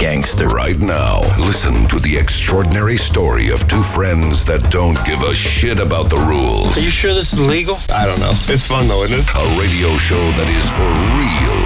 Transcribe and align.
gangster. 0.00 0.48
Right 0.48 0.80
now, 0.80 1.20
listen 1.36 1.86
to 1.88 2.00
the 2.00 2.16
extraordinary 2.16 2.96
story 2.96 3.50
of 3.50 3.68
two 3.68 3.82
friends 3.82 4.46
that 4.46 4.64
don't 4.72 4.96
give 5.04 5.20
a 5.20 5.34
shit 5.34 5.78
about 5.78 6.08
the 6.08 6.16
rules. 6.16 6.72
Are 6.78 6.80
you 6.80 6.90
sure 6.90 7.12
this 7.12 7.30
is 7.34 7.38
legal? 7.38 7.76
I 7.90 8.06
don't 8.06 8.18
know. 8.18 8.32
It's 8.48 8.66
fun 8.66 8.88
though, 8.88 9.04
isn't 9.04 9.20
it? 9.20 9.28
A 9.36 9.44
radio 9.60 9.92
show 10.00 10.24
that 10.40 10.48
is 10.48 10.64
for 10.72 10.88
real. 11.20 11.60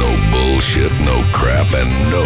no 0.00 0.08
bullshit, 0.32 0.90
no 1.04 1.20
crap, 1.36 1.68
and 1.76 1.92
no 2.08 2.24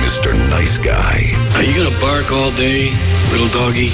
Mr. 0.00 0.32
Nice 0.48 0.78
Guy. 0.78 1.28
Are 1.52 1.62
you 1.62 1.76
gonna 1.76 2.00
bark 2.00 2.32
all 2.32 2.50
day, 2.56 2.88
little 3.28 3.52
doggy? 3.52 3.92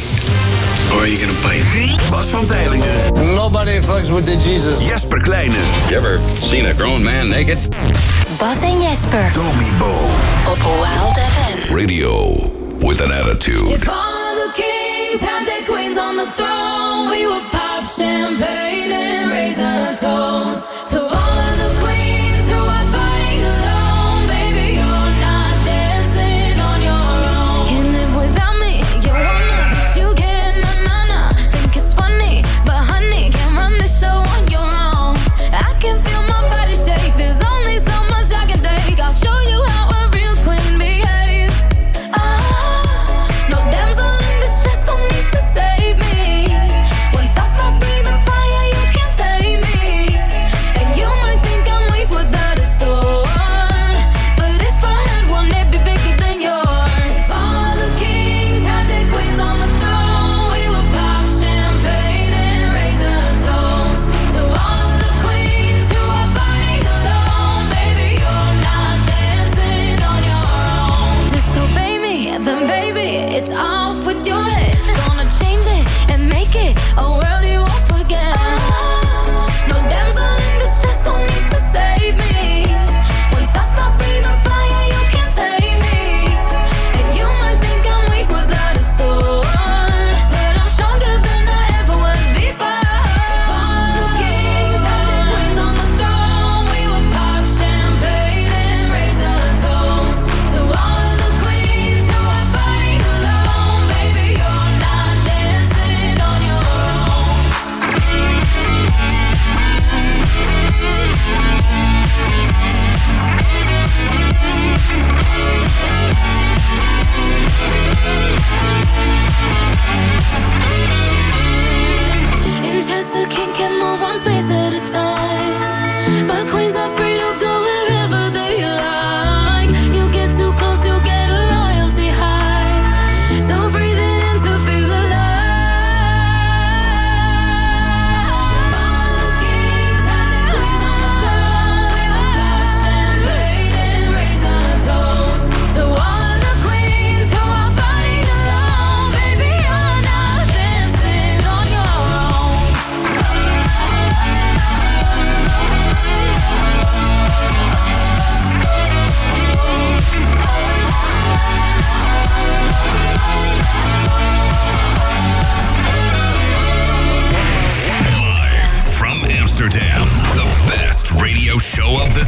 Or 0.95 1.03
are 1.03 1.11
you 1.11 1.19
gonna 1.19 1.35
bite? 1.43 1.67
Bas 2.15 2.31
van 2.31 2.47
Tijlingen. 2.47 3.35
Nobody 3.35 3.83
fucks 3.83 4.15
with 4.15 4.25
the 4.25 4.39
Jesus. 4.39 4.79
Jesper 4.87 5.19
Kleine. 5.19 5.59
You 5.91 5.99
ever 5.99 6.23
seen 6.47 6.67
a 6.67 6.75
grown 6.75 7.03
man 7.03 7.29
naked? 7.29 7.59
Bas 8.41 8.63
en 8.63 8.81
Jesper. 8.81 9.33
Domibo. 9.33 9.93
Op 10.47 10.59
Wild 10.63 11.17
FM. 11.17 11.75
Radio 11.75 12.35
with 12.81 13.01
an 13.01 13.13
attitude. 13.13 13.71
If 13.71 13.89
all 13.89 13.95
of 13.95 14.37
the 14.37 14.53
kings 14.63 15.21
had 15.21 15.47
their 15.47 15.65
queens 15.67 15.99
on 15.99 16.17
the 16.17 16.27
throne, 16.33 17.11
we 17.11 17.27
would 17.27 17.51
pop 17.51 17.85
champagne 17.85 18.93
and 18.93 19.31
raise 19.31 19.59
a 19.59 19.95
toast. 20.01 20.74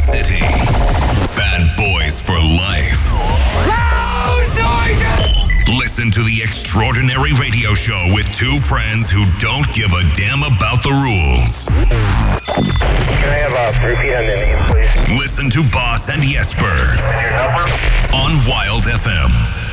City. 0.06 0.38
Bad 1.34 1.76
boys 1.76 2.20
for 2.22 2.38
life. 2.38 3.10
Listen 5.76 6.12
to 6.12 6.22
the 6.22 6.38
extraordinary 6.40 7.32
radio 7.32 7.74
show 7.74 8.06
with 8.14 8.24
two 8.32 8.56
friends 8.56 9.10
who 9.10 9.24
don't 9.40 9.66
give 9.72 9.90
a 9.90 10.02
damn 10.14 10.44
about 10.44 10.84
the 10.84 10.94
rules. 10.94 11.66
Can 11.66 13.30
I 13.34 13.42
have 13.42 13.52
uh, 13.52 13.82
a 13.82 13.90
repeat 13.90 14.14
on 14.14 14.26
the 14.30 14.38
name, 14.46 14.58
please? 14.70 15.18
Listen 15.18 15.50
to 15.50 15.62
Boss 15.74 16.08
and 16.08 16.22
Jesper 16.22 16.70
on 18.14 18.38
Wild 18.46 18.84
FM. 18.86 19.65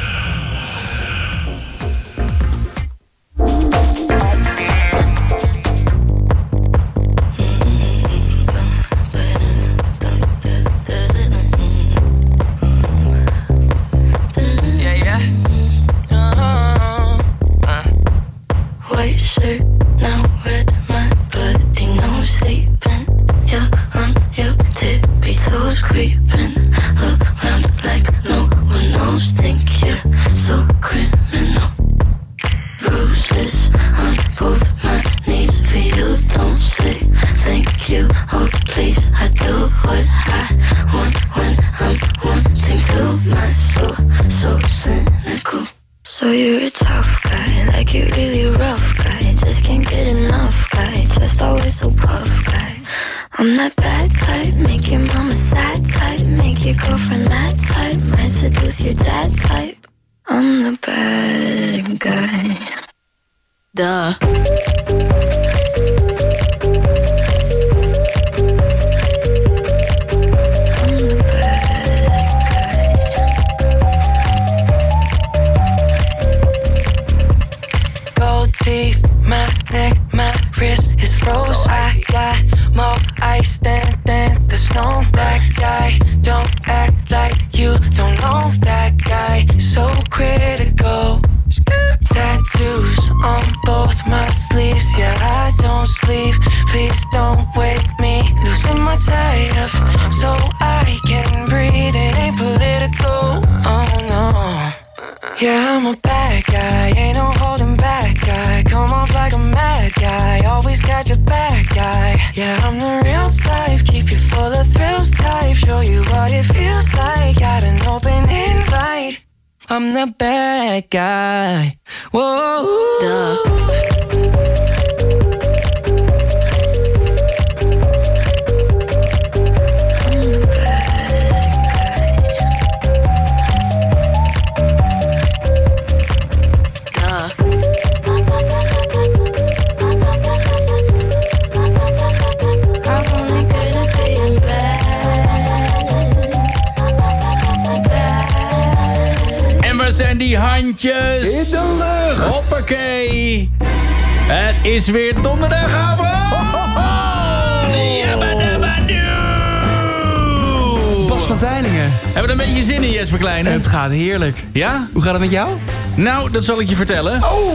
Dat 166.45 166.51
zal 166.55 166.61
ik 166.61 166.69
je 166.69 166.75
vertellen. 166.75 167.23
Oh! 167.23 167.53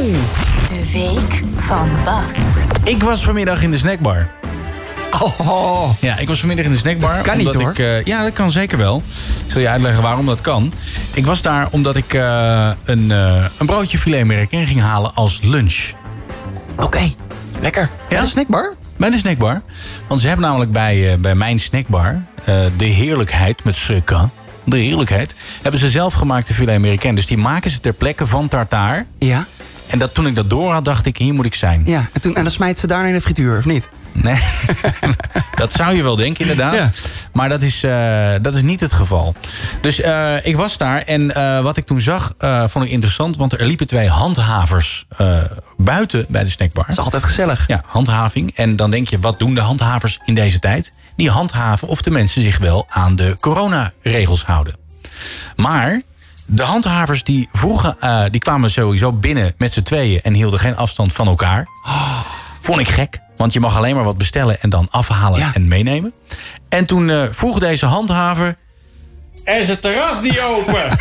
De 0.68 0.90
week 0.92 1.42
van 1.56 1.90
Bas. 2.04 2.34
Ik 2.84 3.02
was 3.02 3.22
vanmiddag 3.22 3.62
in 3.62 3.70
de 3.70 3.78
snackbar. 3.78 4.30
Oh, 5.20 5.90
Ja, 6.00 6.18
ik 6.18 6.28
was 6.28 6.38
vanmiddag 6.38 6.64
in 6.66 6.72
de 6.72 6.78
snackbar. 6.78 7.14
Dat 7.14 7.22
kan 7.22 7.36
niet, 7.36 7.54
hoor. 7.54 7.70
Ik, 7.70 7.78
eh, 7.78 8.02
ja, 8.02 8.22
dat 8.22 8.32
kan 8.32 8.50
zeker 8.50 8.78
wel. 8.78 9.02
Ik 9.46 9.52
zal 9.52 9.60
je 9.60 9.68
uitleggen 9.68 10.02
waarom 10.02 10.26
dat 10.26 10.40
kan. 10.40 10.72
Ik 11.12 11.26
was 11.26 11.42
daar 11.42 11.68
omdat 11.70 11.96
ik 11.96 12.14
eh, 12.14 12.70
een, 12.84 13.10
eh, 13.10 13.44
een 13.58 13.66
broodje 13.66 13.98
filetmerk 13.98 14.50
in 14.52 14.66
ging 14.66 14.80
halen 14.80 15.14
als 15.14 15.40
lunch. 15.42 15.90
oké. 16.76 17.12
Lekker. 17.60 17.90
Ja, 18.08 18.20
de 18.20 18.26
snackbar? 18.26 18.74
Bij 18.96 19.10
de 19.10 19.16
snackbar. 19.16 19.62
Want 20.08 20.20
ze 20.20 20.26
hebben 20.26 20.46
namelijk 20.46 20.72
bij, 20.72 21.12
eh, 21.12 21.18
bij 21.18 21.34
mijn 21.34 21.58
snackbar... 21.60 22.24
eh, 22.44 22.54
de 22.76 22.84
heerlijkheid 22.84 23.64
met 23.64 23.76
CK... 23.76 24.14
De 24.64 24.76
heerlijkheid. 24.78 25.34
Hebben 25.68 25.86
ze 25.88 25.92
zelf 25.98 26.14
gemaakte 26.14 26.54
filet 26.54 26.74
américain. 26.74 27.14
Dus 27.14 27.26
die 27.26 27.36
maken 27.36 27.70
ze 27.70 27.80
ter 27.80 27.92
plekke 27.92 28.26
van 28.26 28.48
tartaar. 28.48 29.06
Ja. 29.18 29.46
En 29.86 29.98
dat, 29.98 30.14
toen 30.14 30.26
ik 30.26 30.34
dat 30.34 30.50
door 30.50 30.72
had, 30.72 30.84
dacht 30.84 31.06
ik, 31.06 31.16
hier 31.16 31.34
moet 31.34 31.44
ik 31.44 31.54
zijn. 31.54 31.82
Ja, 31.86 32.08
en, 32.12 32.20
toen, 32.20 32.34
en 32.34 32.42
dan 32.42 32.52
smijt 32.52 32.78
ze 32.78 32.86
daarna 32.86 33.08
in 33.08 33.14
de 33.14 33.20
frituur, 33.20 33.58
of 33.58 33.64
niet? 33.64 33.88
Nee, 34.12 34.38
dat 35.56 35.72
zou 35.72 35.96
je 35.96 36.02
wel 36.02 36.16
denken 36.16 36.40
inderdaad. 36.40 36.74
Ja. 36.74 36.90
Maar 37.32 37.48
dat 37.48 37.62
is, 37.62 37.82
eh, 37.82 38.30
dat 38.42 38.54
is 38.54 38.62
niet 38.62 38.80
het 38.80 38.92
geval. 38.92 39.34
Dus 39.80 40.00
eh, 40.00 40.34
ik 40.42 40.56
was 40.56 40.76
daar 40.76 41.02
en 41.02 41.34
eh, 41.34 41.60
wat 41.60 41.76
ik 41.76 41.86
toen 41.86 42.00
zag, 42.00 42.34
vond 42.66 42.84
ik 42.84 42.90
interessant. 42.90 43.36
Want 43.36 43.52
er 43.58 43.66
liepen 43.66 43.86
twee 43.86 44.08
handhavers 44.08 45.06
buiten 45.76 46.26
bij 46.28 46.44
de 46.44 46.50
snackbar. 46.50 46.84
Dat 46.84 46.98
is 46.98 47.04
altijd 47.04 47.24
gezellig. 47.24 47.66
Ja, 47.66 47.82
handhaving. 47.86 48.52
En 48.54 48.76
dan 48.76 48.90
denk 48.90 49.08
je, 49.08 49.18
wat 49.18 49.38
doen 49.38 49.54
de 49.54 49.60
handhavers 49.60 50.18
in 50.24 50.34
deze 50.34 50.58
tijd? 50.58 50.92
Die 51.16 51.30
handhaven 51.30 51.88
of 51.88 52.02
de 52.02 52.10
mensen 52.10 52.42
zich 52.42 52.58
wel 52.58 52.86
aan 52.88 53.16
de 53.16 53.36
coronaregels 53.40 54.44
houden. 54.44 54.86
Maar 55.56 56.00
de 56.46 56.62
handhavers 56.62 57.24
die 57.24 57.48
vroegen, 57.52 57.96
eh, 58.00 58.22
die 58.30 58.40
kwamen 58.40 58.70
sowieso 58.70 59.12
binnen 59.12 59.54
met 59.58 59.72
z'n 59.72 59.82
tweeën 59.82 60.20
en 60.22 60.34
hielden 60.34 60.60
geen 60.60 60.76
afstand 60.76 61.12
van 61.12 61.26
elkaar. 61.26 61.66
Vond 62.60 62.80
ik 62.80 62.88
gek, 62.88 63.20
want 63.36 63.52
je 63.52 63.60
mag 63.60 63.76
alleen 63.76 63.94
maar 63.94 64.04
wat 64.04 64.18
bestellen 64.18 64.60
en 64.60 64.70
dan 64.70 64.88
afhalen 64.90 65.38
Ja. 65.40 65.50
en 65.54 65.68
meenemen. 65.68 66.12
En 66.68 66.84
toen 66.86 67.10
eh, 67.10 67.22
vroeg 67.30 67.58
deze 67.58 67.86
handhaver: 67.86 68.56
Er 69.44 69.60
is 69.60 69.68
het 69.68 69.80
terras 69.80 70.20
niet 70.22 70.40
open. 70.40 70.82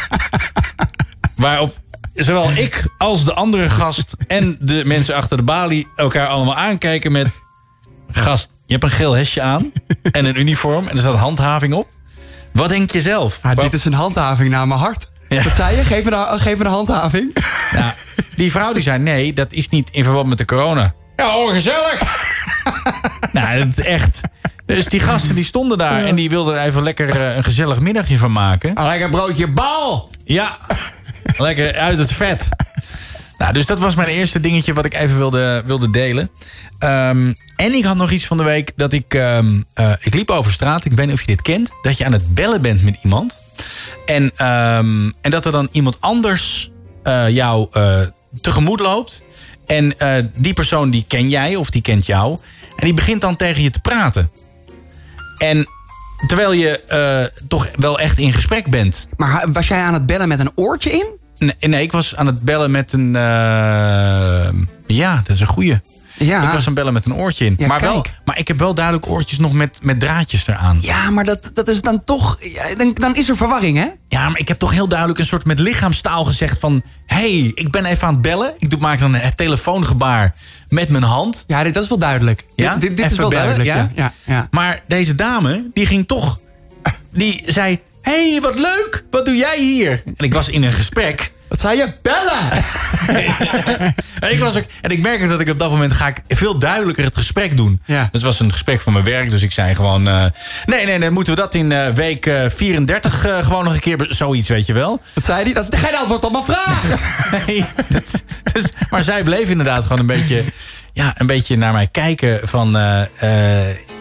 Waarop 1.35 1.77
zowel 2.13 2.51
ik 2.51 2.87
als 2.97 3.25
de 3.25 3.33
andere 3.33 3.69
gast 3.69 4.15
en 4.27 4.57
de 4.59 4.85
mensen 4.85 5.15
achter 5.15 5.37
de 5.37 5.43
balie 5.43 5.87
elkaar 5.95 6.27
allemaal 6.27 6.55
aankijken 6.55 7.11
met: 7.11 7.27
Gast, 8.11 8.49
je 8.65 8.71
hebt 8.73 8.83
een 8.85 8.89
geel 8.97 9.13
hesje 9.13 9.41
aan 9.41 9.71
en 10.11 10.25
een 10.25 10.39
uniform 10.39 10.87
en 10.87 10.91
er 10.93 10.99
staat 10.99 11.15
handhaving 11.15 11.73
op. 11.73 11.87
Wat 12.57 12.69
denk 12.69 12.91
je 12.91 13.01
zelf? 13.01 13.39
Ah, 13.41 13.55
dit 13.55 13.73
is 13.73 13.85
een 13.85 13.93
handhaving 13.93 14.49
naar 14.49 14.67
mijn 14.67 14.79
hart. 14.79 15.07
Ja. 15.29 15.43
Wat 15.43 15.55
zei 15.55 15.75
je? 15.75 15.83
Geef 15.83 16.03
me, 16.03 16.11
een, 16.11 16.39
geef 16.39 16.57
me 16.57 16.65
een 16.65 16.71
handhaving. 16.71 17.37
Ja, 17.71 17.95
die 18.35 18.51
vrouw 18.51 18.73
die 18.73 18.83
zei: 18.83 18.99
nee, 18.99 19.33
dat 19.33 19.53
is 19.53 19.69
niet 19.69 19.89
in 19.91 20.03
verband 20.03 20.27
met 20.27 20.37
de 20.37 20.45
corona. 20.45 20.93
Ja, 21.15 21.37
ongezellig. 21.37 22.01
nou, 23.31 23.57
dat 23.57 23.77
is 23.77 23.85
echt. 23.85 24.21
Dus 24.65 24.85
die 24.85 24.99
gasten 24.99 25.35
die 25.35 25.43
stonden 25.43 25.77
daar 25.77 26.03
en 26.03 26.15
die 26.15 26.29
wilden 26.29 26.55
er 26.55 26.67
even 26.67 26.83
lekker 26.83 27.09
eh, 27.09 27.35
een 27.35 27.43
gezellig 27.43 27.79
middagje 27.79 28.17
van 28.17 28.31
maken. 28.31 28.79
Een 28.79 28.87
lekker 28.87 29.09
broodje 29.09 29.47
bal. 29.47 30.09
Ja, 30.23 30.57
lekker 31.37 31.75
uit 31.75 31.97
het 31.97 32.11
vet. 32.11 32.49
Nou, 33.37 33.53
dus 33.53 33.65
dat 33.65 33.79
was 33.79 33.95
mijn 33.95 34.07
eerste 34.07 34.39
dingetje 34.39 34.73
wat 34.73 34.85
ik 34.85 34.93
even 34.93 35.17
wilde, 35.17 35.63
wilde 35.65 35.89
delen. 35.89 36.29
Ehm, 36.79 37.33
en 37.57 37.73
ik 37.73 37.85
had 37.85 37.95
nog 37.97 38.11
iets 38.11 38.25
van 38.25 38.37
de 38.37 38.43
week 38.43 38.71
dat 38.75 38.93
ik... 38.93 39.13
ehm, 39.13 39.61
eh, 39.73 39.91
ik 40.01 40.13
liep 40.13 40.29
over 40.29 40.51
straat, 40.51 40.85
ik 40.85 40.91
weet 40.91 41.05
niet 41.05 41.15
of 41.15 41.21
je 41.21 41.27
dit 41.27 41.41
kent... 41.41 41.71
dat 41.81 41.97
je 41.97 42.05
aan 42.05 42.11
het 42.11 42.33
bellen 42.33 42.61
bent 42.61 42.83
met 42.83 42.99
iemand. 43.03 43.41
En, 44.05 44.31
ehm, 44.35 45.11
en 45.21 45.31
dat 45.31 45.45
er 45.45 45.51
dan 45.51 45.69
iemand 45.71 45.97
anders 45.99 46.71
eh, 47.03 47.29
jou 47.29 47.67
eh, 47.71 48.01
tegemoet 48.41 48.79
loopt. 48.79 49.23
En 49.65 49.95
die 50.33 50.53
persoon 50.53 50.89
die 50.89 51.05
ken 51.07 51.29
jij 51.29 51.55
of 51.55 51.69
die 51.69 51.81
kent 51.81 52.05
jou. 52.05 52.37
En 52.75 52.85
die 52.85 52.93
begint 52.93 53.21
dan 53.21 53.35
tegen 53.35 53.63
je 53.63 53.69
te 53.69 53.79
praten. 53.79 54.31
En 55.37 55.67
terwijl 56.27 56.51
je 56.51 57.31
toch 57.47 57.67
wel 57.75 57.99
echt 57.99 58.17
in 58.17 58.33
gesprek 58.33 58.69
bent... 58.69 59.07
Maar 59.17 59.51
was 59.51 59.67
jij 59.67 59.81
aan 59.81 59.93
het 59.93 60.05
bellen 60.05 60.27
met 60.27 60.39
een 60.39 60.51
oortje 60.55 60.91
in? 60.91 61.05
Nee, 61.37 61.55
nee, 61.59 61.81
ik 61.81 61.91
was 61.91 62.15
aan 62.15 62.25
het 62.25 62.41
bellen 62.41 62.71
met 62.71 62.93
een. 62.93 63.13
ja, 64.87 65.21
dat 65.25 65.35
is 65.35 65.39
een 65.39 65.47
goeie. 65.47 65.79
Ja. 66.17 66.43
Ik 66.43 66.49
was 66.49 66.57
aan 66.57 66.63
het 66.65 66.73
bellen 66.73 66.93
met 66.93 67.05
een 67.05 67.13
oortje 67.13 67.45
in. 67.45 67.55
Ja, 67.57 67.67
maar, 67.67 67.81
wel, 67.81 68.05
maar 68.25 68.37
ik 68.37 68.47
heb 68.47 68.59
wel 68.59 68.73
duidelijk 68.73 69.07
oortjes 69.07 69.39
nog 69.39 69.53
met, 69.53 69.79
met 69.81 69.99
draadjes 69.99 70.47
eraan. 70.47 70.77
Ja, 70.81 71.09
maar 71.09 71.25
dat, 71.25 71.51
dat 71.53 71.67
is 71.67 71.81
dan 71.81 72.03
toch... 72.03 72.37
ja, 72.41 72.75
dan, 72.77 72.93
dan 72.93 73.15
is 73.15 73.29
er 73.29 73.37
verwarring, 73.37 73.77
hè? 73.77 73.87
Ja, 74.07 74.29
maar 74.29 74.39
ik 74.39 74.47
heb 74.47 74.59
toch 74.59 74.71
heel 74.71 74.87
duidelijk 74.87 75.19
een 75.19 75.25
soort 75.25 75.45
met 75.45 75.59
lichaamstaal 75.59 76.25
gezegd 76.25 76.59
van... 76.59 76.83
hey, 77.05 77.51
ik 77.55 77.71
ben 77.71 77.85
even 77.85 78.07
aan 78.07 78.13
het 78.13 78.21
bellen. 78.21 78.53
Ik 78.59 78.69
doe, 78.69 78.79
maak 78.79 78.99
dan 78.99 79.13
een 79.13 79.35
telefoongebaar 79.35 80.33
met 80.69 80.89
mijn 80.89 81.03
hand. 81.03 81.43
Ja, 81.47 81.63
dit 81.63 81.73
dat 81.73 81.83
is 81.83 81.89
wel 81.89 81.97
duidelijk. 81.97 82.45
Ja? 82.55 82.73
Dit, 82.73 82.81
dit, 82.81 82.97
dit 82.97 83.11
is 83.11 83.17
wel 83.17 83.29
bellen, 83.29 83.65
duidelijk, 83.65 83.91
ja, 83.95 84.13
ja. 84.25 84.47
Maar 84.51 84.81
deze 84.87 85.15
dame, 85.15 85.69
die 85.73 85.85
ging 85.85 86.07
toch... 86.07 86.39
Die 87.11 87.43
zei, 87.45 87.79
hey, 88.01 88.39
wat 88.41 88.59
leuk. 88.59 89.03
Wat 89.11 89.25
doe 89.25 89.35
jij 89.35 89.59
hier? 89.59 90.03
En 90.05 90.25
ik 90.25 90.33
was 90.33 90.49
in 90.49 90.63
een 90.63 90.73
gesprek... 90.73 91.35
Wat 91.49 91.59
zei 91.59 91.77
je? 91.77 91.93
Bellen! 92.01 92.45
En 94.19 94.31
ik, 94.31 94.39
was 94.39 94.55
ook, 94.57 94.63
en 94.81 94.89
ik 94.91 95.01
merk 95.01 95.29
dat 95.29 95.39
ik 95.39 95.49
op 95.49 95.59
dat 95.59 95.69
moment 95.69 95.91
ga 95.93 96.07
ik 96.07 96.21
veel 96.27 96.59
duidelijker 96.59 97.03
het 97.03 97.15
gesprek 97.15 97.57
doen. 97.57 97.81
Ja. 97.85 98.01
Dus 98.01 98.09
het 98.11 98.21
was 98.21 98.39
een 98.39 98.51
gesprek 98.51 98.81
van 98.81 98.93
mijn 98.93 99.05
werk. 99.05 99.29
Dus 99.29 99.41
ik 99.41 99.51
zei 99.51 99.75
gewoon... 99.75 100.07
eh, 100.07 100.25
nee, 100.65 100.85
nee, 100.85 100.97
nee, 100.97 101.09
moeten 101.11 101.35
we 101.35 101.39
dat 101.41 101.53
in 101.53 101.71
eh, 101.71 101.89
week 101.89 102.25
eh, 102.25 102.49
34 102.55 103.25
eh, 103.25 103.37
gewoon 103.37 103.63
nog 103.63 103.73
een 103.73 103.79
keer... 103.79 104.05
Zoiets, 104.09 104.47
weet 104.49 104.65
je 104.65 104.73
wel. 104.73 105.01
Wat 105.13 105.25
zei 105.25 105.43
hij? 105.43 105.53
Dat 105.53 105.73
is 105.73 105.79
geen 105.79 105.95
antwoord 105.95 106.23
op 106.23 106.31
mijn 106.31 106.43
vraag. 106.43 106.83
Nee, 107.47 107.65
dat- 107.89 108.23
dus, 108.53 108.65
maar 108.89 109.03
zij 109.03 109.23
bleef 109.23 109.49
inderdaad 109.49 109.81
gewoon 109.83 109.99
een 109.99 110.05
beetje... 110.05 110.43
Ja, 110.93 111.13
een 111.17 111.27
beetje 111.27 111.57
naar 111.57 111.73
mij 111.73 111.87
kijken 111.91 112.39
van... 112.47 112.71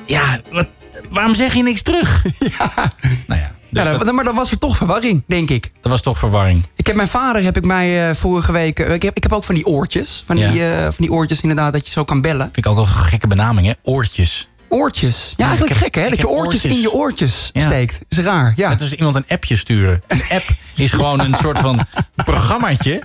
ja, 0.07 0.41
wat, 0.50 0.67
waarom 1.11 1.35
zeg 1.35 1.55
je 1.55 1.62
niks 1.62 1.83
terug? 1.83 2.23
ja. 2.59 2.93
Nou 3.26 3.41
ja, 3.41 3.53
dus 3.70 3.85
ja 3.85 3.90
dat, 3.90 4.04
dan- 4.06 4.14
maar 4.14 4.25
dan 4.25 4.35
was 4.35 4.50
er 4.50 4.58
toch 4.58 4.76
verwarring, 4.76 5.23
denk 5.26 5.50
ik. 5.50 5.70
dat 5.80 5.90
was 5.92 6.02
toch 6.02 6.18
verwarring. 6.18 6.64
Ik 6.76 6.87
heb 6.87 6.96
mijn 6.96 7.08
vader, 7.08 7.42
heb 7.42 7.56
ik 7.56 7.64
mij 7.64 8.08
eh, 8.08 8.14
vorige 8.14 8.52
week... 8.52 8.78
eh, 8.80 8.94
ik, 8.94 9.02
heb, 9.02 9.16
ik 9.16 9.23
heb 9.23 9.32
ook 9.32 9.44
van 9.44 9.54
die 9.54 9.66
oortjes. 9.66 10.23
Van 10.26 10.37
die, 10.37 10.64
eh, 10.68 10.82
van 10.82 10.94
die 10.96 11.12
oortjes 11.12 11.40
inderdaad, 11.40 11.73
dat 11.73 11.87
je 11.87 11.92
zo 11.92 12.04
kan 12.04 12.20
bellen. 12.20 12.44
Vind 12.44 12.56
ik 12.56 12.66
ook 12.66 12.75
wel 12.76 12.85
een 12.85 12.90
gekke 12.90 13.26
benaming, 13.26 13.66
hè? 13.66 13.73
Oortjes. 13.82 14.49
Oortjes. 14.68 15.35
Ja, 15.37 15.44
eigenlijk 15.46 15.75
heb- 15.75 15.82
gek, 15.82 15.94
hè? 15.94 16.08
Dat 16.08 16.18
je 16.18 16.28
oortjes, 16.28 16.44
oortjes. 16.54 16.73
in 16.75 16.80
je 16.80 16.92
oortjes 16.92 17.50
Ja. 17.52 17.64
steekt. 17.66 17.99
Is 18.08 18.18
raar, 18.18 18.52
ja. 18.56 18.68
Dat 18.70 18.80
is 18.80 18.92
iemand 18.92 19.16
een 19.16 19.25
appje 19.28 19.56
sturen. 19.56 20.02
Een 20.06 20.23
app 20.28 20.44
is 20.75 20.92
gewoon 20.92 21.20
een 21.20 21.35
soort 21.42 21.58
van 21.58 21.80
programmaatje. 22.25 23.02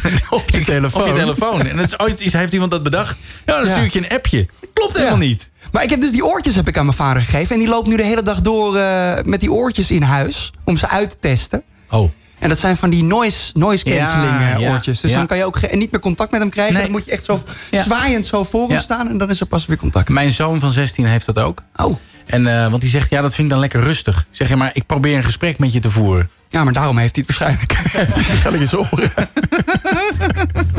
op 0.30 0.50
je 0.50 0.64
telefoon. 0.64 1.02
Op 1.02 1.06
je 1.06 1.14
telefoon. 1.14 1.66
En 1.66 1.78
is 1.78 1.98
ooit 1.98 2.20
iets, 2.20 2.34
heeft 2.34 2.52
iemand 2.52 2.70
dat 2.70 2.82
bedacht? 2.82 3.18
Ja, 3.46 3.60
dan 3.60 3.70
stuur 3.70 3.84
ik 3.84 3.92
je 3.92 3.98
een 3.98 4.16
appje. 4.16 4.48
Klopt 4.72 4.96
helemaal 4.96 5.16
niet. 5.16 5.50
Maar 5.72 5.82
ik 5.82 5.90
heb 5.90 6.00
dus 6.00 6.12
die 6.12 6.24
oortjes 6.24 6.54
heb 6.54 6.68
ik 6.68 6.76
aan 6.78 6.84
mijn 6.84 6.96
vader 6.96 7.22
gegeven. 7.22 7.54
En 7.54 7.58
die 7.58 7.68
loopt 7.68 7.86
nu 7.86 7.96
de 7.96 8.04
hele 8.04 8.22
dag 8.22 8.40
door 8.40 8.76
eh, 8.76 9.12
met 9.24 9.40
die 9.40 9.52
oortjes 9.52 9.90
in 9.90 10.02
huis. 10.02 10.52
Om 10.64 10.76
ze 10.76 10.88
uit 10.88 11.10
te 11.10 11.16
testen. 11.20 11.62
Oh. 11.90 12.10
En 12.38 12.48
dat 12.48 12.58
zijn 12.58 12.76
van 12.76 12.90
die 12.90 13.04
noise, 13.04 13.50
noise 13.54 13.84
cancelling 13.84 14.64
eh, 14.64 14.72
oortjes. 14.72 15.00
Dus 15.00 15.12
dan 15.12 15.26
kan 15.26 15.36
je 15.36 15.44
ook 15.44 15.72
niet 15.74 15.90
meer 15.90 16.00
contact 16.00 16.30
met 16.30 16.40
hem 16.40 16.50
krijgen. 16.50 16.82
Dan 16.82 16.90
moet 16.90 17.04
je 17.04 17.10
echt 17.10 17.24
zo 17.24 17.42
zwaaiend 17.70 18.26
zo 18.26 18.44
voor 18.44 18.68
hem 18.68 18.80
staan. 18.80 19.08
En 19.08 19.18
dan 19.18 19.30
is 19.30 19.40
er 19.40 19.46
pas 19.46 19.66
weer 19.66 19.76
contact. 19.76 20.08
Mijn 20.08 20.32
zoon 20.32 20.60
van 20.60 20.70
16 20.70 21.04
heeft 21.06 21.26
dat 21.26 21.38
ook. 21.38 21.62
Oh. 21.76 21.96
En, 22.26 22.46
eh, 22.46 22.68
want 22.68 22.80
die 22.82 22.90
zegt, 22.90 23.10
ja, 23.10 23.20
dat 23.20 23.34
vind 23.34 23.46
ik 23.46 23.52
dan 23.52 23.60
lekker 23.60 23.80
rustig. 23.80 24.26
Zeg 24.30 24.48
je 24.48 24.56
maar, 24.56 24.70
ik 24.72 24.86
probeer 24.86 25.16
een 25.16 25.24
gesprek 25.24 25.58
met 25.58 25.72
je 25.72 25.80
te 25.80 25.90
voeren. 25.90 26.30
Ja, 26.48 26.64
maar 26.64 26.72
daarom 26.72 26.98
heeft 26.98 27.16
hij 27.16 27.24
het 27.26 27.38
waarschijnlijk. 27.38 27.72
Stel 28.38 28.54
ik 28.54 28.60
eens 28.60 28.76
oren. 28.76 29.12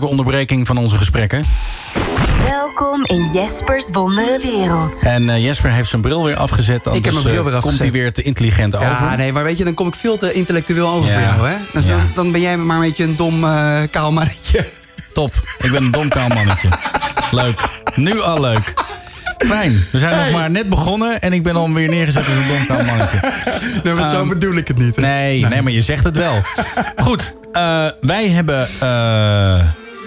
onderbreking 0.00 0.66
van 0.66 0.76
onze 0.76 0.96
gesprekken. 0.96 1.44
Welkom 2.48 3.04
in 3.04 3.30
Jespers 3.32 3.88
wondere 3.92 4.38
wereld. 4.42 5.02
En 5.02 5.28
eh, 5.30 5.44
Jesper 5.44 5.70
heeft 5.72 5.88
zijn 5.88 6.02
bril 6.02 6.24
weer 6.24 6.36
afgezet. 6.36 6.86
Ik 6.86 7.04
heb 7.04 7.12
mijn 7.12 7.24
bril 7.24 7.36
eh, 7.36 7.42
weer 7.42 7.52
Komt 7.52 7.54
afgezet. 7.64 7.78
hij 7.80 7.92
weer 7.92 8.12
te 8.12 8.22
intelligent 8.22 8.74
over. 8.74 8.86
Ja, 8.88 9.16
nee, 9.16 9.32
maar 9.32 9.44
weet 9.44 9.58
je, 9.58 9.64
dan 9.64 9.74
kom 9.74 9.86
ik 9.86 9.94
veel 9.94 10.18
te 10.18 10.32
intellectueel 10.32 10.88
over 10.88 11.10
Ja. 11.10 11.14
voor 11.14 11.22
jou, 11.22 11.48
hè? 11.48 11.54
Dus 11.72 11.84
Ja. 11.84 11.90
dan, 11.90 12.10
dan 12.14 12.32
ben 12.32 12.40
jij 12.40 12.56
maar 12.56 12.76
een 12.76 12.82
beetje 12.82 13.04
een 13.04 13.16
dom 13.16 13.44
eh 13.44 13.78
kaal 13.90 14.12
mannetje. 14.12 14.68
Top. 15.14 15.34
Ik 15.58 15.70
ben 15.70 15.82
een 15.82 15.90
dom 15.90 16.08
kaal 16.08 16.28
mannetje. 16.28 16.68
leuk. 17.30 17.60
Nu 17.94 18.20
al 18.20 18.40
leuk. 18.40 18.72
Fijn. 19.46 19.84
We 19.92 19.98
zijn 19.98 20.16
nog 20.16 20.30
maar 20.40 20.50
net 20.50 20.68
begonnen 20.68 21.20
en 21.20 21.32
ik 21.32 21.42
ben 21.42 21.56
al 21.56 21.72
weer 21.72 21.88
neergezet 21.88 22.24
als 22.26 22.34
een 22.36 22.46
dom 22.48 22.66
kaal 22.66 22.84
mannetje. 22.84 23.18
Nee, 23.84 23.94
maar 23.94 24.10
zo 24.10 24.18
Ehm, 24.18 24.28
bedoel 24.28 24.54
ik 24.54 24.68
het 24.68 24.78
niet. 24.78 24.96
hè? 24.96 25.02
Nee, 25.02 25.46
nee, 25.46 25.62
maar 25.62 25.72
je 25.72 25.82
zegt 25.82 26.04
het 26.04 26.16
wel. 26.16 26.34
Goed, 26.96 27.36
eh, 27.52 27.86
wij 28.00 28.28
hebben, 28.28 28.68
eh, 28.80 29.60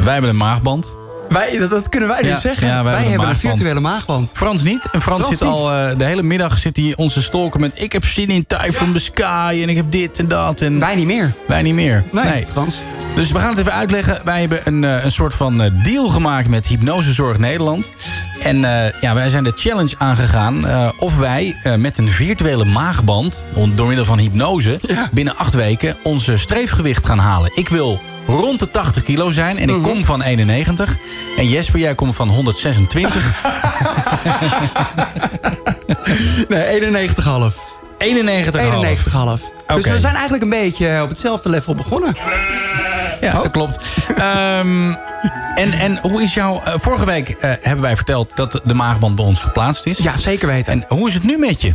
wij 0.06 0.14
hebben 0.14 0.32
een 0.32 0.38
maagband. 0.38 0.96
Wij, 1.30 1.58
dat, 1.58 1.70
dat 1.70 1.90
kunnen 1.90 2.10
wij 2.10 2.24
Ja, 2.24 2.30
dus 2.34 2.42
zeggen. 2.42 2.68
ja, 2.68 2.84
wij 2.84 2.94
wij 2.94 3.02
hebben 3.02 3.12
een 3.12 3.18
maagband. 3.34 3.56
virtuele 3.56 3.80
maagband. 3.80 4.30
Frans 4.34 4.64
niet. 4.64 4.84
En 4.92 5.02
Frans, 5.02 5.22
Frans 5.24 5.28
zit 5.38 5.48
niet. 5.48 5.58
al 5.58 5.72
eh, 5.72 5.98
de 5.98 6.04
hele 6.06 6.24
middag 6.24 6.58
zit 6.58 6.78
hij 6.78 6.94
onze 6.96 7.22
stolken 7.22 7.60
met... 7.60 7.82
ik 7.82 7.92
heb 7.92 8.06
zin 8.06 8.30
in 8.30 8.46
Typhoon 8.48 8.94
the 8.94 9.00
Sky 9.00 9.60
en 9.62 9.70
ik 9.70 9.76
heb 9.76 9.92
dit 9.92 10.20
en 10.20 10.28
dat. 10.28 10.62
En 10.62 10.80
Wij 10.80 10.96
niet 10.96 11.06
meer. 11.06 11.34
wij 11.48 11.62
niet 11.62 11.74
meer. 11.74 12.04
Nee, 12.12 12.46
Frans. 12.52 12.76
Dus 13.16 13.32
we 13.32 13.40
gaan 13.40 13.50
het 13.50 13.58
even 13.60 13.72
uitleggen. 13.74 14.20
Wij 14.26 14.40
hebben 14.40 14.60
een, 14.64 14.84
eh, 14.84 15.04
een 15.04 15.12
soort 15.12 15.34
van 15.34 15.62
eh, 15.62 15.70
deal 15.84 16.08
gemaakt 16.08 16.48
met 16.50 16.68
Hypnosezorg 16.68 17.38
Nederland. 17.38 17.92
En 18.42 18.58
ja, 19.02 19.14
wij 19.14 19.30
zijn 19.30 19.44
de 19.44 19.52
challenge 19.56 19.96
aangegaan 19.98 20.66
of 21.00 21.18
wij 21.18 21.56
met 21.78 21.98
een 21.98 22.10
virtuele 22.10 22.66
maagband... 22.66 23.46
door 23.76 23.88
middel 23.88 24.06
van 24.06 24.18
hypnose, 24.20 24.80
binnen 25.12 25.36
acht 25.38 25.54
weken 25.54 25.96
onze 26.04 26.38
streefgewicht 26.38 27.06
gaan 27.06 27.20
halen. 27.20 27.52
Ik 27.54 27.70
wil 27.70 28.02
rond 28.28 28.60
de 28.60 28.72
80 28.72 29.04
kilo 29.04 29.32
zijn 29.32 29.58
en 29.58 29.70
ik 29.70 29.82
kom 29.82 30.06
van 30.06 30.22
91. 30.22 30.96
En 31.38 31.48
Jesper, 31.48 31.80
jij 31.80 31.96
komt 31.96 32.16
van 32.16 32.30
126. 32.30 33.14
Nee, 36.48 36.82
91,5. 36.82 36.88
91,5. 36.90 36.98
91,5. 37.98 38.08
Dus 39.76 39.86
we 39.86 40.00
zijn 40.00 40.14
eigenlijk 40.14 40.44
een 40.44 40.50
beetje 40.50 41.00
op 41.04 41.10
hetzelfde 41.10 41.50
level 41.50 41.76
begonnen. 41.76 42.16
Ja, 43.22 43.34
dat 43.34 43.52
klopt. 43.52 43.78
Ehm, 44.16 44.94
en, 45.56 45.72
en 45.72 45.98
hoe 46.02 46.22
is 46.22 46.34
jouw... 46.34 46.62
eh, 46.64 46.74
vorige 46.78 47.06
week 47.06 47.30
eh, 47.30 47.52
hebben 47.62 47.82
wij 47.82 47.96
verteld 47.96 48.36
dat 48.36 48.62
de 48.64 48.74
maagband 48.74 49.16
bij 49.16 49.26
ons 49.26 49.40
geplaatst 49.40 49.86
is. 49.86 49.98
Ja, 49.98 50.18
zeker 50.18 50.48
weten. 50.48 50.72
En 50.72 50.86
hoe 50.98 51.08
is 51.08 51.14
het 51.14 51.24
nu 51.24 51.38
met 51.38 51.62
je? 51.62 51.74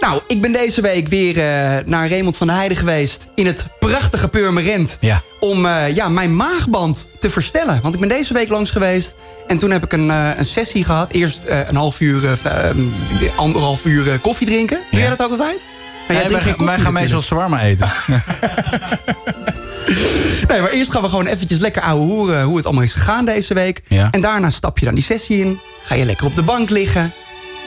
Nou, 0.00 0.20
ik 0.26 0.40
ben 0.40 0.52
deze 0.52 0.80
week 0.80 1.08
weer 1.08 1.36
eh, 1.38 1.84
naar 1.86 2.08
Raymond 2.08 2.36
van 2.36 2.46
der 2.46 2.56
Heijden 2.56 2.76
geweest... 2.76 3.26
in 3.34 3.46
het 3.46 3.66
prachtige 3.78 4.28
Purmerend. 4.28 4.96
Ja. 5.00 5.22
Om 5.40 5.66
eh, 5.66 5.94
ja, 5.94 6.08
mijn 6.08 6.36
maagband 6.36 7.06
te 7.20 7.30
verstellen. 7.30 7.78
Want 7.82 7.94
ik 7.94 8.00
ben 8.00 8.08
deze 8.08 8.32
week 8.32 8.48
langs 8.48 8.70
geweest. 8.70 9.14
En 9.46 9.58
toen 9.58 9.70
heb 9.70 9.84
ik 9.84 9.92
een, 9.92 10.10
eh, 10.10 10.30
een 10.36 10.44
sessie 10.46 10.84
gehad. 10.84 11.10
Eerst 11.10 11.42
een 11.46 11.76
half 11.76 12.00
uur, 12.00 12.24
eh, 12.24 12.68
eh, 12.68 12.76
anderhalf 13.36 13.84
uur 13.84 14.18
koffie 14.18 14.46
drinken. 14.46 14.78
Doe 14.90 15.00
jij 15.00 15.08
dat 15.08 15.22
ook 15.22 15.30
altijd? 15.30 15.64
Nou, 16.08 16.20
Nee, 16.20 16.28
wij, 16.30 16.78
gaan 16.78 16.92
meestal 16.92 17.20
natuurlijk. 17.20 17.22
shawarma 17.24 17.60
eten. 17.60 17.90
Nee, 20.48 20.60
maar 20.60 20.70
eerst 20.70 20.90
gaan 20.90 21.02
we 21.02 21.08
gewoon 21.08 21.26
eventjes 21.26 21.58
lekker 21.58 21.82
ouwe 21.82 22.04
hoeren... 22.04 22.42
hoe 22.44 22.56
het 22.56 22.64
allemaal 22.64 22.82
is 22.84 22.92
gegaan 22.92 23.24
deze 23.24 23.54
week. 23.54 23.82
Ja. 23.88 24.08
En 24.10 24.20
daarna 24.20 24.50
stap 24.50 24.78
je 24.78 24.84
dan 24.84 24.94
die 24.94 25.04
sessie 25.04 25.40
in. 25.40 25.60
Ga 25.82 25.94
je 25.94 26.04
lekker 26.04 26.26
op 26.26 26.34
de 26.36 26.42
bank 26.42 26.70
liggen. 26.70 27.12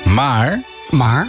Maar 0.04 0.62
Maar, 0.90 1.28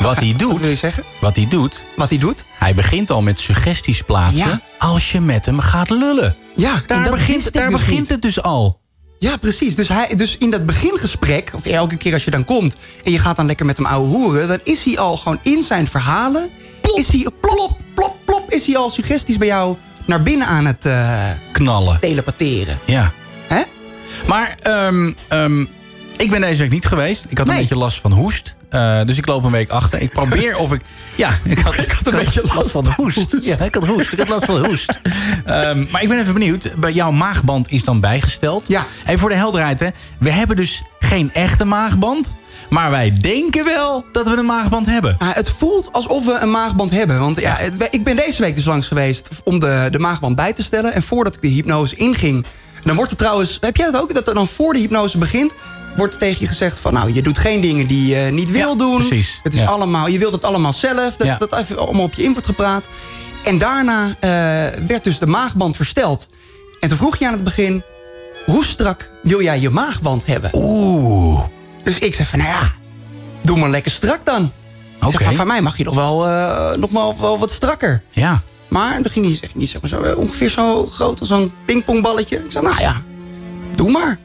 wat 0.00 0.16
hij 0.16 0.28
wat 0.30 0.38
doet, 0.38 0.58
wil 0.60 0.68
je 0.68 0.76
zeggen? 0.76 1.04
wat 1.20 1.36
hij 1.36 1.48
doet, 1.48 1.86
Wat 1.96 2.08
hij 2.10 2.18
doet? 2.18 2.44
hij 2.58 2.74
begint 2.74 3.10
al 3.10 3.22
met 3.22 3.38
suggesties 3.40 4.02
plaatsen 4.02 4.38
Ja. 4.38 4.60
als 4.78 5.12
je 5.12 5.20
met 5.20 5.46
hem 5.46 5.60
gaat 5.60 5.90
lullen. 5.90 6.36
Ja, 6.54 6.82
Daar 6.86 7.10
begint, 7.10 7.52
daar 7.52 7.68
dus 7.68 7.72
begint 7.78 7.98
niet. 7.98 8.08
het 8.08 8.22
dus 8.22 8.42
al. 8.42 8.78
Ja, 9.18 9.36
precies. 9.36 9.74
Dus, 9.74 9.88
hij, 9.88 10.14
dus 10.14 10.36
in 10.38 10.50
dat 10.50 10.66
begingesprek, 10.66 11.50
of 11.54 11.66
elke 11.66 11.96
keer 11.96 12.12
als 12.12 12.24
je 12.24 12.30
dan 12.30 12.44
komt... 12.44 12.76
en 13.04 13.12
je 13.12 13.18
gaat 13.18 13.36
dan 13.36 13.46
lekker 13.46 13.66
met 13.66 13.76
hem 13.76 13.86
ouwe 13.86 14.08
hoeren... 14.08 14.48
dan 14.48 14.58
is 14.64 14.84
hij 14.84 14.98
al 14.98 15.16
gewoon 15.16 15.38
in 15.42 15.62
zijn 15.62 15.88
verhalen... 15.88 16.50
is 16.94 17.08
hij 17.12 17.26
plop, 17.40 17.78
plop, 17.94 18.16
plop... 18.24 18.50
is 18.50 18.66
hij 18.66 18.76
al 18.76 18.90
suggesties 18.90 19.38
bij 19.38 19.46
jou 19.46 19.76
naar 20.06 20.22
binnen 20.22 20.46
aan 20.46 20.66
het 20.66 20.86
eh, 20.86 21.28
Knallen. 21.52 22.00
telepatheren. 22.00 22.78
Ja. 22.84 23.12
Hè? 23.46 23.62
Maar 24.26 24.56
ehm, 24.60 25.12
ehm, 25.28 25.60
ik 26.16 26.30
ben 26.30 26.40
deze 26.40 26.60
week 26.62 26.70
niet 26.70 26.86
geweest. 26.86 27.24
Ik 27.28 27.38
had 27.38 27.48
een 27.48 27.56
beetje 27.56 27.76
last 27.76 28.00
van 28.00 28.12
hoest. 28.12 28.54
Eh, 28.70 29.00
dus 29.04 29.16
ik 29.18 29.26
loop 29.26 29.44
een 29.44 29.50
week 29.50 29.70
achter. 29.70 30.00
Ik 30.00 30.10
probeer 30.10 30.56
of 30.56 30.72
ik... 30.72 30.80
Ja, 31.16 31.30
ik 31.44 31.58
had, 31.58 31.78
ik 31.78 31.90
had 31.92 32.06
een 32.06 32.18
beetje 32.24 32.42
last 32.54 32.70
van 32.70 32.86
hoest. 32.96 33.36
Ja, 33.40 33.58
ik 33.64 33.74
had 33.74 33.86
hoest. 33.86 34.12
Ik 34.12 34.18
had 34.18 34.28
last 34.28 34.44
van 34.44 34.64
hoest. 34.66 34.98
Ehm, 35.44 35.84
maar 35.90 36.02
ik 36.02 36.08
ben 36.08 36.18
even 36.18 36.32
benieuwd. 36.32 36.70
Bij 36.76 36.92
jouw 36.92 37.10
maagband 37.10 37.70
is 37.70 37.84
dan 37.84 38.00
bijgesteld. 38.00 38.68
Ja. 38.68 38.84
Even 39.06 39.18
voor 39.18 39.28
de 39.28 39.34
helderheid. 39.34 39.80
Hè. 39.80 39.88
We 40.18 40.30
hebben 40.30 40.56
dus 40.56 40.82
geen 40.98 41.32
echte 41.32 41.64
maagband. 41.64 42.36
Maar 42.70 42.90
wij 42.90 43.12
denken 43.12 43.64
wel 43.64 44.04
dat 44.12 44.28
we 44.28 44.36
een 44.36 44.44
maagband 44.46 44.86
hebben. 44.86 45.16
Ah, 45.18 45.28
het 45.34 45.48
voelt 45.48 45.92
alsof 45.92 46.24
we 46.24 46.38
een 46.40 46.50
maagband 46.50 46.90
hebben. 46.90 47.18
Want 47.18 47.40
ja, 47.40 47.56
het- 47.56 47.88
ik 47.90 48.04
ben 48.04 48.16
deze 48.16 48.42
week 48.42 48.54
dus 48.54 48.64
langs 48.64 48.86
geweest 48.88 49.28
om 49.44 49.60
de, 49.60 49.88
de 49.90 49.98
maagband 49.98 50.36
bij 50.36 50.52
te 50.52 50.62
stellen. 50.62 50.92
En 50.92 51.02
voordat 51.02 51.34
ik 51.34 51.42
de 51.42 51.48
hypnose 51.48 51.96
inging... 51.96 52.46
dan 52.80 52.96
wordt 52.96 53.10
er 53.10 53.16
trouwens... 53.16 53.58
Heb 53.60 53.76
jij 53.76 53.90
dat 53.90 54.00
ook? 54.02 54.14
Dat 54.14 54.28
er 54.28 54.34
dan 54.34 54.46
voor 54.48 54.72
de 54.72 54.78
hypnose 54.78 55.18
begint... 55.18 55.54
wordt 55.96 56.12
er 56.14 56.20
tegen 56.20 56.40
je 56.40 56.46
gezegd 56.46 56.78
van... 56.78 56.92
nou, 56.92 57.14
je 57.14 57.22
doet 57.22 57.38
geen 57.38 57.60
dingen 57.60 57.86
die 57.86 58.14
je 58.16 58.30
niet 58.30 58.50
wil 58.50 58.68
Ja, 58.70 58.74
doen. 58.76 58.96
precies. 59.06 59.40
Het 59.42 59.54
is 59.54 59.60
Ja. 59.60 59.66
allemaal, 59.66 60.08
je 60.08 60.18
wilt 60.18 60.32
het 60.32 60.44
allemaal 60.44 60.72
zelf. 60.72 61.16
Dat, 61.16 61.26
Ja. 61.26 61.36
dat 61.38 61.52
even 61.52 61.78
allemaal 61.78 62.02
op 62.04 62.14
je 62.14 62.22
in 62.22 62.32
wordt 62.32 62.46
gepraat. 62.46 62.88
En 63.44 63.58
daarna 63.58 64.06
eh, 64.20 64.30
werd 64.86 65.04
dus 65.04 65.18
de 65.18 65.26
maagband 65.26 65.76
versteld. 65.76 66.26
En 66.80 66.88
toen 66.88 66.98
vroeg 66.98 67.16
je 67.18 67.26
aan 67.26 67.32
het 67.32 67.44
begin... 67.44 67.82
hoe 68.46 68.64
strak 68.64 69.10
wil 69.22 69.42
jij 69.42 69.60
je 69.60 69.70
maagband 69.70 70.26
hebben? 70.26 70.50
Oeh. 70.54 71.44
Dus 71.84 71.98
ik 71.98 72.14
zei 72.14 72.28
van, 72.28 72.38
nou 72.38 72.50
ja, 72.50 72.72
doe 73.42 73.58
maar 73.58 73.68
lekker 73.70 73.90
strak 73.92 74.24
dan. 74.24 74.52
Oké. 75.02 75.24
van, 75.24 75.34
van 75.34 75.46
mij 75.46 75.60
mag 75.62 75.76
je 75.76 75.84
nog 75.84 75.94
wel, 75.94 76.26
eh, 76.28 76.76
nog 76.76 76.90
wel, 76.90 77.16
wel 77.20 77.38
wat 77.38 77.50
strakker. 77.50 78.02
Ja. 78.10 78.42
Maar 78.70 79.02
dan 79.02 79.10
ging 79.10 79.26
hij 79.26 79.36
zeg, 79.36 79.54
niet 79.54 79.70
zeg 79.70 79.80
maar 79.80 79.90
zo, 79.90 80.02
eh, 80.02 80.18
ongeveer 80.18 80.48
zo 80.48 80.86
groot 80.86 81.20
als 81.20 81.28
zo'n 81.28 81.52
pingpongballetje. 81.64 82.36
Ik 82.36 82.52
zei, 82.52 82.64
nou 82.64 82.80
ja, 82.80 83.02
doe 83.74 83.90
maar. 83.90 84.18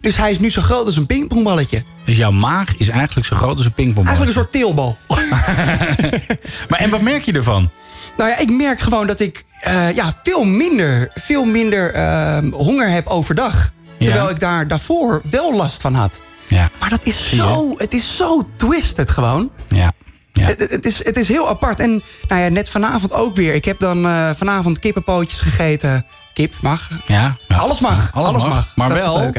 Dus 0.00 0.16
hij 0.16 0.30
is 0.30 0.38
nu 0.38 0.50
zo 0.50 0.60
groot 0.60 0.86
als 0.86 0.96
een 0.96 1.06
pingpongballetje. 1.06 1.84
Dus 2.04 2.16
jouw 2.16 2.30
maag 2.30 2.76
is 2.76 2.88
eigenlijk 2.88 3.26
zo 3.26 3.36
groot 3.36 3.56
als 3.56 3.66
een 3.66 3.72
pingpongbal. 3.72 4.14
Eigenlijk 4.14 4.36
een 4.36 4.42
soort 4.42 4.52
teelbal. 4.52 4.98
Maar 6.68 6.78
en 6.78 6.90
wat 6.90 7.00
merk 7.00 7.22
je 7.22 7.32
ervan? 7.32 7.70
nou 8.16 8.30
ja, 8.30 8.38
ik 8.38 8.50
merk 8.50 8.80
gewoon 8.80 9.06
dat 9.06 9.20
ik 9.20 9.44
eh, 9.60 9.94
ja, 9.94 10.20
veel 10.22 10.44
minder, 10.44 11.10
veel 11.14 11.44
minder 11.44 11.92
ehm, 11.92 12.52
honger 12.52 12.90
heb 12.90 13.06
overdag. 13.06 13.72
Ja. 13.98 14.06
Terwijl 14.06 14.30
ik 14.30 14.40
daar 14.40 14.68
daarvoor 14.68 15.22
wel 15.30 15.54
last 15.54 15.80
van 15.80 15.94
had. 15.94 16.22
Ja. 16.46 16.70
Maar 16.80 16.90
dat 16.90 17.00
is 17.02 17.28
zo, 17.28 17.74
het 17.76 17.94
is 17.94 18.16
zo 18.16 18.42
twisted 18.56 19.10
gewoon. 19.10 19.50
Ja. 19.68 19.92
Ja. 20.40 20.54
Het, 20.56 20.86
is, 20.86 21.04
het 21.04 21.16
is 21.16 21.28
heel 21.28 21.48
apart. 21.48 21.80
En 21.80 22.02
nou 22.28 22.40
ja, 22.40 22.48
net 22.48 22.68
vanavond 22.68 23.12
ook 23.12 23.36
weer. 23.36 23.54
Ik 23.54 23.64
heb 23.64 23.78
dan 23.78 24.06
eh, 24.06 24.30
vanavond 24.36 24.78
kippenpootjes 24.78 25.40
gegeten. 25.40 26.06
Kip 26.32 26.54
mag. 26.60 26.90
Ja, 27.06 27.36
ja. 27.48 27.56
Alles 27.56 27.80
mag. 27.80 28.12
Alles, 28.12 28.28
Alles 28.28 28.42
mag. 28.42 28.52
mag. 28.52 28.72
Maar 28.74 28.88
Dat 28.88 28.98
wel 28.98 29.32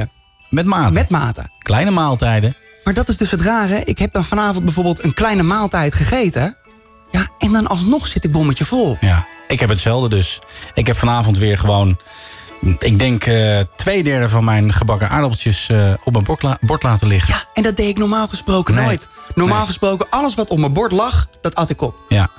met 0.49 0.65
mate. 0.65 0.93
Met 0.93 1.09
mate. 1.09 1.49
Kleine 1.59 1.91
maaltijden. 1.91 2.55
Maar 2.83 2.93
dat 2.93 3.09
is 3.09 3.17
dus 3.17 3.31
het 3.31 3.41
rare. 3.41 3.83
Ik 3.83 3.99
heb 3.99 4.13
dan 4.13 4.23
vanavond 4.23 4.65
bijvoorbeeld 4.65 5.03
een 5.03 5.13
kleine 5.13 5.43
maaltijd 5.43 5.95
gegeten. 5.95 6.55
Ja, 7.11 7.27
en 7.39 7.51
dan 7.51 7.67
alsnog 7.67 8.07
zit 8.07 8.23
ik 8.23 8.31
bommetje 8.31 8.65
vol. 8.65 8.97
Ja. 9.01 9.25
Ik 9.47 9.59
heb 9.59 9.69
hetzelfde 9.69 10.09
dus. 10.09 10.39
Ik 10.73 10.87
heb 10.87 10.97
vanavond 10.97 11.37
weer 11.37 11.57
gewoon... 11.57 11.99
Ik 12.79 12.99
denk 12.99 13.23
eh 13.25 13.59
twee 13.75 14.03
derde 14.03 14.29
van 14.29 14.43
mijn 14.43 14.73
gebakken 14.73 15.09
aardappeltjes 15.09 15.69
eh, 15.69 15.93
op 16.03 16.13
mijn 16.13 16.23
bord, 16.25 16.41
la- 16.41 16.57
bord 16.61 16.83
laten 16.83 17.07
liggen. 17.07 17.33
Ja, 17.33 17.43
en 17.53 17.63
dat 17.63 17.75
deed 17.75 17.87
ik 17.89 17.97
normaal 17.97 18.27
gesproken 18.27 18.75
Nee. 18.75 18.85
nooit. 18.85 19.07
Normaal 19.35 19.57
Nee. 19.57 19.65
gesproken, 19.65 20.07
alles 20.09 20.35
wat 20.35 20.49
op 20.49 20.57
mijn 20.59 20.73
bord 20.73 20.91
lag, 20.91 21.27
dat 21.41 21.55
at 21.55 21.69
ik 21.69 21.81
op. 21.81 21.95
Ja. 22.09 22.29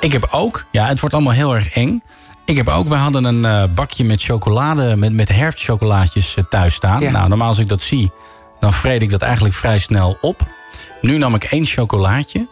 Ik 0.00 0.12
heb 0.12 0.28
ook... 0.30 0.64
Ja, 0.70 0.86
het 0.86 1.00
wordt 1.00 1.14
allemaal 1.14 1.32
heel 1.32 1.54
erg 1.54 1.74
eng. 1.74 2.02
Ik 2.44 2.56
heb 2.56 2.68
ook... 2.68 2.88
We 2.88 2.94
hadden 2.94 3.24
een 3.24 3.44
eh, 3.44 3.64
bakje 3.74 4.04
met 4.04 4.22
chocolade... 4.22 4.96
Met, 4.96 5.12
met 5.12 5.28
herfstchocolaatjes 5.28 6.36
thuis 6.48 6.74
staan. 6.74 7.00
Ja. 7.00 7.10
Nou, 7.10 7.28
normaal 7.28 7.48
als 7.48 7.58
ik 7.58 7.68
dat 7.68 7.80
zie... 7.80 8.10
Dan 8.60 8.72
vreet 8.72 9.02
ik 9.02 9.10
dat 9.10 9.22
eigenlijk 9.22 9.54
vrij 9.54 9.78
snel 9.78 10.18
op. 10.20 10.46
Nu 11.00 11.18
nam 11.18 11.34
ik 11.34 11.44
één 11.44 11.64
chocolaatje. 11.66 12.48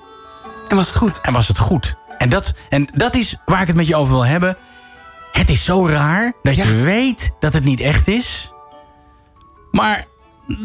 En 0.68 0.76
was 0.76 0.86
het 0.86 0.96
goed? 0.96 1.20
En 1.20 1.32
was 1.32 1.48
het 1.48 1.58
goed. 1.58 1.94
En 2.18 2.28
dat, 2.28 2.54
en 2.68 2.88
dat 2.94 3.14
is 3.16 3.36
waar 3.44 3.60
ik 3.60 3.66
het 3.66 3.76
met 3.76 3.86
je 3.86 3.96
over 3.96 4.12
wil 4.14 4.26
hebben. 4.26 4.56
Het 5.32 5.50
is 5.50 5.64
zo 5.64 5.86
raar 5.88 6.32
dat 6.42 6.56
Ja. 6.56 6.64
je 6.64 6.74
weet 6.74 7.30
dat 7.40 7.52
het 7.52 7.64
niet 7.64 7.80
echt 7.80 8.08
is. 8.08 8.52
Maar 9.70 10.04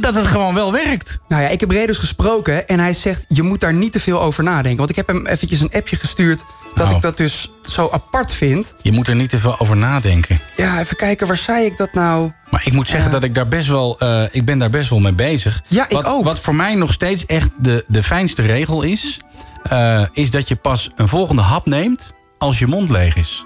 dat 0.01 0.15
het 0.15 0.25
gewoon 0.25 0.53
wel 0.53 0.71
werkt. 0.71 1.19
Nou 1.27 1.41
ja, 1.41 1.47
ik 1.49 1.59
heb 1.59 1.71
Redus 1.71 1.97
gesproken 1.97 2.67
en 2.67 2.79
hij 2.79 2.93
zegt... 2.93 3.25
je 3.27 3.41
moet 3.43 3.59
daar 3.59 3.73
niet 3.73 3.91
te 3.91 3.99
veel 3.99 4.21
over 4.21 4.43
nadenken. 4.43 4.77
Want 4.77 4.89
ik 4.89 4.95
heb 4.95 5.07
hem 5.07 5.25
eventjes 5.27 5.59
een 5.59 5.71
appje 5.73 5.95
gestuurd... 5.95 6.43
dat 6.75 6.85
Nou. 6.85 6.95
ik 6.95 7.01
dat 7.01 7.17
dus 7.17 7.51
zo 7.61 7.89
apart 7.91 8.33
vind. 8.33 8.75
Je 8.81 8.91
moet 8.91 9.07
er 9.07 9.15
niet 9.15 9.29
te 9.29 9.37
veel 9.39 9.59
over 9.59 9.77
nadenken. 9.77 10.39
Ja, 10.57 10.79
even 10.79 10.95
kijken, 10.97 11.27
waar 11.27 11.37
zei 11.37 11.65
ik 11.65 11.77
dat 11.77 11.93
nou? 11.93 12.31
Maar 12.49 12.61
ik 12.65 12.73
moet 12.73 12.87
zeggen 12.87 13.05
Ja. 13.07 13.13
dat 13.13 13.23
ik 13.23 13.35
daar 13.35 13.47
best 13.47 13.67
wel, 13.67 13.99
eh, 13.99 14.23
ik 14.31 14.45
ben 14.45 14.59
daar 14.59 14.69
best 14.69 14.89
wel 14.89 14.99
mee 14.99 15.13
bezig. 15.13 15.61
Ja, 15.67 15.83
ik 15.89 15.95
wat, 15.95 16.05
ook. 16.05 16.23
Wat 16.23 16.39
voor 16.39 16.55
mij 16.55 16.75
nog 16.75 16.93
steeds 16.93 17.25
echt 17.25 17.49
de, 17.57 17.85
de 17.87 18.03
fijnste 18.03 18.41
regel 18.41 18.81
is... 18.81 19.19
eh, 19.63 20.05
is 20.13 20.31
dat 20.31 20.47
je 20.47 20.55
pas 20.55 20.89
een 20.95 21.07
volgende 21.07 21.41
hap 21.41 21.65
neemt 21.65 22.13
als 22.37 22.59
je 22.59 22.67
mond 22.67 22.89
leeg 22.89 23.15
is. 23.15 23.45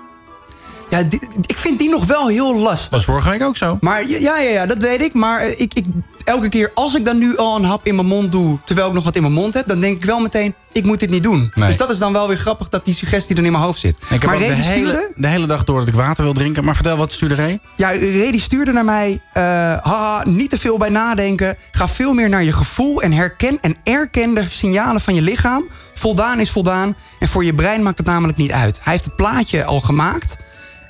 Ja, 0.89 1.04
die- 1.04 1.21
ik 1.45 1.58
vind 1.58 1.80
die 1.80 1.89
nog 1.89 2.06
wel 2.06 2.28
heel 2.28 2.56
lastig. 2.58 2.89
Was 2.89 3.06
vorige 3.06 3.30
week 3.30 3.43
ook 3.43 3.58
zo. 3.58 3.78
Maar 3.82 4.08
ja, 4.08 4.17
ja, 4.17 4.38
ja 4.38 4.65
dat 4.65 4.78
weet 4.78 5.02
ik. 5.02 5.13
Maar 5.13 5.39
eh, 5.41 5.60
ik, 5.60 5.73
ik, 5.73 5.86
elke 6.23 6.50
keer 6.50 6.71
als 6.73 6.95
ik 6.95 7.06
dan 7.06 7.17
nu 7.17 7.38
al 7.38 7.56
een 7.56 7.63
hap 7.63 7.86
in 7.86 7.95
mijn 7.95 8.08
mond 8.08 8.32
doe... 8.32 8.58
terwijl 8.65 8.88
ik 8.88 8.93
nog 8.93 9.04
wat 9.04 9.15
in 9.15 9.21
mijn 9.21 9.34
mond 9.34 9.54
heb... 9.54 9.67
dan 9.67 9.80
denk 9.80 9.97
ik 9.97 10.06
wel 10.06 10.19
meteen, 10.19 10.54
ik 10.71 10.86
moet 10.86 11.00
dit 11.00 11.10
niet 11.10 11.23
doen. 11.23 11.52
Nee. 11.56 11.67
Dus 11.67 11.78
dat 11.78 11.89
is 11.89 11.97
dan 11.97 12.13
wel 12.13 12.28
weer 12.28 12.38
grappig 12.38 12.69
dat 12.69 12.86
die 12.86 12.93
suggestie 12.93 13.36
dan 13.36 13.45
in 13.45 13.52
mijn 13.52 13.63
hoofd 13.63 13.80
zit. 13.80 13.95
Ik 13.95 14.08
heb 14.10 14.23
maar 14.26 14.38
de 14.38 14.45
Redi 14.45 14.62
hele, 14.62 14.76
stuurde... 14.89 15.12
de 15.15 15.28
hele 15.28 15.45
dag 15.47 15.63
door 15.63 15.80
dat 15.80 15.88
ik 15.88 15.93
water 15.93 16.23
wil 16.23 16.34
drinken. 16.34 16.63
Maar 16.65 16.76
vertel, 16.76 16.97
wat 16.97 17.12
stuurde 17.12 17.36
Ray? 17.36 17.60
Ja, 17.76 17.89
Redi 17.89 18.39
stuurde 18.39 18.71
naar 18.71 18.86
mij... 18.86 19.21
eh, 19.34 19.43
haha, 19.84 20.23
niet 20.26 20.50
te 20.50 20.60
veel 20.60 20.78
bij 20.78 20.89
nadenken. 20.89 21.58
Ga 21.71 21.88
veel 21.88 22.13
meer 22.13 22.30
naar 22.30 22.43
je 22.43 22.54
gevoel 22.54 23.02
en 23.02 23.12
herken 23.13 23.58
en 23.62 23.76
erken 23.84 24.34
de 24.34 24.45
signalen 24.50 25.02
van 25.02 25.15
je 25.15 25.21
lichaam. 25.21 25.63
Voldaan 25.93 26.39
is 26.39 26.52
voldaan. 26.52 26.95
En 27.19 27.28
voor 27.28 27.43
je 27.45 27.54
brein 27.54 27.84
maakt 27.84 27.97
het 27.97 28.08
namelijk 28.08 28.38
niet 28.38 28.52
uit. 28.52 28.80
Hij 28.84 28.93
heeft 28.93 29.06
het 29.06 29.15
plaatje 29.15 29.63
al 29.65 29.80
gemaakt. 29.80 30.36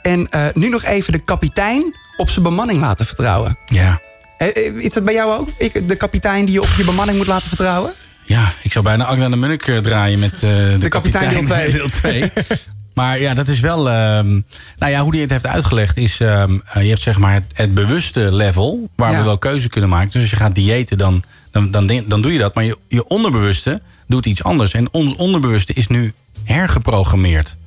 En 0.07 0.29
eh, 0.29 0.45
nu 0.53 0.69
nog 0.69 0.83
even 0.83 1.11
de 1.13 1.19
kapitein 1.19 1.95
op 2.17 2.29
zijn 2.29 2.43
bemanning 2.43 2.79
laten 2.81 3.05
vertrouwen. 3.05 3.57
Ja. 3.65 4.01
Eh, 4.37 4.55
Is 4.77 4.93
dat 4.93 5.03
bij 5.05 5.13
jou 5.13 5.31
ook? 5.39 5.49
Ik, 5.57 5.87
de 5.87 5.95
kapitein 5.95 6.45
die 6.45 6.53
je 6.53 6.61
op 6.61 6.69
je 6.77 6.83
bemanning 6.83 7.17
moet 7.17 7.27
laten 7.27 7.47
vertrouwen? 7.47 7.93
Ja, 8.25 8.53
ik 8.63 8.71
zou 8.71 8.83
bijna 8.85 9.05
Agda 9.05 9.29
de 9.29 9.35
Munnik 9.35 9.67
eh, 9.67 9.77
draaien 9.77 10.19
met 10.19 10.33
eh, 10.33 10.39
de, 10.79 10.87
kapitein 10.89 11.29
deel 11.29 11.43
twee. 11.43 11.71
deel 11.71 11.89
2. 11.89 12.31
maar 12.93 13.19
ja, 13.19 13.33
dat 13.33 13.47
is 13.47 13.59
wel... 13.59 13.89
ehm, 13.89 14.41
nou 14.77 14.91
ja, 14.91 15.01
hoe 15.01 15.11
hij 15.11 15.21
het 15.21 15.29
heeft 15.31 15.45
uitgelegd 15.45 15.97
is... 15.97 16.19
ehm, 16.19 16.57
eh, 16.73 16.81
je 16.83 16.89
hebt 16.89 17.01
zeg 17.01 17.17
maar 17.17 17.33
het, 17.33 17.43
het 17.53 17.73
bewuste 17.73 18.31
level... 18.33 18.89
waar 18.95 19.11
Ja. 19.11 19.17
we 19.17 19.23
wel 19.23 19.37
keuze 19.37 19.69
kunnen 19.69 19.89
maken. 19.89 20.11
Dus 20.11 20.21
als 20.21 20.29
je 20.29 20.35
gaat 20.35 20.55
diëten, 20.55 20.97
dan, 20.97 21.23
dan, 21.51 21.71
dan, 21.71 22.03
dan 22.07 22.21
doe 22.21 22.33
je 22.33 22.39
dat. 22.39 22.55
Maar 22.55 22.63
je, 22.63 22.77
je 22.87 23.07
onderbewuste 23.07 23.81
doet 24.07 24.25
iets 24.25 24.43
anders. 24.43 24.73
En 24.73 24.93
ons 24.93 25.15
onderbewuste 25.15 25.73
is 25.73 25.87
nu 25.87 26.13
hergeprogrammeerd. 26.43 27.57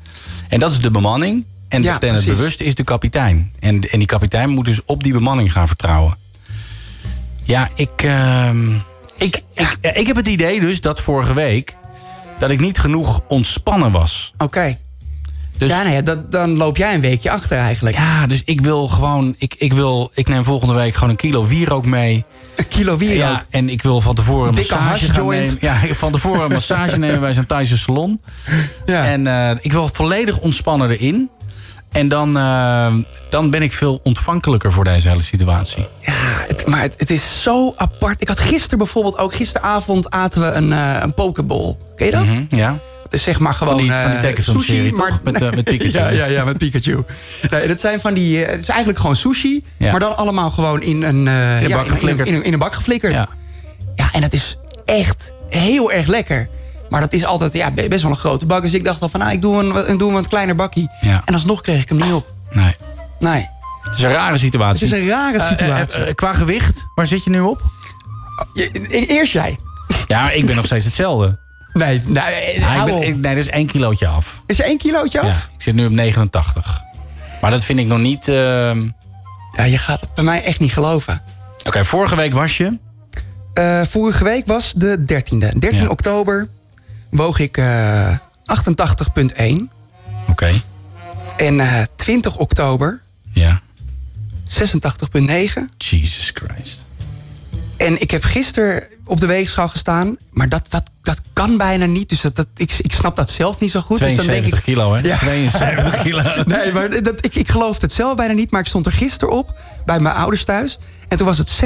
En 0.49 0.61
dat 0.61 0.71
is 0.73 0.81
de 0.81 0.91
bemanning. 0.91 1.45
En, 1.71 1.83
Ja, 1.83 2.01
en 2.01 2.15
het 2.15 2.25
bewuste 2.25 2.65
is 2.65 2.75
de 2.75 2.85
kapitein. 2.85 3.53
En, 3.59 3.81
en 3.81 3.99
die 3.99 4.07
kapitein 4.07 4.49
moet 4.49 4.65
dus 4.65 4.81
op 4.85 5.03
die 5.03 5.13
bemanning 5.13 5.53
gaan 5.53 5.67
vertrouwen. 5.67 6.15
Ja, 7.43 7.69
ik, 7.75 7.91
ehm, 7.97 8.69
ik, 9.17 9.43
ik, 9.55 9.77
ik 9.81 10.07
heb 10.07 10.17
het 10.17 10.27
idee 10.27 10.61
dus 10.61 10.81
dat 10.81 11.01
vorige 11.01 11.35
week... 11.35 11.77
dat 12.39 12.51
ik 12.51 12.61
niet 12.61 12.79
genoeg 12.79 13.21
ontspannen 13.29 13.93
was. 13.93 14.35
Oké. 14.39 14.79
Dus, 15.59 15.69
ja, 15.69 15.83
nou 15.83 15.95
ja, 15.95 16.01
dat, 16.01 16.33
dan 16.33 16.57
loop 16.57 16.77
jij 16.77 16.95
een 16.95 17.01
weekje 17.01 17.31
achter 17.31 17.59
eigenlijk. 17.59 17.97
ja, 17.97 18.27
dus 18.27 18.43
ik 18.45 18.61
wil 18.61 18.89
gewoon... 18.89 19.35
Ik, 19.39 19.55
ik, 19.59 19.73
wil, 19.73 20.11
ik 20.15 20.29
neem 20.29 20.45
volgende 20.45 20.75
week 20.75 20.95
gewoon 20.95 21.11
een 21.11 21.17
kilo 21.17 21.47
wierook 21.47 21.87
mee. 21.87 22.25
Een 22.57 22.69
kilo 22.69 22.97
wierook. 22.97 23.19
Ja, 23.19 23.45
en 23.51 23.69
ik 23.69 23.83
wil 23.83 24.01
van 24.01 24.15
tevoren 24.15 24.49
een 24.49 24.55
massage 24.55 25.11
gaan 25.11 25.29
nemen. 25.29 25.57
Ja, 25.61 25.75
van 25.75 26.13
tevoren 26.13 26.43
een 26.43 26.53
massage 26.53 26.99
nemen 27.07 27.21
bij 27.21 27.35
zo'n 27.35 27.47
Thaise 27.47 27.79
salon. 27.79 28.21
Ja. 28.87 29.07
En 29.07 29.27
eh, 29.27 29.51
ik 29.61 29.73
wil 29.73 29.91
volledig 29.93 30.39
ontspannen 30.39 30.91
erin. 30.91 31.31
En 31.93 32.09
dan, 32.09 32.37
eh, 32.37 32.95
dan 33.29 33.51
ben 33.51 33.63
ik 33.63 33.73
veel 33.73 34.01
ontvankelijker 34.03 34.73
voor 34.73 34.85
deze 34.85 35.09
hele 35.09 35.23
situatie. 35.23 35.87
Ja, 36.01 36.13
het- 36.49 36.67
maar 36.67 36.81
het, 36.83 36.95
het 36.97 37.11
is 37.11 37.43
zo 37.43 37.75
apart. 37.77 38.21
Ik 38.21 38.29
had 38.29 38.39
gisteren 38.41 38.79
bijvoorbeeld 38.79 39.19
ook... 39.19 39.35
Gisteravond 39.35 40.11
aten 40.11 40.41
we 40.41 40.47
een, 40.47 40.73
eh 40.73 40.97
een 41.01 41.15
pokeball. 41.15 41.77
Ken 41.97 42.07
je 42.07 42.13
dat? 42.13 42.25
Mhm, 42.25 42.43
ja. 42.49 42.79
Het 43.03 43.13
is 43.13 43.23
zeg 43.23 43.39
maar 43.39 43.53
gewoon 43.55 43.75
Van 43.75 43.83
die- 43.83 43.93
van 43.93 44.05
die 44.07 44.15
eh, 44.17 44.21
tekenfilmserie, 44.23 44.81
sushi, 44.83 44.93
toch? 44.95 45.21
maar 45.23 45.33
Met, 45.33 45.55
met 45.55 45.65
Pikachu. 45.79 45.99
ja, 45.99 46.09
ja, 46.09 46.25
ja, 46.25 46.45
met 46.45 46.59
Pikachu. 46.59 47.05
Nee, 47.51 47.69
dat 47.69 47.81
zijn 47.81 48.01
van 48.01 48.15
die. 48.15 48.39
het 48.39 48.61
is 48.61 48.69
eigenlijk 48.69 48.99
gewoon 49.01 49.17
sushi, 49.17 49.65
Ja. 49.77 49.91
maar 49.91 50.01
dan 50.01 50.17
allemaal 50.17 50.51
gewoon 50.51 50.83
in 50.83 51.03
een, 51.03 51.15
In 51.15 51.27
een 51.27 51.69
ja, 51.69 51.77
bak 51.77 51.89
geflikkerd. 51.89 52.29
In, 52.29 52.35
een- 52.35 52.43
in 52.45 52.53
een 52.53 52.59
bak 52.59 52.75
geflikkerd. 52.75 53.13
Ja. 53.13 53.29
Ja. 53.97 54.09
en 54.13 54.21
dat 54.21 54.33
is 54.33 54.57
echt 54.85 55.33
heel 55.49 55.93
erg 55.93 56.07
lekker. 56.07 56.49
Maar 56.91 57.01
dat 57.01 57.13
is 57.13 57.25
altijd 57.25 57.53
ja, 57.53 57.71
be- 57.71 57.89
best 57.89 58.03
wel 58.03 58.11
een 58.11 58.17
grote 58.17 58.47
bak. 58.47 58.63
Dus 58.63 58.73
ik 58.75 58.85
dacht 58.85 59.03
al 59.03 59.09
van, 59.09 59.21
nou, 59.21 59.33
ik 59.33 59.41
doe 59.41 59.59
een, 59.65 59.89
ik 59.93 59.99
doe 59.99 60.09
een 60.09 60.15
wat 60.15 60.29
kleiner 60.29 60.55
bakkie. 60.55 60.89
Ja. 61.01 61.23
En 61.25 61.35
alsnog 61.35 61.61
kreeg 61.61 61.81
ik 61.83 61.89
hem 61.89 61.99
niet 61.99 62.13
op. 62.13 62.33
Nee. 62.51 62.77
Nee. 63.19 63.49
Het 63.83 63.97
is 63.99 64.03
een 64.05 64.11
rare 64.13 64.39
situatie. 64.39 64.87
Het 64.89 64.97
is 64.97 65.03
een 65.03 65.09
rare 65.09 65.39
Eh, 65.39 65.45
eh, 65.51 65.59
situatie. 65.59 66.05
eh, 66.05 66.15
qua 66.15 66.33
gewicht, 66.33 66.87
waar 66.95 67.07
zit 67.07 67.25
je 67.25 67.31
nu 67.31 67.41
op? 67.41 67.63
E- 68.55 68.69
Eerst 68.91 69.33
jij. 69.33 69.59
Ja, 70.07 70.31
ik 70.31 70.47
ben 70.47 70.57
nog 70.57 70.65
steeds 70.67 70.85
hetzelfde. 70.85 71.39
Nee, 71.73 72.01
nee, 72.09 72.23
eh, 72.23 72.59
Ja, 72.59 72.79
ik 72.79 72.85
ben, 72.85 72.99
nee, 73.01 73.21
dat 73.21 73.37
is 73.37 73.49
één 73.49 73.67
kilootje 73.67 74.07
af. 74.07 74.43
Is 74.47 74.59
er 74.59 74.65
één 74.65 74.79
kilootje 74.79 75.21
af? 75.21 75.27
Ja, 75.27 75.33
ik 75.57 75.63
zit 75.63 75.75
nu 75.75 75.85
op 75.87 75.93
89. 75.93 76.81
Maar 77.41 77.51
dat 77.51 77.65
vind 77.65 77.79
ik 77.79 77.87
nog 77.87 77.99
niet... 77.99 78.29
ehm, 78.29 78.83
Ja, 79.57 79.65
je 79.65 79.79
gaat 79.79 80.01
het 80.01 80.15
bij 80.15 80.25
mij 80.25 80.45
echt 80.45 80.61
niet 80.61 80.73
geloven. 80.73 81.23
Oké, 81.67 81.85
vorige 81.85 82.17
week 82.17 82.33
was 82.33 82.57
je... 82.57 82.79
Vorige 83.89 84.25
week 84.25 84.47
was 84.47 84.73
de 84.77 84.99
13e. 85.07 85.59
13 85.59 85.59
Ja. 85.81 85.87
oktober 85.89 86.49
woog 87.11 87.39
ik 87.39 87.57
eh 87.57 88.17
88,1. 88.17 89.55
Oké, 90.29 90.51
En 91.37 91.61
eh 91.61 91.83
20 91.97 92.37
oktober 92.37 93.03
ja. 93.33 93.61
86,9. 94.51 94.59
Jesus 95.79 96.33
Christ. 96.35 96.85
En 97.77 98.01
ik 98.01 98.11
heb 98.11 98.25
gisteren 98.25 98.83
op 99.05 99.21
de 99.21 99.27
weegschaal 99.27 99.69
gestaan. 99.69 100.17
Maar 100.31 100.49
dat, 100.49 100.67
dat, 100.69 100.83
dat 101.03 101.21
kan 101.33 101.57
bijna 101.57 101.85
niet. 101.85 102.09
Dus 102.09 102.21
dat, 102.21 102.37
dat, 102.37 102.47
ik, 102.57 102.73
ik 102.79 102.93
snap 102.93 103.17
dat 103.17 103.31
zelf 103.31 103.61
niet 103.61 103.71
zo 103.71 103.81
goed. 103.81 103.99
Dus 103.99 104.17
dan 104.17 104.27
denk 104.27 104.29
72 104.29 104.59
ik, 104.59 104.65
kilo, 104.65 104.95
hè? 104.95 105.01
Ja. 105.01 105.19
72 105.19 106.03
kilo. 106.03 106.23
Nee, 106.47 106.73
maar 106.73 107.03
dat, 107.03 107.25
ik, 107.25 107.35
ik 107.35 107.51
geloof 107.51 107.81
het 107.81 107.93
zelf 107.93 108.17
bijna 108.17 108.33
niet. 108.33 108.51
Maar 108.51 108.61
ik 108.61 108.67
stond 108.67 108.87
er 108.87 108.93
gisteren 108.93 109.35
op 109.35 109.59
bij 109.85 110.01
mijn 110.01 110.15
ouders 110.15 110.45
thuis. 110.45 110.79
En 111.09 111.17
toen 111.17 111.27
was 111.27 111.39
het 111.39 111.61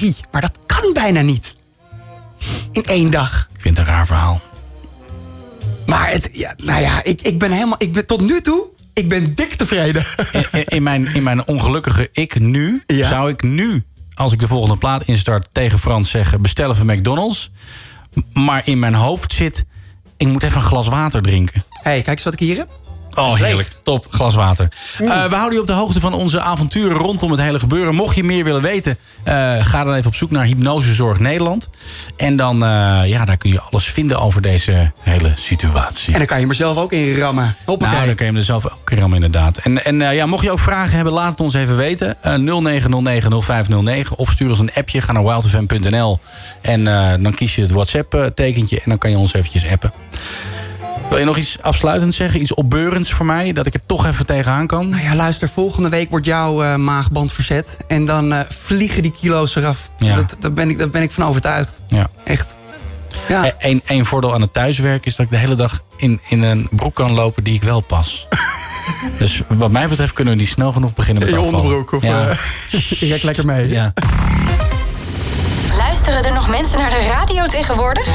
86,3. 0.00 0.08
Maar 0.30 0.40
dat 0.40 0.58
kan 0.66 0.92
bijna 0.92 1.20
niet. 1.20 1.54
In 2.72 2.82
één 2.82 3.10
dag. 3.10 3.48
Ik 3.54 3.60
vind 3.60 3.76
het 3.76 3.86
een 3.86 3.92
raar 3.92 4.06
verhaal. 4.06 4.40
Maar 5.88 6.10
het, 6.10 6.30
ja, 6.32 6.54
nou 6.64 6.80
ja, 6.80 7.04
ik, 7.04 7.22
ik 7.22 7.38
ben 7.38 7.50
helemaal. 7.50 7.76
Ik 7.78 7.92
ben 7.92 8.06
tot 8.06 8.20
nu 8.20 8.40
toe. 8.40 8.66
Ik 8.92 9.08
ben 9.08 9.34
dik 9.34 9.54
tevreden. 9.54 10.04
In, 10.64 10.82
mijn, 10.82 11.14
in 11.14 11.22
mijn 11.22 11.46
ongelukkige 11.46 12.08
ik 12.12 12.38
nu... 12.38 12.82
Ja. 12.86 13.08
zou 13.08 13.30
ik 13.30 13.42
nu, 13.42 13.82
als 14.14 14.32
ik 14.32 14.40
de 14.40 14.46
volgende 14.46 14.76
plaat 14.76 15.04
instart... 15.04 15.48
tegen 15.52 15.78
Frans 15.78 16.10
zeggen, 16.10 16.42
bestel 16.42 16.70
even 16.70 16.86
McDonald's. 16.86 17.50
Maar 18.32 18.62
in 18.64 18.78
mijn 18.78 18.94
hoofd 18.94 19.32
zit... 19.32 19.64
ik 20.16 20.26
moet 20.26 20.42
even 20.42 20.56
een 20.56 20.62
glas 20.62 20.88
water 20.88 21.22
drinken. 21.22 21.64
hey, 21.82 22.02
kijk 22.02 22.16
eens 22.16 22.24
wat 22.24 22.32
ik 22.32 22.38
hier 22.38 22.56
heb. 22.56 22.68
Oh, 23.18 23.34
heerlijk. 23.34 23.70
Top, 23.82 24.06
glas 24.10 24.34
water. 24.34 24.68
Eh, 24.98 25.24
we 25.24 25.34
houden 25.34 25.52
je 25.52 25.60
op 25.60 25.66
de 25.66 25.72
hoogte 25.72 26.00
van 26.00 26.12
onze 26.12 26.40
avonturen 26.40 26.96
rondom 26.96 27.30
het 27.30 27.40
hele 27.40 27.58
gebeuren. 27.58 27.94
Mocht 27.94 28.16
je 28.16 28.24
meer 28.24 28.44
willen 28.44 28.62
weten, 28.62 28.98
eh, 29.22 29.34
ga 29.60 29.84
dan 29.84 29.94
even 29.94 30.06
op 30.06 30.14
zoek 30.14 30.30
naar 30.30 30.44
Hypnosezorg 30.44 31.18
Nederland. 31.18 31.68
En 32.16 32.36
dan, 32.36 32.64
eh, 32.64 33.00
ja, 33.04 33.24
daar 33.24 33.36
kun 33.36 33.50
je 33.50 33.60
alles 33.60 33.84
vinden 33.84 34.20
over 34.20 34.42
deze 34.42 34.92
hele 35.00 35.32
situatie. 35.34 36.12
En 36.12 36.18
dan 36.18 36.26
kan 36.26 36.36
je 36.36 36.42
hem 36.42 36.50
er 36.50 36.58
zelf 36.58 36.76
ook 36.76 36.92
in 36.92 37.18
rammen. 37.18 37.56
Hoppakee. 37.64 37.94
Nou, 37.94 38.06
dan 38.06 38.14
kun 38.14 38.26
je 38.26 38.30
hem 38.32 38.40
er 38.40 38.46
zelf 38.46 38.64
ook 38.66 39.00
aan 39.00 39.14
inderdaad. 39.14 39.56
En, 39.58 39.84
en 39.84 40.14
ja, 40.14 40.26
mocht 40.26 40.42
je 40.42 40.50
ook 40.50 40.58
vragen 40.58 40.94
hebben, 40.94 41.12
laat 41.12 41.30
het 41.30 41.40
ons 41.40 41.54
even 41.54 41.76
weten. 41.76 42.22
Eh 42.22 42.34
0909-0509. 42.34 44.16
Of 44.16 44.30
stuur 44.30 44.50
ons 44.50 44.58
een 44.58 44.74
appje. 44.74 45.00
Ga 45.00 45.12
naar 45.12 45.24
wildfm.nl. 45.24 46.20
En 46.60 46.84
dan 47.22 47.34
kies 47.34 47.54
je 47.54 47.62
het 47.62 47.70
WhatsApp-tekentje. 47.70 48.76
En 48.76 48.88
dan 48.88 48.98
kan 48.98 49.10
je 49.10 49.18
ons 49.18 49.34
eventjes 49.34 49.70
appen. 49.70 49.92
Wil 51.08 51.18
je 51.18 51.24
nog 51.24 51.36
iets 51.36 51.58
afsluitends 51.60 52.16
zeggen? 52.16 52.40
Iets 52.40 52.54
opbeurends 52.54 53.12
voor 53.12 53.26
mij? 53.26 53.52
Dat 53.52 53.66
ik 53.66 53.74
er 53.74 53.86
toch 53.86 54.06
even 54.06 54.26
tegenaan 54.26 54.66
kan? 54.66 54.88
Nou 54.88 55.02
ja, 55.02 55.14
luister, 55.14 55.48
volgende 55.48 55.88
week 55.88 56.10
wordt 56.10 56.26
jouw 56.26 56.62
eh, 56.62 56.74
maagband 56.74 57.32
verzet. 57.32 57.76
En 57.88 58.04
dan 58.06 58.32
eh, 58.32 58.40
vliegen 58.48 59.02
die 59.02 59.14
kilo's 59.20 59.54
eraf. 59.56 59.90
Ja. 59.98 60.14
Dat, 60.16 60.36
daar, 60.38 60.52
ben 60.52 60.70
ik, 60.70 60.78
daar 60.78 60.90
ben 60.90 61.02
ik 61.02 61.10
van 61.10 61.24
overtuigd. 61.24 61.80
Ja. 61.88 62.08
Echt. 62.24 62.56
Ja. 63.28 63.52
Eén 63.58 63.82
één 63.86 64.06
voordeel 64.06 64.34
aan 64.34 64.40
het 64.40 64.52
thuiswerk 64.52 65.06
is 65.06 65.16
dat 65.16 65.26
ik 65.26 65.32
de 65.32 65.38
hele 65.38 65.54
dag 65.54 65.82
in, 65.96 66.20
in 66.28 66.42
een 66.42 66.68
broek 66.70 66.94
kan 66.94 67.12
lopen 67.12 67.44
die 67.44 67.54
ik 67.54 67.62
wel 67.62 67.80
pas. 67.80 68.26
dus 69.18 69.42
wat 69.48 69.70
mij 69.70 69.88
betreft 69.88 70.12
kunnen 70.12 70.32
we 70.32 70.38
die 70.38 70.48
snel 70.48 70.72
genoeg 70.72 70.92
beginnen 70.94 71.22
met 71.22 71.32
In 71.32 71.38
je 71.38 71.44
afvallen. 71.44 71.64
onderbroek 71.66 71.92
of, 71.92 72.02
ja. 72.02 72.28
eh, 72.28 72.38
ik 73.00 73.08
kijk 73.08 73.22
lekker 73.22 73.46
mee. 73.46 73.68
ja. 73.68 73.92
Luisteren 75.76 76.24
er 76.24 76.32
nog 76.32 76.48
mensen 76.48 76.78
naar 76.78 76.90
de 76.90 77.08
radio 77.12 77.44
tegenwoordig? 77.46 78.08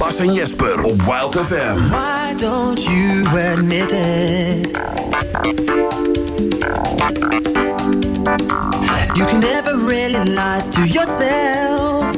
Bas 0.00 0.18
en 0.18 0.32
Jesper 0.32 0.80
op 0.80 1.02
Wild 1.02 1.36
FM. 1.46 1.74
Why 1.90 2.34
don't 2.36 2.82
you 2.82 3.26
admit 3.52 3.92
it? 3.92 4.76
You 9.14 9.26
can 9.26 9.40
never 9.40 9.76
really 9.86 10.24
lie 10.34 10.62
to 10.70 10.80
yourself. 10.86 12.16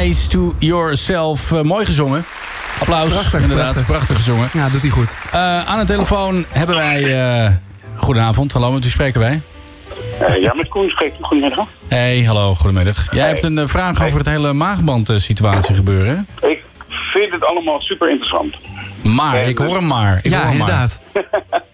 Lies 0.00 0.28
to 0.28 0.54
Yourself. 0.58 1.52
Eh, 1.52 1.60
mooi 1.62 1.84
gezongen. 1.86 2.24
Applaus. 2.80 3.08
Prachtig, 3.12 3.40
Inderdaad, 3.40 3.64
prachtig. 3.72 3.86
prachtig, 3.86 4.16
gezongen. 4.16 4.48
Ja, 4.52 4.68
doet 4.68 4.80
hij 4.80 4.90
goed. 4.90 5.14
Eh, 5.32 5.66
aan 5.68 5.78
de 5.78 5.84
telefoon 5.84 6.44
hebben 6.48 6.76
wij... 6.76 7.18
eh, 7.44 7.50
goedenavond, 7.96 8.52
hallo, 8.52 8.72
met 8.72 8.82
wie 8.82 8.92
spreken 8.92 9.20
wij? 9.20 9.40
Eh, 10.20 10.42
ja, 10.42 10.54
met 10.54 10.68
Koen 10.68 10.88
spreekt. 10.90 11.16
Goedemiddag. 11.20 11.66
Hey, 11.88 12.22
hallo, 12.24 12.54
goedemiddag. 12.54 13.06
Jij 13.10 13.20
Hey. 13.20 13.28
hebt 13.28 13.42
een 13.42 13.68
vraag 13.68 14.04
over 14.04 14.18
het 14.18 14.26
hele 14.28 14.52
maagband-situatie 14.52 15.74
gebeuren? 15.74 16.26
Ik 16.42 16.62
vind 17.12 17.32
het 17.32 17.44
allemaal 17.44 17.80
super 17.80 18.10
interessant. 18.10 18.54
Maar, 19.02 19.36
ik 19.48 19.58
hoor 19.58 19.74
hem 19.74 19.86
maar. 19.86 20.18
Ik 20.22 20.30
Ja, 20.30 20.38
hoor 20.38 20.46
hem 20.48 20.56
maar. 20.56 20.68
inderdaad. 20.68 21.00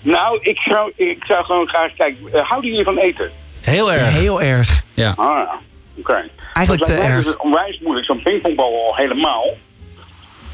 Nou, 0.00 0.38
ik 0.40 0.58
zou, 0.58 0.92
ik 0.96 1.24
zou 1.26 1.44
gewoon 1.44 1.66
graag 1.68 1.90
kijken. 1.96 2.18
houden 2.32 2.70
jullie 2.70 2.84
van 2.84 2.96
eten? 2.98 3.30
Heel 3.60 3.92
erg. 3.92 4.10
Heel 4.12 4.42
erg. 4.42 4.82
Ja. 4.94 5.12
Ah, 5.16 5.26
ja. 5.26 5.58
Oké. 5.98 6.24
Eigenlijk 6.54 6.86
te 6.86 6.94
erg. 6.94 7.24
dus 7.24 7.36
onwijs 7.36 7.46
moeilijk, 7.46 7.65
zo'n 8.06 8.22
pingpongbal 8.22 8.86
al 8.86 8.96
helemaal. 8.96 9.44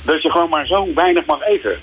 Dat 0.04 0.22
je 0.22 0.30
gewoon 0.30 0.48
maar 0.48 0.66
zo 0.66 0.88
weinig 0.94 1.26
mag 1.26 1.42
eten. 1.42 1.78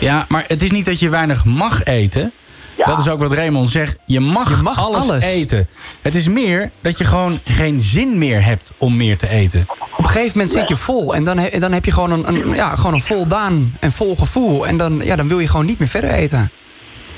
Ja, 0.00 0.24
maar 0.28 0.44
het 0.46 0.62
is 0.62 0.70
niet 0.70 0.84
dat 0.84 1.00
je 1.00 1.08
weinig 1.08 1.44
mag 1.44 1.84
eten. 1.84 2.32
Dat 2.76 2.98
is 2.98 3.08
ook 3.08 3.18
wat 3.18 3.32
Raymond 3.32 3.70
zegt. 3.70 3.96
Je 4.06 4.20
mag, 4.20 4.62
mag 4.62 4.78
alles, 4.78 5.00
alles. 5.00 5.24
eten. 5.24 5.68
Het 6.02 6.14
is 6.14 6.28
meer 6.28 6.70
dat 6.80 6.98
je 6.98 7.04
gewoon 7.04 7.40
geen 7.44 7.80
zin 7.80 8.18
meer 8.18 8.44
hebt 8.44 8.72
om 8.78 8.96
meer 8.96 9.18
te 9.18 9.28
eten. 9.28 9.66
Op 9.96 9.98
een 9.98 10.04
gegeven 10.10 10.38
moment 10.38 10.50
zit 10.56 10.68
je 10.68 10.76
vol. 10.76 11.14
En 11.14 11.24
dan, 11.24 11.38
he- 11.38 11.58
dan 11.58 11.72
heb 11.72 11.84
je 11.84 11.90
gewoon 11.92 12.10
een, 12.10 12.28
een, 12.28 12.54
ja, 12.54 12.76
gewoon 12.76 12.94
een 12.94 13.02
voldaan 13.02 13.76
en 13.80 13.92
vol 13.92 14.16
gevoel. 14.16 14.66
En 14.66 14.76
dan, 14.76 15.00
ja, 15.04 15.16
dan 15.16 15.28
wil 15.28 15.38
je 15.38 15.48
gewoon 15.48 15.66
niet 15.66 15.78
meer 15.78 15.88
verder 15.88 16.10
eten. 16.10 16.50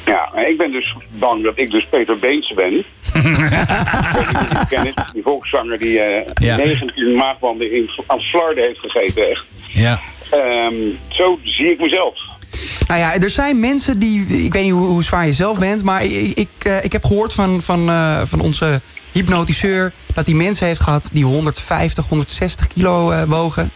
Ja, 0.06 0.30
en 0.34 0.48
ik 0.48 0.58
ben 0.58 0.72
dus 0.72 0.94
bang 1.18 1.42
dat 1.42 1.58
ik 1.58 1.70
dus 1.70 1.86
Peter 1.90 2.18
Beens 2.18 2.54
ben. 2.54 2.72
die 4.82 4.94
die 5.12 5.22
volkszanger 5.22 5.78
die 5.78 6.00
eh 6.00 6.26
Ja. 6.34 6.56
19 6.56 7.14
maagwanden 7.14 7.72
in, 7.72 7.90
aan 8.06 8.20
Florida 8.20 8.60
heeft 8.60 8.78
gegeten. 8.78 9.30
Echt. 9.30 9.44
Ja. 9.66 10.00
Ehm, 10.30 10.74
zo 11.08 11.38
zie 11.42 11.70
ik 11.70 11.80
mezelf. 11.80 12.18
Nou 12.86 13.00
ja, 13.00 13.14
er 13.14 13.30
zijn 13.30 13.60
mensen 13.60 13.98
die... 13.98 14.26
Ik 14.44 14.52
weet 14.52 14.62
niet 14.62 14.72
hoe, 14.72 14.86
hoe 14.86 15.02
zwaar 15.02 15.26
je 15.26 15.32
zelf 15.32 15.58
bent... 15.58 15.82
maar 15.82 16.04
ik, 16.04 16.36
ik, 16.38 16.48
eh, 16.58 16.84
ik 16.84 16.92
heb 16.92 17.04
gehoord 17.04 17.32
van, 17.32 17.62
van, 17.62 17.88
eh, 17.88 18.22
van 18.24 18.40
onze 18.40 18.80
hypnotiseur... 19.12 19.92
dat 20.14 20.26
hij 20.26 20.34
mensen 20.34 20.66
heeft 20.66 20.80
gehad 20.80 21.08
die 21.12 21.24
150, 21.24 22.08
160 22.08 22.66
kilo 22.66 23.10
eh, 23.10 23.22
wogen... 23.22 23.70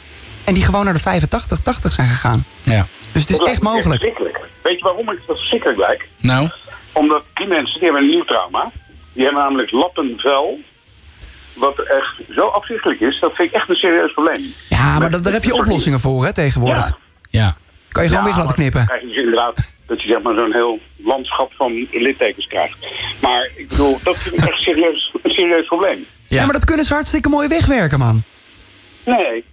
en 0.44 0.54
die 0.54 0.64
gewoon 0.64 0.84
naar 0.84 0.94
de 0.94 1.00
85, 1.00 1.60
80 1.60 1.92
zijn 1.92 2.08
gegaan. 2.08 2.44
Ja. 2.62 2.86
Dus 3.12 3.23
het 3.23 3.31
is 3.31 3.38
Dat 3.38 3.49
echt 3.49 3.62
mogelijk. 3.62 3.88
verschrikkelijk. 3.88 4.40
Weet 4.62 4.77
je 4.79 4.85
waarom 4.85 5.11
ik 5.11 5.18
dat 5.27 5.37
verschrikkelijk 5.37 5.79
lijk? 5.79 6.09
Nou? 6.18 6.49
Omdat 6.92 7.25
die 7.35 7.46
mensen 7.46 7.75
die 7.81 7.83
hebben 7.83 8.03
een 8.03 8.09
nieuw 8.09 8.25
trauma. 8.25 8.70
Die 9.12 9.25
hebben 9.25 9.42
namelijk 9.42 9.70
lappenvel. 9.70 10.59
Wat 11.55 11.79
echt 11.79 12.20
zo 12.35 12.46
afzichtelijk 12.46 13.01
is, 13.01 13.20
dat 13.20 13.35
vind 13.35 13.49
ik 13.49 13.55
echt 13.55 13.68
een 13.68 13.77
serieus 13.77 14.12
probleem. 14.12 14.42
Ja, 14.68 14.99
maar 14.99 15.11
dat, 15.11 15.25
daar 15.25 15.33
heb 15.33 15.44
je 15.44 15.55
oplossingen 15.55 16.01
voor 16.01 16.25
hè, 16.25 16.33
tegenwoordig. 16.33 16.88
Ja. 16.88 17.40
Ja. 17.40 17.57
Kan 17.88 18.03
je 18.03 18.09
gewoon 18.09 18.25
weg 18.25 18.37
laten 18.37 18.55
knippen. 18.55 18.79
dan 18.79 18.87
krijg 18.87 19.01
je 19.03 19.09
dus 19.09 19.16
inderdaad 19.16 19.75
dat 19.87 20.03
je 20.03 20.09
zeg 20.09 20.23
maar 20.23 20.35
zo'n 20.35 20.53
heel 20.53 20.79
landschap 20.99 21.53
van 21.53 21.87
littekens 21.90 22.46
krijgt. 22.46 22.77
Maar 23.20 23.51
ik 23.57 23.68
bedoel, 23.68 23.99
dat 24.03 24.18
vind 24.18 24.35
ik 24.42 24.49
echt 24.49 24.62
serieus, 24.62 25.14
een 25.23 25.31
serieus 25.31 25.66
probleem. 25.66 26.07
Ja. 26.29 26.44
maar 26.44 26.53
dat 26.53 26.64
kunnen 26.64 26.85
ze 26.85 26.94
hartstikke 26.94 27.29
mooi 27.29 27.49
wegwerken, 27.49 27.99
man. 27.99 28.23
Nee. 29.05 29.44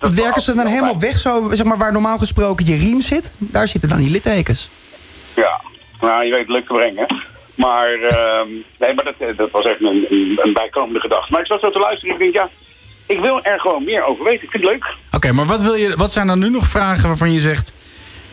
Dat 0.00 0.14
werken 0.14 0.42
ze 0.42 0.54
dan 0.54 0.66
helemaal 0.66 1.00
weg, 1.00 1.18
zo, 1.18 1.50
zeg 1.52 1.66
maar, 1.66 1.78
waar 1.78 1.92
normaal 1.92 2.18
gesproken 2.18 2.66
je 2.66 2.76
riem 2.76 3.00
zit. 3.00 3.36
Daar 3.38 3.68
zitten 3.68 3.88
dan 3.88 3.98
die 3.98 4.10
littekens. 4.10 4.70
Ja, 5.34 5.60
nou, 6.00 6.24
je 6.24 6.30
weet 6.30 6.40
het 6.40 6.48
leuk 6.48 6.66
te 6.66 6.72
brengen. 6.72 7.22
Maar, 7.54 7.92
ehm, 7.92 8.48
nee, 8.78 8.94
maar 8.94 9.04
dat, 9.04 9.14
eh, 9.18 9.36
dat 9.36 9.50
was 9.50 9.64
echt 9.64 9.80
een, 9.80 10.06
een, 10.10 10.38
een 10.42 10.52
bijkomende 10.52 11.00
gedachte. 11.00 11.32
Maar 11.32 11.40
ik 11.40 11.46
zat 11.46 11.60
zo 11.60 11.70
te 11.70 11.78
luisteren 11.78 12.14
en 12.14 12.20
ik 12.20 12.32
denk, 12.32 12.44
ja, 12.44 12.50
ik 13.06 13.20
wil 13.20 13.42
er 13.42 13.60
gewoon 13.60 13.84
meer 13.84 14.04
over 14.04 14.24
weten. 14.24 14.44
Ik 14.44 14.50
vind 14.50 14.62
het 14.62 14.72
leuk. 14.72 14.94
Oké, 15.12 15.32
maar 15.32 15.46
wat, 15.46 15.62
wil 15.62 15.74
je, 15.74 15.96
wat 15.96 16.12
zijn 16.12 16.26
dan 16.26 16.38
nu 16.38 16.50
nog 16.50 16.66
vragen 16.66 17.08
waarvan 17.08 17.32
je 17.32 17.40
zegt... 17.40 17.72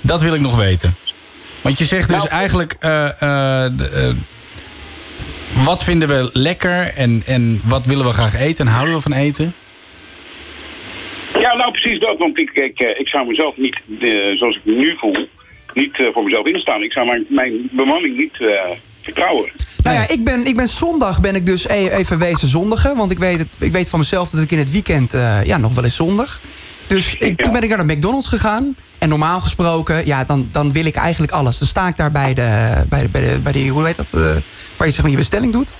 dat 0.01 0.21
wil 0.21 0.34
ik 0.34 0.41
nog 0.41 0.58
weten? 0.58 0.95
Want 1.62 1.77
je 1.77 1.86
zegt 1.86 2.08
dus 2.10 2.17
Nou, 2.17 2.30
eigenlijk... 2.30 2.75
eh, 2.80 3.65
eh, 3.65 4.15
wat 5.65 5.84
vinden 5.84 6.08
we 6.08 6.30
lekker 6.34 6.93
en, 6.95 7.23
en 7.25 7.62
wat 7.63 7.86
willen 7.86 8.06
we 8.06 8.12
graag 8.13 8.36
eten 8.39 8.65
en 8.65 8.71
houden 8.71 8.95
we 8.95 9.01
van 9.01 9.13
eten? 9.13 9.53
Ja, 11.39 11.56
nou 11.56 11.71
precies 11.71 12.00
dat. 12.00 12.17
Want 12.17 12.39
ik, 12.39 12.50
ik, 12.50 12.80
eh, 12.80 13.00
ik 13.00 13.08
zou 13.08 13.28
mezelf 13.28 13.58
niet, 13.58 13.80
eh, 14.00 14.38
zoals 14.38 14.56
ik 14.56 14.62
me 14.63 14.73
nu 14.73 14.95
voel, 14.97 15.28
niet 15.73 16.00
eh, 16.00 16.08
voor 16.13 16.23
mezelf 16.23 16.45
instaan. 16.45 16.84
Ik 16.84 16.91
zou 16.91 17.06
mijn, 17.06 17.26
mijn 17.30 17.69
bemanning 17.71 18.17
niet 18.17 18.38
vertrouwen. 19.02 19.52
Nou 19.84 19.95
ja, 19.95 20.08
ik 20.10 20.23
ben, 20.23 20.45
ik 20.45 20.56
ben 20.56 20.67
zondag 20.67 21.21
ben 21.21 21.36
ik 21.36 21.45
dus 21.45 21.67
e- 21.67 21.89
even 21.89 22.19
wezen 22.19 22.47
zondigen. 22.47 22.95
Want 22.95 23.12
ik 23.12 23.17
weet, 23.17 23.38
het, 23.38 23.56
ik 23.60 23.71
weet 23.71 23.89
van 23.89 24.00
mezelf 24.00 24.30
dat 24.30 24.41
ik 24.41 24.52
in 24.52 24.58
het 24.58 24.71
weekend 24.71 25.12
ja, 25.43 25.58
nog 25.58 25.76
wel 25.76 25.84
eens 25.84 25.95
zondag. 25.95 26.41
Dus 26.88 27.17
ik, 27.17 27.41
toen 27.41 27.54
ben 27.54 27.62
ik 27.62 27.69
naar 27.69 27.88
de 27.88 27.93
McDonald's 27.93 28.28
gegaan. 28.28 28.76
En 29.00 29.10
normaal 29.10 29.41
gesproken, 29.41 30.06
ja, 30.06 30.23
dan, 30.23 30.50
dan 30.52 30.71
wil 30.71 30.86
ik 30.86 30.95
eigenlijk 30.95 31.32
alles. 31.32 31.60
Dan 31.60 31.67
sta 31.67 31.88
ik 31.88 31.97
daar 31.97 32.12
bij 32.12 32.34
de, 32.34 32.84
bij 32.89 33.00
de, 33.00 33.10
bij 33.10 33.21
de, 33.21 33.39
bij 33.39 33.52
die, 33.52 33.71
hoe 33.71 33.86
heet 33.86 33.95
dat, 33.95 34.12
waar 34.78 34.88
je 34.88 34.93
zeg 34.93 35.02
maar 35.02 35.12
je 35.12 35.17
bestelling 35.17 35.52
doet. 35.52 35.73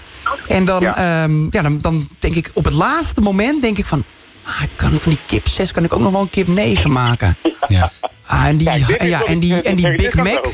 En 0.48 0.66
dan, 0.66 0.82
ja. 0.82 1.28
ja, 1.50 1.62
dan, 1.62 1.80
dan 1.82 2.08
denk 2.20 2.36
ik 2.36 2.52
op 2.54 2.66
het 2.66 2.74
laatste 2.74 3.22
moment, 3.22 3.62
denk 3.62 3.78
ik 3.78 3.86
van... 3.86 4.04
Ah, 4.48 4.62
ik 4.64 4.70
kan 4.76 5.00
van 5.00 5.12
die 5.12 5.22
kip 5.26 5.48
6 5.48 5.72
kan 5.72 5.84
ik 5.84 5.94
ook 5.94 6.00
nog 6.00 6.12
wel 6.12 6.22
een 6.22 6.30
kip 6.30 6.48
9 6.48 6.92
maken. 6.92 7.38
Ja. 7.68 7.90
Ah, 8.26 8.46
en 8.46 8.58
die, 8.58 8.70
ja, 9.08 9.24
en 9.24 9.40
die, 9.40 9.62
eh, 9.62 9.72
en 9.72 9.76
die 9.76 9.96
Big 9.96 10.16
Mac... 10.16 10.54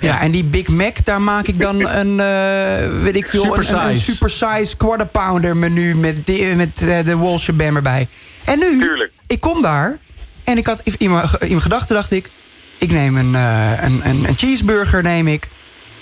Ja, 0.00 0.20
en 0.20 0.30
die 0.30 0.44
Big 0.44 0.68
Mac, 0.68 1.04
daar 1.04 1.22
maak 1.22 1.46
ik 1.46 1.60
dan 1.60 1.88
een, 2.00 2.20
eh, 2.20 3.02
weet 3.02 3.16
ik 3.16 3.26
veel, 3.26 3.44
een, 3.44 3.50
een, 3.52 3.58
een 3.58 3.64
Supersize. 3.64 4.12
supersize 4.12 4.76
quarter 4.76 5.06
pounder 5.06 5.56
menu 5.56 5.94
met, 5.96 6.26
de, 6.26 6.52
met 6.56 6.82
eh, 6.82 7.04
de 7.04 7.16
Wall 7.16 7.38
Shabam 7.38 7.76
erbij. 7.76 8.08
En 8.44 8.58
nu, 8.58 8.78
Tuurlijk. 8.80 9.12
ik 9.26 9.40
kom 9.40 9.62
daar 9.62 9.98
en 10.44 10.56
ik 10.56 10.66
had 10.66 10.82
in 10.98 11.10
mijn, 11.10 11.28
in 11.40 11.48
mijn 11.48 11.60
gedachten 11.60 11.94
dacht 11.94 12.10
ik, 12.10 12.30
ik 12.78 12.90
neem 12.90 13.16
een, 13.16 13.34
eh, 13.34 13.72
een, 13.80 14.00
een, 14.08 14.28
een 14.28 14.38
cheeseburger 14.38 15.02
neem 15.02 15.26
ik 15.28 15.48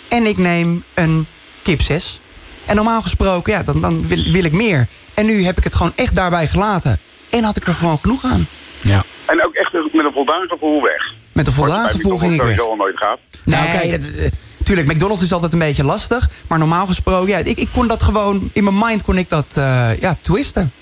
en 0.09 0.27
ik 0.27 0.37
neem 0.37 0.85
een 0.95 1.27
kip 1.63 1.81
6. 1.83 2.21
En 2.67 2.77
normaal 2.77 3.03
gesproken, 3.03 3.53
ja, 3.53 3.63
dan, 3.63 3.81
dan 3.81 4.07
wil, 4.09 4.23
wil 4.33 4.45
ik 4.45 4.53
meer. 4.53 4.87
En 5.15 5.27
nu 5.27 5.45
heb 5.45 5.59
ik 5.59 5.65
het 5.65 5.75
gewoon 5.75 5.93
echt 5.97 6.15
daarbij 6.15 6.47
gelaten. 6.47 6.99
En 7.31 7.45
had 7.45 7.57
ik 7.57 7.67
er 7.67 7.75
gewoon 7.75 7.99
genoeg 7.99 8.25
aan. 8.25 8.49
Ja. 8.83 9.03
En 9.27 9.45
ook 9.47 9.55
echt 9.55 9.73
met 9.73 10.05
een 10.05 10.13
voldaan 10.13 10.49
gevoel 10.49 10.83
weg. 10.83 11.13
Met 11.33 11.47
een 11.47 11.53
voldaan 11.53 11.91
gevoel 11.91 12.19
ging 12.19 12.35
ik 12.35 12.43
weg. 12.43 12.61
al 12.61 12.77
nooit 12.77 12.97
gaat. 12.97 13.19
Nou, 13.45 13.69
kijk, 13.71 13.91
dat, 13.91 14.01
eh, 14.25 14.31
tuurlijk, 14.65 14.89
McDonald's 14.89 15.23
is 15.23 15.33
altijd 15.33 15.53
een 15.53 15.59
beetje 15.59 15.85
lastig. 15.85 16.29
Maar 16.49 16.59
normaal 16.59 16.87
gesproken, 16.87 17.29
ja, 17.29 17.39
ik, 17.39 17.59
ik 17.59 17.69
kon 17.73 17.87
dat 17.89 18.03
gewoon... 18.03 18.51
In 18.53 18.65
mijn 18.65 18.79
mind 18.79 19.03
kon 19.03 19.19
ik 19.19 19.29
dat, 19.29 19.47
eh, 19.57 20.01
ja, 20.01 20.17
twisten. 20.21 20.73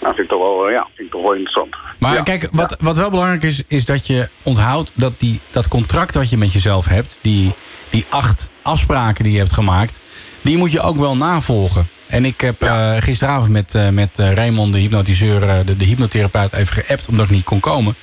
Nou, 0.00 0.14
vind 0.14 0.30
ik 0.30 0.32
toch 0.32 0.48
wel, 0.48 0.66
eh, 0.66 0.72
ja, 0.72 0.86
vind 0.94 1.06
ik 1.06 1.12
toch 1.12 1.22
wel 1.22 1.32
interessant. 1.32 1.76
Maar 1.98 2.14
Ja. 2.14 2.22
kijk, 2.22 2.48
wat, 2.52 2.76
wat 2.80 2.96
wel 2.96 3.10
belangrijk 3.10 3.42
is, 3.42 3.62
is 3.68 3.84
dat 3.84 4.06
je 4.06 4.28
onthoudt 4.42 4.92
dat 4.94 5.12
die, 5.20 5.40
dat 5.50 5.68
contract 5.68 6.14
wat 6.14 6.30
je 6.30 6.36
met 6.36 6.52
jezelf 6.52 6.86
hebt, 6.86 7.18
die, 7.20 7.54
die 7.90 8.06
acht 8.08 8.50
afspraken 8.62 9.24
die 9.24 9.32
je 9.32 9.38
hebt 9.38 9.52
gemaakt, 9.52 10.00
die 10.42 10.56
moet 10.56 10.72
je 10.72 10.80
ook 10.80 10.96
wel 10.96 11.16
navolgen. 11.16 11.88
En 12.10 12.24
ik 12.24 12.40
heb 12.40 12.62
eh, 12.62 12.96
gisteravond 12.98 13.50
met, 13.50 13.74
eh, 13.74 13.88
met 13.88 14.18
eh, 14.18 14.32
Raymond, 14.32 14.72
de 14.72 14.78
hypnotiseur, 14.78 15.48
eh, 15.48 15.54
de, 15.66 15.76
de 15.76 15.84
hypnotherapeut, 15.84 16.52
even 16.52 16.72
geappt 16.84 17.06
omdat 17.08 17.24
ik 17.26 17.30
niet 17.32 17.44
kon 17.44 17.60
komen. 17.60 17.94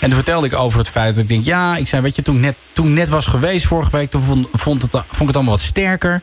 En 0.00 0.06
toen 0.08 0.16
vertelde 0.18 0.46
ik 0.46 0.54
over 0.54 0.78
het 0.78 0.88
feit 0.88 1.14
dat 1.14 1.22
ik 1.22 1.28
denk, 1.28 1.44
ja, 1.44 1.76
ik 1.76 1.86
zei, 1.86 2.02
weet 2.02 2.14
je, 2.14 2.22
toen 2.22 2.34
ik 2.36 2.40
net, 2.40 2.56
toen 2.72 2.86
ik 2.88 2.92
net 2.94 3.08
was 3.08 3.26
geweest 3.26 3.66
vorige 3.66 3.90
week, 3.90 4.10
toen 4.10 4.22
vond, 4.22 4.48
vond, 4.52 4.82
het, 4.82 4.90
vond 4.92 5.20
ik 5.20 5.26
het 5.26 5.34
allemaal 5.36 5.54
wat 5.54 5.62
sterker. 5.62 6.20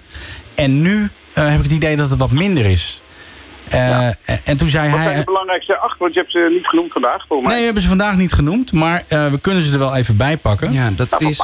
En 0.55 0.81
nu 0.81 1.09
eh, 1.33 1.45
heb 1.47 1.57
ik 1.57 1.63
het 1.63 1.71
idee 1.71 1.95
dat 1.95 2.09
het 2.09 2.19
wat 2.19 2.31
minder 2.31 2.65
is. 2.65 3.01
Eh, 3.69 4.07
En 4.43 4.57
toen 4.57 4.67
zei 4.67 4.89
Wat 4.89 4.97
hij. 4.99 5.07
zijn 5.07 5.19
de 5.19 5.25
belangrijkste 5.25 5.77
acht? 5.77 5.99
Want 5.99 6.13
je 6.13 6.19
hebt 6.19 6.31
ze 6.31 6.47
niet 6.53 6.67
genoemd 6.67 6.91
vandaag, 6.91 7.25
volgens 7.27 7.39
mij. 7.41 7.49
Nee, 7.49 7.57
we 7.59 7.65
hebben 7.65 7.81
ze 7.83 7.87
vandaag 7.87 8.15
niet 8.15 8.33
genoemd, 8.33 8.71
maar 8.71 9.03
eh, 9.07 9.27
we 9.27 9.39
kunnen 9.39 9.63
ze 9.63 9.73
er 9.73 9.79
wel 9.79 9.95
even 9.95 10.17
bij 10.17 10.37
pakken. 10.37 10.73
Ja, 10.73 10.89
dat 10.95 11.09
Nou, 11.09 11.25
is... 11.31 11.39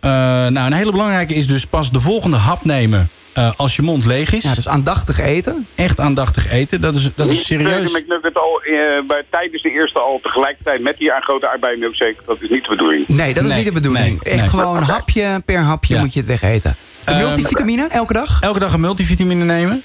Eh, 0.00 0.10
nou, 0.10 0.58
een 0.66 0.72
hele 0.72 0.90
belangrijke 0.90 1.34
is 1.34 1.46
dus 1.46 1.66
pas 1.66 1.90
de 1.90 2.00
volgende 2.00 2.36
hap 2.36 2.64
nemen 2.64 3.08
eh, 3.36 3.50
als 3.56 3.76
je 3.76 3.82
mond 3.82 4.06
leeg 4.06 4.32
is. 4.32 4.42
Ja, 4.42 4.54
dus 4.54 4.68
aandachtig 4.68 5.20
eten. 5.20 5.66
Echt 5.74 6.00
aandachtig 6.00 6.50
eten, 6.50 6.80
dat 6.80 6.94
is, 6.94 7.10
dat 7.14 7.28
is 7.30 7.46
serieus. 7.46 7.92
McNugget 7.92 8.36
al 8.36 8.60
eh, 8.62 9.06
bij, 9.06 9.22
tijdens 9.30 9.62
de 9.62 9.70
eerste 9.70 9.98
al 10.00 10.18
tegelijkertijd 10.22 10.80
met 10.82 10.96
die 10.98 11.12
aan 11.12 11.22
grote 11.22 11.48
aardbei 11.50 11.76
milkshake. 11.78 12.16
Dat 12.26 12.36
is 12.40 12.48
niet 12.48 12.62
de 12.62 12.68
bedoeling. 12.68 13.08
Nee, 13.08 13.34
dat 13.34 13.42
is 13.42 13.48
Nee, 13.48 13.56
niet 13.58 13.66
de 13.66 13.72
bedoeling. 13.72 14.06
nee, 14.22 14.32
Echt 14.32 14.40
nee. 14.40 14.48
gewoon 14.48 14.82
hapje 14.82 15.42
per 15.44 15.60
hapje 15.60 15.94
Ja. 15.94 16.00
moet 16.00 16.12
je 16.12 16.18
het 16.18 16.28
wegeten. 16.28 16.76
De 17.04 17.10
Ehm, 17.12 17.18
multivitamine, 17.26 17.86
elke 17.88 18.12
dag. 18.12 18.40
Elke 18.40 18.58
dag 18.58 18.72
een 18.72 18.80
multivitamine 18.80 19.44
nemen. 19.44 19.82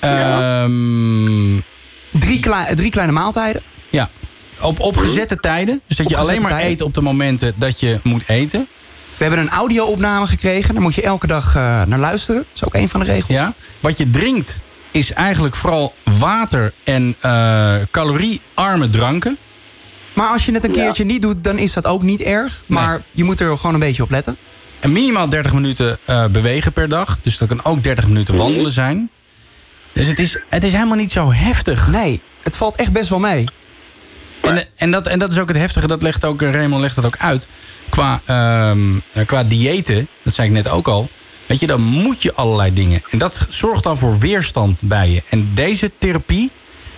Ja. 0.00 0.62
Ehm, 0.64 1.56
Drie, 2.20 2.40
klei- 2.40 2.74
drie 2.74 2.90
kleine 2.90 3.12
maaltijden. 3.12 3.62
ja. 3.90 4.08
Op, 4.60 4.80
op 4.80 4.96
gezette 4.96 5.36
tijden. 5.40 5.80
Dus 5.86 5.96
dat 5.96 6.08
je 6.08 6.16
alleen 6.16 6.42
maar 6.42 6.50
tijden. 6.50 6.70
eet 6.70 6.80
op 6.82 6.94
de 6.94 7.00
momenten 7.00 7.52
dat 7.56 7.80
je 7.80 7.98
moet 8.02 8.28
eten. 8.28 8.68
We 9.16 9.24
hebben 9.24 9.38
een 9.40 9.50
audio-opname 9.50 10.26
gekregen. 10.26 10.74
Daar 10.74 10.82
moet 10.82 10.94
je 10.94 11.02
elke 11.02 11.26
dag 11.26 11.54
eh, 11.56 11.82
naar 11.84 11.98
luisteren. 11.98 12.40
Dat 12.40 12.50
is 12.54 12.64
ook 12.64 12.74
een 12.74 12.88
van 12.88 13.00
de 13.00 13.06
regels. 13.06 13.32
Ja. 13.38 13.54
Wat 13.80 13.98
je 13.98 14.10
drinkt 14.10 14.60
is 14.90 15.12
eigenlijk 15.12 15.56
vooral 15.56 15.94
water 16.18 16.72
en 16.84 17.14
eh, 17.20 17.74
caloriearme 17.90 18.90
dranken. 18.90 19.36
Maar 20.12 20.28
als 20.28 20.44
je 20.46 20.52
het 20.52 20.64
een 20.64 20.74
Ja. 20.74 20.82
keertje 20.84 21.04
niet 21.04 21.22
doet, 21.22 21.44
dan 21.44 21.58
is 21.58 21.72
dat 21.72 21.86
ook 21.86 22.02
niet 22.02 22.22
erg. 22.22 22.62
Maar 22.66 23.02
je 23.10 23.24
moet 23.24 23.40
er 23.40 23.56
gewoon 23.58 23.74
een 23.74 23.80
beetje 23.80 24.02
op 24.02 24.10
letten. 24.10 24.36
En 24.80 24.92
minimaal 24.92 25.28
30 25.28 25.52
minuten 25.52 25.98
eh, 26.04 26.26
bewegen 26.26 26.72
per 26.72 26.88
dag. 26.88 27.18
Dus 27.22 27.38
dat 27.38 27.48
kan 27.48 27.64
ook 27.64 27.82
30 27.82 28.06
minuten 28.06 28.36
wandelen 28.36 28.72
zijn. 28.72 29.10
Dus 29.92 30.06
het 30.06 30.18
is, 30.18 30.38
het 30.48 30.64
is 30.64 30.72
helemaal 30.72 30.96
niet 30.96 31.12
zo 31.12 31.32
heftig. 31.32 31.86
Nee, 31.88 32.20
het 32.42 32.56
valt 32.56 32.74
echt 32.76 32.92
best 32.92 33.08
wel 33.08 33.18
mee. 33.18 33.44
En, 34.46 34.66
en, 34.76 34.90
dat, 34.90 35.06
en 35.06 35.18
dat 35.18 35.32
is 35.32 35.38
ook 35.38 35.48
het 35.48 35.56
heftige, 35.56 35.86
dat 35.86 36.02
legt 36.02 36.24
ook, 36.24 36.42
eh, 36.42 36.50
Raymond 36.50 36.80
legt 36.80 36.96
dat 36.96 37.04
ook 37.04 37.16
uit. 37.18 37.48
Qua, 37.88 38.20
ehm, 38.24 38.80
eh, 39.12 39.26
qua 39.26 39.44
diëten, 39.44 40.08
dat 40.22 40.34
zei 40.34 40.48
ik 40.48 40.54
net 40.54 40.68
ook 40.68 40.88
al. 40.88 41.08
Weet 41.46 41.60
je, 41.60 41.66
dan 41.66 41.80
moet 41.80 42.22
je 42.22 42.34
allerlei 42.34 42.72
dingen. 42.72 43.02
En 43.10 43.18
dat 43.18 43.46
zorgt 43.48 43.82
dan 43.82 43.98
voor 43.98 44.18
weerstand 44.18 44.80
bij 44.84 45.10
je. 45.10 45.22
En 45.28 45.50
deze 45.54 45.90
therapie 45.98 46.50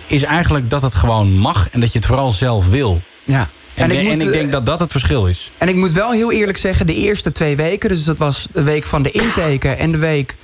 is 0.07 0.23
eigenlijk 0.23 0.69
dat 0.69 0.81
het 0.81 0.95
gewoon 0.95 1.37
mag 1.37 1.69
en 1.69 1.79
dat 1.79 1.91
je 1.91 1.97
het 1.97 2.07
vooral 2.07 2.31
zelf 2.31 2.67
wil. 2.67 3.01
Ja. 3.23 3.49
En, 3.73 3.83
En 3.83 3.91
ik 3.91 4.11
en 4.11 4.21
ik, 4.21 4.27
eh, 4.27 4.33
denk 4.33 4.51
dat 4.51 4.65
dat 4.65 4.79
het 4.79 4.91
verschil 4.91 5.27
is. 5.27 5.51
En 5.57 5.67
ik 5.67 5.75
moet 5.75 5.91
wel 5.91 6.11
heel 6.11 6.31
eerlijk 6.31 6.57
zeggen, 6.57 6.87
de 6.87 6.95
eerste 6.95 7.31
twee 7.31 7.55
weken... 7.55 7.89
dus 7.89 8.03
dat 8.03 8.17
was 8.17 8.47
de 8.51 8.63
week 8.63 8.85
van 8.85 9.03
de 9.03 9.11
inteken 9.11 9.77
en 9.77 9.91
de 9.91 9.97
week 9.97 10.35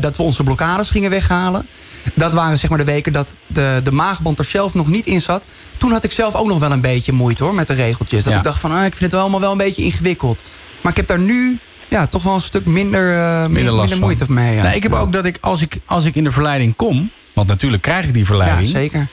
dat 0.00 0.16
we 0.16 0.22
onze 0.22 0.42
blokkades 0.42 0.90
gingen 0.90 1.10
weghalen... 1.10 1.66
dat 2.14 2.32
waren 2.32 2.58
zeg 2.58 2.68
maar 2.70 2.78
de 2.78 2.84
weken 2.84 3.12
dat 3.12 3.36
de, 3.46 3.80
de 3.84 3.92
maagband 3.92 4.38
er 4.38 4.44
zelf 4.44 4.74
nog 4.74 4.86
niet 4.88 5.06
in 5.06 5.20
zat. 5.20 5.44
Toen 5.78 5.92
had 5.92 6.04
ik 6.04 6.12
zelf 6.12 6.34
ook 6.34 6.46
nog 6.46 6.58
wel 6.58 6.72
een 6.72 6.80
beetje 6.80 7.12
moeite 7.12 7.44
hoor, 7.44 7.54
met 7.54 7.66
de 7.66 7.74
regeltjes. 7.74 8.24
Dat 8.24 8.32
Ja. 8.32 8.38
ik 8.38 8.44
dacht 8.44 8.60
van, 8.60 8.70
ah, 8.72 8.76
ik 8.84 8.90
vind 8.90 9.00
het 9.00 9.12
wel 9.12 9.20
allemaal 9.20 9.40
wel 9.40 9.52
een 9.52 9.58
beetje 9.58 9.82
ingewikkeld. 9.84 10.42
Maar 10.80 10.90
ik 10.92 10.96
heb 10.96 11.06
daar 11.06 11.18
nu 11.18 11.58
ja, 11.88 12.06
toch 12.06 12.22
wel 12.22 12.34
een 12.34 12.40
stuk 12.40 12.66
minder, 12.66 13.14
eh, 13.14 13.40
min- 13.46 13.52
Minder 13.52 13.98
moeite 13.98 14.24
van. 14.24 14.34
mee. 14.34 14.54
Ja. 14.54 14.62
Nou, 14.62 14.74
ik 14.74 14.82
heb 14.82 14.92
ook 14.94 15.12
dat 15.12 15.24
ik 15.24 15.38
als, 15.40 15.62
ik, 15.62 15.78
als 15.86 16.04
ik 16.04 16.14
in 16.14 16.24
de 16.24 16.32
verleiding 16.32 16.76
kom... 16.76 17.10
want 17.32 17.48
natuurlijk 17.48 17.82
krijg 17.82 18.04
ik 18.06 18.10
die 18.12 18.20
ja, 18.22 18.26
verleiding... 18.28 18.68
zeker. 18.68 19.06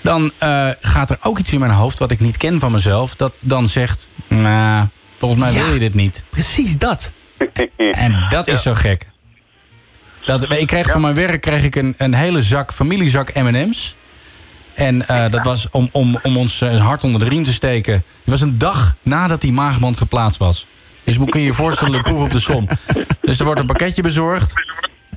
dan 0.00 0.32
eh, 0.38 0.68
gaat 0.80 1.10
er 1.10 1.18
ook 1.20 1.38
iets 1.38 1.52
in 1.52 1.60
mijn 1.60 1.72
hoofd 1.72 1.98
wat 1.98 2.10
ik 2.10 2.20
niet 2.20 2.36
ken 2.36 2.60
van 2.60 2.72
mezelf... 2.72 3.14
dat 3.14 3.32
dan 3.40 3.68
zegt, 3.68 4.10
nou, 4.28 4.86
volgens 5.18 5.40
mij 5.40 5.52
Ja. 5.52 5.64
wil 5.64 5.72
je 5.72 5.78
dit 5.78 5.94
niet. 5.94 6.22
Precies 6.30 6.78
dat. 6.78 7.12
En 7.90 8.26
dat 8.28 8.48
is 8.48 8.62
zo 8.62 8.74
gek. 8.74 9.08
Dat, 10.24 10.52
ik 10.52 10.66
kreeg 10.66 10.90
van 10.90 11.00
mijn 11.00 11.14
werk 11.14 11.40
kreeg 11.40 11.64
ik 11.64 11.74
een, 11.76 11.94
een 11.98 12.14
hele 12.14 12.42
zak, 12.42 12.72
familiezak 12.72 13.34
M&M's. 13.34 13.96
En 14.74 15.08
eh, 15.08 15.30
dat 15.30 15.42
was 15.44 15.68
om, 15.70 15.88
om, 15.92 16.18
om 16.22 16.36
ons 16.36 16.60
eh, 16.60 16.80
hart 16.86 17.04
onder 17.04 17.20
de 17.20 17.28
riem 17.28 17.44
te 17.44 17.52
steken. 17.52 17.92
Het 17.94 18.04
was 18.24 18.40
een 18.40 18.58
dag 18.58 18.96
nadat 19.02 19.40
die 19.40 19.52
maagband 19.52 19.96
geplaatst 19.96 20.38
was. 20.38 20.66
Dus 21.04 21.18
moet 21.18 21.30
kun 21.30 21.40
je 21.40 21.46
je 21.46 21.52
voorstellen, 21.52 21.92
de 21.92 22.02
proef 22.02 22.20
op 22.20 22.30
de 22.30 22.40
som. 22.40 22.68
Dus 23.20 23.38
er 23.38 23.44
wordt 23.44 23.60
een 23.60 23.66
pakketje 23.66 24.02
bezorgd. 24.02 24.52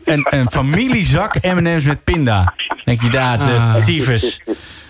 Een, 0.04 0.28
een 0.30 0.50
familiezak 0.52 1.42
M&M's 1.42 1.84
met 1.84 2.04
pinda. 2.04 2.54
Dan 2.68 2.78
denk 2.86 3.02
je, 3.02 3.10
daar, 3.10 3.38
de 3.38 3.44
Ah. 3.44 3.84
tyfus. 3.84 4.42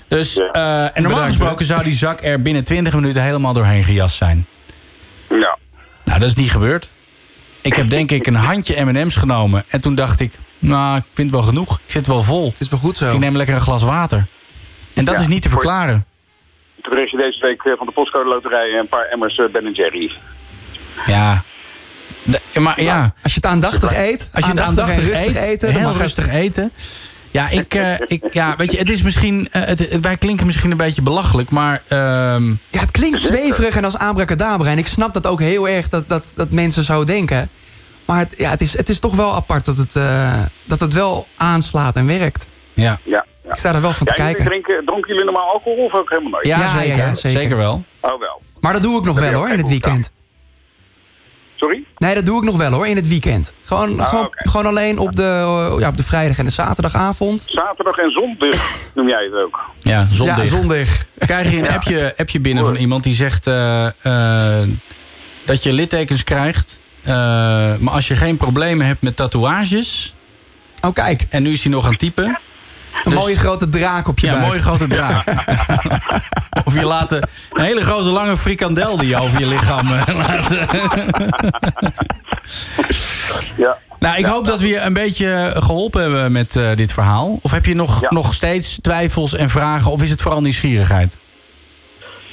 Dus, 0.07 0.38
eh, 0.38 0.43
en 0.82 0.91
normaal 0.93 1.09
Bedankt, 1.09 1.26
gesproken 1.26 1.66
zou 1.66 1.84
die 1.84 1.93
zak 1.93 2.24
er 2.24 2.41
binnen 2.41 2.63
20 2.63 2.93
minuten 2.93 3.22
helemaal 3.22 3.53
doorheen 3.53 3.84
gejast 3.84 4.16
zijn. 4.16 4.45
Ja. 5.30 5.57
Nou, 6.05 6.20
dat 6.20 6.28
is 6.30 6.36
niet 6.36 6.51
gebeurd. 6.51 6.93
Ik 7.66 7.74
heb 7.76 7.89
denk 7.89 8.11
ik 8.11 8.28
een 8.28 8.36
handje 8.36 8.86
M&M's 8.86 9.16
genomen. 9.16 9.63
En 9.68 9.82
toen 9.82 9.95
dacht 9.95 10.20
ik, 10.20 10.32
nou, 10.59 10.97
ik 10.97 11.03
vind 11.13 11.28
het 11.32 11.39
wel 11.39 11.47
genoeg. 11.47 11.80
Ik 11.86 11.91
zit 11.91 12.07
wel 12.07 12.24
vol. 12.24 12.49
Het 12.49 12.59
is 12.59 12.70
wel 12.70 12.80
goed 12.80 12.97
zo. 12.97 13.11
Ik 13.13 13.20
neem 13.20 13.38
lekker 13.38 13.55
een 13.55 13.61
glas 13.61 13.84
water. 13.84 14.26
En 14.93 15.05
dat 15.05 15.13
Ja, 15.16 15.20
is 15.22 15.28
niet 15.28 15.41
te 15.41 15.49
verklaren. 15.49 16.05
Toen 16.84 16.93
kreeg 16.93 17.11
je 17.11 17.18
deze 17.18 17.39
week 17.41 17.61
eh, 17.63 17.74
van 17.78 17.86
de 17.86 17.91
postcode 17.91 18.30
loterij 18.30 18.70
een 18.80 18.88
paar 18.88 19.05
emmers 19.05 19.38
eh, 19.38 19.45
Ben 19.51 19.72
Jerry. 19.72 20.11
Ja. 21.05 21.43
De- 22.24 22.59
maar 22.59 22.82
ja, 22.82 23.13
Als 23.24 23.34
je 23.34 23.39
het 23.41 23.49
aandachtig 23.51 23.93
eet, 23.95 24.30
als 24.34 24.45
je 24.45 24.51
het 24.51 24.59
aandachtig 24.59 25.05
rustig 25.07 25.36
eet, 25.36 25.47
eten, 25.47 25.74
dan 25.74 25.82
heel 25.82 25.95
rustig 25.97 26.28
eten. 26.28 26.72
Ja, 27.36 27.50
ik, 27.50 27.74
eh, 27.74 27.94
ik, 28.06 28.34
ja, 28.34 28.56
weet 28.56 28.72
je, 28.72 28.78
het 28.78 28.90
is 28.90 29.02
misschien, 29.02 29.48
eh, 29.52 29.62
het, 29.64 30.00
wij 30.00 30.18
klinken 30.18 30.46
misschien 30.46 30.72
een 30.72 30.78
beetje 30.78 31.02
belachelijk, 31.02 31.50
maar 31.50 31.82
ehm, 31.88 32.50
Ja, 32.50 32.80
het 32.80 32.92
klinkt 32.92 33.20
zweverig 33.20 33.76
en 33.76 33.84
als 33.84 33.98
abracadabra. 33.98 34.70
En 34.70 34.78
ik 34.78 34.88
snap 34.88 35.14
dat 35.14 35.28
ook 35.28 35.40
heel 35.40 35.68
erg 35.70 35.90
dat, 35.90 36.10
dat, 36.10 36.32
dat 36.36 36.52
mensen 36.52 36.84
zo 36.84 37.04
denken. 37.04 37.50
Maar 38.06 38.20
het, 38.20 38.34
ja, 38.38 38.50
het, 38.50 38.62
is, 38.62 38.78
het 38.78 38.90
is 38.90 39.00
toch 39.00 39.16
wel 39.16 39.34
apart 39.36 39.66
dat 39.66 39.78
het, 39.78 39.96
eh, 39.96 40.42
dat 40.64 40.80
het 40.80 40.94
wel 40.94 41.28
aanslaat 41.38 41.96
en 41.96 42.08
werkt. 42.08 42.48
ja. 42.74 43.00
Ja. 43.04 43.26
ja. 43.44 43.52
Ik 43.52 43.58
sta 43.58 43.74
er 43.74 43.82
wel 43.82 43.94
van 43.94 44.08
te 44.08 44.14
Ja, 44.18 44.24
kijken. 44.24 44.46
drinken, 44.46 44.86
dronken 44.86 45.08
jullie 45.08 45.24
normaal 45.26 45.52
alcohol 45.52 45.86
of 45.86 45.94
ook 45.94 46.10
helemaal 46.10 46.32
nooit? 46.32 46.46
Ja, 46.48 46.68
zeker, 46.80 46.98
ja, 46.98 47.16
zeker. 47.16 47.40
zeker 47.40 47.58
wel. 47.58 47.84
Oh 48.02 48.20
wel. 48.20 48.42
Maar 48.60 48.74
dat 48.74 48.82
doe 48.84 49.00
ik 49.00 49.06
nog 49.06 49.20
Dat 49.20 49.30
wel 49.30 49.40
hoor, 49.40 49.50
in 49.50 49.58
het 49.58 49.70
weekend. 49.70 50.12
Sorry? 51.56 51.84
Nee, 51.97 52.16
dat 52.16 52.26
doe 52.26 52.38
ik 52.38 52.43
nog 52.43 52.58
wel 52.58 52.72
hoor, 52.72 52.88
in 52.88 52.95
het 52.95 53.08
weekend. 53.08 53.53
Gewoon, 53.64 53.99
Ah, 53.99 54.08
gewoon, 54.10 54.28
gewoon 54.32 54.66
alleen 54.66 54.99
op 54.99 55.16
de, 55.16 55.24
eh, 55.24 55.76
ja, 55.80 55.88
op 55.88 55.97
de 55.97 56.03
vrijdag 56.03 56.38
en 56.38 56.45
de 56.45 56.51
zaterdagavond. 56.51 57.45
Zaterdag 57.47 57.97
en 57.97 58.12
zondag 58.12 58.60
noem 58.95 59.08
jij 59.08 59.24
het 59.24 59.41
ook. 59.43 59.64
Ja, 59.80 60.08
zondag. 60.12 60.38
Ja, 60.43 60.45
zondag. 60.58 60.88
krijg 61.18 61.51
je 61.51 61.58
een 61.58 61.70
appje, 61.70 62.14
appje 62.18 62.39
binnen 62.39 62.64
van 62.64 62.76
iemand 62.76 63.03
die 63.03 63.14
zegt 63.16 63.47
eh, 63.47 63.86
eh, 64.62 64.68
dat 65.45 65.64
je 65.64 65.74
littekens 65.74 66.24
krijgt. 66.24 66.80
eh, 67.03 67.14
maar 67.78 67.93
als 67.93 68.08
je 68.08 68.16
geen 68.16 68.38
problemen 68.38 68.86
hebt 68.88 69.01
met 69.01 69.16
tatoeages. 69.16 70.16
Oh 70.82 70.93
kijk, 70.93 71.26
En 71.30 71.43
nu 71.43 71.51
is 71.51 71.64
hij 71.64 71.72
nog 71.72 71.84
aan 71.86 71.89
het 71.91 71.99
typen. 71.99 72.39
Een 73.04 73.12
Dus- 73.12 73.20
mooie 73.20 73.36
grote 73.38 73.70
draak 73.70 74.08
op 74.08 74.20
je 74.20 74.28
Ja, 74.28 74.34
een 74.36 74.39
mooie 74.41 74.62
grote 74.62 74.88
draak. 74.88 75.24
of 76.66 76.74
je 76.74 76.86
laat 76.86 77.12
een 77.12 77.22
hele 77.52 77.82
grote 77.82 78.10
lange 78.10 78.38
frikandel 78.38 78.98
die 78.98 79.08
je 79.10 79.18
over 79.20 79.39
je 79.39 79.48
lichaam 79.48 79.88
eh, 79.93 80.16
laat. 80.22 80.50
Ja. 83.58 83.78
nou, 84.00 84.18
ik 84.18 84.26
hoop 84.26 84.46
dat 84.46 84.60
we 84.60 84.68
je 84.68 84.80
een 84.80 84.93
beetje 84.93 85.52
geholpen 85.56 86.02
hebben 86.02 86.32
met 86.32 86.56
eh, 86.56 86.70
dit 86.76 86.93
verhaal. 86.93 87.39
Of 87.41 87.52
heb 87.52 87.66
je 87.66 87.76
nog, 87.76 88.02
Ja. 88.02 88.08
nog 88.10 88.34
steeds 88.34 88.78
twijfels 88.82 89.34
en 89.34 89.50
vragen? 89.50 89.91
Of 89.91 90.02
is 90.02 90.10
het 90.10 90.22
vooral 90.22 90.41
nieuwsgierigheid? 90.41 91.18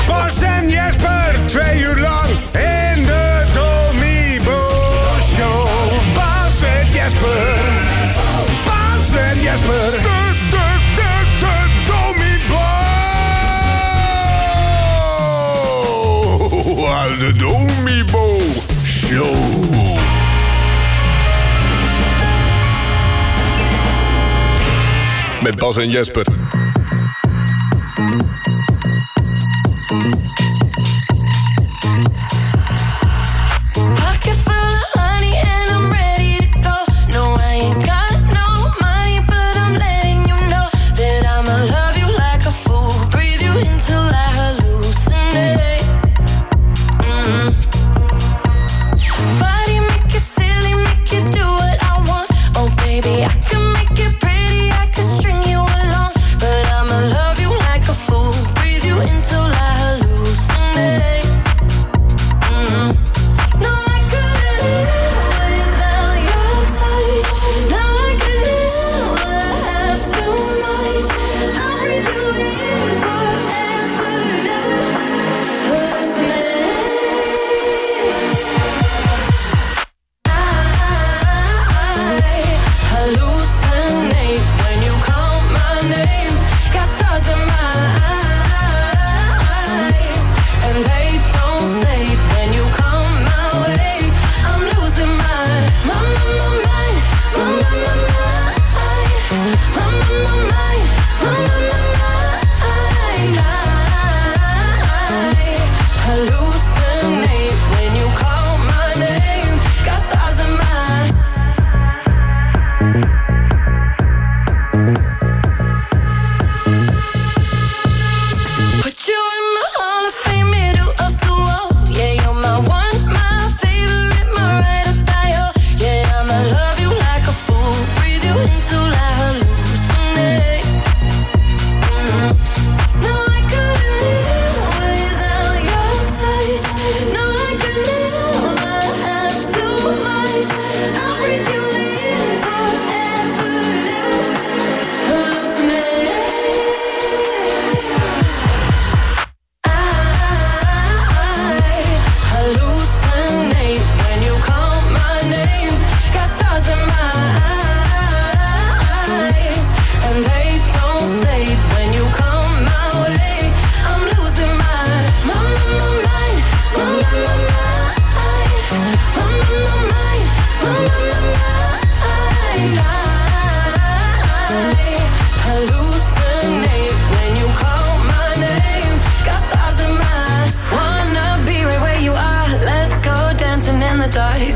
Bas 0.07 0.41
en 0.41 0.69
Jesper. 0.69 1.45
Twee 1.45 1.79
uur 1.79 1.97
lang. 1.97 2.29
In 2.53 3.05
de 3.05 3.43
Tommy 3.53 4.39
Boy 4.43 5.21
Show. 5.35 5.67
Bas 6.15 6.61
en 6.61 6.85
Jesper. 6.91 7.55
Bas 8.65 9.21
en 9.29 9.37
Jesper. 9.37 9.91
De, 9.91 9.97
de, 10.51 10.65
de, 10.95 11.11
de. 11.39 11.73
De 17.19 17.33
Show. 18.83 19.35
Met 25.41 25.59
Bas 25.59 25.77
en 25.77 25.91
Jesper. 25.91 26.25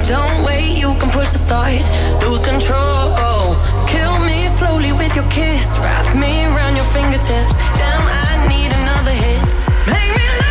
Don't 0.08 0.46
wait, 0.46 0.78
you 0.78 0.96
can 1.00 1.12
push 1.12 1.30
the 1.32 1.38
start. 1.38 1.84
Lose 2.24 2.40
control. 2.48 3.58
Kill 3.88 4.18
me 4.20 4.48
slowly 4.48 4.94
with 4.94 5.14
your 5.18 5.30
kiss. 5.30 5.68
Wrap 5.80 6.16
me 6.16 6.46
around 6.46 6.78
your 6.78 6.86
fingertips. 6.96 7.56
Damn, 7.76 8.08
I 8.08 8.48
need 8.48 8.72
another 8.72 9.12
hit. 9.12 9.52
Make 9.86 10.16
me 10.16 10.47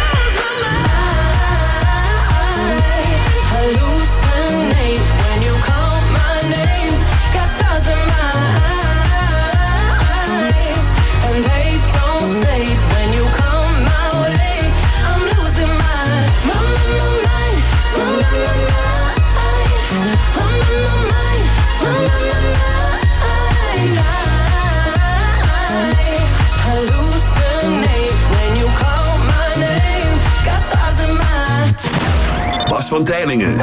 van 32.89 33.05
Tijlingen. 33.05 33.57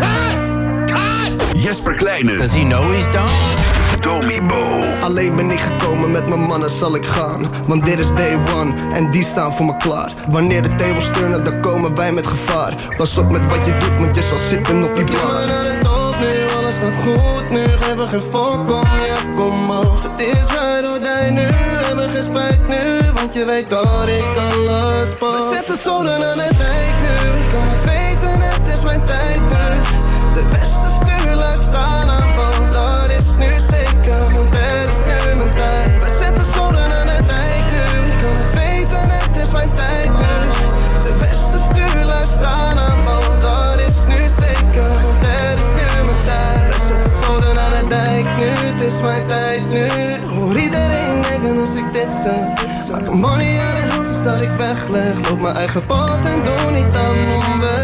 Jesper 1.55 1.95
Kleine. 1.95 2.37
Does 2.37 2.51
he 2.51 2.63
know 2.63 2.91
he's 2.91 3.09
done? 3.09 4.01
Domi 4.01 4.41
Bo. 4.41 4.97
Alleen 4.99 5.35
ben 5.35 5.51
ik 5.51 5.59
gekomen, 5.59 6.11
met 6.11 6.27
mijn 6.27 6.41
mannen 6.41 6.69
zal 6.69 6.95
ik 6.95 7.05
gaan. 7.05 7.47
Want 7.67 7.85
dit 7.85 7.99
is 7.99 8.11
day 8.11 8.37
one 8.55 8.73
en 8.93 9.09
die 9.09 9.23
staan 9.23 9.53
voor 9.53 9.65
me 9.65 9.77
klaar. 9.77 10.11
Wanneer 10.27 10.61
de 10.61 10.75
tables 10.75 11.09
turnen, 11.11 11.43
dan 11.43 11.61
komen 11.61 11.95
wij 11.95 12.11
met 12.11 12.27
gevaar. 12.27 12.75
Pas 12.95 13.17
op 13.17 13.31
met 13.31 13.49
wat 13.49 13.65
je 13.65 13.77
doet, 13.77 13.99
want 13.99 14.15
je 14.15 14.21
zal 14.21 14.37
zitten 14.37 14.83
op 14.83 14.95
die 14.95 15.03
blaar. 15.03 15.47
naar 15.47 15.63
de 15.63 15.77
top 15.81 16.19
nu, 16.19 16.57
alles 16.57 16.75
gaat 16.75 16.95
goed 16.95 17.49
nu. 17.49 17.63
Geef 17.63 18.01
er 18.01 18.07
geen 18.07 18.21
fok 18.31 18.67
om, 18.67 18.89
ja 19.07 19.37
kom 19.37 19.69
op. 19.69 20.03
Het 20.03 20.19
is 20.19 20.47
die 20.47 21.31
nu, 21.31 21.47
hebben 21.87 22.09
geen 22.09 22.23
spijt 22.23 22.67
nu. 22.67 23.11
Want 23.13 23.33
je 23.33 23.45
weet 23.45 23.69
dat 23.69 24.07
ik 24.07 24.37
alles 24.67 25.13
pas. 25.19 25.49
We 25.49 25.49
zetten 25.53 25.77
zoden 25.77 26.13
aan 26.13 26.39
het 26.39 26.57
dijk 26.57 26.95
nu. 27.01 27.52
Tijd. 29.05 29.41
De 30.33 30.45
beste 30.49 30.87
stuurlui 31.01 31.57
staan 31.57 32.09
aan 32.09 32.35
wal, 32.35 32.67
dat 32.71 33.09
is 33.09 33.27
nu 33.37 33.51
zeker. 33.59 34.33
Want 34.33 34.47
het 34.51 34.89
is 34.89 35.01
nu 35.05 35.35
mijn 35.37 35.51
tijd. 35.51 36.03
We 36.03 36.17
zetten 36.19 36.45
zoden 36.55 36.91
aan 36.99 37.25
dijk 37.27 37.65
nu. 37.73 38.11
Ik 38.11 38.17
kan 38.17 38.35
het 38.35 38.53
weten, 38.53 39.09
het 39.09 39.37
is 39.37 39.51
mijn 39.51 39.69
tijd. 39.69 40.11
De 41.03 41.13
beste 41.19 41.57
stuurlui 41.69 42.25
staan 42.27 42.77
aan 42.79 43.03
wal, 43.03 43.37
dat 43.41 43.79
is 43.79 43.97
nu 44.07 44.19
zeker. 44.43 44.93
Want 45.01 45.25
het 45.25 45.57
is 45.57 45.69
nu 45.77 46.03
mijn 46.05 46.23
tijd. 46.25 46.73
We 46.73 46.79
zetten 46.87 47.11
zoden 47.25 47.57
aan 47.57 47.71
het 47.71 47.89
dijk 47.89 48.25
nu, 48.37 48.49
het 48.67 48.81
is 48.81 49.01
mijn 49.01 49.27
tijd 49.27 49.69
nu. 49.69 49.87
Hoor 50.37 50.57
iedereen 50.59 51.21
denken 51.21 51.57
als 51.59 51.75
ik 51.75 51.89
dit 51.89 52.09
zeg. 52.23 52.43
Maak 52.91 53.07
een 53.07 53.19
money 53.19 53.59
aan 53.59 53.75
de 53.75 54.09
is 54.09 54.21
dat 54.23 54.41
ik 54.41 54.51
wegleg. 54.51 55.29
Loop 55.29 55.41
mijn 55.41 55.55
eigen 55.55 55.85
pad 55.85 56.25
en 56.25 56.39
doe 56.39 56.71
niet 56.71 56.95
aan 56.95 57.15
mijn 57.25 57.59
weg. 57.59 57.82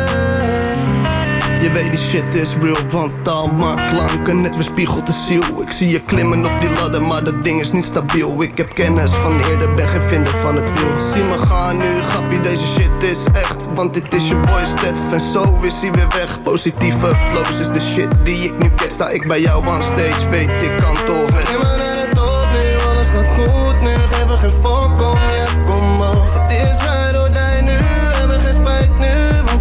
Je 1.70 1.76
weet 1.76 1.92
die 1.92 2.00
shit 2.00 2.36
is 2.36 2.56
real, 2.56 2.76
want 2.90 3.24
taal 3.24 3.48
maakt 3.48 3.94
klanken 3.94 4.42
net 4.42 4.56
weerspiegelt 4.56 5.06
de 5.06 5.14
ziel. 5.28 5.62
Ik 5.62 5.72
zie 5.72 5.90
je 5.90 6.02
klimmen 6.02 6.46
op 6.46 6.60
die 6.60 6.70
ladder, 6.70 7.02
maar 7.02 7.24
dat 7.24 7.42
ding 7.42 7.62
is 7.62 7.72
niet 7.72 7.86
stabiel. 7.86 8.42
Ik 8.42 8.58
heb 8.58 8.74
kennis 8.74 9.12
van 9.12 9.40
eerder, 9.40 9.72
ben 9.72 9.88
geen 9.88 10.02
vinder 10.02 10.34
van 10.34 10.56
het 10.56 10.74
wiel. 10.74 11.00
Zie 11.14 11.24
me 11.24 11.38
gaan 11.38 11.78
nu, 11.78 11.94
grapje, 11.94 12.40
deze 12.40 12.68
shit 12.68 13.04
is 13.04 13.24
echt. 13.34 13.68
Want 13.74 13.94
dit 13.94 14.14
is 14.14 14.28
je 14.28 14.36
boy 14.36 14.66
Stef 14.66 15.14
en 15.14 15.22
zo 15.22 15.58
is 15.62 15.82
hij 15.82 15.92
weer 15.92 16.08
weg. 16.10 16.40
Positieve 16.40 17.16
flows 17.28 17.60
is 17.60 17.72
de 17.72 17.80
shit 17.80 18.18
die 18.24 18.44
ik 18.44 18.58
nu 18.60 18.70
ken. 18.70 18.92
Sta 18.92 19.10
ik 19.10 19.28
bij 19.28 19.42
jou 19.42 19.68
on 19.68 19.82
stage, 19.82 20.30
weet 20.30 20.62
ik 20.62 20.78
kan 20.78 20.96
toch 21.06 21.38
het 21.38 21.50
Neem 21.50 21.60
me 21.60 21.76
naar 21.78 21.96
de 21.96 22.10
top 22.16 22.50
nu, 22.52 22.90
alles 22.90 23.08
gaat 23.08 23.30
goed. 23.30 23.82
Nu 23.82 23.94
Geef 24.12 24.32
er 24.32 24.38
geen 24.38 24.62
om, 25.06 25.20
ja 25.38 25.60
kom 25.62 26.02
af 26.02 26.34
Het 26.34 26.50
is 26.50 26.78
right 26.84 27.29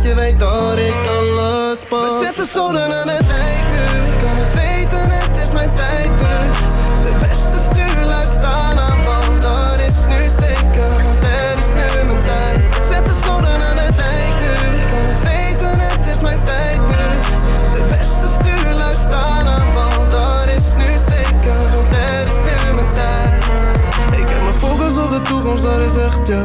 je 0.08 0.14
weet 0.14 0.38
dat 0.38 0.76
ik 0.78 1.08
alles 1.08 1.84
pas. 1.88 2.00
We 2.00 2.24
zetten 2.24 2.46
zoden 2.46 2.92
aan 3.00 3.08
het 3.08 3.26
nu 3.72 4.10
Ik 4.12 4.18
kan 4.24 4.36
het 4.42 4.52
weten, 4.54 5.10
het 5.10 5.36
is 5.44 5.52
mijn 5.52 5.70
tijd 5.70 6.10
nu. 6.10 6.36
De 7.02 7.14
beste 7.18 7.58
stuurlui 7.68 8.26
staan 8.38 8.78
aan 8.78 9.04
wal 9.04 9.30
Dat 9.46 9.78
is 9.88 9.98
nu 10.10 10.20
zeker, 10.44 10.92
want 11.04 11.18
het 11.20 11.58
is 11.64 11.70
nu 11.78 11.86
mijn 12.10 12.20
tijd. 12.20 12.60
We 12.74 12.80
zetten 12.92 13.16
zoden 13.24 13.58
aan 13.68 13.78
het 13.84 13.96
nu 14.42 14.78
Ik 14.80 14.86
kan 14.92 15.04
het 15.12 15.22
weten, 15.30 15.76
het 15.80 16.06
is 16.14 16.20
mijn 16.20 16.42
tijd 16.44 16.80
nu. 16.92 17.04
De 17.76 17.82
beste 17.88 18.26
stuurlui 18.36 18.96
staan 19.06 19.46
aan 19.56 19.72
wal 19.72 20.00
Dat 20.16 20.46
is 20.56 20.66
nu 20.80 20.88
zeker, 21.12 21.60
want 21.74 21.90
het 21.96 22.28
is 22.32 22.40
nu 22.46 22.56
mijn 22.78 22.90
tijd. 23.00 23.44
Ik 24.20 24.26
heb 24.32 24.42
mijn 24.46 24.58
focus 24.64 24.94
op 25.04 25.10
de 25.16 25.20
toekomst, 25.28 25.62
dat 25.62 25.78
is 25.78 25.96
echt 26.06 26.26
ja. 26.32 26.42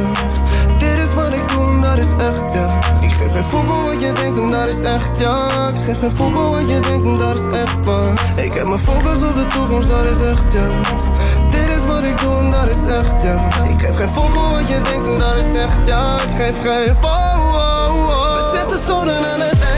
Dit 0.78 0.98
is 1.04 1.12
wat 1.14 1.34
ik 1.34 1.48
doe, 1.48 1.80
dat 1.80 1.98
is 1.98 2.12
echt 2.28 2.52
ja 2.52 2.83
geef 3.14 3.32
geen 3.32 3.44
fokkel 3.44 3.82
wat 3.82 4.00
je 4.00 4.12
denkt 4.12 4.36
en 4.38 4.50
dat 4.50 4.68
is 4.68 4.80
echt 4.80 5.20
ja 5.20 5.68
Ik 5.68 5.82
geef 5.84 5.98
geen 5.98 6.16
fokkel 6.16 6.50
wat 6.50 6.68
je 6.68 6.80
denkt 6.80 7.04
en 7.04 7.16
dat 7.16 7.34
is 7.34 7.58
echt 7.58 7.84
waar. 7.84 8.12
Ik 8.36 8.52
heb 8.52 8.66
mijn 8.66 8.78
focus 8.78 9.22
op 9.28 9.34
de 9.34 9.46
toekomst, 9.46 9.88
dat 9.88 10.04
is 10.04 10.20
echt 10.20 10.52
ja 10.52 10.66
Dit 11.48 11.68
is 11.76 11.86
wat 11.86 12.02
ik 12.02 12.18
doe 12.20 12.36
en 12.38 12.50
dat 12.50 12.70
is 12.70 12.86
echt 12.86 13.22
ja 13.22 13.34
Ik 13.64 13.80
geef 13.82 13.96
geen 13.96 14.08
fokkel 14.08 14.48
wat 14.48 14.68
je 14.68 14.80
denkt 14.90 15.06
en 15.06 15.18
dat 15.18 15.36
is 15.36 15.54
echt 15.54 15.86
ja 15.86 16.16
Ik 16.28 16.36
geef 16.36 16.56
geen 16.62 16.94
fokkel 16.94 18.06
We 18.34 18.50
zetten 18.52 18.78
zoden 18.86 19.16
aan 19.16 19.40
het 19.40 19.73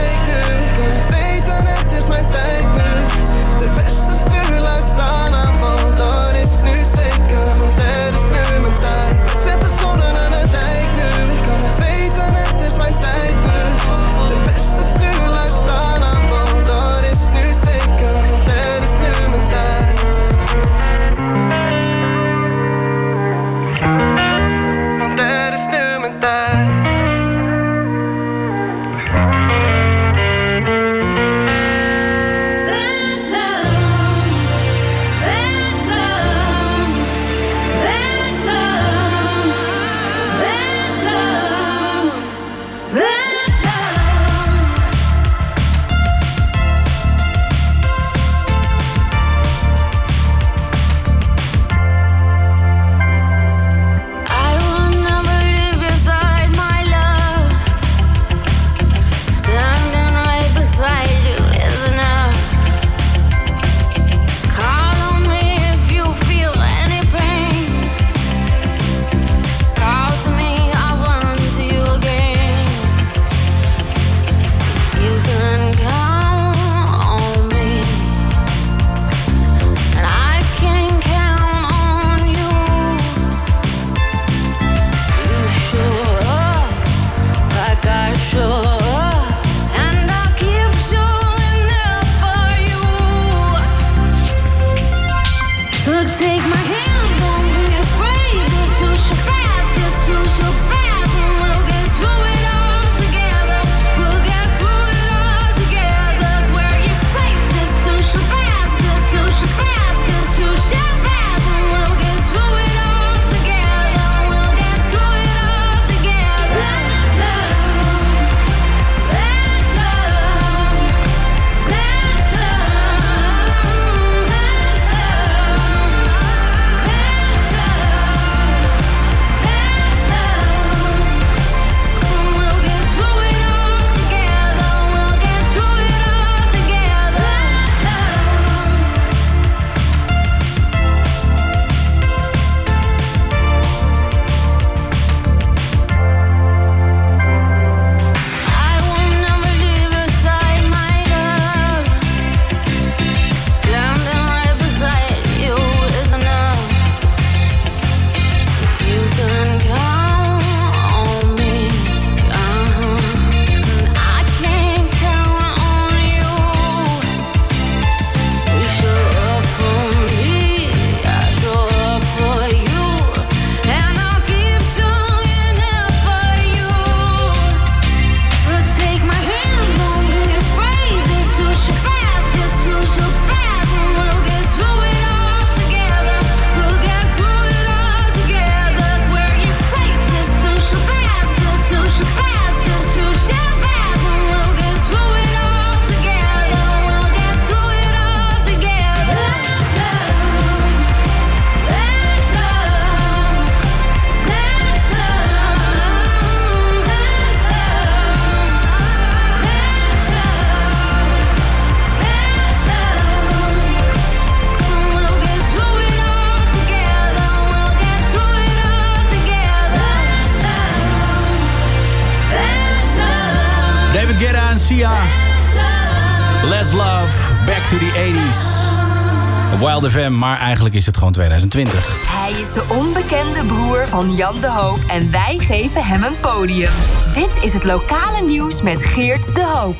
2020. 231.41 232.09
Hij 232.09 232.31
is 232.41 232.53
de 232.53 232.63
onbekende 232.69 233.43
broer 233.45 233.87
van 233.87 234.15
Jan 234.15 234.41
de 234.41 234.47
Hoop 234.49 234.79
en 234.91 235.11
wij 235.11 235.37
geven 235.39 235.83
hem 235.85 236.03
een 236.03 236.19
podium. 236.21 236.71
Dit 237.13 237.29
is 237.43 237.53
het 237.53 237.63
lokale 237.63 238.21
nieuws 238.25 238.61
met 238.61 238.85
Geert 238.85 239.35
de 239.35 239.43
Hoop. 239.43 239.75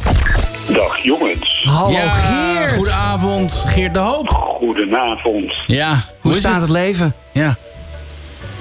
Dag 0.74 0.98
jongens. 0.98 1.62
ja, 1.90 2.10
Geert. 2.14 2.74
Goedenavond, 2.76 3.64
Geert 3.68 3.94
de 3.94 4.00
Hoop. 4.00 4.30
Goedenavond. 4.30 5.54
Ja, 5.68 6.04
Hoe 6.22 6.34
staat 6.34 6.62
het 6.62 6.70
leven? 6.70 7.16
Ja. 7.34 7.56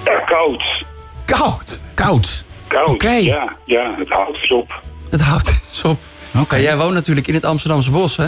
Ja, 0.04 0.18
koud. 0.26 0.84
Koud. 1.24 1.80
Koud. 1.94 2.44
Koud, 2.68 2.88
Oké. 2.88 3.10
ja. 3.10 3.52
Ja, 3.64 3.94
het 3.98 4.08
houdt 4.08 4.36
eens 4.40 4.50
op. 4.52 4.82
Het 5.10 5.20
houdt 5.20 5.48
eens 5.48 5.82
op. 5.92 5.98
Oké. 6.40 6.56
Jij 6.56 6.76
woont 6.76 6.94
natuurlijk 6.94 7.26
in 7.28 7.34
het 7.34 7.44
Amsterdamse 7.44 7.90
bos, 7.90 8.16
hè? 8.16 8.26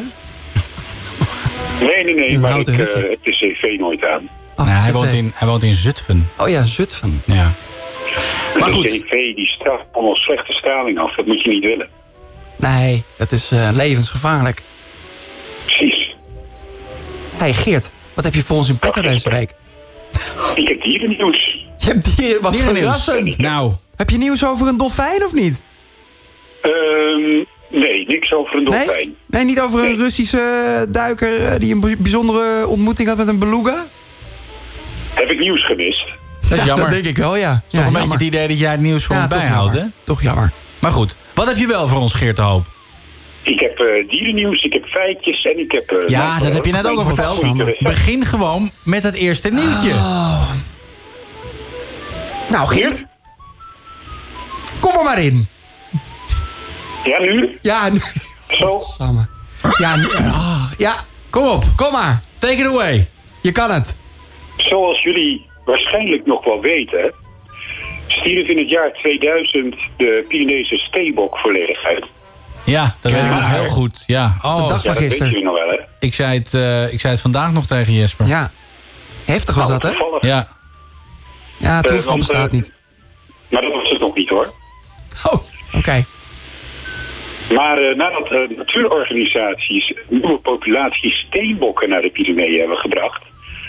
Nee, 1.80 2.04
nee, 2.04 2.14
nee, 2.14 2.38
maar 2.38 2.58
ik 2.58 2.66
eh, 2.66 2.74
hutje. 2.76 3.06
heb 3.10 3.24
de 3.24 3.30
cv 3.30 3.78
nooit 3.78 4.04
aan. 4.04 4.28
Nou, 4.66 4.70
hij, 4.70 4.92
woont 4.92 5.12
in, 5.12 5.30
hij 5.34 5.48
woont 5.48 5.62
in 5.62 5.72
Zutphen. 5.72 6.28
Oh 6.38 6.48
ja, 6.48 6.64
Zutphen. 6.64 7.22
Ja. 7.26 7.52
Maar 8.58 8.68
de 8.68 8.74
goed. 8.74 8.84
cv 8.86 9.34
die 9.34 9.46
straalt 9.46 9.80
allemaal 9.92 10.14
slechte 10.14 10.52
straling 10.52 10.98
af. 10.98 11.14
Dat 11.14 11.26
moet 11.26 11.42
je 11.42 11.48
niet 11.50 11.64
willen. 11.64 11.88
Nee, 12.56 13.04
dat 13.16 13.32
is 13.32 13.50
eh, 13.50 13.68
levensgevaarlijk. 13.72 14.62
Precies. 15.64 16.14
hey 17.36 17.52
Geert, 17.52 17.90
wat 18.14 18.24
heb 18.24 18.34
je 18.34 18.42
voor 18.42 18.56
ons 18.56 18.68
in 18.68 18.78
petto 18.78 19.02
deze 19.02 19.30
week? 19.30 19.54
Ik 20.54 20.68
heb 20.68 20.82
dierennieuws. 20.82 21.66
Je 21.78 21.86
hebt 21.86 22.16
dieren, 22.16 22.42
wat 22.42 22.52
Dierennieuws. 22.52 23.04
verrassend. 23.04 23.38
Nou, 23.38 23.72
Heb 23.96 24.10
je 24.10 24.18
nieuws 24.18 24.44
over 24.44 24.66
een 24.68 24.76
dolfijn 24.76 25.24
of 25.24 25.32
niet? 25.32 25.62
Ehm, 26.62 27.44
nee, 27.70 28.04
niks 28.06 28.32
over 28.32 28.56
een 28.56 28.64
dolfijn. 28.64 28.86
Nee? 28.88 29.16
Nee, 29.26 29.44
niet 29.44 29.60
over 29.60 29.84
een 29.84 29.96
Russische 29.96 30.86
duiker 30.88 31.44
eh, 31.46 31.58
die 31.58 31.74
een 31.74 31.80
bij- 31.80 31.96
bijzondere 31.98 32.66
ontmoeting 32.66 33.08
had 33.08 33.16
met 33.16 33.28
een 33.28 33.38
beluga? 33.38 33.86
Heb 35.18 35.30
ik 35.30 35.38
nieuws 35.38 35.66
gemist? 35.66 36.04
dat 36.48 36.58
is 36.58 36.64
jammer. 36.64 36.84
Dat 36.84 36.94
denk 36.94 37.04
ik 37.04 37.16
wel, 37.16 37.36
ja. 37.36 37.62
Toch 37.66 37.86
een 37.86 37.92
beetje 37.92 38.12
het 38.12 38.20
idee 38.20 38.48
dat 38.48 38.58
jij 38.58 38.70
het 38.70 38.80
nieuws 38.80 39.04
voor 39.04 39.16
ons 39.16 39.26
bijhoudt, 39.26 39.72
hè? 39.72 39.82
Toch 40.04 40.22
jammer. 40.22 40.52
Maar 40.78 40.90
goed, 40.92 41.16
wat 41.34 41.46
heb 41.46 41.56
je 41.56 41.66
wel 41.66 41.88
voor 41.88 42.00
ons, 42.00 42.14
Geert 42.14 42.36
de 42.36 42.42
Hoop? 42.42 42.66
Ik 43.42 43.60
heb 43.60 43.78
eh, 43.78 44.08
dierennieuws, 44.08 44.62
ik 44.62 44.72
heb 44.72 44.84
feitjes 44.84 45.42
en 45.44 45.58
ik 45.58 45.72
heb... 45.72 45.90
eh, 45.90 46.08
Ja, 46.08 46.28
nou, 46.28 46.42
dat 46.44 46.52
heb 46.52 46.64
je 46.64 46.72
net 46.72 46.86
ook 46.86 46.98
al 46.98 47.06
verteld. 47.06 47.42
recept. 47.42 47.82
Begin 47.82 48.24
gewoon 48.24 48.70
met 48.82 49.02
het 49.02 49.14
eerste 49.14 49.48
nieuwtje. 49.50 49.92
Nou, 52.50 52.68
Geert. 52.68 53.04
Kom 54.80 54.96
er 54.96 55.04
maar 55.04 55.18
in. 55.22 55.48
Ja, 57.04 57.18
nu? 57.20 57.58
Ja, 57.62 57.88
nu. 57.92 58.00
Zo? 58.48 58.80
Ja, 59.78 59.96
nu- 59.96 60.12
ah, 60.14 60.62
ja, 60.78 60.94
Kom 61.30 61.46
op, 61.46 61.64
kom 61.76 61.92
maar. 61.92 62.20
take 62.38 62.54
it 62.54 62.66
away. 62.66 63.08
Je 63.42 63.52
kan 63.52 63.70
het. 63.70 63.97
Zoals 64.58 65.02
jullie 65.02 65.46
waarschijnlijk 65.64 66.26
nog 66.26 66.44
wel 66.44 66.60
weten... 66.60 67.12
stierf 68.08 68.48
in 68.48 68.58
het 68.58 68.68
jaar 68.68 68.92
2000 68.92 69.74
de 69.96 70.24
Pyrenese 70.28 70.76
steenbok 70.76 71.38
volledig 71.38 71.84
uit. 71.84 72.06
Ja, 72.64 72.94
dat 73.00 73.12
weet 73.12 73.20
ik 73.22 73.28
nog 73.30 73.50
heel 73.50 73.68
goed. 73.68 74.04
Ja. 74.06 74.34
Oh, 74.42 74.68
dag 74.68 74.68
Ja, 74.68 74.68
dat 74.68 74.82
weten 74.82 74.96
gisteren. 75.08 75.28
jullie 75.32 75.44
nog 75.44 75.58
wel, 75.58 75.68
hè? 75.68 75.78
ik 76.00 76.14
zei, 76.14 76.38
het, 76.38 76.54
eh, 76.54 76.92
ik 76.92 77.00
zei 77.00 77.12
het 77.12 77.22
vandaag 77.22 77.52
nog 77.52 77.66
tegen 77.66 77.92
Jesper. 77.92 78.26
Ja. 78.26 78.50
Heftig 79.24 79.54
was 79.54 79.68
Nou, 79.68 79.80
dat, 79.80 79.90
hè? 79.90 79.96
toevallig. 79.98 80.24
Ja. 80.26 80.48
Ja, 81.56 81.76
Eh, 81.82 81.90
toeval 81.90 82.04
want, 82.12 82.18
bestaat 82.18 82.46
eh, 82.46 82.52
niet. 82.52 82.72
Maar 83.48 83.62
dat 83.62 83.72
was 83.72 83.90
het 83.90 84.00
nog 84.00 84.14
niet, 84.14 84.28
hoor. 84.28 84.52
Oh, 85.30 85.38
oké. 85.76 86.04
Maar 87.54 87.78
eh, 87.78 87.96
nadat 87.96 88.30
eh, 88.30 88.56
natuurorganisaties 88.56 89.88
een 89.90 90.18
nieuwe 90.20 90.38
populatie 90.38 91.12
steenbokken 91.12 91.88
naar 91.88 92.00
de 92.00 92.10
Pyreneeën 92.10 92.58
hebben 92.58 92.76
gebracht, 92.76 93.22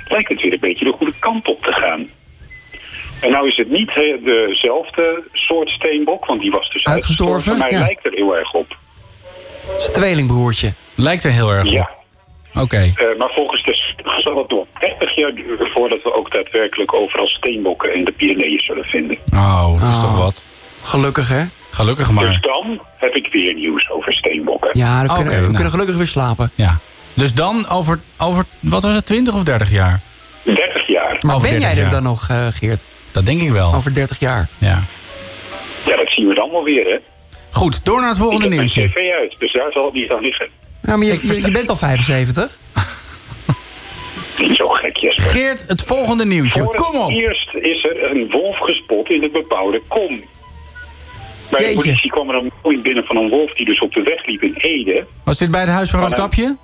lijkt 0.10 0.30
het 0.30 0.41
weer 0.41 0.53
een 0.53 0.60
beetje 0.60 0.86
de 0.86 0.91
goede 0.93 1.14
kant 1.20 1.47
op 1.47 1.62
te 1.62 1.72
gaan. 1.72 2.10
En 3.22 3.32
nou 3.32 3.47
is 3.47 3.57
het 3.57 3.70
niet 3.70 3.91
dezelfde 4.24 5.24
soort 5.34 5.70
steenbok, 5.70 6.26
want 6.26 6.41
die 6.41 6.51
was 6.51 6.70
dus 6.72 6.84
Uitgestorven, 6.84 7.57
maar 7.57 7.68
hij 7.68 7.78
ja. 7.78 7.84
lijkt 7.86 8.05
er 8.05 8.12
heel 8.14 8.36
erg 8.38 8.53
op. 8.53 8.78
Zijn 9.78 9.93
tweelingbroertje. 9.93 10.74
Lijkt 10.95 11.24
er 11.24 11.32
heel 11.32 11.49
erg 11.51 11.66
op. 11.66 11.72
Ja. 11.72 11.89
Oké. 12.55 12.78
Eh, 12.78 13.18
maar 13.18 13.30
volgens 13.30 13.64
de 13.64 13.97
zal 14.18 14.38
het 14.38 14.49
nog 14.49 14.66
30 14.80 15.16
jaar 15.16 15.34
duren 15.34 15.68
voordat 15.68 16.01
we 16.03 16.14
ook 16.14 16.32
daadwerkelijk 16.32 16.93
overal 16.93 17.28
steenbokken 17.28 17.95
in 17.95 18.05
de 18.05 18.12
Pyreneeën 18.12 18.60
zullen 18.60 18.86
vinden. 18.86 19.18
Oh, 19.34 19.80
dat 19.80 19.89
is 19.89 19.95
Oh. 19.95 20.01
toch 20.01 20.18
wat. 20.18 20.45
Gelukkig, 20.82 21.28
hè? 21.30 21.43
Gelukkig 21.72 22.05
Dus 22.07 22.16
maar. 22.16 22.39
dan 22.41 22.82
heb 22.97 23.16
ik 23.16 23.28
weer 23.32 23.53
nieuws 23.53 23.89
over 23.89 24.14
steenbokken. 24.14 24.70
Ja, 24.74 25.01
dan 25.01 25.10
Oké, 25.10 25.16
kunnen, 25.16 25.34
we 25.34 25.39
nou. 25.41 25.53
kunnen 25.53 25.72
gelukkig 25.72 25.95
weer 25.95 26.07
slapen. 26.07 26.51
Ja. 26.55 26.80
Dus 27.20 27.34
dan 27.34 27.68
over, 27.68 28.00
over, 28.18 28.46
wat 28.60 28.84
was 28.84 28.94
het, 28.96 29.06
20 29.06 29.34
of 29.36 29.44
30 29.44 29.72
jaar? 29.72 30.00
30 30.44 30.88
jaar. 30.88 31.18
Maar 31.22 31.36
Over 31.36 31.50
ben 31.50 31.60
30 31.60 31.62
jij 31.62 31.72
er 31.72 31.78
jaar. 31.78 31.92
dan 31.92 32.04
nog, 32.04 32.28
eh, 32.30 32.48
Geert? 32.52 32.86
Dat 33.12 33.26
denk 33.26 33.42
ik 33.42 33.50
wel. 33.52 33.74
Over 33.74 33.94
30 33.94 34.20
jaar? 34.20 34.48
Ja. 34.58 34.84
Ja, 35.86 35.96
dat 35.96 36.10
zien 36.10 36.28
we 36.28 36.34
dan 36.34 36.50
wel 36.50 36.64
weer, 36.64 36.86
hè. 36.86 36.98
Goed, 37.52 37.86
door 37.86 38.00
naar 38.00 38.08
het 38.10 38.18
Ik 38.18 38.24
volgende 38.24 38.46
heb 38.48 38.56
mijn 38.56 38.70
nieuwtje. 38.76 38.88
cv 38.88 39.12
uit, 39.20 39.36
dus 39.40 39.54
daar 39.54 39.72
zal 39.72 39.86
het 39.86 39.94
niet 39.94 40.12
aan 40.12 40.22
liggen. 40.22 40.50
Ja, 40.82 40.96
maar 40.98 41.06
je, 41.08 41.14
Ik 41.14 41.22
je, 41.22 41.28
versta- 41.28 41.46
je 41.48 41.52
bent 41.54 41.70
al 41.70 41.76
75. 41.76 42.60
Niet 44.38 44.56
zo 44.56 44.68
gek, 44.68 44.98
Jesper. 44.98 45.26
Geert, 45.26 45.64
het 45.68 45.82
volgende 45.82 46.26
nieuwtje. 46.26 46.60
Voor 46.64 46.76
Kom 46.76 46.96
op. 47.02 47.10
eerst 47.10 47.54
is 47.56 47.84
er 47.84 48.12
een 48.12 48.28
wolf 48.32 48.58
gespot 48.58 49.10
in 49.10 49.22
het 49.24 49.32
bebouwde 49.32 49.82
kom. 49.88 50.08
Bij 51.50 51.60
de 51.60 51.66
Jeetje. 51.66 51.82
politie 51.82 52.12
kwam 52.12 52.30
er 52.30 52.36
een 52.36 52.52
melding 52.62 52.84
binnen 52.84 53.04
van 53.04 53.16
een 53.18 53.30
wolf 53.30 53.54
die 53.54 53.66
dus 53.66 53.80
op 53.80 53.94
de 53.94 54.02
weg 54.02 54.26
liep 54.26 54.42
in 54.42 54.54
Ede. 54.58 55.06
Was 55.24 55.38
dit 55.38 55.52
bij 55.52 55.62
het 55.62 55.70
huis 55.70 55.90
van 55.90 56.00
Roodkapje? 56.00 56.58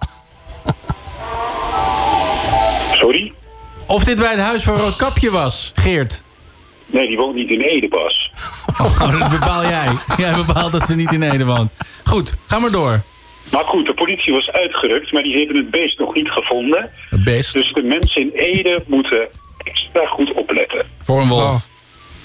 Sorry? 2.94 3.34
Of 3.88 4.04
dit 4.04 4.18
bij 4.18 4.32
het 4.32 4.40
huis 4.40 4.64
van 4.64 4.76
Roodkapje 4.76 5.32
was, 5.32 5.72
Geert? 5.76 6.24
Nee, 6.86 7.08
die 7.08 7.18
woont 7.18 7.36
niet 7.36 7.50
in 7.50 7.62
Ede, 7.62 7.88
Bas. 7.88 8.24
Oh, 8.82 9.20
dat 9.20 9.30
bepaal 9.30 9.62
jij. 9.62 9.88
Jij 10.18 10.34
bepaalt 10.46 10.72
dat 10.72 10.88
ze 10.88 10.96
niet 10.96 11.12
in 11.12 11.22
Ede 11.22 11.46
woont. 11.46 11.72
Goed, 12.04 12.36
ga 12.46 12.60
maar 12.60 12.72
door. 12.72 13.04
Maar 13.52 13.64
goed, 13.64 13.86
de 13.86 13.94
politie 13.94 14.34
was 14.34 14.50
uitgerukt, 14.52 15.12
maar 15.12 15.24
die 15.24 15.38
hebben 15.38 15.56
het 15.56 15.70
beest 15.70 16.00
nog 16.00 16.14
niet 16.14 16.30
gevonden. 16.30 16.90
Het 17.10 17.24
best. 17.24 17.54
Dus 17.54 17.74
de 17.74 17.82
mensen 17.82 18.22
in 18.22 18.32
Ede 18.34 18.84
moeten 18.88 19.28
extra 19.58 20.06
goed 20.06 20.34
opletten. 20.34 20.86
Voor 21.02 21.22
een 21.22 21.28
wolf. 21.28 21.52
Oh. 21.52 21.62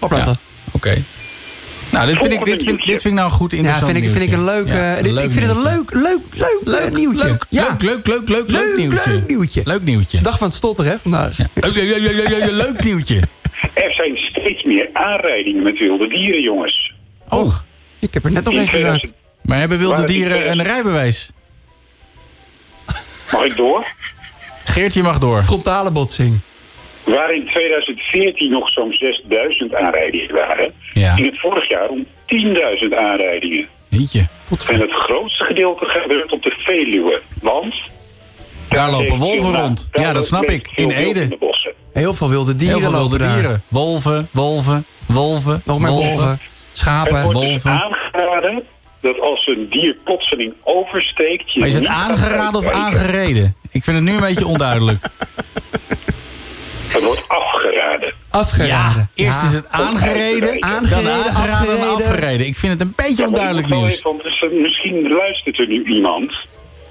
Opletten. 0.00 0.36
Oké. 0.72 1.04
Nou, 1.92 2.06
dit 2.06 2.18
vind, 2.18 2.32
ik, 2.32 2.44
dit, 2.44 2.62
vind, 2.62 2.78
dit 2.78 2.86
vind 2.86 3.04
ik 3.04 3.12
nou 3.12 3.24
een 3.26 3.30
goed 3.36 3.50
Ja, 3.50 3.56
interessant 3.56 3.92
vind 3.92 4.04
ik, 4.04 4.10
vind 4.12 4.24
ik 4.24 4.32
een 4.32 4.44
leuk... 4.44 4.64
nieuwtje. 4.64 4.80
eh, 4.80 4.96
Ja, 4.96 5.02
dit- 5.02 5.12
leuk 5.12 5.24
ik 5.24 5.32
vind 5.32 5.46
het 5.46 5.56
een 5.56 5.62
nieuwtje. 5.62 5.98
leuk, 5.98 6.34
leuk, 6.34 6.60
leuk, 6.64 6.80
eh, 6.88 6.94
nieuwtje. 6.94 7.24
Leuk, 7.24 7.46
ja. 7.48 7.76
leuk, 7.78 7.82
leuk, 7.82 8.06
leuk, 8.06 8.28
leuk, 8.28 8.50
leuk 8.50 8.76
nieuwtje. 8.76 9.10
leuk 9.10 9.26
nieuwtje. 9.28 9.60
Leuk 9.64 9.82
nieuwtje. 9.82 10.16
Het 10.16 10.26
dag 10.26 10.38
van 10.38 10.46
het 10.46 10.56
stotteren, 10.56 10.90
hè, 10.90 10.98
vandaag. 10.98 11.38
Leuk, 11.38 11.74
leuk, 11.74 11.98
leuk, 11.98 12.12
leuk, 12.12 12.28
leuk, 12.28 12.50
leuk 12.50 12.84
nieuwtje. 12.84 13.22
Er 13.74 13.92
zijn 13.94 14.16
steeds 14.16 14.62
meer 14.62 14.88
aanrijdingen 14.92 15.62
met 15.62 15.78
wilde 15.78 16.08
dieren, 16.08 16.42
jongens. 16.42 16.92
Oh, 17.28 17.54
Ik 17.98 18.14
heb 18.14 18.24
er 18.24 18.30
net 18.32 18.44
nog 18.44 18.54
even 18.54 18.66
gehad. 18.66 18.80
2000 18.82 19.14
maar 19.42 19.58
hebben 19.58 19.78
wilde 19.78 20.04
dieren 20.04 20.50
een 20.50 20.62
rijbewijs? 20.62 21.30
Mag 23.32 23.44
ik 23.44 23.56
door? 23.56 23.84
Geertje 24.64 25.02
mag 25.02 25.18
door. 25.18 25.42
Frontale 25.42 25.90
botsing. 25.90 26.40
Waar 27.04 27.34
in 27.34 27.44
2014 27.46 28.50
nog 28.50 28.70
zo'n 28.70 28.92
6000 28.92 29.74
aanrijdingen 29.74 30.32
waren, 30.34 30.72
Ja. 31.00 31.14
ging 31.14 31.26
het 31.30 31.40
vorig 31.40 31.68
jaar 31.68 31.88
om 31.88 32.06
10.000 32.26 32.96
aanrijdingen. 32.98 33.68
Jeetje. 33.88 34.26
En 34.68 34.80
het 34.80 34.92
grootste 34.92 35.44
gedeelte 35.44 35.84
gebeurt 35.84 36.32
op 36.32 36.42
de 36.42 36.54
Veluwe. 36.58 37.22
Want 37.42 37.74
Daar 38.68 38.90
lopen 38.90 39.18
wolven 39.18 39.52
na- 39.52 39.60
rond. 39.60 39.88
Ja, 39.92 40.12
dat 40.12 40.26
snap 40.26 40.42
ik. 40.44 40.70
In 40.74 40.84
In 40.84 40.90
Ede. 40.90 41.38
Heel 41.92 42.12
veel 42.14 42.28
wilde 42.28 42.54
dieren 42.56 42.78
Heel 42.78 42.90
veel 42.90 42.98
wilde 42.98 43.10
lopen 43.14 43.26
daar. 43.28 43.38
dieren. 43.40 43.62
Wolven, 43.68 44.28
wolven, 44.32 44.86
wolven. 45.06 45.62
Nog 45.64 45.78
meer 45.78 45.90
wolven. 45.90 46.28
Het 46.28 46.38
Schapen. 46.72 47.22
wordt 47.22 47.40
dus 47.40 47.48
wolven. 47.48 47.70
aangeraden 47.70 48.62
dat 49.00 49.20
als 49.20 49.46
een 49.46 49.66
dier 49.70 49.96
plotseling 50.04 50.54
oversteekt... 50.62 51.52
Je 51.52 51.58
Maar 51.60 51.68
is 51.68 51.74
het 51.74 51.86
aangeraden 51.86 52.60
of 52.60 52.70
aangereden? 52.72 53.54
Ik 53.70 53.84
vind 53.84 53.96
het 53.96 54.04
nu 54.06 54.12
een 54.14 54.20
beetje 54.20 54.46
onduidelijk. 54.46 55.04
Het 56.88 57.04
wordt 57.04 57.28
afgeraden. 57.28 58.14
Afgeraden. 58.30 59.10
Eerst 59.14 59.42
Ja. 59.42 59.48
is 59.48 59.54
het 59.54 59.68
aangereden, 59.68 60.62
Aangereden, 60.62 60.62
dan 60.62 60.70
aangeraden 60.70 61.24
en 61.28 61.34
afgereden. 61.34 61.94
afgereden. 61.94 62.46
Ik 62.46 62.56
vind 62.56 62.72
het 62.72 62.80
een 62.82 62.92
beetje 62.96 63.26
onduidelijk 63.26 63.66
ik 63.66 63.72
moet 63.72 63.80
wel 63.80 63.88
nieuws. 63.88 64.02
want 64.02 64.22
dus, 64.22 64.40
eh, 64.40 64.50
misschien 64.62 65.08
luistert 65.08 65.58
er 65.58 65.66
nu 65.68 65.84
iemand 65.84 66.32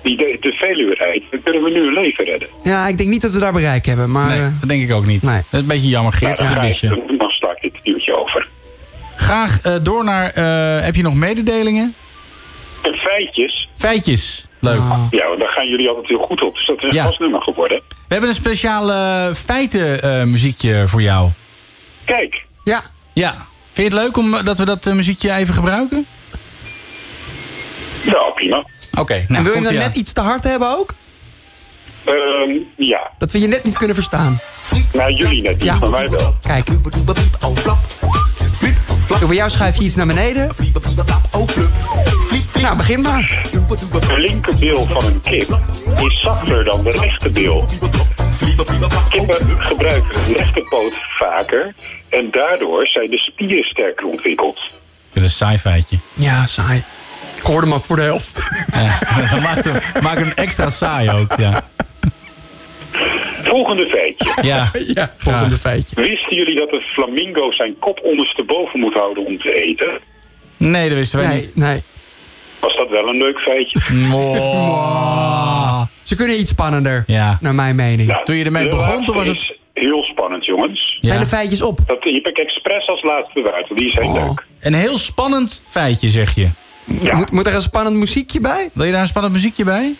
die 0.03 0.17
de, 0.17 0.37
de 0.39 0.51
Veluwe 0.51 0.93
rijdt. 0.93 1.25
Dan 1.31 1.43
kunnen 1.43 1.63
we 1.63 1.69
nu 1.71 1.87
een 1.87 1.93
leven 1.93 2.25
redden. 2.25 2.47
Ja, 2.63 2.87
ik 2.87 2.97
denk 2.97 3.09
niet 3.09 3.21
dat 3.21 3.31
we 3.31 3.39
daar 3.39 3.53
bereik 3.53 3.85
hebben, 3.85 4.11
maar... 4.11 4.29
Nee, 4.29 4.39
eh, 4.39 4.47
dat 4.59 4.69
denk 4.69 4.83
ik 4.83 4.91
ook 4.91 5.05
niet. 5.05 5.21
Nee. 5.21 5.35
Dat 5.35 5.43
is 5.51 5.59
een 5.59 5.65
beetje 5.67 5.89
jammer, 5.89 6.13
Geert. 6.13 6.39
Nou, 6.39 6.55
dan, 6.55 6.89
dan- 7.07 7.17
dan 7.17 7.29
sla 7.29 7.49
ik 7.49 7.61
dit 7.61 7.83
nieuwtje 7.83 8.19
over. 8.19 8.47
Graag 9.15 9.61
eh, 9.61 9.75
door 9.83 10.03
naar... 10.03 10.29
eh, 10.29 10.83
heb 10.85 10.95
je 10.95 11.01
nog 11.01 11.13
mededelingen? 11.15 11.95
En 12.81 12.93
feitjes, 12.93 13.69
Feitjes. 13.75 14.47
Leuk. 14.59 14.79
Ah. 14.79 15.03
ja, 15.11 15.35
daar 15.35 15.49
gaan 15.51 15.67
jullie 15.67 15.87
altijd 15.89 16.07
heel 16.07 16.19
goed 16.19 16.41
op. 16.43 16.53
Dus 16.55 16.65
dat 16.65 16.77
is 16.77 16.83
een 16.83 16.93
Ja. 16.93 17.03
vast 17.03 17.19
nummer 17.19 17.41
geworden. 17.41 17.81
We 18.09 18.15
hebben 18.15 18.29
een 18.29 18.41
speciaal 18.41 18.91
eh, 18.91 19.35
feitenmuziekje 19.35 20.87
voor 20.87 21.01
jou. 21.01 21.29
Kijk, 22.05 22.45
Ja, 22.63 22.81
Ja. 23.13 23.31
Vind 23.73 23.91
je 23.91 23.97
het 23.97 24.03
leuk 24.05 24.17
om, 24.17 24.43
dat 24.43 24.57
we 24.57 24.65
dat 24.65 24.85
eh, 24.85 24.93
muziekje 24.93 25.33
even 25.33 25.53
gebruiken? 25.53 26.05
Ja, 28.03 28.29
prima. 28.35 28.65
Oké, 28.99 29.13
en 29.13 29.25
nou 29.27 29.43
wil 29.43 29.55
je 29.55 29.61
dan 29.61 29.73
ja. 29.73 29.79
net 29.79 29.95
iets 29.95 30.13
te 30.13 30.21
hard 30.21 30.43
hebben 30.43 30.77
ook? 30.77 30.93
Ehm, 32.03 32.57
ja. 32.77 33.11
Dat 33.17 33.31
we 33.31 33.39
je 33.39 33.47
net 33.47 33.63
niet 33.63 33.77
kunnen 33.77 33.95
verstaan. 33.95 34.39
Nou, 34.93 35.11
jullie 35.13 35.41
net 35.41 35.53
niet, 35.55 35.63
Ja. 35.63 35.77
maar 35.79 35.91
wij 35.91 36.09
wel. 36.09 36.35
Kijk. 36.41 36.67
Voor 39.17 39.33
jou 39.33 39.49
schuif 39.49 39.75
je 39.75 39.83
iets 39.83 39.95
naar 39.95 40.07
beneden. 40.07 40.51
Nou, 42.61 42.77
begin 42.77 43.01
maar. 43.01 43.41
De 44.07 44.19
linkerbil 44.19 44.85
van 44.85 45.05
een 45.05 45.21
kip 45.21 45.59
is 46.03 46.21
zachter 46.21 46.63
dan 46.63 46.83
de 46.83 46.91
rechterbil. 46.91 47.65
Kippen 49.09 49.57
gebruiken 49.59 50.25
de 50.25 50.33
rechterpoot 50.37 50.93
vaker 51.19 51.75
en 52.09 52.27
daardoor 52.31 52.87
zijn 52.87 53.09
de 53.09 53.17
spieren 53.17 53.63
sterker 53.63 54.05
ontwikkeld. 54.05 54.59
Dit 55.13 55.23
is 55.23 55.29
een 55.29 55.35
saai 55.35 55.57
feitje. 55.57 55.97
Ja, 56.15 56.45
saai. 56.45 56.83
Ik 57.35 57.43
hoorde 57.45 57.67
hem 57.67 57.75
ook 57.75 57.85
voor 57.85 57.95
de 57.95 58.01
helft. 58.01 58.41
Ja, 58.71 58.99
maakt, 59.41 59.63
hem, 59.63 60.03
maakt 60.03 60.19
hem 60.19 60.31
extra 60.35 60.69
saai 60.69 61.09
ook, 61.09 61.33
ja. 61.37 61.63
Volgende 63.43 63.87
feitje. 63.87 64.47
Ja, 64.47 64.71
ja 65.01 65.13
volgende 65.17 65.55
feitje. 65.57 65.95
Wisten 65.95 66.35
jullie 66.35 66.55
dat 66.55 66.71
een 66.73 66.81
flamingo 66.81 67.51
zijn 67.51 67.75
kop 67.79 67.99
ondersteboven 68.03 68.79
moet 68.79 68.93
houden 68.93 69.25
om 69.25 69.37
te 69.39 69.53
eten? 69.63 69.99
Nee, 70.57 70.89
dat 70.89 70.97
wisten 70.97 71.19
wij 71.19 71.27
Nee, 71.27 71.37
niet. 71.37 71.55
nee. 71.55 71.81
Was 72.59 72.75
dat 72.75 72.89
wel 72.89 73.07
een 73.07 73.17
leuk 73.17 73.39
feitje? 73.39 73.81
Wow. 74.11 75.85
Ze 76.01 76.15
kunnen 76.15 76.39
iets 76.39 76.51
spannender, 76.51 77.03
Ja. 77.07 77.37
naar 77.41 77.55
mijn 77.55 77.75
mening. 77.75 78.07
Nou, 78.09 78.25
Toen 78.25 78.35
je 78.35 78.45
ermee 78.45 78.63
de 78.63 78.69
begon, 78.69 79.05
toen 79.05 79.15
was 79.15 79.27
het... 79.27 79.35
is 79.35 79.53
Heel 79.73 80.03
spannend, 80.03 80.45
jongens. 80.45 80.97
Zijn 80.99 81.19
de 81.19 81.25
feitjes 81.25 81.61
op? 81.61 81.79
Dat 81.87 82.03
heb 82.03 82.27
ik 82.27 82.37
expres 82.37 82.87
als 82.87 83.03
laatste 83.03 83.41
bewaard, 83.41 83.67
want 83.67 83.79
die 83.79 83.91
zijn 83.91 84.07
Oh. 84.07 84.13
leuk. 84.13 84.45
Een 84.59 84.73
heel 84.73 84.97
spannend 84.97 85.63
feitje, 85.69 86.09
zeg 86.09 86.35
je. 86.35 86.47
Ja. 87.01 87.15
Moet, 87.15 87.31
moet 87.31 87.47
er 87.47 87.55
een 87.55 87.61
spannend 87.61 87.95
muziekje 87.95 88.39
bij? 88.39 88.69
Wil 88.73 88.85
je 88.85 88.91
daar 88.91 89.01
een 89.01 89.07
spannend 89.07 89.33
muziekje 89.33 89.63
bij? 89.63 89.95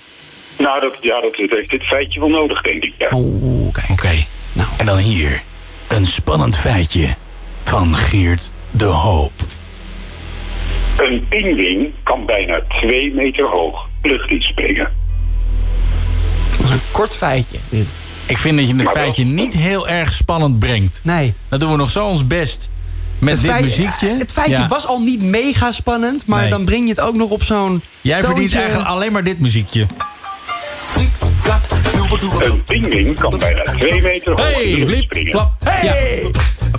Nou, 0.60 0.82
dat, 0.82 0.94
ja, 1.02 1.22
dat 1.22 1.36
heeft 1.36 1.70
dit 1.70 1.84
feitje 1.84 2.20
wel 2.20 2.30
nodig, 2.30 2.62
denk 2.62 2.84
ik. 2.84 2.94
Ja. 2.98 3.08
Oh, 3.10 3.74
kijk. 3.74 3.90
Oké. 3.92 4.12
Nou. 4.54 4.68
En 4.78 4.86
dan 4.86 4.98
hier. 4.98 5.42
Een 5.88 6.06
spannend 6.06 6.58
feitje 6.58 7.16
van 7.64 7.96
Geert 7.96 8.52
de 8.72 8.86
Hoop. 8.86 9.32
Een 10.98 11.26
pinguïn 11.30 11.94
kan 12.04 12.26
bijna 12.26 12.62
twee 12.62 13.14
meter 13.14 13.48
hoog 13.48 13.88
lucht 14.02 14.32
inspringen. 14.32 14.92
Dat 16.58 16.66
is 16.66 16.70
een 16.70 16.82
kort 16.92 17.16
feitje, 17.16 17.58
dit. 17.70 17.88
Ik 18.26 18.38
vind 18.38 18.58
dat 18.58 18.68
je 18.68 18.76
het 18.76 18.90
feitje 18.90 19.24
niet 19.26 19.54
heel 19.54 19.88
erg 19.90 20.12
spannend 20.12 20.60
brengt. 20.60 21.02
Nee. 21.04 21.34
Dan 21.50 21.60
doen 21.60 21.72
we 21.72 21.78
nog 21.78 21.90
zo 21.90 22.08
ons 22.08 22.28
best 22.28 22.70
met 23.20 23.34
Het, 23.34 23.42
dit 23.42 23.52
feit- 23.52 23.64
muziekje. 23.64 24.16
het 24.18 24.32
feitje 24.32 24.56
Ja. 24.58 24.68
was 24.68 24.88
al 24.88 25.00
niet 25.00 25.22
mega 25.24 25.72
spannend, 25.72 26.26
maar 26.26 26.42
Nee. 26.42 26.50
dan 26.50 26.66
breng 26.66 26.84
je 26.84 26.90
het 26.90 27.02
ook 27.02 27.16
nog 27.16 27.30
op 27.30 27.44
zo'n. 27.44 27.82
Jij 28.02 28.24
verdient 28.24 28.54
eigenlijk 28.56 28.88
alleen 28.90 29.12
maar 29.12 29.24
dit 29.24 29.40
muziekje. 29.40 29.86
Een 32.40 32.64
pinguïn 32.64 33.14
kan 33.14 33.38
bijna 33.38 33.62
twee 33.64 34.02
meter 34.02 34.32
hoog 34.32 34.54
Hey, 34.54 34.98
springen. 35.02 35.32
flap. 35.32 35.52
Hey! 35.64 36.22
Ja. 36.24 36.30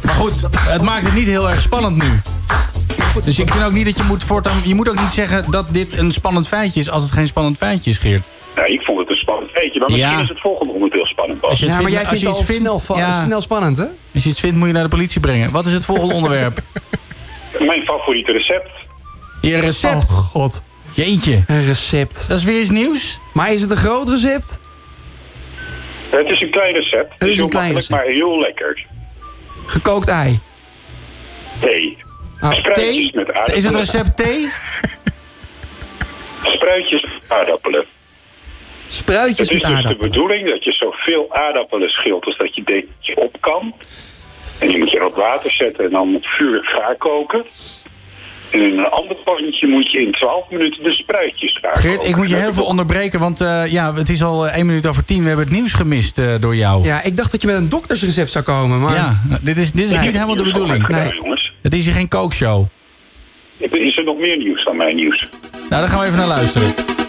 Maar 0.02 0.14
goed, 0.14 0.32
het 0.56 0.82
maakt 0.82 1.04
het 1.04 1.14
niet 1.14 1.26
heel 1.26 1.48
erg 1.50 1.60
spannend 1.60 1.96
nu. 2.02 2.20
Dus 3.24 3.38
ik 3.38 3.50
vind 3.50 3.64
ook 3.64 3.72
niet 3.72 3.84
dat 3.84 3.96
je 3.96 4.02
moet 4.02 4.24
voortaan... 4.24 4.56
Je 4.64 4.74
moet 4.74 4.88
ook 4.88 5.00
niet 5.00 5.10
zeggen 5.12 5.50
dat 5.50 5.68
dit 5.70 5.98
een 5.98 6.12
spannend 6.12 6.48
feitje 6.48 6.80
is... 6.80 6.90
als 6.90 7.02
het 7.02 7.12
geen 7.12 7.26
spannend 7.26 7.56
feitje 7.56 7.90
is, 7.90 7.98
Geert. 7.98 8.28
Ja, 8.56 8.64
ik 8.64 8.80
vond 8.82 8.98
het 8.98 9.10
een 9.10 9.16
spannend 9.16 9.50
feitje, 9.50 9.78
maar 9.80 9.88
misschien 9.90 10.12
Ja. 10.12 10.20
is 10.20 10.28
het 10.28 10.40
volgende 10.40 10.72
onderdeel 10.72 11.06
spannend. 11.06 11.40
Bas. 11.40 11.50
Als 11.50 11.58
je 11.58 11.66
Ja, 11.66 11.72
maar 11.72 11.80
vindt- 11.82 11.98
jij 11.98 12.08
als 12.08 12.18
vindt 12.18 12.24
je 12.24 12.28
het 12.30 12.40
iets 12.40 12.48
al 12.48 12.54
vindt- 12.74 12.84
snel, 12.84 12.96
ja. 12.98 13.24
snel 13.24 13.40
spannend, 13.40 13.78
hè? 13.78 13.86
Als 14.14 14.24
je 14.24 14.30
iets 14.30 14.40
vindt, 14.40 14.56
moet 14.56 14.66
je 14.66 14.72
naar 14.72 14.82
de 14.82 14.88
politie 14.88 15.20
brengen. 15.20 15.50
Wat 15.50 15.66
is 15.66 15.72
het 15.72 15.84
volgende 15.84 16.14
onderwerp? 16.14 16.60
Mijn 17.66 17.82
favoriete 17.84 18.32
recept. 18.32 18.70
Je 19.40 19.58
recept. 19.60 20.10
Oh, 20.10 20.18
god. 20.18 20.62
Jeetje. 21.04 21.42
Een 21.46 21.66
recept. 21.66 22.24
Dat 22.28 22.38
is 22.38 22.44
weer 22.44 22.60
iets 22.60 22.70
nieuws. 22.70 23.18
Maar 23.34 23.52
is 23.52 23.60
het 23.60 23.70
een 23.70 23.76
groot 23.76 24.08
recept? 24.08 24.60
Het 26.10 26.28
is 26.28 26.40
een 26.40 26.50
klein 26.50 26.74
recept. 26.74 27.12
Het 27.18 27.28
is 27.28 27.34
heel 27.36 27.44
een 27.44 27.50
klein 27.50 27.72
makkelijk, 27.72 28.02
maar 28.02 28.14
heel 28.14 28.38
lekker. 28.38 28.86
Gekookt 29.66 30.08
ei. 30.08 30.38
Thee. 31.60 31.98
Oh, 32.40 32.50
Thee? 32.50 33.10
met 33.14 33.26
aardappelen. 33.26 33.56
Is 33.58 33.64
het 33.64 33.74
recept 33.76 34.16
thee? 34.16 34.48
Spruitjes 36.56 37.02
met 37.02 37.24
aardappelen. 37.28 37.84
Spruitjes 38.88 39.38
Het 39.38 39.50
is 39.50 39.52
met 39.52 39.60
dus 39.60 39.70
de 39.70 39.76
aardappelen. 39.76 40.10
bedoeling 40.10 40.50
dat 40.50 40.64
je 40.64 40.72
zoveel 40.72 41.26
aardappelen 41.34 41.88
schilt 41.88 42.24
als 42.24 42.36
dat 42.36 42.54
je 42.54 42.62
denkt 42.62 42.86
dat 42.96 43.06
je 43.06 43.16
op 43.16 43.36
kan. 43.40 43.74
En 44.58 44.66
die 44.66 44.78
moet 44.78 44.90
je 44.90 45.04
op 45.04 45.14
water 45.14 45.52
zetten 45.52 45.84
en 45.84 45.90
dan 45.90 46.14
op 46.14 46.26
vuur 46.26 46.64
gaar 46.64 46.96
koken. 46.96 47.44
En 48.50 48.60
in 48.60 48.78
een 48.78 48.86
ander 48.86 49.16
pannetje 49.16 49.66
moet 49.66 49.90
je 49.90 50.00
in 50.00 50.12
12 50.12 50.50
minuten 50.50 50.82
de 50.82 50.92
spruitjes 50.92 51.58
gaar 51.62 51.76
Geert, 51.76 52.04
ik 52.04 52.16
moet 52.16 52.28
je 52.28 52.34
heel 52.34 52.52
veel 52.52 52.64
onderbreken, 52.64 53.20
want 53.20 53.40
eh, 53.40 53.72
ja, 53.72 53.94
het 53.94 54.08
is 54.08 54.22
al 54.22 54.46
eh, 54.46 54.56
één 54.56 54.66
minuut 54.66 54.86
over 54.86 55.04
tien. 55.04 55.22
We 55.22 55.28
hebben 55.28 55.46
het 55.46 55.54
nieuws 55.54 55.72
gemist 55.72 56.18
eh, 56.18 56.26
door 56.40 56.56
jou. 56.56 56.84
Ja, 56.84 57.02
ik 57.02 57.16
dacht 57.16 57.30
dat 57.30 57.40
je 57.40 57.46
met 57.46 57.56
een 57.56 57.68
doktersrecept 57.68 58.30
zou 58.30 58.44
komen, 58.44 58.80
maar... 58.80 58.94
Ja, 58.94 59.20
dit 59.42 59.58
is, 59.58 59.72
dit 59.72 59.84
is 59.84 59.90
Nee, 59.90 60.00
niet 60.00 60.12
helemaal 60.12 60.36
de 60.36 60.42
bedoeling. 60.42 60.88
Nee. 60.88 61.14
jongens. 61.14 61.52
Het 61.62 61.74
is 61.74 61.84
hier 61.84 61.94
geen 61.94 62.08
kookshow. 62.08 62.66
Is 63.58 63.96
er 63.96 64.04
nog 64.04 64.18
meer 64.18 64.36
nieuws 64.36 64.64
dan 64.64 64.76
mijn 64.76 64.96
nieuws? 64.96 65.28
Nou, 65.52 65.82
daar 65.82 65.88
gaan 65.88 66.00
we 66.00 66.06
even 66.06 66.18
naar 66.18 66.26
luisteren. 66.26 66.99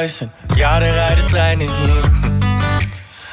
En 0.00 0.32
ja, 0.54 0.80
er 0.80 0.92
rijden 0.92 1.26
treinen 1.26 1.66
hier. 1.66 2.04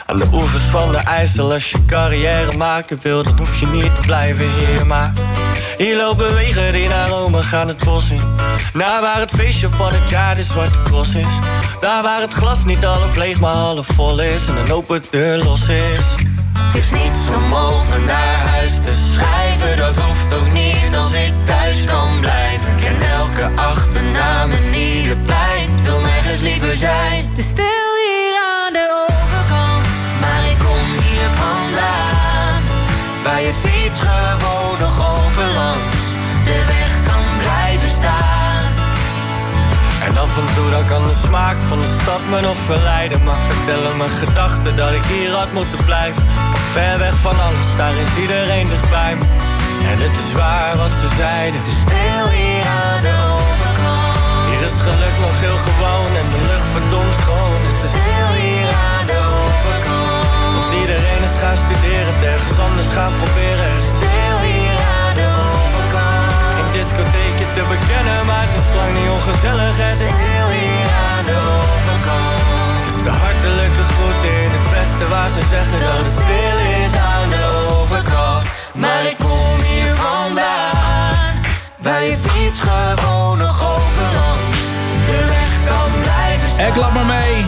Aan 0.06 0.20
de 0.20 0.28
oevers 0.34 0.64
van 0.64 0.92
de 0.92 0.98
IJssel 0.98 1.54
Als 1.54 1.72
je 1.72 1.86
carrière 1.86 2.58
maken 2.58 3.00
wil, 3.02 3.24
dan 3.24 3.38
hoef 3.38 3.60
je 3.60 3.68
niet 3.68 3.96
te 3.96 4.02
blijven 4.02 4.50
hier 4.54 4.86
Maar 4.86 5.14
hier 5.78 5.98
lopen 5.98 6.34
wegen 6.34 6.74
die 6.74 6.88
naar 6.88 7.08
Rome 7.08 7.44
gaan 7.44 7.68
het 7.68 7.84
bos 7.84 8.10
in. 8.10 8.22
Naar 8.74 9.02
waar 9.02 9.20
het 9.20 9.32
feestje 9.32 9.70
van 9.70 9.94
het 9.94 10.10
jaar 10.10 10.36
de 10.36 10.44
zwarte 10.44 10.82
cross 10.84 11.16
is. 11.16 11.40
Daar 11.80 12.04
waar 12.04 12.22
het 12.22 12.34
glas 12.34 12.66
niet 12.66 12.84
half 12.84 13.16
leeg 13.16 13.40
maar 13.40 13.56
half 13.56 13.88
vol 13.94 14.22
is 14.22 14.48
En 14.48 14.58
een 14.58 14.72
open 14.72 15.04
deur 15.12 15.44
los 15.44 15.70
is. 15.70 16.16
Het 16.68 16.76
is 16.76 16.92
niets 16.92 17.30
om 17.36 17.54
over 17.54 18.00
naar 18.00 18.48
huis 18.48 18.76
te 18.76 18.94
schrijven, 18.94 19.78
dat 19.78 19.98
hoeft 19.98 20.34
ook 20.34 20.52
niet 20.52 20.96
als 20.96 21.12
ik 21.12 21.34
thuis 21.44 21.86
kan 21.86 22.20
blijven. 22.20 22.72
Ik 22.78 22.84
ken 22.84 23.02
elke 23.02 23.50
achternaam 23.56 24.52
en 24.52 24.74
ieder 24.74 25.18
plein, 25.18 25.57
wil 26.28 26.36
nergens 26.36 26.42
liever 26.42 26.74
zijn. 26.76 27.30
Het 27.30 27.38
is 27.38 27.46
stil 27.46 27.92
hier 28.06 28.36
aan 28.54 28.74
de 28.74 29.06
overkant, 29.06 29.86
maar 30.22 30.44
ik 30.52 30.58
kom 30.66 30.86
hier 31.06 31.30
vandaan. 31.44 32.62
Waar 33.24 33.42
je 33.42 33.54
fiets 33.64 34.00
gewoon 34.00 34.78
nog 34.80 34.96
open 35.16 35.54
langs 35.54 36.00
de 36.46 36.60
weg 36.74 36.92
kan 37.10 37.24
blijven 37.42 37.90
staan. 37.90 38.66
En 40.08 40.18
af 40.18 40.38
en 40.38 40.48
toe 40.56 40.70
dan 40.70 40.86
kan 40.88 41.08
de 41.08 41.18
smaak 41.28 41.58
van 41.62 41.80
de 41.80 41.98
stad 42.02 42.22
me 42.30 42.42
nog 42.42 42.58
verleiden 42.66 43.24
Maar 43.24 43.42
vertellen 43.50 43.98
mijn 43.98 44.10
gedachten 44.10 44.76
dat 44.76 44.92
ik 44.92 45.06
hier 45.06 45.32
had 45.32 45.52
moeten 45.54 45.86
blijven 45.86 46.24
Ver 46.72 47.00
weg 47.00 47.14
van 47.14 47.40
alles, 47.40 47.76
daar 47.76 47.96
is 48.06 48.22
iedereen 48.22 48.68
dichtbij 48.68 49.16
me 49.16 49.26
En 49.92 49.98
het 50.06 50.16
is 50.24 50.34
waar 50.34 50.78
wat 50.78 50.92
ze 51.02 51.16
zeiden 51.16 51.60
Het 51.60 51.68
is 51.68 51.82
Stil 51.82 52.28
hier 52.38 52.66
aan 52.66 53.02
de 53.02 53.16
overkant, 53.34 53.57
is 54.68 54.80
geluk 54.90 55.18
nog 55.26 55.36
heel 55.46 55.60
gewoon 55.68 56.12
en 56.22 56.28
de 56.36 56.42
lucht 56.52 56.70
verdomd 56.76 57.16
schoon. 57.22 57.60
Het 57.70 57.84
is 57.88 57.96
stil 58.02 58.32
hier 58.44 58.70
aan 58.90 59.06
de 59.12 59.20
overkant. 59.42 60.56
Want 60.56 60.74
iedereen 60.82 61.22
is 61.30 61.36
gaan 61.44 61.60
studeren, 61.66 62.12
het 62.16 62.24
ergens 62.34 62.58
anders 62.68 62.92
gaan 62.98 63.14
proberen. 63.22 63.68
Het 63.76 63.84
is 63.84 63.92
Stil 63.98 64.38
hier 64.50 64.78
aan 65.00 65.16
de 65.22 65.30
overkant, 65.56 66.32
Geen 66.56 66.72
discotheekje 66.78 67.48
te 67.58 67.64
bekennen, 67.74 68.20
maar 68.30 68.46
het 68.48 68.56
is 68.62 68.70
lang 68.80 68.92
niet 68.98 69.12
ongezellig. 69.18 69.74
Het 69.90 70.02
is 70.08 70.14
stil 70.20 70.48
hier 70.60 70.90
aan 71.10 71.26
de 71.30 71.40
overkant. 71.62 72.42
Het 72.84 72.90
is 72.94 73.00
de 73.08 73.14
hartelijke 73.24 73.84
groet 73.94 74.22
in 74.40 74.50
het 74.58 74.68
beste 74.76 75.06
waar 75.14 75.32
ze 75.36 75.42
zeggen 75.56 75.80
dat 75.88 76.00
het 76.06 76.16
stil 76.24 76.58
is 76.84 76.94
aan 77.12 77.30
de 77.36 77.46
overkant. 77.78 78.44
Maar 78.82 79.02
ik 79.12 79.18
kom 79.26 79.58
hier 79.70 79.92
vandaan, 80.06 81.32
waar 81.86 82.04
je 82.10 82.18
fiets 82.26 82.60
gewoon 82.68 83.38
nog 83.46 83.58
open 83.74 84.27
Ik 86.58 86.74
klap 86.74 86.94
maar 86.94 87.06
mee. 87.06 87.44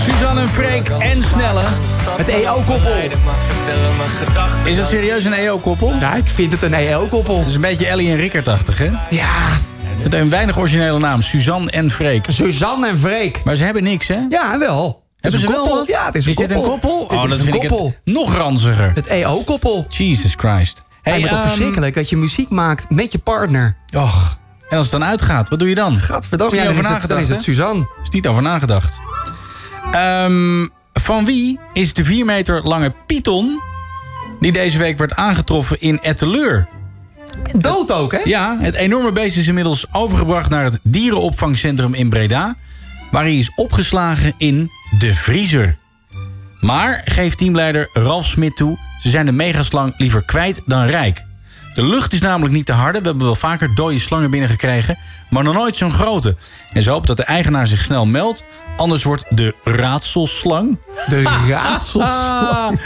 Suzanne 0.00 0.40
en 0.40 0.48
Freek 0.48 0.88
en 0.88 1.22
Snelle. 1.22 1.62
Het 2.16 2.28
EO-koppel. 2.28 2.92
Is 4.64 4.76
het 4.76 4.88
serieus 4.88 5.24
een 5.24 5.32
EO-koppel? 5.32 5.94
Ja, 6.00 6.14
ik 6.14 6.26
vind 6.26 6.52
het 6.52 6.62
een 6.62 6.74
EO-koppel. 6.74 7.38
Het 7.38 7.48
is 7.48 7.54
een 7.54 7.60
beetje 7.60 7.86
Ellie 7.86 8.10
en 8.10 8.16
Rickert-achtig, 8.16 8.78
hè? 8.78 8.90
Ja. 9.10 9.26
Het 9.84 10.12
heeft 10.12 10.14
een 10.14 10.30
weinig 10.30 10.58
originele 10.58 10.98
naam. 10.98 11.22
Suzanne 11.22 11.70
en 11.70 11.90
Freek. 11.90 12.26
Suzanne 12.28 12.88
en 12.88 12.98
Freek. 12.98 13.40
Maar 13.44 13.54
ze 13.56 13.64
hebben 13.64 13.82
niks, 13.82 14.06
hè? 14.08 14.18
Ja, 14.28 14.58
wel. 14.58 15.04
Hebben 15.20 15.40
ze 15.40 15.46
een 15.46 15.52
wel 15.52 15.60
koppel. 15.62 15.78
wat? 15.78 15.88
Ja, 15.88 16.06
het 16.06 16.14
is 16.14 16.24
een 16.24 16.30
Is 16.30 16.36
dit 16.36 16.50
een 16.50 16.62
koppel? 16.62 16.98
Oh, 17.10 17.22
is 17.24 17.30
dat 17.30 17.38
vind 17.40 17.54
ik 17.54 17.62
het 17.62 17.70
koppel. 17.70 17.94
nog 18.04 18.34
ranziger. 18.34 18.92
Het 18.94 19.06
EO-koppel. 19.06 19.86
Jesus 19.88 20.34
Christ. 20.36 20.82
Hey, 21.02 21.20
maar 21.20 21.28
toch 21.28 21.38
ehm, 21.38 21.48
verschrikkelijk 21.48 21.94
dat 21.94 22.08
je 22.08 22.16
muziek 22.16 22.48
maakt 22.50 22.90
met 22.90 23.12
je 23.12 23.18
partner. 23.18 23.76
Och. 23.96 24.38
En 24.68 24.76
als 24.76 24.90
het 24.90 25.00
dan 25.00 25.08
uitgaat, 25.08 25.48
wat 25.48 25.58
doe 25.58 25.68
je 25.68 25.74
dan? 25.74 25.96
Gadverdamme, 25.96 26.56
ja, 26.56 26.62
over 26.62 26.72
is 26.72 26.76
het, 26.76 26.86
dan 26.86 26.98
is 27.00 27.08
nagedacht, 27.08 27.28
het? 27.28 27.42
Suzanne. 27.42 27.88
Is 28.02 28.08
niet 28.08 28.26
over 28.26 28.42
nagedacht. 28.42 29.00
Ehm, 29.90 30.66
van 30.92 31.24
wie 31.24 31.60
is 31.72 31.92
de 31.92 32.04
4 32.04 32.24
meter 32.24 32.62
lange 32.62 32.92
Python... 33.06 33.60
die 34.40 34.52
deze 34.52 34.78
week 34.78 34.98
werd 34.98 35.14
aangetroffen 35.14 35.80
in 35.80 36.00
Etteleur? 36.00 36.68
Dood 37.52 37.92
ook, 37.92 38.12
hè? 38.12 38.18
Ja, 38.24 38.58
het 38.60 38.74
enorme 38.74 39.12
beest 39.12 39.36
is 39.36 39.48
inmiddels 39.48 39.86
overgebracht... 39.92 40.50
naar 40.50 40.64
het 40.64 40.78
dierenopvangcentrum 40.82 41.94
in 41.94 42.08
Breda... 42.08 42.54
waar 43.10 43.22
hij 43.22 43.38
is 43.38 43.52
opgeslagen 43.54 44.34
in 44.36 44.70
de 44.98 45.14
vriezer. 45.14 45.78
Maar, 46.60 47.02
geeft 47.04 47.38
teamleider 47.38 47.88
Ralf 47.92 48.26
Smit 48.26 48.56
toe... 48.56 48.78
ze 48.98 49.10
zijn 49.10 49.26
de 49.26 49.32
megaslang 49.32 49.94
liever 49.96 50.24
kwijt 50.24 50.62
dan 50.66 50.86
rijk. 50.86 51.25
De 51.76 51.84
lucht 51.84 52.12
is 52.12 52.20
namelijk 52.20 52.54
niet 52.54 52.66
te 52.66 52.72
harde. 52.72 52.98
We 53.00 53.06
hebben 53.06 53.26
wel 53.26 53.34
vaker 53.34 53.74
dode 53.74 53.98
slangen 53.98 54.30
binnengekregen... 54.30 54.98
maar 55.30 55.44
nog 55.44 55.54
nooit 55.54 55.76
zo'n 55.76 55.92
grote. 55.92 56.36
En 56.72 56.82
ze 56.82 56.90
hopen 56.90 57.06
dat 57.06 57.16
de 57.16 57.24
eigenaar 57.24 57.66
zich 57.66 57.78
snel 57.78 58.06
meldt... 58.06 58.44
anders 58.76 59.02
wordt 59.04 59.24
de 59.28 59.54
raadselslang... 59.62 60.78
De 61.08 61.22
raadselslang. 61.48 62.80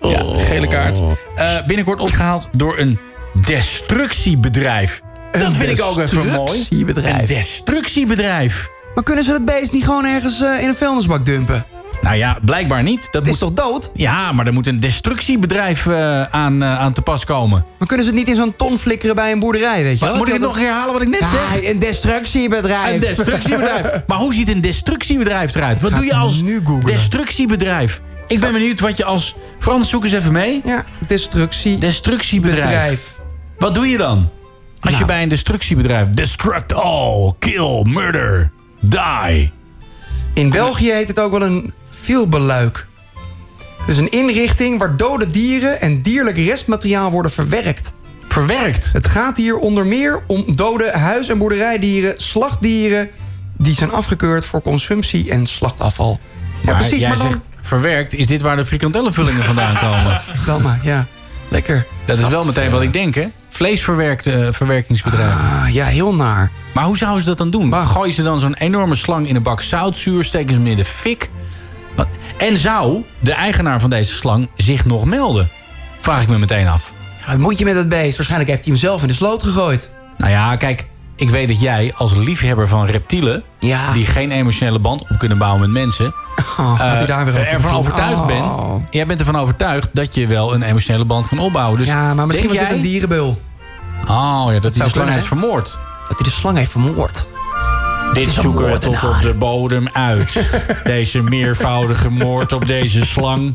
Ja, 0.00 0.22
gele 0.36 0.66
kaart. 0.66 1.00
Eh, 1.34 1.66
binnenkort 1.66 2.00
opgehaald 2.00 2.48
door 2.52 2.78
een 2.78 2.98
destructiebedrijf. 3.46 5.02
Dat 5.32 5.54
vind 5.54 5.78
ik 5.78 5.84
ook 5.84 5.98
even 5.98 6.26
mooi. 6.26 6.52
destructiebedrijf. 6.52 7.20
Een 7.20 7.26
destructiebedrijf. 7.26 8.68
Maar 8.94 9.04
kunnen 9.04 9.24
ze 9.24 9.30
dat 9.30 9.44
beest 9.44 9.72
niet 9.72 9.84
gewoon 9.84 10.04
ergens 10.04 10.40
eh, 10.40 10.62
in 10.62 10.68
een 10.68 10.74
vuilnisbak 10.74 11.26
dumpen? 11.26 11.66
Nou 12.02 12.16
ja, 12.16 12.38
blijkbaar 12.44 12.82
niet. 12.82 13.08
Dat 13.10 13.24
Het 13.24 13.32
is 13.32 13.38
toch 13.38 13.52
dood? 13.52 13.90
Ja, 13.94 14.32
maar 14.32 14.46
er 14.46 14.52
moet 14.52 14.66
een 14.66 14.80
destructiebedrijf 14.80 15.86
eh, 15.86 16.22
aan, 16.22 16.62
eh, 16.62 16.78
aan 16.80 16.92
te 16.92 17.02
pas 17.02 17.24
komen. 17.24 17.64
Maar 17.78 17.88
kunnen 17.88 18.06
ze 18.06 18.12
het 18.12 18.20
niet 18.20 18.28
in 18.28 18.34
zo'n 18.42 18.56
ton 18.56 18.78
flikkeren 18.78 19.14
bij 19.14 19.32
een 19.32 19.38
boerderij, 19.38 19.82
weet 19.82 19.98
je 19.98 20.04
wel? 20.04 20.16
moet 20.16 20.26
ik 20.26 20.32
het 20.32 20.42
nog 20.42 20.58
herhalen 20.58 20.92
wat 20.92 21.02
ik 21.02 21.08
net 21.08 21.20
Ja, 21.20 21.28
zeg? 21.30 21.70
een 21.72 21.78
destructiebedrijf. 21.78 22.94
Een 22.94 23.00
destructiebedrijf. 23.00 23.82
maar 24.06 24.18
hoe 24.18 24.34
ziet 24.34 24.48
een 24.48 24.60
destructiebedrijf 24.60 25.54
eruit? 25.54 25.80
Wat 25.80 25.94
doe 25.94 26.04
je 26.04 26.14
als 26.14 26.40
nu 26.42 26.60
googlen. 26.64 26.84
destructiebedrijf? 26.84 28.00
Ik 28.26 28.40
ben 28.40 28.52
benieuwd 28.52 28.80
wat 28.80 28.96
je 28.96 29.04
als... 29.04 29.34
Frans, 29.58 29.88
zoek 29.90 30.04
eens 30.04 30.12
even 30.12 30.32
mee. 30.32 30.60
Ja, 30.64 30.84
destructiebedrijf. 31.06 31.80
Destructiebedrijf. 31.80 33.14
Wat 33.58 33.74
doe 33.74 33.88
je 33.88 33.96
dan? 33.98 34.28
Als 34.80 34.90
je 34.92 34.96
Nou. 34.98 35.06
bij 35.12 35.22
een 35.22 35.28
destructiebedrijf... 35.28 36.06
Destruct 36.10 36.74
all, 36.74 37.32
kill, 37.38 37.82
murder, 37.88 38.50
die. 38.80 39.50
In 40.34 40.50
België 40.50 40.90
heet 40.92 41.08
het 41.08 41.20
ook 41.20 41.30
wel 41.30 41.42
een 41.42 41.72
vielbeluik. 42.08 42.86
Het 43.78 43.88
is 43.88 43.96
een 43.96 44.10
inrichting 44.10 44.78
waar 44.78 44.96
dode 44.96 45.30
dieren 45.30 45.80
en 45.80 46.02
dierlijk 46.02 46.36
restmateriaal 46.36 47.10
worden 47.10 47.32
verwerkt. 47.32 47.92
Verwerkt? 48.28 48.92
Het 48.92 49.06
gaat 49.06 49.36
hier 49.36 49.56
onder 49.56 49.86
meer 49.86 50.20
om 50.26 50.44
dode 50.56 50.90
huis- 50.90 51.28
en 51.28 51.38
boerderijdieren, 51.38 52.14
slachtdieren... 52.16 53.08
die 53.56 53.74
zijn 53.74 53.90
afgekeurd 53.90 54.44
voor 54.44 54.62
consumptie 54.62 55.30
en 55.30 55.46
slachtafval. 55.46 56.20
Ja, 56.62 56.74
precies, 56.74 57.00
jij 57.00 57.08
maar 57.08 57.18
dan... 57.18 57.30
zegt 57.30 57.48
verwerkt. 57.60 58.14
Is 58.14 58.26
dit 58.26 58.42
waar 58.42 58.56
de 58.56 58.64
frikandellenvullingen 58.64 59.44
vandaan 59.44 59.78
komen? 59.88 60.20
Verdamme, 60.20 60.76
ja. 60.82 61.06
Lekker. 61.48 61.86
Dat 62.04 62.18
is 62.18 62.28
wel 62.28 62.44
meteen 62.44 62.70
wat 62.70 62.82
ik 62.82 62.92
denk, 62.92 63.14
hè? 63.14 63.26
Vleesverwerkte 63.48 64.48
verwerkingsbedrijven. 64.52 65.40
Ah, 65.40 65.68
ja, 65.72 65.86
heel 65.86 66.14
naar. 66.14 66.50
Maar 66.74 66.84
hoe 66.84 66.96
zouden 66.96 67.22
ze 67.22 67.28
dat 67.28 67.38
dan 67.38 67.50
doen? 67.50 67.74
Gooien 67.74 68.12
ze 68.14 68.22
dan 68.22 68.38
zo'n 68.38 68.54
enorme 68.54 68.94
slang 68.94 69.28
in 69.28 69.36
een 69.36 69.42
bak 69.42 69.60
zoutzuur... 69.60 70.24
steken 70.24 70.50
ze 70.50 70.56
hem 70.56 70.66
in 70.66 70.76
de 70.76 70.84
fik? 70.84 71.30
En 72.38 72.58
zou 72.58 73.04
de 73.18 73.32
eigenaar 73.32 73.80
van 73.80 73.90
deze 73.90 74.12
slang 74.14 74.48
zich 74.56 74.84
nog 74.84 75.04
melden? 75.04 75.48
Vraag 76.00 76.22
ik 76.22 76.28
me 76.28 76.38
meteen 76.38 76.68
af. 76.68 76.92
Wat 77.26 77.38
moet 77.38 77.58
je 77.58 77.64
met 77.64 77.74
dat 77.74 77.88
beest? 77.88 78.16
Waarschijnlijk 78.16 78.50
heeft 78.50 78.64
hij 78.64 78.72
hem 78.72 78.80
zelf 78.82 79.02
in 79.02 79.08
de 79.08 79.14
sloot 79.14 79.42
gegooid. 79.42 79.90
Nou 80.16 80.30
ja, 80.30 80.56
kijk, 80.56 80.86
ik 81.16 81.30
weet 81.30 81.48
dat 81.48 81.60
jij 81.60 81.92
als 81.96 82.14
liefhebber 82.16 82.68
van 82.68 82.86
reptielen... 82.86 83.42
Ja. 83.58 83.92
die 83.92 84.06
geen 84.06 84.30
emotionele 84.30 84.78
band 84.78 85.02
op 85.10 85.18
kunnen 85.18 85.38
bouwen 85.38 85.60
met 85.60 85.70
mensen... 85.70 86.14
Oh, 86.58 86.72
eh, 86.80 87.06
daar 87.06 87.24
weer 87.24 87.34
over 87.34 87.46
ervan 87.46 87.74
overtuigd 87.74 88.20
Oh. 88.20 88.26
bent. 88.26 88.84
Jij 88.90 89.06
bent 89.06 89.18
ervan 89.18 89.36
overtuigd 89.36 89.88
dat 89.92 90.14
je 90.14 90.26
wel 90.26 90.54
een 90.54 90.62
emotionele 90.62 91.04
band 91.04 91.28
kan 91.28 91.38
opbouwen. 91.38 91.78
Dus 91.78 91.86
ja, 91.86 92.14
maar 92.14 92.26
misschien 92.26 92.48
was 92.48 92.56
denk 92.58 92.68
het 92.68 92.76
een 92.78 92.82
jij- 92.82 92.92
dierenbeul. 92.92 93.40
Oh 94.08 94.44
ja, 94.46 94.52
dat, 94.52 94.62
hij 94.62 94.70
de 94.70 94.72
slang 94.72 94.92
kunnen, 94.92 95.14
heeft 95.14 95.26
vermoord. 95.26 95.78
Dat 96.08 96.18
hij 96.18 96.28
de 96.28 96.30
slang 96.34 96.56
heeft 96.56 96.70
vermoord. 96.70 97.26
Dit 98.12 98.28
zoeken 98.28 98.70
we 98.72 98.78
tot 98.78 99.04
op 99.04 99.20
de 99.22 99.34
bodem 99.34 99.88
uit. 99.92 100.46
deze 100.84 101.22
meervoudige 101.22 102.08
moord 102.10 102.52
op 102.52 102.66
deze 102.66 103.06
slang. 103.06 103.54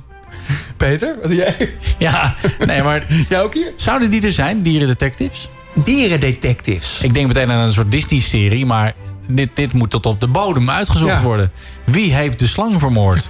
Peter, 0.78 1.16
wat 1.22 1.28
doe 1.28 1.36
jij? 1.36 1.74
Ja, 1.98 2.36
nee, 2.66 2.84
maar... 2.84 3.06
Jij 3.30 3.42
ook 3.42 3.54
hier? 3.54 3.72
Zouden 3.76 4.10
die 4.10 4.26
er 4.26 4.32
zijn, 4.32 4.62
dierendetectives? 4.62 5.50
Dierendetectives. 5.74 7.00
Ik 7.02 7.14
denk 7.14 7.28
meteen 7.28 7.52
aan 7.52 7.60
een 7.66 7.74
soort 7.74 7.92
Disney-serie, 7.92 8.66
maar 8.66 8.94
dit, 9.28 9.50
dit 9.54 9.74
moet 9.74 9.90
tot 9.90 10.06
op 10.06 10.20
de 10.20 10.28
bodem 10.28 10.70
uitgezocht 10.70 11.12
Ja. 11.12 11.22
worden. 11.22 11.52
Wie 11.84 12.14
heeft 12.14 12.40
de 12.40 12.48
slang 12.48 12.80
vermoord? 12.80 13.30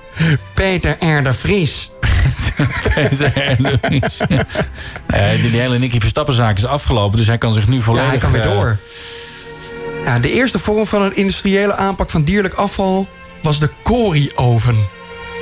Peter 0.54 0.96
R. 1.18 1.22
de 1.22 1.32
Vries. 1.32 1.90
Peter 2.94 3.52
R. 3.52 3.62
de 3.62 3.78
Vries. 3.82 4.18
Die, 5.40 5.50
die 5.50 5.60
hele 5.60 5.78
Nicky 5.78 6.00
Verstappen-zaak 6.00 6.56
is 6.58 6.64
afgelopen, 6.66 7.18
dus 7.18 7.26
hij 7.26 7.38
kan 7.38 7.52
zich 7.52 7.68
nu 7.68 7.80
volledig... 7.80 8.04
Ja, 8.06 8.10
hij 8.10 8.20
kan 8.20 8.32
weer 8.32 8.42
eh, 8.42 8.50
door. 8.50 8.78
Ja, 10.04 10.18
de 10.18 10.32
eerste 10.32 10.58
vorm 10.58 10.86
van 10.86 11.02
een 11.02 11.16
industriële 11.16 11.74
aanpak 11.74 12.10
van 12.10 12.22
dierlijk 12.22 12.54
afval 12.54 13.08
was 13.42 13.60
de 13.60 13.70
Cori-oven. 13.82 14.76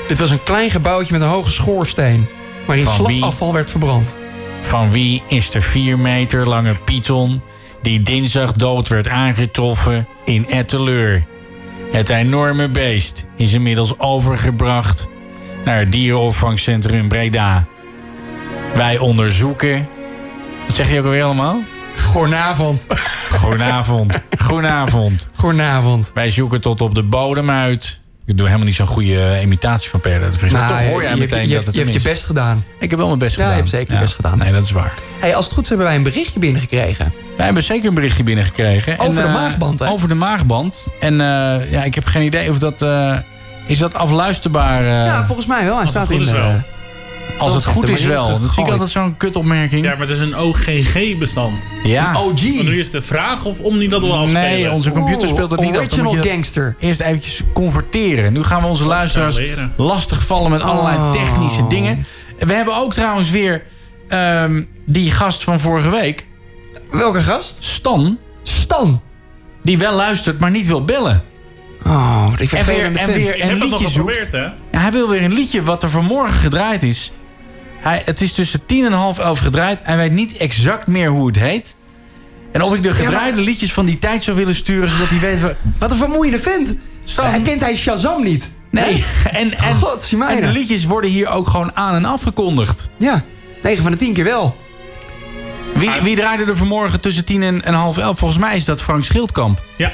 Dit 0.09 0.18
was 0.18 0.30
een 0.30 0.42
klein 0.42 0.70
gebouwtje 0.70 1.12
met 1.12 1.22
een 1.22 1.28
hoge 1.28 1.50
schoorsteen, 1.50 2.28
waarin 2.66 2.84
Van 2.84 3.06
wie? 3.06 3.16
slagafval 3.16 3.52
werd 3.52 3.70
verbrand. 3.70 4.16
Van 4.61 4.90
wie 4.90 5.22
is 5.28 5.50
de 5.50 5.61
4 5.61 5.98
meter 5.98 6.48
lange 6.48 6.74
python 6.84 7.42
die 7.82 8.02
dinsdag 8.02 8.52
dood 8.52 8.88
werd 8.88 9.09
aangetroffen 9.09 10.09
in 10.24 10.46
Etteleur? 10.48 11.26
Het 11.92 12.09
enorme 12.09 12.68
beest 12.68 13.26
is 13.36 13.52
inmiddels 13.52 13.98
overgebracht 13.98 15.06
naar 15.64 15.78
het 15.78 15.92
dierenopvangcentrum 15.92 17.09
Breda. 17.09 17.66
Wij 18.74 18.98
onderzoeken. 18.98 19.88
Wat 20.66 20.76
zeg 20.76 20.90
je 20.90 20.98
ook 20.98 21.04
alweer 21.04 21.22
allemaal? 21.24 21.59
Goedenavond. 22.05 22.86
Goedenavond. 23.36 24.20
Goedenavond. 24.38 25.28
Goedenavond. 25.36 26.11
Wij 26.14 26.30
zoeken 26.30 26.61
tot 26.61 26.80
op 26.80 26.94
de 26.94 27.03
bodem 27.03 27.51
uit. 27.51 28.01
Ik 28.26 28.36
doe 28.36 28.46
helemaal 28.46 28.66
niet 28.66 28.76
zo'n 28.76 28.86
goede 28.86 29.24
eh, 29.24 29.42
imitatie 29.42 29.90
van 29.90 30.01
maar 30.03 30.20
Nou, 30.51 30.68
toch 30.68 30.88
hoor 30.88 31.03
jij 31.03 31.14
je, 31.14 31.18
hebt- 31.18 31.18
meteen 31.18 31.49
je, 31.49 31.55
dat 31.55 31.66
het 31.66 31.74
je 31.74 31.80
hebt 31.80 31.92
je 31.92 32.01
best 32.03 32.24
gedaan. 32.24 32.64
Ik 32.78 32.90
heb 32.90 32.99
wel 32.99 33.07
mijn 33.09 33.18
best 33.18 33.36
Ja, 33.36 33.42
gedaan. 33.42 33.51
je 33.57 33.59
hebt 33.59 33.70
zeker 33.74 33.94
je 33.94 34.01
best 34.01 34.14
gedaan. 34.14 34.38
Nee, 34.38 34.53
dat 34.53 34.64
is 34.64 34.70
waar. 34.70 34.92
Hey, 35.20 35.34
als 35.34 35.44
het 35.44 35.55
goed 35.55 35.62
is 35.62 35.68
hebben 35.68 35.86
wij 35.86 35.96
een 35.96 36.03
berichtje 36.03 36.38
binnengekregen. 36.38 37.12
Wij 37.36 37.44
hebben 37.44 37.62
zeker 37.62 37.88
een 37.88 37.94
berichtje 37.94 38.22
binnengekregen. 38.22 38.99
Over 38.99 39.22
de 39.22 39.28
eh, 39.28 39.34
maagband, 39.34 39.78
hè? 39.78 39.88
Over 39.88 40.09
de 40.09 40.14
maagband. 40.14 40.88
En 41.01 41.20
eh, 41.20 41.70
ja, 41.72 41.84
ik 41.84 41.94
heb 41.94 42.07
geen 42.07 42.22
idee 42.22 42.51
of 42.51 42.59
dat... 42.59 42.82
eh, 42.82 43.16
is 43.66 43.78
dat 43.78 43.94
afluisterbaar? 43.94 44.80
eh, 44.80 44.88
ja, 45.07 45.26
volgens 45.26 45.46
mij 45.46 45.64
wel. 45.64 45.78
Hij 45.78 45.86
staat 45.86 46.11
in 46.11 46.20
is 46.20 46.26
de- 46.26 46.32
wel. 46.32 46.62
Als 47.39 47.55
het 47.55 47.64
goed 47.64 47.89
is 47.89 48.05
wel. 48.05 48.29
Dat 48.29 48.55
vind 48.55 48.66
ik 48.66 48.72
altijd 48.72 48.91
zo'n 48.91 49.16
kutopmerking. 49.16 49.85
Ja, 49.85 49.91
maar 49.91 50.01
het 50.01 50.11
is 50.11 50.20
een 50.20 50.37
OGG-bestand. 50.37 51.64
Ja. 51.83 52.20
OG. 52.22 52.43
Nu 52.43 52.79
is 52.79 52.91
de 52.91 53.03
vraag 53.03 53.45
of 53.45 53.61
om 53.61 53.79
die 53.79 53.89
dat 53.89 54.03
wel 54.03 54.12
afspelen. 54.18 54.43
Nee, 54.43 54.72
onze 54.72 54.91
computer 54.93 55.29
speelt 55.29 55.51
het 55.51 55.61
niet 55.61 55.70
af. 55.70 55.76
Original 55.79 56.14
dat 56.16 56.26
gangster. 56.26 56.76
Eerst 56.79 57.01
eventjes 57.01 57.41
converteren. 57.53 58.33
Nu 58.33 58.43
gaan 58.45 58.62
we 58.62 58.68
onze 58.68 58.85
luisteraars 58.87 59.41
lastig 59.76 60.26
vallen 60.26 60.51
met 60.51 60.61
allerlei 60.62 60.97
Oh. 60.97 61.12
technische 61.12 61.66
dingen. 61.66 62.07
We 62.39 62.53
hebben 62.53 62.76
ook 62.76 62.93
trouwens 62.95 63.31
weer 63.31 63.62
ehm, 64.09 64.62
die 64.85 65.11
gast 65.11 65.45
van 65.45 65.61
vorige 65.61 65.91
week. 65.91 66.26
Welke 66.91 67.20
gast? 67.20 67.57
Stan. 67.61 68.18
Stan. 68.43 69.03
Die 69.62 69.79
wel 69.79 69.95
luistert, 69.95 70.39
maar 70.41 70.51
niet 70.51 70.66
wil 70.66 70.85
bellen. 70.85 71.22
Oh, 71.87 72.31
wat 72.31 72.41
ik 72.41 72.53
En 72.53 72.64
weer, 72.66 72.85
en 72.97 73.12
weer 73.12 73.35
een 73.35 73.41
heb 73.41 73.51
het 73.51 73.59
nog 73.59 73.62
liedje 73.70 73.79
zoekt. 73.79 73.93
geprobeerd, 73.93 74.33
hè? 74.33 74.43
Ja, 74.43 74.53
hij 74.81 74.93
wil 74.93 75.09
weer 75.09 75.22
een 75.22 75.33
liedje 75.33 75.62
wat 75.62 75.83
er 75.83 75.91
vanmorgen 75.91 76.35
gedraaid 76.35 76.83
is. 76.83 77.12
Hij, 77.81 78.03
het 78.05 78.20
is 78.20 78.33
tussen 78.33 78.66
tien 78.66 78.85
en 78.85 78.93
half 78.93 79.18
elf 79.18 79.39
gedraaid. 79.39 79.81
Hij 79.83 79.97
weet 79.97 80.12
niet 80.12 80.37
exact 80.37 80.87
meer 80.87 81.09
hoe 81.09 81.26
het 81.26 81.39
heet. 81.39 81.74
En 82.53 82.62
of 82.62 82.74
ik 82.74 82.83
de 82.83 82.89
Ja, 82.89 82.95
maar- 82.95 83.03
gedraaide 83.05 83.41
liedjes 83.41 83.72
van 83.72 83.87
die 83.87 83.99
tijd 83.99 84.22
zou 84.22 84.37
willen 84.37 84.55
sturen... 84.55 84.89
zodat 84.89 85.09
hij 85.09 85.18
weet... 85.20 85.41
wa- 85.41 85.57
Wat 85.79 85.91
een 85.91 85.97
vermoeiende 85.99 86.39
vent. 86.41 86.74
Stan. 87.05 87.26
Hij 87.31 87.41
kent 87.43 87.61
hij 87.61 87.76
Shazam 87.76 88.22
niet. 88.22 88.51
Nee, 88.70 89.05
en, 89.31 89.53
en, 89.59 89.76
en 90.29 90.41
de 90.41 90.47
liedjes 90.53 90.85
worden 90.85 91.11
hier 91.11 91.29
ook 91.29 91.49
gewoon 91.49 91.70
aan 91.76 91.95
en 91.95 92.05
afgekondigd. 92.05 92.91
Ja, 92.99 93.22
9 93.62 93.83
van 93.83 93.93
de 93.93 93.99
10 93.99 94.12
keer 94.12 94.24
wel. 94.24 94.57
Wie, 95.74 95.91
wie 96.03 96.16
draaide 96.16 96.45
er 96.45 96.57
vanmorgen 96.57 97.01
tussen 97.01 97.24
tien 97.24 97.43
en, 97.43 97.64
en 97.64 97.74
half 97.74 97.99
elf? 97.99 98.18
Volgens 98.18 98.41
mij 98.41 98.57
is 98.57 98.64
dat 98.64 98.83
Frank 98.83 99.05
Schildkamp. 99.05 99.62
Ja. 99.76 99.93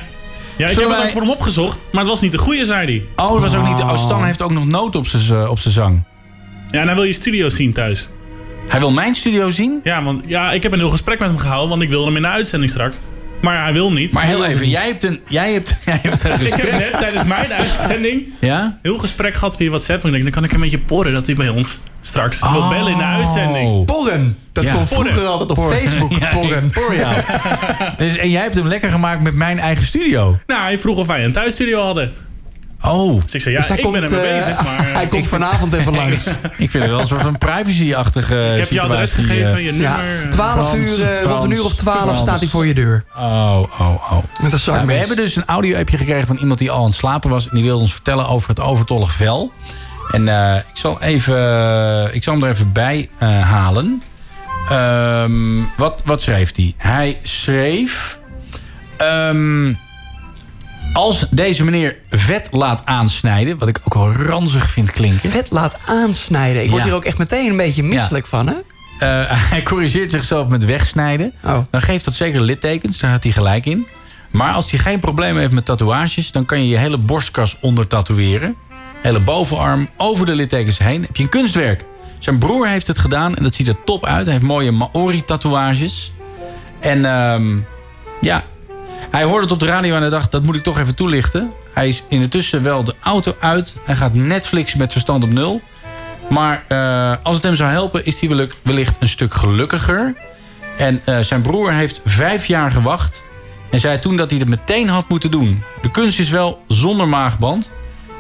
Ja, 0.57 0.67
ik 0.67 0.73
Zullen 0.73 0.75
heb 0.75 0.77
het 0.89 0.89
wij- 0.97 1.07
ook 1.07 1.13
voor 1.13 1.21
hem 1.21 1.31
opgezocht, 1.31 1.89
maar 1.93 2.01
het 2.01 2.11
was 2.11 2.21
niet 2.21 2.33
de 2.33 2.39
goede, 2.39 2.65
zei 2.65 2.87
hij. 2.87 3.25
Oh, 3.27 3.33
dat 3.33 3.41
was 3.41 3.55
ook 3.55 3.69
niet... 3.69 3.81
Oh, 3.81 3.97
Stan 3.99 4.25
heeft 4.25 4.43
ook 4.43 4.51
nog 4.53 4.67
noot 4.67 4.97
op 4.97 5.07
zijn 5.07 5.41
eh, 5.43 5.51
op 5.51 5.59
zijn 5.59 5.75
zang. 5.75 6.05
Ja, 6.75 6.81
en 6.81 6.87
hij 6.87 6.95
wil 6.95 7.05
je 7.05 7.13
studio 7.13 7.49
zien 7.49 7.73
thuis. 7.73 8.09
Hij 8.69 8.81
wil 8.81 8.91
mijn 8.91 9.15
studio 9.15 9.51
zien. 9.51 9.81
Ja, 9.85 10.03
want 10.03 10.25
ja, 10.27 10.53
ik 10.53 10.63
heb 10.63 10.73
een 10.73 10.79
heel 10.79 10.91
gesprek 10.91 11.19
met 11.19 11.29
hem 11.29 11.39
gehouden, 11.39 11.69
want 11.69 11.83
ik 11.83 11.89
wilde 11.89 12.07
hem 12.07 12.17
in 12.17 12.23
de 12.23 12.29
uitzending 12.29 12.71
straks. 12.71 12.97
Maar 13.41 13.63
hij 13.63 13.73
wil 13.73 13.93
niet. 13.93 14.13
Maar 14.13 14.25
heel 14.25 14.45
even, 14.45 14.69
jij 14.69 14.87
hebt 14.87 15.05
een, 15.05 15.21
jij 15.29 15.53
hebt, 15.53 15.77
jij 15.87 15.99
hebt 16.03 16.25
een 16.25 16.33
Ik 16.33 16.39
heb 16.41 16.51
gesprek. 16.61 16.73
net 16.73 16.93
tijdens 16.99 17.25
mijn 17.25 17.53
uitzending 17.53 18.23
Ja? 18.41 18.79
heel 18.83 18.99
gesprek 18.99 19.35
gehad 19.35 19.57
via 19.57 19.69
WhatsApp. 19.69 20.01
En 20.03 20.07
ik 20.09 20.13
denk, 20.13 20.25
dan 20.25 20.33
kan 20.33 20.45
ik 20.45 20.53
een 20.53 20.61
beetje 20.61 20.79
porren 20.79 21.13
dat 21.13 21.27
hij 21.27 21.35
bij 21.35 21.49
ons 21.49 21.79
straks 22.01 22.41
wil 22.41 22.69
bellen 22.69 22.93
in 22.93 22.99
de 22.99 23.05
uitzending. 23.05 23.85
Porren. 23.87 24.39
Dat 24.53 24.65
Ja. 24.65 24.73
kon 24.75 24.87
vroeger 24.87 25.13
Porren. 25.13 25.31
altijd 25.31 25.51
op 25.51 25.57
Porren. 25.57 25.79
Facebook. 25.79 26.11
Ja, 26.19 26.29
porren. 26.31 26.65
ik 26.65 26.71
por 26.73 26.95
jou. 26.97 27.15
dus, 27.99 28.17
en 28.17 28.31
jij 28.31 28.43
hebt 28.43 28.55
hem 28.55 28.67
lekker 28.67 28.91
gemaakt 28.91 29.23
met 29.23 29.35
mijn 29.35 29.59
eigen 29.59 29.85
studio. 29.85 30.39
Nou, 30.47 30.63
hij 30.63 30.79
vroeg 30.79 30.99
of 30.99 31.07
wij 31.07 31.25
een 31.25 31.33
thuisstudio 31.33 31.81
hadden. 31.83 32.13
Oh. 32.85 33.23
Dus 33.23 33.35
ik 33.35 33.41
zei, 33.41 33.55
ja, 33.55 33.61
Dus 33.61 33.69
hij 33.69 33.77
ik 33.77 33.83
komt, 33.83 33.95
ben 33.95 34.05
ermee 34.05 34.21
eh, 34.21 34.39
bezig, 34.39 34.65
maar... 34.65 34.93
hij 34.99 35.07
komt 35.07 35.29
vanavond 35.29 35.73
even 35.73 35.95
langs. 36.03 36.27
Ik 36.57 36.71
vind 36.71 36.73
het 36.73 36.87
wel 36.87 37.01
een 37.01 37.07
soort 37.07 37.23
van 37.23 37.39
privacy-achtige 37.39 38.53
ik 38.53 38.59
heb 38.59 38.71
je 38.71 38.81
adres 38.81 39.11
situatie, 39.11 39.35
gegeven, 39.35 39.57
eh. 39.57 39.65
je 39.65 39.79
Ja, 39.79 39.97
nummer. 39.97 40.31
12 40.31 40.53
Frans, 40.53 40.75
uur, 40.75 41.03
eh, 41.03 41.23
rond 41.23 41.23
Frans, 41.23 41.45
een 41.45 41.51
uur 41.51 41.65
of 41.65 41.75
12 41.75 42.01
Frans. 42.03 42.21
staat 42.21 42.39
hij 42.41 42.49
voor 42.49 42.67
je 42.67 42.75
deur. 42.75 43.05
Oh, 43.17 43.63
oh, 43.79 44.13
oh. 44.13 44.19
Met 44.43 44.53
een 44.53 44.59
zakmes. 44.59 44.67
Nou, 44.67 44.87
we 44.87 44.93
hebben 44.93 45.17
dus 45.17 45.37
een 45.37 45.45
audio-appje 45.47 45.97
gekregen 45.97 46.27
van 46.27 46.37
iemand 46.37 46.59
die 46.59 46.71
al 46.71 46.79
aan 46.79 46.85
het 46.85 46.95
slapen 46.95 47.31
was. 47.31 47.49
En 47.49 47.55
die 47.55 47.65
wilde 47.65 47.83
ons 47.83 47.93
vertellen 47.93 48.29
over 48.29 48.49
het 48.49 48.61
overtollig 48.61 49.13
vel. 49.13 49.53
En 50.11 50.29
eh, 50.29 50.57
ik 50.57 50.77
zal 50.77 51.03
even, 51.03 52.15
ik 52.15 52.23
zal 52.23 52.35
hem 52.35 52.43
er 52.43 52.51
even 52.51 52.73
bij 52.73 53.09
eh, 53.19 53.41
halen. 53.41 54.03
Ehm, 54.69 55.33
wat, 55.77 56.03
wat 56.05 56.23
schreef 56.23 56.57
hij? 56.57 56.75
Hij 56.77 57.19
schreef... 57.23 58.19
ehm, 58.97 59.73
als 60.95 61.27
deze 61.31 61.65
meneer 61.65 61.97
vet 62.11 62.49
laat 62.51 62.83
aansnijden... 62.87 63.59
wat 63.59 63.69
ik 63.69 63.81
ook 63.85 63.95
wel 63.95 64.13
ranzig 64.13 64.71
vind 64.71 64.91
klinken... 64.91 65.31
Vet 65.31 65.51
laat 65.51 65.77
aansnijden. 65.87 66.63
Ik 66.63 66.71
word 66.71 66.83
Ja. 66.83 66.89
hier 66.89 66.97
ook 66.97 67.05
echt 67.05 67.19
meteen 67.19 67.51
een 67.51 67.57
beetje 67.57 67.83
misselijk 67.83 68.27
van, 68.27 68.47
hè? 68.47 68.55
Eh, 68.99 69.31
hij 69.51 69.63
corrigeert 69.63 70.11
zichzelf 70.11 70.49
met 70.49 70.65
wegsnijden. 70.65 71.33
Oh. 71.45 71.59
Dan 71.71 71.81
geeft 71.83 72.05
dat 72.05 72.15
zeker 72.15 72.41
littekens, 72.41 72.99
daar 72.99 73.11
had 73.11 73.23
hij 73.23 73.33
gelijk 73.33 73.67
in. 73.67 73.87
Maar 74.31 74.53
als 74.53 74.71
hij 74.71 74.81
geen 74.81 75.01
probleem 75.01 75.37
heeft 75.37 75.53
met 75.53 75.65
tatoeages... 75.65 76.33
dan 76.33 76.45
kan 76.45 76.61
je 76.63 76.69
je 76.69 76.77
hele 76.77 76.99
borstkas 76.99 77.59
onder 77.61 77.87
tatoeëren. 77.87 78.55
Hele 79.03 79.21
bovenarm, 79.21 79.89
over 79.97 80.27
de 80.27 80.35
littekens 80.35 80.79
heen. 80.79 81.03
heb 81.03 81.17
je 81.17 81.23
een 81.23 81.29
kunstwerk. 81.29 81.85
Zijn 82.19 82.39
broer 82.39 82.69
heeft 82.69 82.87
het 82.87 82.99
gedaan 82.99 83.37
en 83.37 83.43
dat 83.43 83.55
ziet 83.55 83.69
er 83.69 83.85
top 83.85 84.07
uit. 84.07 84.25
Hij 84.25 84.35
heeft 84.35 84.47
mooie 84.47 84.73
Maori-tatoeages. 84.73 86.13
En 86.81 87.05
ehm, 87.05 87.57
ja, 88.21 88.45
hij 89.15 89.25
hoorde 89.25 89.43
het 89.43 89.53
op 89.53 89.61
de 89.61 89.67
radio 89.67 89.95
en 89.95 90.01
hij 90.01 90.11
dacht... 90.11 90.31
dat 90.33 90.43
moet 90.43 90.55
ik 90.57 90.63
toch 90.63 90.79
even 90.79 90.95
toelichten. 90.95 91.53
Hij 91.73 91.89
is 91.89 92.03
intussen 92.09 92.63
wel 92.63 92.85
de 92.85 92.95
auto 93.01 93.37
uit. 93.41 93.77
Hij 93.85 93.97
gaat 93.97 94.15
Netflix 94.15 94.75
met 94.75 94.93
verstand 94.93 95.25
op 95.25 95.31
nul. 95.33 95.61
Maar 96.31 96.65
eh, 96.69 97.13
als 97.23 97.35
het 97.35 97.45
hem 97.45 97.55
zou 97.55 97.71
helpen, 97.71 98.05
is 98.07 98.21
hij 98.21 98.49
wellicht- 98.63 98.97
een 99.03 99.09
stuk 99.09 99.35
gelukkiger. 99.35 100.15
En 100.79 101.01
eh, 101.05 101.19
zijn 101.19 101.43
broer 101.43 101.73
heeft 101.73 102.01
vijf 102.05 102.47
jaar 102.47 102.71
gewacht. 102.73 103.23
En 103.71 103.81
zei 103.81 103.99
toen 103.99 104.17
dat 104.17 104.31
hij 104.31 104.39
het 104.39 104.49
meteen 104.49 104.89
had 104.89 105.09
moeten 105.09 105.31
doen. 105.31 105.63
De 105.83 105.91
kunst 105.91 106.19
is 106.19 106.31
wel 106.31 106.63
zonder 106.69 107.09
maagband. 107.09 107.73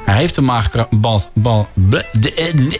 Hij 0.04 0.16
heeft 0.16 0.34
de 0.34 0.40
maagband, 0.40 1.30
band, 1.34 1.68
de- 2.12 2.34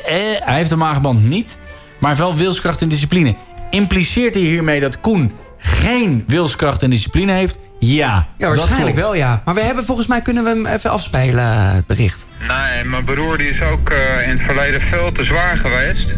eh, 0.05 0.47
hij 0.47 0.57
heeft 0.57 0.71
de 0.71 0.77
maagband 0.77 1.23
niet. 1.29 1.59
Maar 1.99 2.17
wel 2.17 2.35
wilskracht 2.37 2.83
en 2.83 2.89
discipline. 2.89 3.35
Impliceert 3.71 4.35
hij 4.35 4.45
hiermee 4.45 4.81
dat 4.81 5.01
Koen 5.01 5.33
geen 5.59 6.25
wilskracht 6.27 6.83
en 6.83 6.91
discipline 6.91 7.33
heeft? 7.33 7.59
Ja, 7.85 8.27
Ja, 8.39 8.55
waarschijnlijk 8.55 8.97
wel, 8.97 9.15
ja. 9.15 9.43
Maar 9.45 9.55
we 9.55 9.61
hebben 9.61 9.85
volgens 9.85 10.07
mij 10.07 10.23
kunnen 10.23 10.45
we 10.45 10.49
hem 10.51 10.67
even 10.67 10.91
afspelen, 10.91 11.45
eh, 11.45 11.73
het 11.75 11.87
bericht. 11.87 12.27
Nee, 12.39 12.85
mijn 12.85 13.05
broer 13.05 13.39
die 13.39 13.49
is 13.49 13.63
ook 13.63 13.91
eh, 13.91 14.23
in 14.23 14.29
het 14.29 14.43
verleden 14.43 14.81
veel 14.81 15.13
te 15.13 15.25
zwaar 15.25 15.57
geweest. 15.59 16.17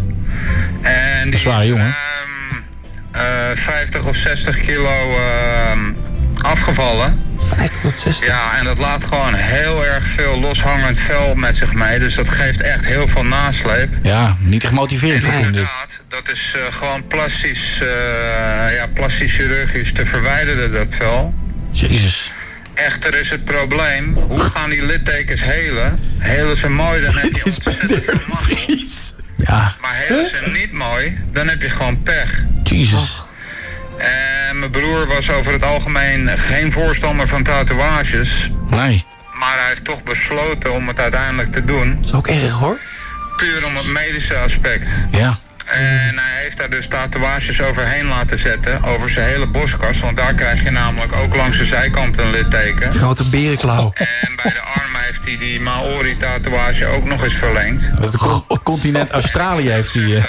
En 0.82 1.30
die 1.30 1.38
Zwaar 1.40 1.66
jongen. 1.66 1.94
eh 3.12 3.22
50 3.54 4.04
of 4.04 4.16
60 4.16 4.60
kilo 4.60 5.16
eh, 5.16 5.78
afgevallen. 6.42 7.20
50 7.48 7.80
tot 7.80 7.98
60. 7.98 8.26
Ja, 8.26 8.58
en 8.58 8.64
dat 8.64 8.78
laat 8.78 9.04
gewoon 9.04 9.34
heel 9.34 9.84
erg 9.86 10.04
veel 10.06 10.40
loshangend 10.40 11.00
vel 11.00 11.34
met 11.34 11.56
zich 11.56 11.72
mee. 11.72 11.98
Dus 11.98 12.14
dat 12.14 12.28
geeft 12.30 12.60
echt 12.62 12.84
heel 12.86 13.08
veel 13.08 13.24
nasleep. 13.24 13.88
Ja, 14.02 14.36
niet 14.38 14.62
echt 14.64 14.72
motiverend 14.72 15.24
voor 15.24 15.52
dit. 15.52 15.72
Dat 16.08 16.28
is 16.32 16.54
eh, 16.56 16.74
gewoon 16.74 17.06
plastisch, 17.06 17.78
eh, 17.80 18.74
ja, 18.76 18.86
plastisch 18.94 19.34
chirurgisch 19.34 19.92
te 19.92 20.06
verwijderen, 20.06 20.72
dat 20.72 20.86
vel. 20.94 21.34
Jezus. 21.80 22.32
Echter 22.74 23.14
is 23.14 23.30
het 23.30 23.44
probleem, 23.44 24.14
hoe 24.14 24.38
gaan 24.38 24.70
die 24.70 24.82
littekens 24.82 25.42
helen? 25.42 25.98
Helen 26.18 26.56
ze 26.56 26.68
mooi, 26.68 27.02
dan 27.02 27.16
heb 27.16 27.32
je 27.32 27.44
ontzettend 27.54 28.04
veel 28.04 28.20
mazzel. 28.28 29.14
Ja. 29.36 29.74
Maar 29.80 29.94
helen 29.94 30.26
ze 30.26 30.50
niet 30.52 30.72
mooi, 30.72 31.24
dan 31.32 31.48
heb 31.48 31.62
je 31.62 31.70
gewoon 31.70 32.02
pech. 32.02 32.44
Jezus. 32.62 33.22
En 33.98 34.58
mijn 34.58 34.70
broer 34.70 35.06
was 35.06 35.30
over 35.30 35.52
het 35.52 35.62
algemeen 35.62 36.38
geen 36.38 36.72
voorstander 36.72 37.28
van 37.28 37.42
tatoeages. 37.42 38.50
Nee. 38.70 39.04
Maar 39.38 39.58
hij 39.58 39.68
heeft 39.68 39.84
toch 39.84 40.02
besloten 40.02 40.72
om 40.72 40.88
het 40.88 41.00
uiteindelijk 41.00 41.52
te 41.52 41.64
doen. 41.64 41.96
Dat 41.96 42.04
is 42.04 42.12
ook 42.12 42.28
erg 42.28 42.52
hoor. 42.52 42.78
Puur 43.36 43.66
om 43.66 43.76
het 43.76 43.86
medische 43.86 44.36
aspect. 44.36 45.08
Ja. 45.10 45.38
En 45.66 46.18
hij 46.18 46.42
heeft 46.42 46.56
daar 46.56 46.70
dus 46.70 46.86
tatoeages 46.88 47.60
overheen 47.62 48.06
laten 48.06 48.38
zetten, 48.38 48.82
over 48.84 49.10
zijn 49.10 49.26
hele 49.28 49.46
borstkas. 49.46 50.00
Want 50.00 50.16
daar 50.16 50.34
krijg 50.34 50.62
je 50.62 50.70
namelijk 50.70 51.12
ook 51.12 51.36
langs 51.36 51.58
de 51.58 51.64
zijkant 51.64 52.18
een 52.18 52.30
litteken. 52.30 52.92
Grote 52.94 53.28
berenklauw. 53.28 53.92
En 53.94 54.36
bij 54.42 54.52
de 54.52 54.60
arm 54.60 54.94
heeft 54.94 55.24
hij 55.24 55.36
die 55.38 55.60
Maori-tatoeage 55.60 56.86
ook 56.86 57.04
nog 57.04 57.22
eens 57.24 57.34
verlengd. 57.34 57.90
Dat 57.96 58.04
is 58.04 58.10
de 58.10 58.18
co- 58.18 58.46
continent 58.62 59.10
Australië 59.10 59.70
heeft 59.70 59.92
hij. 59.94 60.16
eh. 60.16 60.24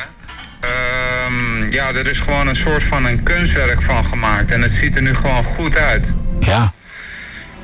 Ehm, 0.59 1.71
ja, 1.71 1.87
er 1.93 2.07
is 2.07 2.19
gewoon 2.19 2.47
een 2.47 2.55
soort 2.55 2.83
van 2.83 3.05
een 3.05 3.23
kunstwerk 3.23 3.81
van 3.81 4.05
gemaakt. 4.05 4.51
En 4.51 4.61
het 4.61 4.71
ziet 4.71 4.95
er 4.95 5.01
nu 5.01 5.15
gewoon 5.15 5.43
goed 5.43 5.77
uit. 5.77 6.13
Ja. 6.39 6.71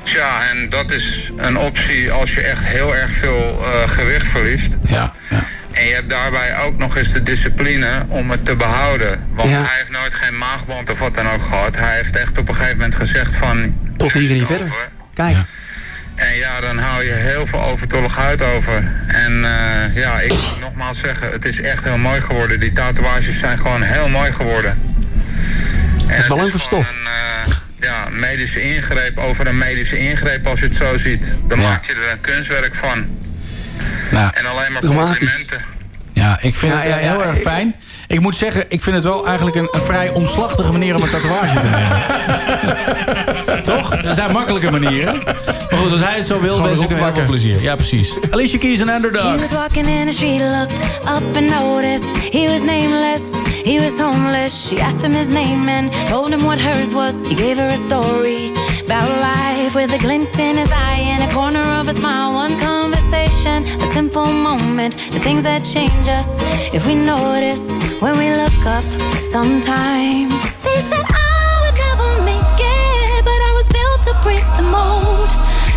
Tja, 0.02 0.48
en 0.50 0.68
dat 0.68 0.90
is 0.90 1.30
een 1.36 1.58
optie 1.58 2.12
als 2.12 2.34
je 2.34 2.40
echt 2.40 2.64
heel 2.64 2.96
erg 2.96 3.12
veel 3.12 3.64
eh, 3.64 3.88
gewicht 3.88 4.28
verliest. 4.28 4.76
Ja, 4.86 5.12
En 5.74 5.84
je 5.84 5.94
hebt 5.94 6.10
daarbij 6.10 6.58
ook 6.58 6.78
nog 6.78 6.96
eens 6.96 7.12
de 7.12 7.22
discipline 7.22 8.04
om 8.08 8.30
het 8.30 8.44
te 8.44 8.56
behouden. 8.56 9.26
Want 9.34 9.48
Ja. 9.50 9.56
hij 9.56 9.76
heeft 9.76 9.90
nooit 9.90 10.14
geen 10.14 10.38
maagband 10.38 10.90
of 10.90 10.98
wat 10.98 11.14
dan 11.14 11.28
ook 11.28 11.42
gehad. 11.42 11.76
Hij 11.76 11.96
heeft 11.96 12.16
echt 12.16 12.38
op 12.38 12.48
een 12.48 12.54
gegeven 12.54 12.76
moment 12.76 12.94
gezegd 12.94 13.34
van... 13.34 13.76
Tot 13.96 14.12
hier 14.12 14.32
niet 14.34 14.46
verder. 14.46 14.88
Kijk. 15.14 15.36
En 16.14 16.34
ja, 16.36 16.60
dan 16.60 16.78
hou 16.78 17.04
je 17.04 17.12
heel 17.12 17.46
veel 17.46 17.62
overtollig 17.62 18.16
huid 18.16 18.42
over. 18.42 18.92
En 19.06 19.44
eh, 19.44 19.96
ja, 19.96 20.20
ik 20.20 20.30
moet 20.30 20.60
nogmaals 20.60 20.98
zeggen, 20.98 21.30
het 21.30 21.44
is 21.44 21.60
echt 21.60 21.84
heel 21.84 21.98
mooi 21.98 22.20
geworden. 22.20 22.60
Die 22.60 22.72
tatoeages 22.72 23.38
zijn 23.38 23.58
gewoon 23.58 23.82
heel 23.82 24.08
mooi 24.08 24.32
geworden. 24.32 24.78
Dat 26.06 26.18
is 26.18 26.26
wel 26.26 26.38
een 26.38 26.60
stof. 26.60 26.90
Een, 26.90 27.06
eh, 27.06 27.54
ja, 27.80 28.08
medische 28.10 28.62
ingreep 28.74 29.18
over 29.18 29.46
een 29.46 29.58
medische 29.58 29.98
ingreep 29.98 30.46
als 30.46 30.60
je 30.60 30.66
het 30.66 30.76
zo 30.76 30.96
ziet. 30.96 31.34
Dan 31.46 31.58
maak 31.58 31.84
je 31.84 31.92
er 31.92 32.12
een 32.12 32.20
kunstwerk 32.20 32.74
van. 32.74 33.06
Nou, 34.10 34.30
En 34.34 34.46
alleen 34.46 34.72
maar 34.72 34.80
Dramatisch. 34.82 35.18
complimenten. 35.18 35.64
Ja, 36.12 36.38
ik 36.40 36.54
vind 36.54 36.72
Ja, 36.72 36.78
het 36.78 36.88
ja, 36.88 36.96
heel 36.96 37.18
ja, 37.20 37.24
erg 37.26 37.38
fijn. 37.40 37.74
Ik 38.08 38.20
moet 38.20 38.36
zeggen, 38.36 38.64
ik 38.68 38.82
vind 38.82 38.96
het 38.96 39.04
wel 39.04 39.26
eigenlijk 39.26 39.56
een, 39.56 39.68
een 39.72 39.80
vrij 39.80 40.10
omslachtige 40.10 40.72
manier 40.72 40.94
om 40.96 41.02
een 41.02 41.10
tatoeage 41.10 41.60
te 41.60 41.66
nemen. 41.68 43.62
Toch? 43.70 43.94
Er 43.94 44.14
zijn 44.14 44.32
makkelijke 44.32 44.70
manieren. 44.70 45.22
Maar 45.24 45.78
goed, 45.82 45.92
als 45.92 46.04
hij 46.04 46.16
het 46.16 46.26
zo 46.26 46.40
wil, 46.40 46.62
wens 46.62 46.80
ik 46.80 46.88
hem 46.88 46.98
heel 47.04 47.14
veel 47.14 47.24
plezier. 47.26 47.62
Ja, 47.62 47.74
precies. 47.74 48.12
Alicia 48.30 48.58
Keys 48.58 48.80
en 48.80 48.88
He 48.88 48.94
Underdog. 48.94 49.40
was 49.40 49.50
walking 49.50 49.86
in 49.86 50.06
the 50.06 50.12
street, 50.12 50.40
looked 50.40 50.82
up 51.04 51.36
and 51.36 51.50
noticed 51.50 52.16
he 52.30 52.48
was 52.50 52.62
nameless, 52.62 53.22
he 53.64 53.78
was 53.80 53.98
homeless. 53.98 54.66
She 54.68 54.80
asked 54.82 55.02
him 55.02 55.12
his 55.12 55.28
name 55.28 55.68
and 55.70 55.92
told 56.08 56.32
him 56.32 56.42
what 56.44 56.58
hers 56.60 56.92
was. 56.92 57.14
He 57.28 57.34
gave 57.34 57.56
her 57.60 57.66
a 57.72 57.76
story 57.76 58.50
about 58.86 59.08
life 59.20 59.74
with 59.74 59.92
a 59.92 59.98
glint 59.98 60.38
in 60.38 60.56
his 60.56 60.70
eye 60.70 61.02
and 61.18 61.22
a 61.22 61.34
corner 61.34 61.80
of 61.80 61.88
a 61.88 61.92
smile. 61.92 62.32
One 62.34 62.56
conversation, 63.04 63.64
a 63.82 63.86
simple 63.86 64.26
moment, 64.26 64.96
the 65.12 65.20
things 65.20 65.42
that 65.44 65.64
change 65.64 66.08
us 66.08 66.38
if 66.72 66.86
we 66.86 66.94
notice 66.94 67.76
when 68.00 68.16
we 68.18 68.30
look 68.30 68.66
up 68.66 68.84
sometimes. 69.32 70.62
They 70.62 70.80
said 70.80 71.04
I 71.04 71.60
would 71.62 71.76
never 71.76 72.08
make 72.24 72.60
it, 72.60 73.24
but 73.24 73.40
I 73.48 73.52
was 73.54 73.68
built 73.68 74.00
to 74.08 74.12
break 74.22 74.44
the 74.56 74.64
mold. 74.64 75.28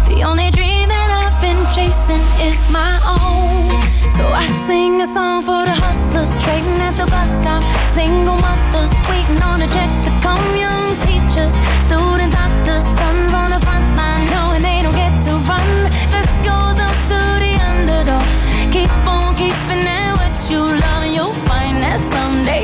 The 0.08 0.24
only 0.24 0.52
dream 0.52 0.88
that 0.90 1.10
I've 1.20 1.40
been 1.42 1.60
chasing 1.76 2.24
is 2.48 2.72
my 2.72 2.96
own. 3.04 3.76
So 4.12 4.24
I 4.28 4.46
sing 4.48 5.02
a 5.02 5.06
song 5.08 5.44
for 5.44 5.66
the 5.66 5.76
hustlers 5.84 6.38
trading 6.44 6.80
at 6.82 6.96
the 6.96 7.08
bus 7.12 7.30
stop. 7.42 7.64
Single 7.92 8.40
mothers 8.40 8.92
waiting 9.10 9.42
on 9.44 9.62
a 9.62 9.68
check 9.68 9.92
to 10.06 10.12
come. 10.24 10.48
Young 10.56 10.96
teachers, 11.06 11.54
student 11.84 12.32
doctors, 12.34 12.86
sons 12.98 13.34
on 13.34 13.52
the 13.52 13.60
front 13.66 13.97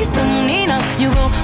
so 0.04 0.22
Nina, 0.46 0.78
you 0.98 1.10
go 1.12 1.43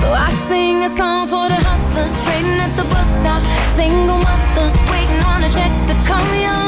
So 0.00 0.06
I 0.12 0.30
sing 0.48 0.84
a 0.84 0.88
song 0.88 1.26
for 1.26 1.48
the 1.48 1.60
hustlers 1.68 2.14
trading 2.24 2.60
at 2.60 2.72
the 2.76 2.84
bus 2.94 3.08
stop. 3.18 3.42
Single 3.74 4.18
mothers 4.18 4.74
waiting 4.90 5.22
on 5.26 5.42
a 5.42 5.50
check 5.50 5.72
to 5.88 5.94
come. 6.06 6.28
Young 6.40 6.67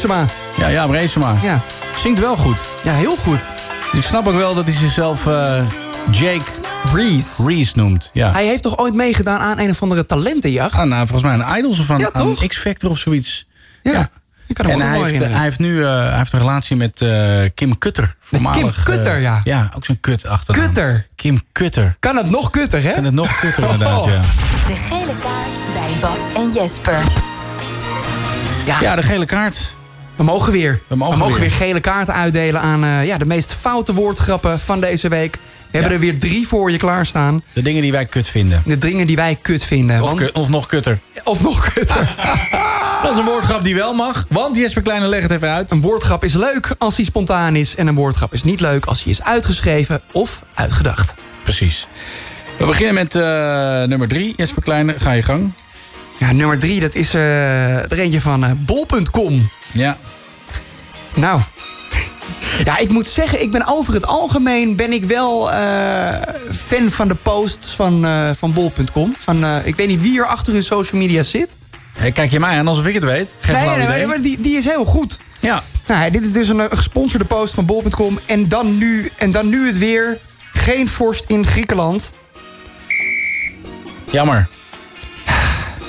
Reesema. 0.00 0.24
Ja, 0.56 0.70
Jaap 0.70 0.90
Reesema. 0.90 1.36
Ja. 1.42 1.62
Zingt 1.96 2.20
wel 2.20 2.36
goed. 2.36 2.60
Ja, 2.82 2.94
heel 2.94 3.16
goed. 3.16 3.48
Dus 3.90 4.00
ik 4.00 4.02
snap 4.02 4.26
ook 4.28 4.34
wel 4.34 4.54
dat 4.54 4.64
hij 4.64 4.74
zichzelf 4.74 5.26
eh, 5.26 5.62
Jake 6.10 6.44
Reese. 6.94 7.44
Reese 7.46 7.72
noemt. 7.74 8.10
Ja. 8.12 8.32
Hij 8.32 8.46
heeft 8.46 8.62
toch 8.62 8.78
ooit 8.78 8.94
meegedaan 8.94 9.40
aan 9.40 9.58
een 9.58 9.70
of 9.70 9.82
andere 9.82 10.06
talentenjacht? 10.06 10.74
Ah, 10.74 10.84
nou, 10.84 11.06
volgens 11.06 11.22
mij 11.22 11.46
een 11.46 11.58
Idols 11.58 11.78
of 11.78 11.90
aan, 11.90 11.98
Ja, 11.98 12.10
aan? 12.12 12.36
X-Factor 12.46 12.90
of 12.90 12.98
zoiets. 12.98 13.46
Ja. 13.82 14.08
Ik 14.46 14.54
kan 14.54 14.66
En 14.66 14.80
hij 14.80 15.02
heeft, 15.02 15.24
hij 15.24 15.42
heeft 15.42 15.58
nu 15.58 15.84
eh, 15.84 16.08
hij 16.08 16.16
heeft 16.16 16.32
een 16.32 16.38
relatie 16.38 16.76
met 16.76 17.00
eh, 17.00 17.10
Kim 17.54 17.78
Kutter. 17.78 18.14
Voormalig, 18.20 18.84
Kim 18.84 18.94
Kutter, 18.94 19.18
ja. 19.18 19.40
Ja, 19.44 19.72
ook 19.76 19.84
zo'n 19.84 20.00
kut 20.00 20.26
achternaam. 20.26 20.64
Kutter. 20.64 21.06
Kim 21.14 21.40
Kutter. 21.52 21.96
Kan 21.98 22.16
het 22.16 22.30
nog 22.30 22.50
kutter, 22.50 22.82
hè? 22.82 22.92
Kan 22.92 23.04
het 23.04 23.14
nog 23.14 23.38
kutter 23.40 23.62
inderdaad, 23.70 24.04
ja. 24.04 24.20
De 24.66 24.74
gele 24.74 25.14
kaart 25.22 25.60
bij 25.72 26.00
Bas 26.00 26.18
en 26.34 26.50
Jesper. 26.52 26.98
Ja, 28.80 28.96
de 28.96 29.02
gele 29.02 29.24
kaart. 29.24 29.78
We 30.20 30.26
mogen 30.26 30.52
weer. 30.52 30.80
We 30.86 30.96
mogen 30.96 31.26
weer. 31.26 31.38
weer. 31.38 31.50
gele 31.50 31.80
kaarten 31.80 32.14
uitdelen 32.14 32.60
aan 32.60 32.84
eh, 32.84 33.06
ja, 33.06 33.18
de 33.18 33.26
meest 33.26 33.52
foute 33.52 33.94
woordgrappen 33.94 34.58
van 34.60 34.80
deze 34.80 35.08
week. 35.08 35.34
We 35.70 35.78
hebben 35.78 35.92
er 35.92 35.98
weer 35.98 36.18
drie 36.18 36.48
voor 36.48 36.70
je 36.70 36.78
klaarstaan. 36.78 37.42
De 37.52 37.62
dingen 37.62 37.82
die 37.82 37.92
wij 37.92 38.06
kut 38.06 38.28
vinden. 38.28 38.62
De 38.64 38.78
dingen 38.78 39.06
die 39.06 39.16
wij 39.16 39.38
kut 39.42 39.64
vinden. 39.64 40.02
Of, 40.02 40.06
want- 40.08 40.20
ku- 40.20 40.40
of 40.40 40.48
nog 40.48 40.66
kutter. 40.66 40.98
of 41.24 41.42
nog 41.42 41.72
kutter. 41.72 42.14
Dat 43.02 43.12
is 43.12 43.18
een 43.18 43.24
woordgrap 43.24 43.64
die 43.64 43.74
wel 43.74 43.94
mag. 43.94 44.24
Want 44.28 44.56
Jesper 44.56 44.82
Kleine, 44.82 45.06
leg 45.06 45.22
het 45.22 45.30
even 45.30 45.50
uit. 45.50 45.70
Een 45.70 45.80
woordgrap 45.80 46.24
is 46.24 46.34
leuk 46.34 46.74
als 46.78 46.96
hij 46.96 47.04
spontaan 47.04 47.56
is. 47.56 47.74
En 47.74 47.86
een 47.86 47.94
woordgrap 47.94 48.32
is 48.32 48.42
niet 48.42 48.60
leuk 48.60 48.84
als 48.86 49.02
hij 49.02 49.12
is 49.12 49.22
uitgeschreven 49.22 50.00
of 50.12 50.42
uitgedacht. 50.54 51.14
Precies. 51.42 51.86
We 52.58 52.64
beginnen 52.66 52.94
met 52.94 53.14
eh, 53.14 53.22
nummer 53.82 54.08
drie. 54.08 54.32
Jesper 54.36 54.62
Kleine, 54.62 54.94
ga 54.98 55.12
je 55.12 55.22
gang. 55.22 55.52
Ja, 56.18 56.32
nummer 56.32 56.58
drie, 56.58 56.80
dat 56.80 56.94
is 56.94 57.14
eh, 57.14 57.76
er 57.92 57.98
eentje 57.98 58.20
van 58.20 58.58
bol.com. 58.64 59.50
Ja. 59.72 59.96
Nou, 61.14 61.40
ja, 62.64 62.78
ik 62.78 62.90
moet 62.90 63.06
zeggen, 63.06 63.42
ik 63.42 63.50
ben 63.50 63.66
over 63.66 63.94
het 63.94 64.06
algemeen 64.06 64.76
ben 64.76 64.92
ik 64.92 65.04
wel 65.04 65.50
eh, 65.52 66.34
fan 66.66 66.90
van 66.90 67.08
de 67.08 67.14
posts 67.14 67.74
van, 67.74 68.04
eh, 68.04 68.30
van 68.36 68.52
bol.com. 68.52 69.14
Van, 69.18 69.44
eh, 69.44 69.66
ik 69.66 69.76
weet 69.76 69.88
niet 69.88 70.00
wie 70.00 70.18
er 70.18 70.26
achter 70.26 70.52
hun 70.52 70.64
social 70.64 71.00
media 71.00 71.22
zit. 71.22 71.54
Hey, 71.92 72.12
kijk 72.12 72.30
je 72.30 72.40
mij 72.40 72.58
aan 72.58 72.68
alsof 72.68 72.86
ik 72.86 72.94
het 72.94 73.04
weet? 73.04 73.36
Geen 73.40 73.54
nee, 73.78 73.86
nee, 73.86 74.06
maar 74.06 74.20
die, 74.20 74.40
die 74.40 74.56
is 74.56 74.64
heel 74.64 74.84
goed. 74.84 75.18
Ja. 75.40 75.62
Nou, 75.86 76.10
dit 76.10 76.24
is 76.26 76.32
dus 76.32 76.48
een 76.48 76.68
gesponsorde 76.70 77.24
post 77.24 77.54
van 77.54 77.64
bol.com. 77.66 78.18
En, 78.26 78.48
dan 78.48 78.78
nu- 78.78 79.10
en 79.16 79.30
dan 79.30 79.48
nu 79.48 79.66
het 79.66 79.78
weer. 79.78 80.18
Geen 80.52 80.88
vorst 80.88 81.24
in 81.26 81.46
Griekenland. 81.46 82.12
Jammer. 84.10 84.48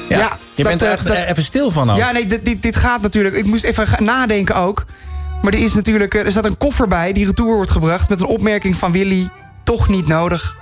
Ja, 0.10 0.18
Ja, 0.18 0.38
je 0.64 0.70
dat, 0.70 0.78
bent 0.78 0.82
er 0.82 0.88
eh, 0.88 0.94
echt 0.94 1.08
dat- 1.08 1.18
even 1.32 1.44
stil 1.44 1.72
van 1.72 1.90
ook. 1.92 1.98
Ja, 1.98 2.12
nee, 2.12 2.26
dit, 2.26 2.46
dit, 2.46 2.62
dit 2.62 2.76
gaat 2.76 3.02
natuurlijk. 3.02 3.36
Ik 3.36 3.46
moest 3.46 3.64
even 3.64 4.04
nadenken 4.04 4.56
ook. 4.56 4.86
Maar 5.42 5.54
er 5.54 5.64
is 5.64 5.74
natuurlijk. 5.74 6.14
eh, 6.14 6.26
Er 6.26 6.32
staat 6.32 6.46
een 6.46 6.58
koffer 6.58 6.88
bij 6.88 7.14
die 7.14 7.26
retour 7.26 7.56
wordt 7.56 7.72
gebracht. 7.72 8.10
met 8.10 8.20
een 8.20 8.26
opmerking 8.26 8.76
van 8.76 8.92
Willy. 8.92 9.30
Toch 9.64 9.88
niet 9.90 10.08
nodig. 10.08 10.56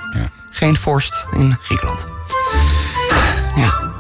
Geen 0.52 0.78
vorst 0.78 1.26
in 1.38 1.58
Griekenland. 1.62 2.08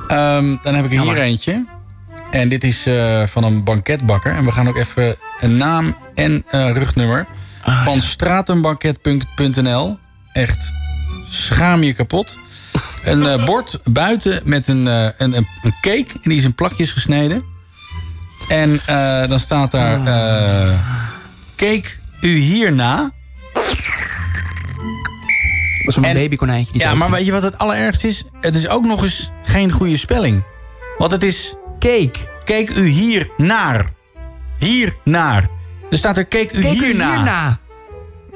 Ehm, 0.08 0.56
dan 0.62 0.74
heb 0.76 0.86
ik 0.86 0.94
er 0.94 1.02
hier 1.02 1.18
eentje. 1.18 1.66
En 2.32 2.50
dit 2.50 2.64
is 2.64 2.86
eh, 2.86 3.24
van 3.28 3.44
een 3.44 3.64
banketbakker. 3.64 4.32
En 4.34 4.46
we 4.46 4.52
gaan 4.52 4.68
ook 4.68 4.78
even 4.78 5.16
een 5.40 5.58
naam 5.58 5.96
en 6.16 6.44
rugnummer 6.52 7.26
van 7.84 8.00
stratenbanket.nl. 8.02 9.98
Echt 10.32 10.72
schaam 11.30 11.84
je 11.84 11.94
kapot. 11.94 12.38
Een 13.04 13.28
eh, 13.28 13.46
bord 13.46 13.80
buiten 13.84 14.42
met 14.44 14.68
een, 14.68 14.88
eh, 14.88 15.04
een, 15.04 15.38
een, 15.38 15.48
een 15.62 15.74
cake. 15.82 16.08
En 16.14 16.30
die 16.30 16.38
is 16.38 16.44
in 16.44 16.56
plakjes 16.56 16.92
gesneden. 16.92 17.44
En 18.48 18.80
eh, 18.86 19.28
dan 19.28 19.40
staat 19.40 19.72
daar... 19.72 20.06
eh 20.06 20.80
keek 21.56 22.00
u 22.22 22.36
hierna? 22.38 23.12
Dat 23.54 23.64
is 25.86 25.96
een 25.96 26.14
babykonijntje. 26.14 26.74
die 26.74 26.82
Ja, 26.82 26.94
maar 26.94 27.12
weet 27.12 27.26
je 27.26 27.32
wat 27.32 27.44
het 27.44 27.58
allerergste 27.58 28.08
is? 28.08 28.24
Het 28.42 28.56
is 28.56 28.68
ook 28.68 28.86
nog 28.86 29.04
eens 29.04 29.32
geen 29.44 29.72
goede 29.72 29.98
spelling. 29.98 30.44
Want 30.98 31.12
het 31.12 31.24
is... 31.24 31.56
Cake. 31.80 32.12
Keek 32.44 32.70
u 32.70 32.88
hier 32.88 33.30
naar. 33.38 33.86
hier 34.58 34.96
naar. 35.04 35.48
Er 35.90 35.98
staat 35.98 36.18
er, 36.18 36.26
keek 36.26 36.52
u 36.52 36.62
Keek 36.62 36.82
u 36.82 36.86
hierna. 36.86 37.60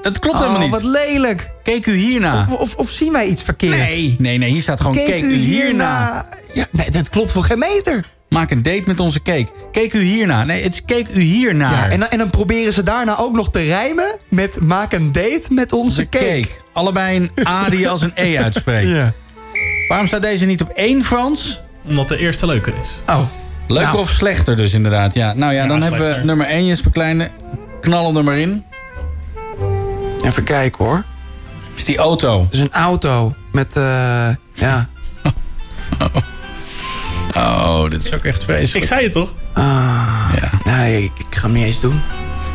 Hierna. 0.04 0.10
Dat 0.12 0.20
klopt 0.20 0.36
Oh, 0.38 0.42
helemaal 0.42 0.62
niet. 0.62 0.72
wat 0.72 0.84
lelijk. 0.84 1.50
Keek 1.64 1.86
u 1.86 1.94
hierna. 1.96 2.48
Of, 2.50 2.60
of, 2.60 2.76
of 2.76 2.90
zien 2.90 3.12
wij 3.12 3.28
iets 3.28 3.42
verkeerd? 3.44 3.78
Nee, 3.78 4.16
nee, 4.20 4.38
nee. 4.38 4.52
Hier 4.52 4.62
staat 4.62 4.82
gewoon, 4.82 4.96
keek, 4.96 5.24
u 5.24 5.34
hierna. 5.34 6.26
Ja, 6.54 6.68
nee, 6.72 6.92
dat 6.92 7.10
klopt 7.10 7.32
voor 7.32 7.44
geen 7.44 7.60
meter. 7.60 8.12
Maak 8.30 8.52
een 8.52 8.62
date 8.64 8.84
met 8.86 9.00
onze 9.00 9.22
cake. 9.22 9.48
Keek 9.72 9.94
u 9.94 10.02
hierna. 10.02 10.44
Nee, 10.44 10.64
het 10.64 10.74
is 10.74 10.82
keek 10.86 11.08
u 11.16 11.22
hiernaar. 11.22 11.72
Ja, 11.86 11.90
en, 11.90 12.00
dan, 12.00 12.10
en 12.10 12.18
dan 12.18 12.30
proberen 12.30 12.74
ze 12.74 12.84
daarna 12.84 13.18
ook 13.18 13.36
nog 13.36 13.52
te 13.52 13.62
rijmen 13.62 14.18
met 14.30 14.62
maak 14.62 14.94
een 14.94 15.12
date 15.12 15.44
met 15.50 15.72
onze 15.72 16.10
cake. 16.10 16.26
cake. 16.26 16.48
Allebei 16.74 17.16
een 17.16 17.48
A 17.48 17.70
die 17.70 17.90
als 17.90 18.02
een 18.02 18.12
E 18.16 18.38
uitspreekt. 18.38 18.90
Ja. 18.90 19.14
Waarom 19.88 20.08
staat 20.08 20.22
deze 20.22 20.46
niet 20.46 20.62
op 20.62 20.70
één 20.70 21.04
Frans? 21.04 21.62
Omdat 21.88 22.08
de 22.08 22.18
eerste 22.18 22.46
leuker 22.46 22.74
is. 22.82 22.88
Oh. 23.14 23.20
Leuker 23.68 23.88
Nou. 23.88 24.00
of 24.00 24.10
slechter 24.10 24.56
dus 24.58 24.74
inderdaad. 24.74 25.14
Ja, 25.14 25.34
nou 25.34 25.54
ja, 25.54 25.68
dan 25.68 25.82
hebben 25.82 26.16
we 26.18 26.24
nummer 26.24 26.46
1, 26.46 26.66
Jesper 26.66 26.92
Kleine. 26.92 27.30
Knallen 27.82 28.16
er 28.18 28.24
maar 28.24 28.38
in. 28.38 28.64
Even 30.24 30.44
kijken 30.44 30.86
hoor. 30.86 31.04
Is 31.76 31.86
die 31.86 31.98
auto. 31.98 32.44
Het 32.44 32.54
is 32.54 32.60
een 32.60 32.72
auto 32.74 33.34
met, 33.52 33.76
eh 33.76 34.30
ja. 34.54 34.88
Oh, 37.36 37.90
dit 37.90 38.04
is 38.04 38.14
ook 38.14 38.24
echt 38.24 38.44
vreselijk. 38.44 38.76
Ik 38.76 38.84
zei 38.86 39.04
het 39.04 39.14
toch? 39.14 39.34
Ah, 39.54 40.34
Nee, 40.66 41.04
ik, 41.04 41.12
ik 41.30 41.36
ga 41.36 41.42
hem 41.42 41.52
niet 41.52 41.66
eens 41.66 41.80
doen. 41.80 42.02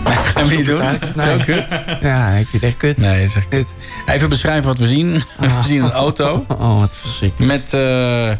Ga 0.05 0.41
hem 0.41 0.49
niet 0.57 0.67
doen? 0.67 0.83
uit. 0.83 1.13
Zo 1.17 1.25
Nee. 1.25 1.45
kut. 1.45 1.69
Ja, 2.01 2.29
ik 2.29 2.47
vind 2.49 2.53
het 2.53 2.63
echt 2.63 2.77
kut. 2.77 2.97
Nee, 2.97 3.25
is 3.25 3.35
echt 3.35 3.49
kut. 3.49 3.75
Even 4.07 4.29
beschrijven 4.29 4.65
wat 4.65 4.79
we 4.79 4.87
zien. 4.89 5.13
We 5.39 5.49
zien 5.65 5.83
een 5.85 5.93
auto. 5.93 6.45
Oh, 6.59 6.79
wat 6.81 6.97
verschrikkelijk. 6.97 7.53
Met, 7.53 7.73
eh, 7.75 8.31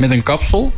met 0.00 0.10
een 0.10 0.22
kapsel. 0.22 0.72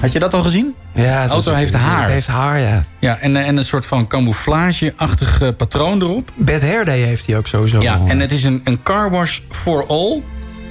Had 0.00 0.12
je 0.12 0.18
dat 0.18 0.34
al 0.34 0.42
gezien? 0.42 0.74
Ja, 1.02 1.24
De 1.26 1.30
auto 1.30 1.52
heeft 1.52 1.72
haar. 1.72 2.02
Het 2.02 2.10
heeft 2.10 2.26
haar, 2.26 2.60
ja. 2.60 2.84
Ja, 3.00 3.18
en, 3.18 3.36
eh, 3.36 3.48
en 3.48 3.56
een 3.56 3.64
soort 3.64 3.86
van 3.86 4.06
camouflage-achtig 4.06 5.40
eh, 5.40 5.48
patroon 5.56 6.02
erop. 6.02 6.30
Bad 6.36 6.60
Hair 6.60 6.84
Day 6.84 6.98
heeft 6.98 7.26
hij 7.26 7.36
ook 7.36 7.46
sowieso. 7.46 7.80
Ja, 7.80 8.00
en 8.06 8.20
het 8.20 8.32
is 8.32 8.44
een, 8.44 8.60
een 8.64 8.82
car 8.82 9.10
wash 9.10 9.40
for 9.48 9.86
all. 9.86 10.22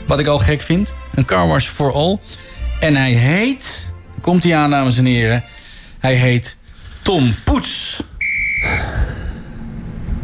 Wat 0.07 0.19
ik 0.19 0.27
al 0.27 0.39
gek 0.39 0.61
vind. 0.61 0.95
Een 1.13 1.25
car 1.25 1.47
wash 1.47 1.67
for 1.67 1.93
all. 1.93 2.17
En 2.79 2.95
hij 2.95 3.11
heet... 3.11 3.93
Komt 4.21 4.43
hij 4.43 4.55
aan, 4.55 4.69
dames 4.69 4.97
en 4.97 5.05
heren. 5.05 5.43
Hij 5.99 6.13
heet 6.13 6.57
Tom 7.01 7.35
Poets. 7.43 8.03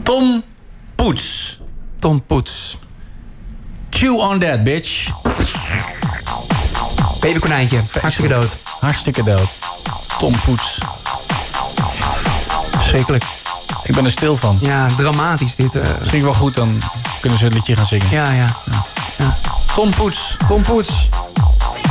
Tom 0.03 0.43
Poets. 0.95 1.61
Tom 1.99 2.25
Poets. 2.25 2.77
Chew 3.89 4.15
on 4.15 4.39
that, 4.39 4.63
bitch. 4.63 5.11
Babykonijntje. 7.19 7.79
Hartstikke 8.01 8.33
dood. 8.33 8.57
Hartstikke 8.83 9.23
dood. 9.23 9.57
Tom 10.17 10.33
Poets. 10.45 10.77
Verschrikkelijk. 12.77 13.23
Ik 13.83 13.95
ben 13.95 14.05
er 14.05 14.11
stil 14.11 14.37
van. 14.37 14.57
Ja, 14.61 14.87
dramatisch 14.97 15.55
dit. 15.55 15.75
eh. 15.75 15.81
Misschien 15.99 16.23
wel 16.23 16.33
goed, 16.33 16.55
dan 16.55 16.81
kunnen 17.21 17.39
ze 17.39 17.45
een 17.45 17.53
liedje 17.53 17.75
gaan 17.75 17.85
zingen. 17.85 18.07
ja, 18.09 18.31
ja. 18.31 18.45
Tom 19.75 19.89
Poets. 19.89 20.37
Tom 20.47 20.61
Poets. 20.61 21.09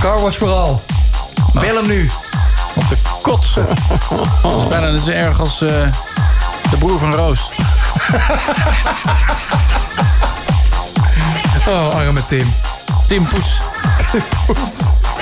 Car 0.00 0.20
was 0.20 0.36
vooral. 0.36 0.82
Bel 1.52 1.74
hem 1.76 1.86
nu. 1.86 2.10
Om 2.74 2.86
te 2.88 2.96
kotsen. 3.22 3.66
Dat 4.42 4.58
is 4.62 4.68
bijna 4.68 4.98
zo 4.98 5.10
erg 5.10 5.40
als 5.40 5.60
eh, 5.60 5.68
de 6.70 6.76
broer 6.78 6.98
van 6.98 7.14
Roos. 7.14 7.40
Oh, 11.68 11.94
arme 11.94 12.24
Tim. 12.24 12.54
Tim 13.06 13.26
Poets. 13.26 13.60
Kleine, 14.46 15.21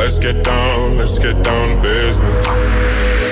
let's 0.00 0.18
get 0.18 0.42
down, 0.42 0.96
let's 0.96 1.18
get 1.18 1.42
down 1.44 1.76
to 1.76 1.82
business. 1.82 3.29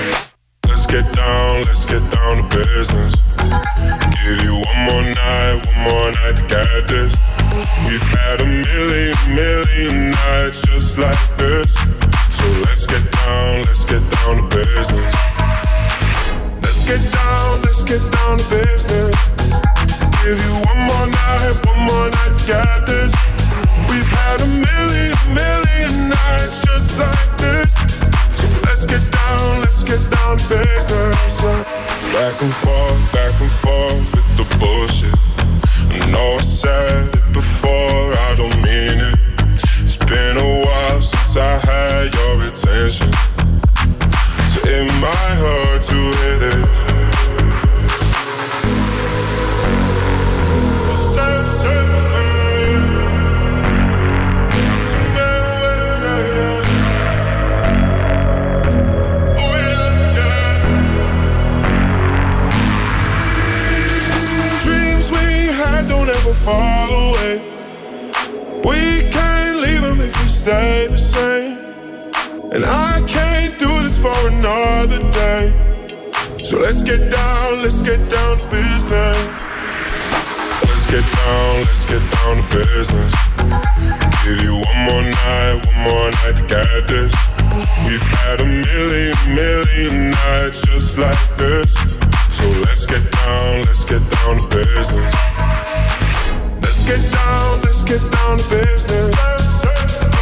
Business. 98.50 99.60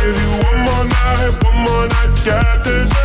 Give 0.01 0.17
you 0.23 0.31
one 0.49 0.61
more 0.67 0.85
night, 0.85 1.45
one 1.45 1.59
more 1.65 1.89
night 1.89 2.13
get 2.25 2.65
this. 2.65 2.96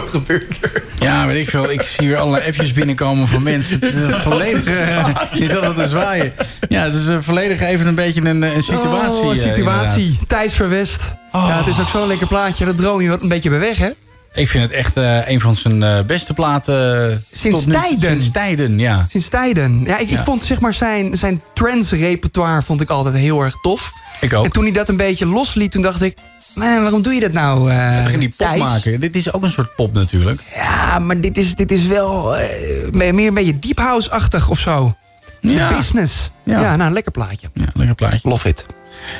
Wat 0.00 0.10
gebeurt 0.10 0.56
er? 0.60 0.82
Ja, 0.98 1.26
weet 1.26 1.42
ik 1.44 1.50
veel. 1.50 1.70
Ik 1.70 1.82
zie 1.82 2.08
weer 2.08 2.16
allerlei 2.16 2.46
appjes 2.48 2.72
binnenkomen 2.72 3.28
van 3.28 3.42
mensen. 3.42 3.80
Het 3.80 3.94
is 3.94 4.02
een 4.02 4.20
volledig... 4.30 4.66
eh, 4.66 5.08
je 5.32 5.48
zat 5.48 5.62
het 5.64 5.76
te 5.76 5.88
zwaaien. 5.88 6.32
Ja, 6.68 6.82
het 6.84 6.94
is 6.94 7.06
een 7.06 7.22
volledig 7.22 7.60
even 7.60 7.86
een 7.86 7.94
beetje 7.94 8.20
een, 8.20 8.42
een 8.42 8.62
situatie. 8.62 9.18
Oh, 9.18 9.32
eh, 9.36 9.42
situatie. 9.54 10.18
Thijs 10.26 10.54
Verwest. 10.54 11.14
Ja, 11.32 11.56
het 11.58 11.66
is 11.66 11.80
ook 11.80 11.88
zo'n 11.88 12.06
lekker 12.06 12.26
plaatje. 12.26 12.64
Dat 12.64 12.76
droom 12.76 13.00
je 13.00 13.08
wat 13.08 13.22
een 13.22 13.28
beetje 13.28 13.50
bij 13.50 13.58
weg, 13.58 13.78
hè? 13.78 13.90
ik 14.34 14.48
vind 14.48 14.62
het 14.62 14.72
echt 14.72 14.96
eh, 14.96 15.28
een 15.28 15.40
van 15.40 15.56
zijn 15.56 15.82
eh, 15.82 15.98
beste 16.06 16.34
platen. 16.34 17.24
Sinds 17.32 17.58
tot 17.58 17.66
nu- 17.68 17.74
tijden. 17.74 18.00
Sinds 18.00 18.30
tijden, 18.30 18.78
ja. 18.78 19.06
Sinds 19.08 19.28
tijden. 19.28 19.82
Ja, 19.86 19.98
ik, 19.98 20.08
ik 20.08 20.16
Ja. 20.16 20.24
vond 20.24 20.44
zeg 20.44 20.60
maar 20.60 20.74
zijn, 20.74 21.16
zijn 21.16 21.42
trance-repertoire 21.54 22.62
vond 22.62 22.80
ik 22.80 22.90
altijd 22.90 23.14
heel 23.14 23.40
erg 23.42 23.54
tof. 23.62 23.92
Ik 24.20 24.34
ook. 24.34 24.44
En 24.44 24.50
toen 24.50 24.62
hij 24.62 24.72
dat 24.72 24.88
een 24.88 24.96
beetje 24.96 25.26
losliet, 25.26 25.70
toen 25.72 25.82
dacht 25.82 26.02
ik... 26.02 26.16
Man, 26.54 26.82
waarom 26.82 27.02
doe 27.02 27.14
je 27.14 27.20
dat 27.20 27.32
nou, 27.32 27.70
ging 28.04 28.18
die 28.18 28.28
pop 28.28 28.46
Thijs? 28.46 28.60
maken? 28.60 29.00
Dit 29.00 29.16
is 29.16 29.32
ook 29.32 29.42
een 29.42 29.50
soort 29.50 29.74
pop 29.74 29.92
natuurlijk. 29.92 30.40
Ja, 30.54 30.98
maar 30.98 31.20
dit 31.20 31.38
is, 31.38 31.54
dit 31.54 31.72
is 31.72 31.86
wel 31.86 32.36
eh, 32.36 32.90
meer 32.90 33.26
een 33.26 33.34
beetje 33.34 33.58
deep 33.58 33.78
house-achtig 33.78 34.48
of 34.48 34.58
zo. 34.58 34.96
Ja. 35.40 35.68
De 35.68 35.74
business. 35.74 36.30
Ja. 36.44 36.60
Ja. 36.60 36.76
nou, 36.76 36.86
een 36.88 36.92
lekker 36.92 37.12
plaatje. 37.12 37.50
Ja, 37.54 37.66
lekker 37.74 37.94
plaatje. 37.94 38.28
Love 38.28 38.48
it. 38.48 38.66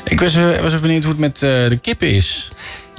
Ik 0.05 0.21
was, 0.21 0.35
eh, 0.35 0.45
was 0.45 0.67
even 0.67 0.81
benieuwd 0.81 1.03
hoe 1.03 1.13
het 1.13 1.21
met 1.21 1.39
de 1.39 1.79
kippen 1.83 2.11
is. 2.11 2.53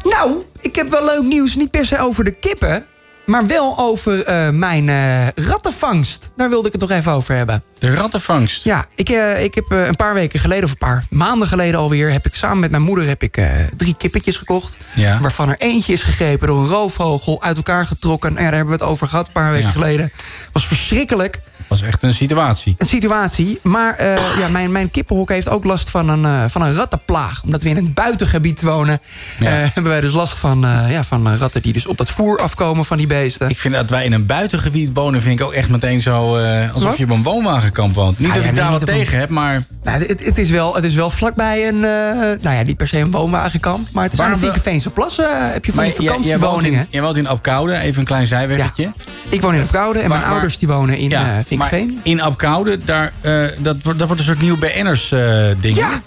Nou, 0.03 0.43
ik 0.61 0.75
heb 0.75 0.89
wel 0.89 1.05
leuk 1.05 1.23
nieuws. 1.23 1.55
Niet 1.55 1.71
per 1.71 1.85
se 1.85 1.99
over 1.99 2.23
de 2.23 2.31
kippen. 2.31 2.85
Maar 3.25 3.47
wel 3.47 3.77
over 3.79 4.23
eh, 4.23 4.49
mijn 4.49 4.89
eh, 4.89 5.27
rattenvangst. 5.35 6.31
Daar 6.35 6.49
wilde 6.49 6.67
ik 6.67 6.71
het 6.73 6.81
nog 6.81 6.91
even 6.91 7.11
over 7.11 7.35
hebben. 7.35 7.63
De 7.79 7.93
rattenvangst? 7.93 8.63
Ja, 8.63 8.85
ik, 8.95 9.09
eh, 9.09 9.43
ik 9.43 9.55
heb 9.55 9.65
een 9.69 9.95
paar 9.95 10.13
weken 10.13 10.39
geleden, 10.39 10.63
of 10.63 10.71
een 10.71 10.77
paar 10.77 11.05
maanden 11.09 11.47
geleden 11.47 11.79
alweer... 11.79 12.11
heb 12.11 12.25
ik 12.25 12.35
samen 12.35 12.59
met 12.59 12.71
mijn 12.71 12.83
moeder 12.83 13.07
heb 13.07 13.23
ik, 13.23 13.39
drie 13.77 13.97
kippetjes 13.97 14.37
gekocht. 14.37 14.77
Ja. 14.95 15.19
Waarvan 15.19 15.49
er 15.49 15.57
eentje 15.57 15.93
is 15.93 16.03
gegrepen 16.03 16.47
door 16.47 16.59
een 16.59 16.67
roofvogel, 16.67 17.41
uit 17.41 17.57
elkaar 17.57 17.85
getrokken. 17.85 18.29
Nou 18.33 18.43
ja, 18.43 18.49
daar 18.49 18.57
hebben 18.59 18.77
we 18.77 18.83
het 18.83 18.91
over 18.91 19.07
gehad 19.07 19.27
een 19.27 19.33
paar 19.33 19.51
weken 19.51 19.65
Ja. 19.67 19.71
geleden. 19.73 20.11
was 20.51 20.67
verschrikkelijk. 20.67 21.41
Was 21.67 21.81
echt 21.81 22.03
een 22.03 22.13
situatie. 22.13 22.75
Een 22.77 22.85
situatie. 22.87 23.59
Maar 23.63 23.93
eh, 23.95 24.15
ja, 24.39 24.47
mijn, 24.47 24.71
mijn 24.71 24.91
kippenhok 24.91 25.29
heeft 25.29 25.49
ook 25.49 25.63
last 25.63 25.89
van 25.89 26.09
een, 26.09 26.25
eh, 26.25 26.43
van 26.49 26.61
een 26.61 26.73
rattenplaag. 26.73 27.41
Omdat 27.43 27.61
we 27.61 27.69
in 27.69 27.77
een 27.77 27.93
buitengebied 27.93 28.61
wonen... 28.61 28.99
Ja. 29.39 29.45
eh, 29.47 29.53
hebben 29.73 29.91
wij 29.91 30.01
dus 30.01 30.11
last 30.13 30.37
van, 30.37 30.59
ja, 30.89 31.03
van 31.03 31.35
ratten 31.37 31.61
die 31.61 31.73
dus 31.73 31.87
op 31.87 31.97
dat 31.97 32.09
voer 32.09 32.39
afkomen 32.39 32.85
van 32.85 32.97
die 32.97 33.07
beesten. 33.07 33.49
Ik 33.49 33.59
vind 33.59 33.73
dat 33.73 33.89
wij 33.89 34.05
in 34.05 34.13
een 34.13 34.25
buitengebied 34.25 34.89
wonen, 34.93 35.21
vind 35.21 35.39
ik 35.39 35.45
ook 35.45 35.53
echt 35.53 35.69
meteen 35.69 36.01
zo... 36.01 36.37
alsof 36.73 36.89
Wat? 36.89 36.97
je 36.97 37.03
op 37.03 37.09
een 37.09 37.23
woonwagenkamp 37.23 37.95
woont. 37.95 38.19
Niet 38.19 38.27
Ah, 38.29 38.35
dat 38.35 38.43
ja, 38.43 38.49
ik 38.49 38.55
daar 38.55 38.71
wat 38.71 38.79
een- 38.81 38.85
tegen 38.87 39.19
heb, 39.19 39.29
maar... 39.29 39.63
Nou, 39.83 40.05
het, 40.05 40.23
het, 40.25 40.37
is 40.37 40.49
wel, 40.49 40.75
het 40.75 40.83
is 40.83 40.93
wel 40.93 41.09
vlakbij 41.09 41.67
een, 41.67 41.79
nou 41.79 42.55
ja, 42.55 42.61
niet 42.61 42.77
per 42.77 42.87
se 42.87 42.97
een 42.99 43.11
woonwagenkamp, 43.11 43.87
maar 43.91 44.03
het 44.03 44.13
is 44.13 44.19
aan 44.19 44.39
de 44.39 44.89
plassen. 44.93 45.51
heb 45.53 45.65
je 45.65 45.71
van 45.73 45.83
die 45.83 45.93
jij- 45.93 46.01
jij, 46.03 46.13
woont 46.13 46.25
vakantiewoningen. 46.25 46.79
in, 46.79 46.87
jij 46.89 47.01
woont 47.01 47.15
in 47.17 47.27
Apkoude, 47.27 47.77
even 47.77 47.99
een 47.99 48.05
klein 48.05 48.27
zijweggetje. 48.27 48.91
Ik 49.29 49.41
woon 49.41 49.55
in 49.55 49.61
Apkoude 49.61 49.99
en 49.99 50.07
mijn 50.07 50.09
Maar- 50.09 50.19
maar- 50.19 50.29
ouders 50.31 50.57
die 50.57 50.67
wonen 50.67 50.97
in 50.97 51.09
Ja, 51.09 51.41
maar 51.57 51.73
in 52.03 52.21
Apkoude, 52.21 52.83
daar, 52.83 53.11
eh, 53.21 53.45
dat, 53.57 53.75
wordt- 53.83 53.99
dat 53.99 54.07
wordt 54.07 54.21
een 54.21 54.27
soort 54.27 54.41
nieuw 54.41 54.57
BN'ers 54.57 55.11
eh 55.11 55.45
ding. 55.59 55.75
Ja. 55.77 56.01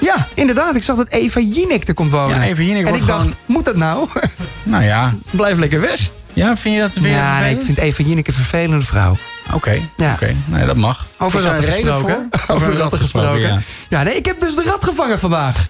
Ja, 0.00 0.26
inderdaad. 0.34 0.76
Ik 0.76 0.82
zag 0.82 0.96
dat 0.96 1.08
Eva 1.08 1.40
Jinek 1.40 1.88
er 1.88 1.94
komt 1.94 2.10
wonen. 2.10 2.36
Ja, 2.36 2.42
Eva 2.44 2.62
Jinek 2.62 2.86
En 2.86 2.94
ik 2.94 3.06
dacht, 3.06 3.36
moet 3.46 3.64
dat 3.64 3.76
nou? 3.76 4.08
Nou 4.62 4.84
ja. 4.84 5.14
Blijf 5.30 5.58
lekker 5.58 5.80
weg. 5.80 6.10
Ja, 6.32 6.56
vind 6.56 6.74
je 6.74 6.80
dat 6.80 6.94
dat 6.94 7.04
ja, 7.04 7.40
nee, 7.40 7.54
ik 7.54 7.62
vind 7.64 7.78
Eva 7.78 8.02
Jinek 8.02 8.26
een 8.26 8.32
vervelende 8.34 8.84
vrouw. 8.84 9.16
Oké, 9.52 9.78
Ja. 9.96 10.12
oké. 10.12 10.34
Nee, 10.44 10.66
dat 10.66 10.76
mag. 10.76 11.06
Over 11.18 11.40
ratten 11.46 11.64
gesproken. 11.64 12.28
voor? 12.30 12.54
Over 12.56 12.74
ratten 12.76 12.98
gesproken. 12.98 13.40
ja. 13.40 13.58
Ja, 13.88 14.02
nee, 14.02 14.16
ik 14.16 14.26
heb 14.26 14.40
dus 14.40 14.54
de 14.54 14.62
rat 14.62 14.84
gevangen 14.84 15.18
vandaag. 15.18 15.68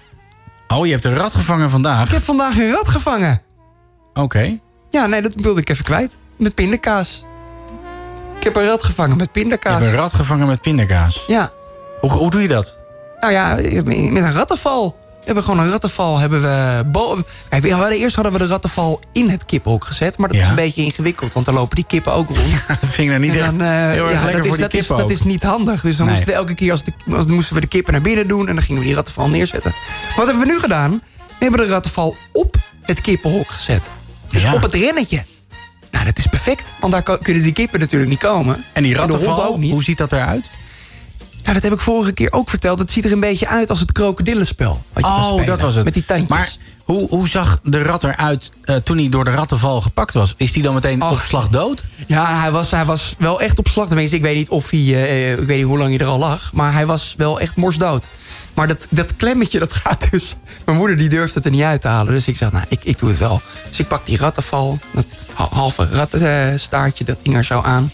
Oh, 0.67 0.85
je 0.85 0.91
hebt 0.91 1.05
een 1.05 1.15
rat 1.15 1.33
gevangen 1.35 1.69
vandaag? 1.69 2.05
Ik 2.05 2.11
heb 2.13 2.23
vandaag 2.23 2.57
een 2.57 2.71
rat 2.71 2.89
gevangen. 2.89 3.41
Oké. 4.13 4.59
Ja, 4.89 5.05
nee, 5.07 5.21
dat 5.21 5.33
wilde 5.35 5.61
ik 5.61 5.69
even 5.69 5.83
kwijt. 5.83 6.17
Met 6.37 6.55
pindakaas. 6.55 7.23
Ik 8.47 8.53
heb 8.53 8.63
een 8.63 8.69
rat 8.69 8.83
gevangen 8.83 9.17
met 9.17 9.29
Je 9.33 9.39
pindakaas. 9.41 9.79
hebt 9.79 9.85
een 9.91 9.97
rat 9.99 10.13
gevangen 10.13 10.47
met 10.47 10.61
pindakaas. 10.61 11.23
Ja. 11.27 11.51
Hoe, 11.99 12.11
hoe 12.11 12.31
doe 12.31 12.41
je 12.41 12.47
dat? 12.47 12.77
Nou 13.19 13.33
ja, 13.33 13.55
met 13.83 13.95
een 14.23 14.33
rattenval. 14.33 14.95
hebben 15.25 15.43
we 15.43 15.49
gewoon 15.49 15.65
een 15.65 15.71
rattenval. 15.71 16.17
Hebben 16.17 16.41
we 16.41 16.83
bo- 16.85 17.17
Kijk, 17.49 17.63
we 17.63 17.71
hadden, 17.73 17.97
eerst 17.97 18.15
hadden 18.15 18.33
we 18.33 18.39
de 18.39 18.47
rattenval 18.47 18.99
in 19.11 19.29
het 19.29 19.45
kippenhok 19.45 19.85
gezet. 19.85 20.17
Maar 20.17 20.29
dat 20.29 20.37
is 20.37 20.47
een 20.47 20.55
beetje 20.55 20.83
ingewikkeld, 20.83 21.33
want 21.33 21.45
dan 21.45 21.55
lopen 21.55 21.75
die 21.75 21.85
kippen 21.87 22.13
ook 22.13 22.27
rond. 22.27 22.39
Dat 22.81 22.89
ging 22.89 23.09
nou 23.09 23.19
niet 23.21 23.31
En 23.31 23.37
echt 23.39 23.45
dan, 23.45 23.61
eh, 23.61 23.67
heel 23.69 24.09
erg 24.09 24.19
ja, 24.19 24.23
lekker 24.25 24.33
dat 24.33 24.45
is, 24.45 24.51
die 24.51 24.59
dat 24.61 24.73
is, 24.73 24.87
dat 24.87 25.09
is 25.09 25.21
niet 25.23 25.43
handig. 25.43 25.81
Dus 25.81 25.97
dan 25.97 26.05
Nee. 26.05 26.15
moesten 26.15 26.33
we 26.33 26.39
elke 26.39 26.53
keer 26.53 26.71
als 26.71 26.83
de, 26.83 26.93
als, 27.15 27.25
moesten 27.25 27.55
we 27.55 27.61
de 27.61 27.67
kippen 27.67 27.93
naar 27.93 28.01
binnen 28.01 28.27
doen... 28.27 28.47
en 28.47 28.55
dan 28.55 28.63
gingen 28.63 28.81
we 28.81 28.87
die 28.87 28.95
rattenval 28.95 29.29
neerzetten. 29.29 29.73
Wat 30.15 30.25
hebben 30.27 30.45
we 30.47 30.51
nu 30.53 30.59
gedaan? 30.59 30.91
We 31.27 31.33
hebben 31.43 31.59
de 31.59 31.67
rattenval 31.67 32.15
op 32.33 32.55
het 32.81 33.01
kippenhok 33.01 33.49
gezet. 33.51 33.91
Dus 34.31 34.45
op 34.53 34.61
het 34.61 34.73
rennetje. 34.73 35.23
Nou, 35.91 36.05
dat 36.05 36.17
is 36.17 36.27
perfect. 36.27 36.73
Want 36.79 36.93
daar 36.93 37.03
kunnen 37.21 37.43
die 37.43 37.53
kippen 37.53 37.79
natuurlijk 37.79 38.09
niet 38.09 38.19
komen. 38.19 38.63
En 38.73 38.83
die 38.83 38.95
rattenval, 38.95 39.45
ook 39.45 39.57
niet. 39.57 39.71
hoe 39.71 39.83
ziet 39.83 39.97
dat 39.97 40.11
eruit? 40.11 40.49
Nou, 41.41 41.53
dat 41.53 41.63
heb 41.63 41.73
ik 41.73 41.79
vorige 41.85 42.11
keer 42.11 42.31
ook 42.33 42.49
verteld. 42.49 42.79
Het 42.79 42.91
ziet 42.91 43.05
er 43.05 43.11
een 43.11 43.19
beetje 43.19 43.47
uit 43.47 43.69
als 43.69 43.79
het 43.79 43.91
krokodillenspel. 43.91 44.83
wat 44.93 45.03
je 45.05 45.09
Oh, 45.11 45.45
dat 45.45 45.61
was 45.61 45.75
het. 45.75 45.83
Met 45.85 45.93
die 45.93 46.05
tandjes. 46.05 46.29
Maar 46.29 46.55
hoe, 46.83 47.07
hoe 47.09 47.27
zag 47.27 47.59
de 47.63 47.81
rat 47.83 48.03
eruit 48.03 48.51
eh, 48.63 48.75
toen 48.75 48.97
hij 48.97 49.09
door 49.09 49.23
de 49.23 49.31
rattenval 49.31 49.81
gepakt 49.81 50.13
was? 50.13 50.33
Is 50.37 50.53
hij 50.53 50.63
dan 50.63 50.73
meteen 50.73 51.01
Oh. 51.01 51.11
op 51.11 51.19
slag 51.19 51.49
dood? 51.49 51.83
Ja, 52.07 52.39
hij 52.41 52.51
was, 52.51 52.71
hij 52.71 52.85
was 52.85 53.15
wel 53.17 53.41
echt 53.41 53.59
op 53.59 53.67
slag. 53.67 53.87
Tenminste, 53.87 54.15
ik 54.15 54.21
weet 54.21 54.35
niet 54.35 54.49
of 54.49 54.69
hij, 54.69 54.79
eh, 54.79 55.31
ik 55.31 55.37
weet 55.47 55.57
niet 55.57 55.65
hoe 55.65 55.77
lang 55.77 55.89
hij 55.89 55.99
er 55.99 56.11
al 56.11 56.19
lag. 56.19 56.53
Maar 56.53 56.73
hij 56.73 56.85
was 56.85 57.13
wel 57.17 57.39
echt 57.39 57.55
morsdood. 57.55 58.07
Maar 58.57 58.67
dat, 58.67 58.87
dat 58.89 59.15
klemmetje, 59.15 59.59
dat 59.59 59.73
gaat 59.73 60.07
dus... 60.11 60.35
Mijn 60.65 60.77
moeder 60.77 60.97
die 60.97 61.09
durfde 61.09 61.33
het 61.33 61.45
er 61.45 61.51
niet 61.51 61.61
uit 61.61 61.81
te 61.81 61.87
halen. 61.87 62.13
Dus 62.13 62.27
ik 62.27 62.37
zeg, 62.37 62.51
nou, 62.51 62.65
ik, 62.69 62.79
ik 62.83 62.99
doe 62.99 63.09
het 63.09 63.17
wel. 63.17 63.41
Dus 63.69 63.79
ik 63.79 63.87
pak 63.87 64.05
die 64.05 64.17
rattenval, 64.17 64.79
dat 64.93 65.05
ha- 65.33 65.47
halve 65.51 65.87
rattenstaartje, 65.91 67.03
dat 67.03 67.17
hing 67.23 67.35
er 67.35 67.43
zo 67.43 67.61
aan. 67.61 67.91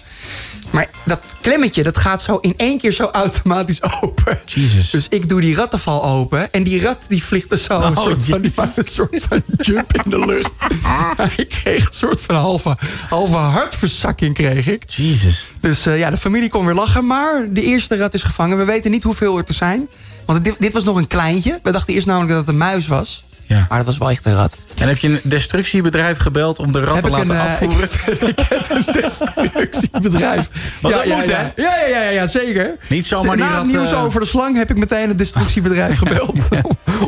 Maar 0.71 0.89
dat 1.05 1.19
klemmetje, 1.41 1.83
dat 1.83 1.97
gaat 1.97 2.21
zo 2.21 2.37
in 2.37 2.53
één 2.57 2.77
keer 2.77 2.91
zo 2.91 3.05
automatisch 3.05 3.83
open. 4.01 4.39
Jesus. 4.45 4.89
Dus 4.89 5.05
ik 5.09 5.29
doe 5.29 5.41
die 5.41 5.55
rattenval 5.55 6.03
open. 6.03 6.51
En 6.53 6.63
die 6.63 6.81
rat 6.81 7.05
die 7.07 7.23
vliegt 7.23 7.51
er 7.51 7.57
zo 7.57 7.79
een, 7.79 7.97
Oh, 7.97 8.03
soort 8.03 8.23
van, 8.23 8.41
die 8.41 8.51
maakt 8.55 8.77
een 8.77 8.87
soort 8.87 9.23
van 9.27 9.41
jump 9.57 9.93
in 10.03 10.09
de 10.09 10.25
lucht. 10.25 10.51
ik 11.43 11.49
kreeg 11.49 11.85
een 11.85 11.93
soort 11.93 12.21
van 12.21 12.35
halve, 12.35 12.77
halve 13.09 13.35
hartverzakking 13.35 14.33
kreeg 14.33 14.67
ik. 14.67 14.83
Jesus. 14.89 15.51
Dus 15.59 15.85
eh, 15.85 15.97
ja, 15.99 16.09
de 16.09 16.17
familie 16.17 16.49
kon 16.49 16.65
weer 16.65 16.75
lachen. 16.75 17.05
Maar 17.07 17.47
de 17.49 17.61
eerste 17.61 17.97
rat 17.97 18.13
is 18.13 18.23
gevangen. 18.23 18.57
We 18.57 18.65
weten 18.65 18.91
niet 18.91 19.03
hoeveel 19.03 19.37
er 19.37 19.43
te 19.43 19.53
zijn. 19.53 19.87
Want 20.25 20.43
dit, 20.43 20.55
dit 20.59 20.73
was 20.73 20.83
nog 20.83 20.97
een 20.97 21.07
kleintje. 21.07 21.59
We 21.63 21.71
dachten 21.71 21.93
eerst 21.93 22.07
namelijk 22.07 22.31
dat 22.31 22.39
het 22.39 22.49
een 22.49 22.57
muis 22.57 22.87
was. 22.87 23.23
Ja. 23.45 23.65
Maar 23.69 23.77
dat 23.77 23.87
was 23.87 23.97
wel 23.97 24.09
echt 24.09 24.25
een 24.25 24.35
rat. 24.35 24.57
En 24.75 24.87
heb 24.87 24.97
je 24.97 25.07
een 25.07 25.19
destructiebedrijf 25.23 26.17
gebeld 26.17 26.59
om 26.59 26.71
de 26.71 26.79
rat 26.79 27.01
te 27.01 27.07
Heb 27.07 27.11
laten 27.11 27.29
een, 27.29 27.35
eh, 27.35 27.51
afvoeren? 27.51 27.89
ik 28.29 28.39
heb 28.49 28.69
een 28.75 28.93
destructiebedrijf. 28.93 30.49
Want 30.81 30.93
dat 30.93 31.05
ja, 31.05 31.15
moet, 31.17 31.27
ja, 31.27 31.35
hè? 31.35 31.41
ja. 31.41 31.53
Ja, 31.55 31.87
ja, 31.87 32.01
ja, 32.03 32.09
ja, 32.09 32.27
zeker. 32.27 32.75
Niet 32.89 33.05
zomaar 33.05 33.35
die 33.35 33.45
Na 33.45 33.51
rat, 33.51 33.61
het 33.65 33.75
nieuws 33.75 33.93
over 33.93 34.19
de 34.19 34.25
slang 34.25 34.57
heb 34.57 34.69
ik 34.69 34.77
meteen 34.77 35.09
een 35.09 35.17
destructiebedrijf 35.17 35.97
gebeld. 36.03 36.47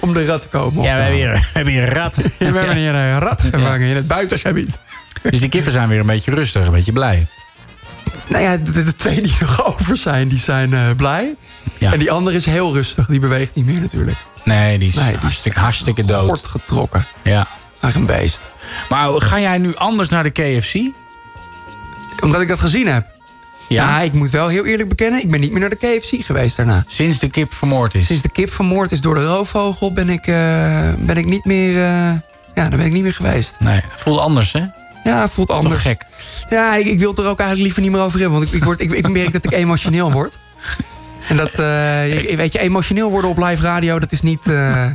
om, 0.01 0.13
de 0.13 0.25
rat 0.25 0.41
te 0.41 0.47
komen. 0.47 0.83
Ja, 0.83 0.95
we 0.95 1.01
hebben 1.01 1.19
hier, 1.19 1.31
we 1.31 1.49
hebben 1.53 1.73
hier 1.73 1.83
een 1.83 1.93
rat. 1.93 2.15
We 2.39 2.45
hebben 2.45 2.77
hier 2.77 2.95
een 2.95 3.19
rat 3.19 3.41
gevangen 3.41 3.87
in 3.87 3.95
het 3.95 4.07
buitengebied. 4.07 4.77
Dus 5.21 5.39
die 5.39 5.49
kippen 5.49 5.71
zijn 5.71 5.89
weer 5.89 5.99
een 5.99 6.05
beetje 6.05 6.31
rustig, 6.31 6.65
een 6.65 6.71
beetje 6.71 6.91
blij. 6.91 7.27
Nou 8.27 8.43
ja, 8.43 8.57
de, 8.57 8.83
de 8.83 8.95
twee 8.95 9.21
die 9.21 9.35
nog 9.39 9.65
over 9.73 9.97
zijn, 9.97 10.27
die 10.27 10.39
zijn 10.39 10.73
eh, 10.73 10.81
blij. 10.97 11.35
Ja. 11.77 11.93
En 11.93 11.99
die 11.99 12.11
andere 12.11 12.37
is 12.37 12.45
heel 12.45 12.73
rustig. 12.73 13.05
Die 13.07 13.19
beweegt 13.19 13.55
niet 13.55 13.65
meer 13.65 13.81
natuurlijk. 13.81 14.17
Nee, 14.43 14.77
die 14.77 14.87
is, 14.87 14.93
Nee, 14.95 15.17
die 15.17 15.29
is 15.43 15.53
hartstikke, 15.53 16.05
dood. 16.05 16.27
Kort 16.27 16.45
getrokken. 16.45 17.05
Ja. 17.23 17.47
Ach, 17.79 17.95
een 17.95 18.05
beest. 18.05 18.49
Maar 18.89 19.21
ga 19.21 19.39
jij 19.39 19.57
nu 19.57 19.75
anders 19.75 20.09
naar 20.09 20.23
de 20.23 20.29
KFC? 20.29 20.75
Omdat 22.23 22.41
ik 22.41 22.47
dat 22.47 22.59
gezien 22.59 22.87
heb. 22.87 23.13
Ja. 23.67 24.01
ik 24.01 24.13
moet 24.13 24.29
wel 24.29 24.47
heel 24.47 24.65
eerlijk 24.65 24.89
bekennen. 24.89 25.21
Ik 25.21 25.29
ben 25.29 25.39
niet 25.39 25.51
meer 25.51 25.59
naar 25.59 25.69
de 25.69 25.75
KFC 25.99 26.25
geweest 26.25 26.57
daarna. 26.57 26.83
Sinds 26.87 27.19
de 27.19 27.29
kip 27.29 27.53
vermoord 27.53 27.95
is? 27.95 28.05
Sinds 28.05 28.21
de 28.23 28.29
kip 28.29 28.51
vermoord 28.53 28.91
is 28.91 29.01
door 29.01 29.15
de 29.15 29.25
roofvogel... 29.25 29.93
ben 29.93 30.09
ik, 30.09 30.27
eh, 30.27 30.93
ben 30.99 31.17
ik 31.17 31.25
niet 31.25 31.45
meer... 31.45 31.69
eh, 31.75 32.11
ja, 32.55 32.69
daar 32.69 32.77
ben 32.77 32.85
ik 32.85 32.91
niet 32.91 33.03
meer 33.03 33.13
geweest. 33.13 33.59
Nee, 33.59 33.81
voelt 33.89 34.19
anders, 34.19 34.51
hè? 34.53 34.61
Ja, 35.05 35.21
het 35.21 35.31
voelt 35.31 35.49
anders. 35.49 35.73
Toch 35.73 35.81
gek. 35.81 36.01
Ja, 36.49 36.75
ik, 36.75 36.85
ik 36.85 36.99
wil 36.99 37.09
het 37.09 37.19
er 37.19 37.25
ook 37.27 37.39
eigenlijk 37.39 37.61
liever 37.61 37.81
niet 37.81 37.91
meer 37.91 38.01
over 38.01 38.19
hebben. 38.19 38.37
Want 38.39 38.51
ik, 38.51 38.55
ik, 38.59 38.63
word, 38.63 38.79
ik, 38.79 38.91
ik 38.91 39.09
merk 39.09 39.33
dat 39.33 39.45
ik 39.45 39.51
emotioneel 39.51 40.11
word. 40.11 40.37
En 41.29 41.35
dat, 41.35 41.51
eh, 41.51 42.29
je- 42.29 42.35
weet 42.35 42.53
je, 42.53 42.59
emotioneel 42.59 43.09
worden 43.09 43.29
op 43.29 43.37
live 43.37 43.61
radio, 43.61 43.99
dat 43.99 44.11
is 44.11 44.21
niet... 44.21 44.47
eh 44.47 44.85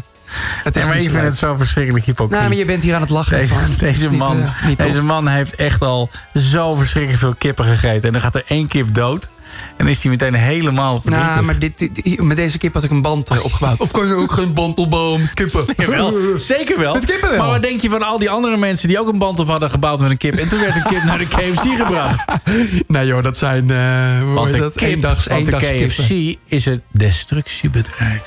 dat 0.65 0.77
is 0.77 0.83
Ja, 0.83 0.89
maar 0.89 0.97
niet 0.97 1.05
ik 1.05 1.11
zo 1.11 1.17
vind 1.17 1.23
leuk. 1.23 1.31
het 1.31 1.41
zo 1.41 1.57
verschrikkelijk 1.57 2.05
hypocriet. 2.05 2.37
Nou, 2.39 2.49
maar 2.49 2.59
je 2.59 2.65
bent 2.65 2.83
hier 2.83 2.95
aan 2.95 3.01
het 3.01 3.11
lachen. 3.11 3.39
Deze, 3.39 3.55
deze, 3.79 4.01
niet, 4.11 4.19
man, 4.19 4.43
eh, 4.43 4.67
niet 4.67 4.79
deze 4.79 5.03
man 5.03 5.29
heeft 5.29 5.55
echt 5.55 5.81
al 5.83 6.11
zo 6.35 6.75
verschrikkelijk 6.75 7.21
veel 7.21 7.35
kippen 7.39 7.65
gegeten. 7.65 8.03
En 8.03 8.13
dan 8.13 8.21
gaat 8.21 8.35
er 8.35 8.45
één 8.47 8.67
kip 8.67 8.95
dood. 8.95 9.31
En 9.51 9.77
dan 9.77 9.89
is 9.89 10.03
hij 10.03 10.11
meteen 10.11 10.35
helemaal 10.35 11.01
verdrietig. 11.01 11.31
Nou, 11.35 11.45
maar 11.45 11.59
dit, 11.59 12.21
met 12.23 12.37
deze 12.37 12.59
kip 12.59 12.75
had 12.75 12.85
ik 12.85 12.91
een 12.91 13.03
band 13.03 13.31
eh, 13.31 13.45
opgebouwd. 13.45 13.79
Of 13.79 13.91
kan 13.91 14.07
je 14.07 14.15
ook 14.15 14.33
geen 14.33 14.55
band 14.55 14.79
opbouwen 14.79 15.21
met 15.21 15.35
kippen? 15.35 15.65
Jawel, 15.77 16.15
zeker 16.39 16.79
wel. 16.79 16.95
Met 16.95 17.05
kippen 17.05 17.31
wel. 17.31 17.39
Maar 17.39 17.49
wat 17.49 17.63
denk 17.63 17.81
je 17.81 17.91
van 17.91 18.03
al 18.03 18.19
die 18.19 18.31
andere 18.31 18.57
mensen 18.57 18.89
die 18.89 19.01
ook 19.01 19.09
een 19.09 19.19
band 19.19 19.39
op 19.39 19.49
hadden 19.49 19.71
gebouwd 19.71 20.01
met 20.01 20.11
een 20.11 20.17
kip? 20.17 20.35
En 20.35 20.49
toen 20.49 20.61
werd 20.61 20.75
een 20.75 20.83
kip 20.83 21.03
naar 21.03 21.19
de 21.19 21.27
KFC 21.37 21.61
gebracht. 21.77 22.25
Nee 22.87 23.07
joh, 23.07 23.23
dat 23.23 23.37
zijn... 23.39 23.71
eh 23.71 23.77
hoe 24.25 24.35
Want 24.35 24.53
de, 24.53 24.71
kip, 24.75 24.89
Eendags, 24.89 25.27
want 25.27 25.47
de 25.47 25.53
eendags 25.53 25.69
KFC 25.97 26.07
kippen. 26.09 26.39
is 26.47 26.65
het 26.65 26.81
destructiebedrijf. 26.91 28.23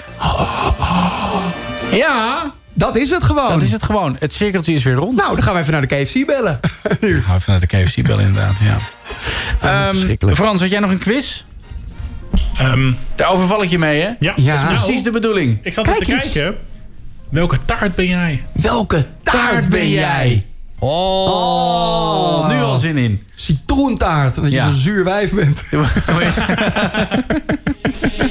Ja, 1.98 2.52
Dat 2.74 2.96
is 2.96 3.10
het 3.10 3.24
gewoon. 3.24 3.50
dat 3.50 3.62
is 3.62 3.72
het 3.72 3.84
gewoon. 3.84 4.16
Het 4.20 4.34
cirkeltje 4.34 4.74
is 4.74 4.84
weer 4.84 4.94
rond. 4.94 5.16
Nou, 5.18 5.34
dan 5.36 5.44
gaan 5.44 5.54
we 5.54 5.60
even 5.60 5.72
naar 5.72 5.88
de 5.88 6.04
KFC 6.04 6.26
bellen. 6.26 6.60
We 7.00 7.22
gaan 7.26 7.36
even 7.36 7.52
naar 7.52 7.60
de 7.60 7.68
KFC 7.68 8.04
bellen 8.04 8.26
inderdaad, 8.26 8.56
ja. 8.62 8.78
Ehm, 9.62 9.90
verschrikkelijk. 9.94 10.38
Frans, 10.38 10.62
had 10.62 10.70
jij 10.70 10.80
nog 10.80 10.92
een 10.92 10.98
quiz? 10.98 11.44
Ehm, 12.58 12.92
Daar 13.16 13.30
overval 13.30 13.64
ik 13.64 13.70
je 13.70 13.80
mee, 13.80 14.02
hè? 14.02 14.10
ja, 14.20 14.34
Ja. 14.36 14.62
dat 14.64 14.72
is 14.72 14.84
Precies 14.84 15.04
de 15.04 15.12
bedoeling. 15.12 15.60
Ik 15.64 15.74
zat 15.74 15.88
even 15.88 16.00
te 16.00 16.06
Kijk 16.06 16.24
eens. 16.24 16.32
kijken. 16.34 16.56
Welke 17.30 17.58
taart 17.66 17.96
ben 17.96 18.08
jij? 18.08 18.44
Welke 18.54 19.06
taart 19.24 19.70
ben 19.70 19.90
jij? 19.90 20.46
Oh, 20.86 22.48
nu 22.48 22.62
al 22.62 22.78
zin 22.78 22.98
in. 22.98 23.24
Citroentaart, 23.36 24.36
dat 24.36 24.44
je 24.44 24.52
Ja. 24.52 24.64
zo'n 24.66 24.74
zuur 24.74 25.04
wijf 25.04 25.32
bent. 25.32 25.64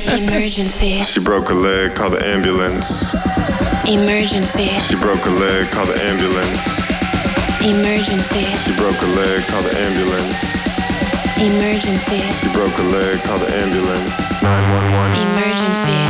Emergency. 0.06 1.02
She 1.04 1.20
broke 1.20 1.52
a 1.52 1.54
leg, 1.54 1.92
call 1.94 2.10
the 2.10 2.24
ambulance. 2.34 2.92
Emergency. 3.84 4.68
She 4.88 4.96
broke 4.96 5.26
a 5.26 5.30
leg, 5.30 5.68
call 5.70 5.86
the 5.86 6.00
ambulance. 6.10 6.60
Emergency. 7.60 8.44
She 8.66 8.72
broke 8.74 9.00
a 9.02 9.06
leg, 9.14 9.44
call 9.46 9.62
the 9.62 9.76
ambulance. 9.86 10.36
Emergency. 11.36 12.20
She 12.40 12.48
broke 12.52 12.78
a 12.78 12.82
leg, 12.82 13.22
call 13.26 13.38
the 13.38 13.50
ambulance. 13.62 14.10
911. 14.42 15.20
Emergency. 15.26 16.00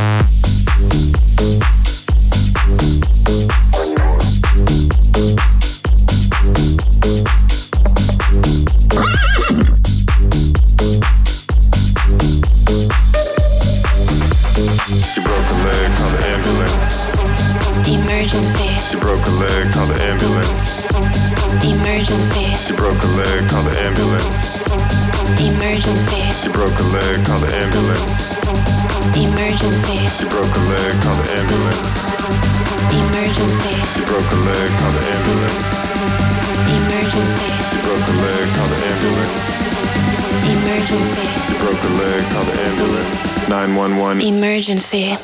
Broke 34.12 34.30
a 34.30 34.36
leg, 34.44 34.68
call 34.78 34.90
the 34.90 35.06
ambulance. 35.10 35.91
Emergency. 36.68 37.48
She 37.70 37.78
broke 37.82 38.06
a 38.06 38.14
leg, 38.22 38.44
call 38.54 38.68
the 38.68 38.78
ambulance. 38.90 39.34
Emergency. 40.52 41.26
She 41.48 41.54
broke 41.58 41.82
a 41.82 41.92
leg, 42.00 42.22
call 42.32 42.44
the 42.44 42.56
ambulance. 42.68 43.48
Emergency. 44.20 45.10
She 45.10 45.16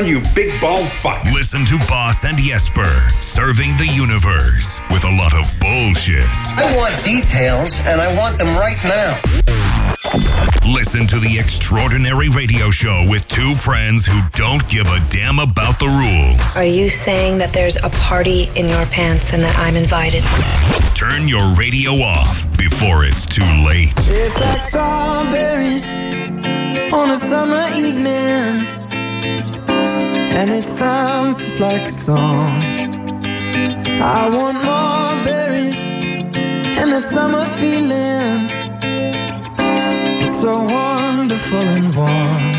down, 0.00 0.08
you 0.08 0.20
big 0.34 0.58
bald 0.60 0.86
fuck. 0.86 1.22
Listen 1.32 1.64
to 1.66 1.78
Boss 1.88 2.24
and 2.24 2.36
Jesper 2.38 2.84
serving 3.20 3.76
the 3.76 3.86
universe 3.86 4.80
with 4.90 5.04
a 5.04 5.10
lot 5.10 5.34
of 5.34 5.50
bullshit. 5.60 6.26
I 6.56 6.74
want 6.76 7.02
details, 7.04 7.80
and 7.80 8.00
I 8.00 8.16
want 8.16 8.38
them 8.38 8.50
right 8.52 8.82
now. 8.84 9.18
Listen 10.72 11.06
to 11.06 11.18
the 11.18 11.36
extraordinary 11.38 12.28
radio 12.28 12.70
show 12.70 13.06
with 13.08 13.26
two 13.28 13.54
friends 13.54 14.06
who 14.06 14.20
don't 14.32 14.66
give 14.68 14.86
a 14.86 15.00
damn 15.08 15.38
about 15.38 15.78
the 15.78 15.86
rules. 15.86 16.56
Are 16.56 16.64
you 16.64 16.90
saying 16.90 17.38
that 17.38 17.52
there's 17.52 17.76
a 17.76 17.90
party 17.90 18.50
in 18.54 18.68
your 18.68 18.86
pants 18.86 19.32
and 19.32 19.42
that 19.42 19.58
I'm 19.58 19.76
invited? 19.76 20.22
Turn 20.94 21.28
your 21.28 21.54
radio 21.54 21.92
off 22.02 22.46
before 22.56 23.04
it's 23.04 23.26
too 23.26 23.42
late. 23.66 23.92
It's 23.96 24.40
like 24.40 24.60
strawberries 24.60 25.86
on 26.92 27.10
a 27.10 27.16
summer 27.16 27.66
evening, 27.76 28.79
and 30.40 30.50
it 30.50 30.64
sounds 30.64 31.36
just 31.36 31.60
like 31.60 31.82
a 31.82 31.90
song. 31.90 32.62
I 34.00 34.22
want 34.36 34.56
more 34.64 35.22
berries 35.22 35.82
and 36.80 36.90
that 36.92 37.04
summer 37.04 37.44
feeling. 37.60 38.48
It's 40.22 40.40
so 40.40 40.62
wonderful 40.64 41.58
and 41.76 41.94
warm. 41.94 42.49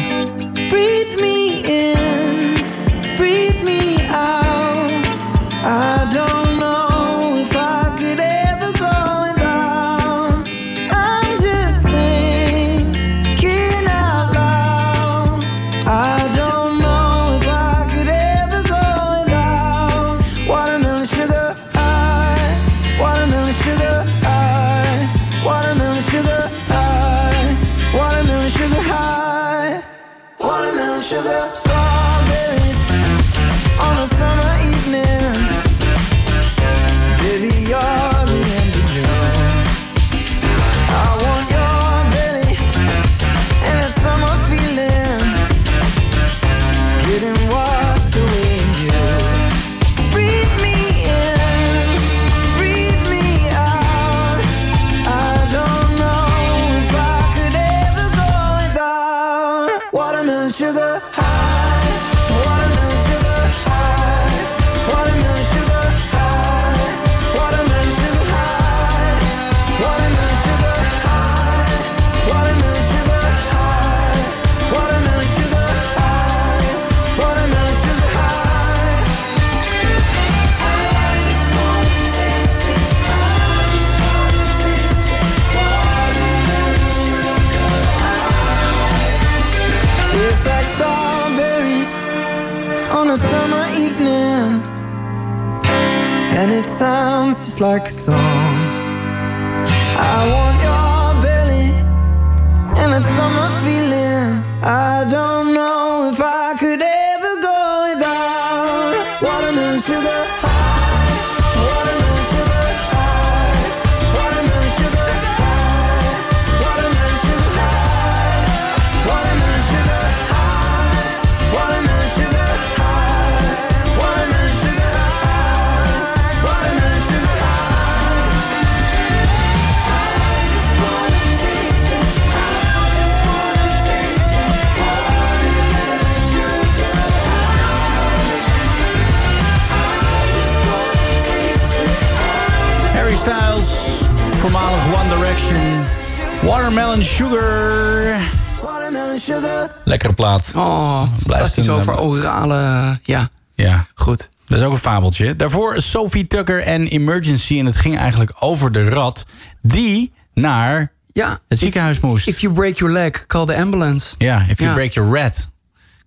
Plaat. 150.51 150.65
Oh, 150.65 151.03
fantastisch 151.18 151.65
een, 151.65 151.73
over 151.73 151.99
orale... 151.99 152.99
Ja, 153.03 153.30
Ja. 153.55 153.85
goed. 153.95 154.30
Dat 154.45 154.59
is 154.59 154.65
ook 154.65 154.73
een 154.73 154.80
fabeltje. 154.80 155.35
Daarvoor 155.35 155.81
Sophie 155.81 156.27
Tucker 156.27 156.61
en 156.63 156.88
Emergency. 156.88 157.59
En 157.59 157.65
het 157.65 157.77
ging 157.77 157.97
eigenlijk 157.97 158.31
over 158.39 158.72
de 158.72 158.89
rat 158.89 159.26
die 159.61 160.11
naar 160.34 160.91
Ja, 161.13 161.39
het 161.47 161.59
ziekenhuis 161.59 161.99
moest. 161.99 162.27
If 162.27 162.39
you 162.39 162.53
break 162.53 162.77
your 162.77 162.93
leg, 162.93 163.26
call 163.27 163.45
the 163.45 163.55
ambulance. 163.57 164.15
ja, 164.18 164.45
if 164.47 164.57
you 164.57 164.69
Ja. 164.69 164.73
break 164.76 164.91
your 164.91 165.19
rat, 165.19 165.49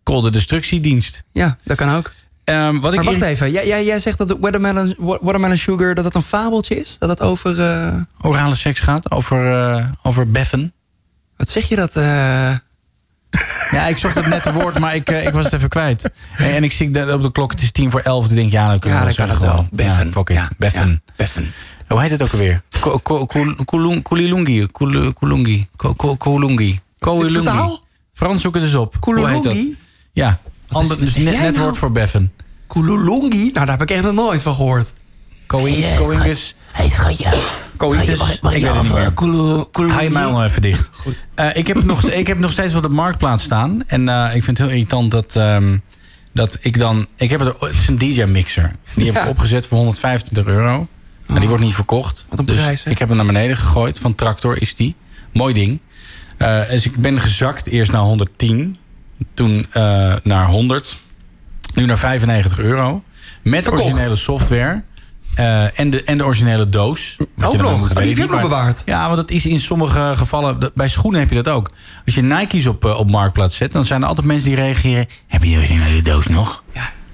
call 0.03 0.21
de 0.23 0.31
destructiedienst. 0.31 1.23
Ja, 1.33 1.57
dat 1.65 1.77
kan 1.77 1.95
ook. 1.95 2.13
Ehm, 2.45 2.79
wat 2.81 2.93
ik 2.93 3.03
maar 3.03 3.13
wacht 3.13 3.25
even, 3.27 3.51
jij, 3.53 3.67
jij, 3.67 3.85
jij 3.85 3.99
zegt 4.01 4.19
dat 4.19 4.37
watermelon, 4.41 4.95
wa- 4.99 5.19
watermelon 5.21 5.57
sugar 5.57 5.95
dat 5.95 6.05
het 6.05 6.15
een 6.15 6.23
fabeltje 6.23 6.81
is? 6.81 6.97
Dat 6.99 7.09
het 7.09 7.21
over... 7.21 7.61
eh, 7.61 7.95
Orale 8.21 8.55
seks 8.55 8.81
gaat, 8.81 9.11
over, 9.11 9.53
eh, 9.53 9.85
over 10.03 10.31
beffen. 10.31 10.73
Wat 11.37 11.49
zeg 11.49 11.69
je 11.69 11.77
dat? 11.77 11.97
eh? 11.97 12.53
Ja, 13.71 13.87
ik 13.87 13.97
zocht 13.97 14.15
het 14.15 14.27
nette 14.27 14.53
woord, 14.53 14.79
maar 14.79 14.95
ik, 14.95 15.09
eh, 15.11 15.27
ik 15.27 15.33
was 15.33 15.45
het 15.45 15.53
even 15.53 15.69
kwijt. 15.69 16.11
En, 16.37 16.55
en 16.55 16.65
ik 16.65 16.73
zie 16.73 16.91
dat 16.91 17.13
op 17.13 17.23
de 17.23 17.33
klok, 17.33 17.51
het 17.51 17.63
is 17.63 17.71
tien 17.73 17.91
voor 17.91 18.01
elf. 18.01 18.29
Ik 18.31 18.35
denk, 18.35 18.51
ja, 18.53 18.69
dan 18.69 18.79
kunnen 18.79 18.99
Ja, 18.99 19.07
we 19.07 19.15
dan 19.15 19.27
zeggen 19.27 19.47
gewoon. 19.47 19.69
Beffen. 19.71 20.13
Ja, 20.35 20.49
beffen. 20.59 21.03
beffen. 21.17 21.53
Hoe 21.89 22.01
heet 22.01 22.11
het 22.11 22.23
ook 22.23 22.33
alweer? 22.33 22.63
Ko- 22.81 22.99
ko- 22.99 23.27
ko- 23.27 23.55
Kulung- 23.65 24.03
Kulilungi. 24.03 24.67
Kul- 24.73 25.13
Kulungi. 25.13 25.67
Ko- 25.77 25.95
ko- 25.95 26.17
Kulungi. 26.17 26.81
Kulungi. 26.99 27.43
taal? 27.45 27.83
Frans, 28.13 28.43
zoek 28.43 28.55
het 28.55 28.63
eens 28.63 28.75
op. 28.75 29.01
Kululungi? 29.01 29.77
Ja, 30.13 30.39
ander, 30.69 30.99
dus 30.99 31.15
net, 31.17 31.25
net 31.41 31.53
nou? 31.55 31.65
woord 31.65 31.79
voor 31.79 31.93
beffen. 31.93 32.33
Kululungi? 32.67 33.39
Nou, 33.39 33.53
daar 33.53 33.69
heb 33.79 33.83
ik 33.83 33.91
echt 33.91 34.03
nog 34.03 34.13
nooit 34.13 34.43
van 34.43 34.55
gehoord. 34.55 34.93
Coing- 35.47 35.97
Coingus. 35.97 36.55
Hey, 36.75 36.89
schatje. 36.89 37.39
Coitus. 37.77 38.09
Ik 38.09 38.39
weet 38.41 38.63
het 38.63 38.83
niet 38.83 38.93
meer. 38.93 39.13
Hou 39.91 40.03
je 40.03 40.11
mij 40.11 40.23
nog 40.23 40.45
even 40.45 40.63
dicht. 40.63 40.91
Goed. 40.93 41.25
ik, 41.55 41.67
heb 41.67 41.85
nog, 41.85 42.03
ik 42.03 42.27
heb 42.27 42.39
nog 42.39 42.51
steeds 42.53 42.75
op 42.75 42.83
de 42.83 42.89
marktplaats 42.89 43.43
staan. 43.43 43.83
En 43.87 44.09
eh, 44.09 44.35
ik 44.35 44.45
vind 44.45 44.59
het 44.59 44.67
heel 44.67 44.77
irritant 44.77 45.11
dat, 45.11 45.37
ehm, 45.37 45.77
dat 46.33 46.59
ik 46.61 46.79
dan... 46.79 47.07
Ik 47.17 47.31
heb 47.31 47.41
het, 47.41 47.61
het 47.61 47.71
is 47.71 47.89
een 47.89 47.99
DJ-mixer. 47.99 48.73
Die 48.95 49.13
heb 49.13 49.23
ik 49.23 49.29
opgezet 49.29 49.67
voor 49.67 49.77
125 49.79 50.47
euro. 50.47 50.89
Maar 51.27 51.41
die 51.41 51.49
wordt 51.49 51.65
niet 51.65 51.75
verkocht. 51.75 52.27
Wat 52.29 52.39
een 52.39 52.45
dus 52.45 52.57
prijs, 52.57 52.85
hè? 52.85 52.91
ik 52.91 52.99
heb 52.99 53.09
hem 53.09 53.17
naar 53.17 53.27
beneden 53.27 53.57
gegooid. 53.57 53.99
Van 53.99 54.15
Tractor 54.15 54.63
is 54.63 54.75
die. 54.75 54.95
Mooi 55.33 55.55
ding. 55.55 55.81
Eh, 56.37 56.69
dus 56.71 56.87
ik 56.87 56.97
ben 56.97 57.21
gezakt 57.21 57.67
eerst 57.67 57.93
naar 57.93 58.03
110. 58.03 58.77
Toen 59.35 59.67
eh, 59.71 60.15
naar 60.23 60.47
100. 60.47 61.03
Nu 61.75 61.85
naar 61.85 61.99
95 61.99 62.59
euro. 62.59 63.03
Met 63.43 63.63
Verkocht. 63.63 63.85
originele 63.85 64.17
software. 64.17 64.83
Eh, 65.35 65.79
en, 65.81 65.91
de, 65.91 66.03
en 66.05 66.19
de 66.19 66.25
originele 66.25 66.69
doos. 66.69 67.17
Wat 67.35 67.53
Ook 67.53 67.61
nog? 67.61 67.73
Oh, 67.91 67.97
die 67.97 68.07
heb 68.09 68.17
je 68.17 68.23
ook 68.25 68.31
nog 68.31 68.41
bewaard? 68.41 68.83
Ja, 68.85 69.05
want 69.05 69.17
dat 69.17 69.31
is 69.31 69.47
in 69.47 69.61
sommige 69.61 70.13
gevallen... 70.17 70.61
dat- 70.61 70.75
Bij 70.75 70.89
schoenen 70.89 71.21
heb 71.21 71.29
je 71.31 71.43
dat 71.43 71.49
ook. 71.55 71.71
Als 72.07 72.15
je 72.15 72.23
Nike's 72.23 72.67
op, 72.67 72.85
eh, 72.85 72.99
op 72.99 73.11
Marktplaats 73.11 73.57
zet... 73.57 73.73
dan 73.73 73.85
zijn 73.85 74.03
er 74.03 74.09
altijd 74.09 74.27
mensen 74.27 74.47
die 74.47 74.57
reageren... 74.57 75.07
Heb 75.27 75.43
je 75.43 75.51
de 75.51 75.57
originele 75.57 76.03
doos 76.03 76.27
nog? 76.27 76.63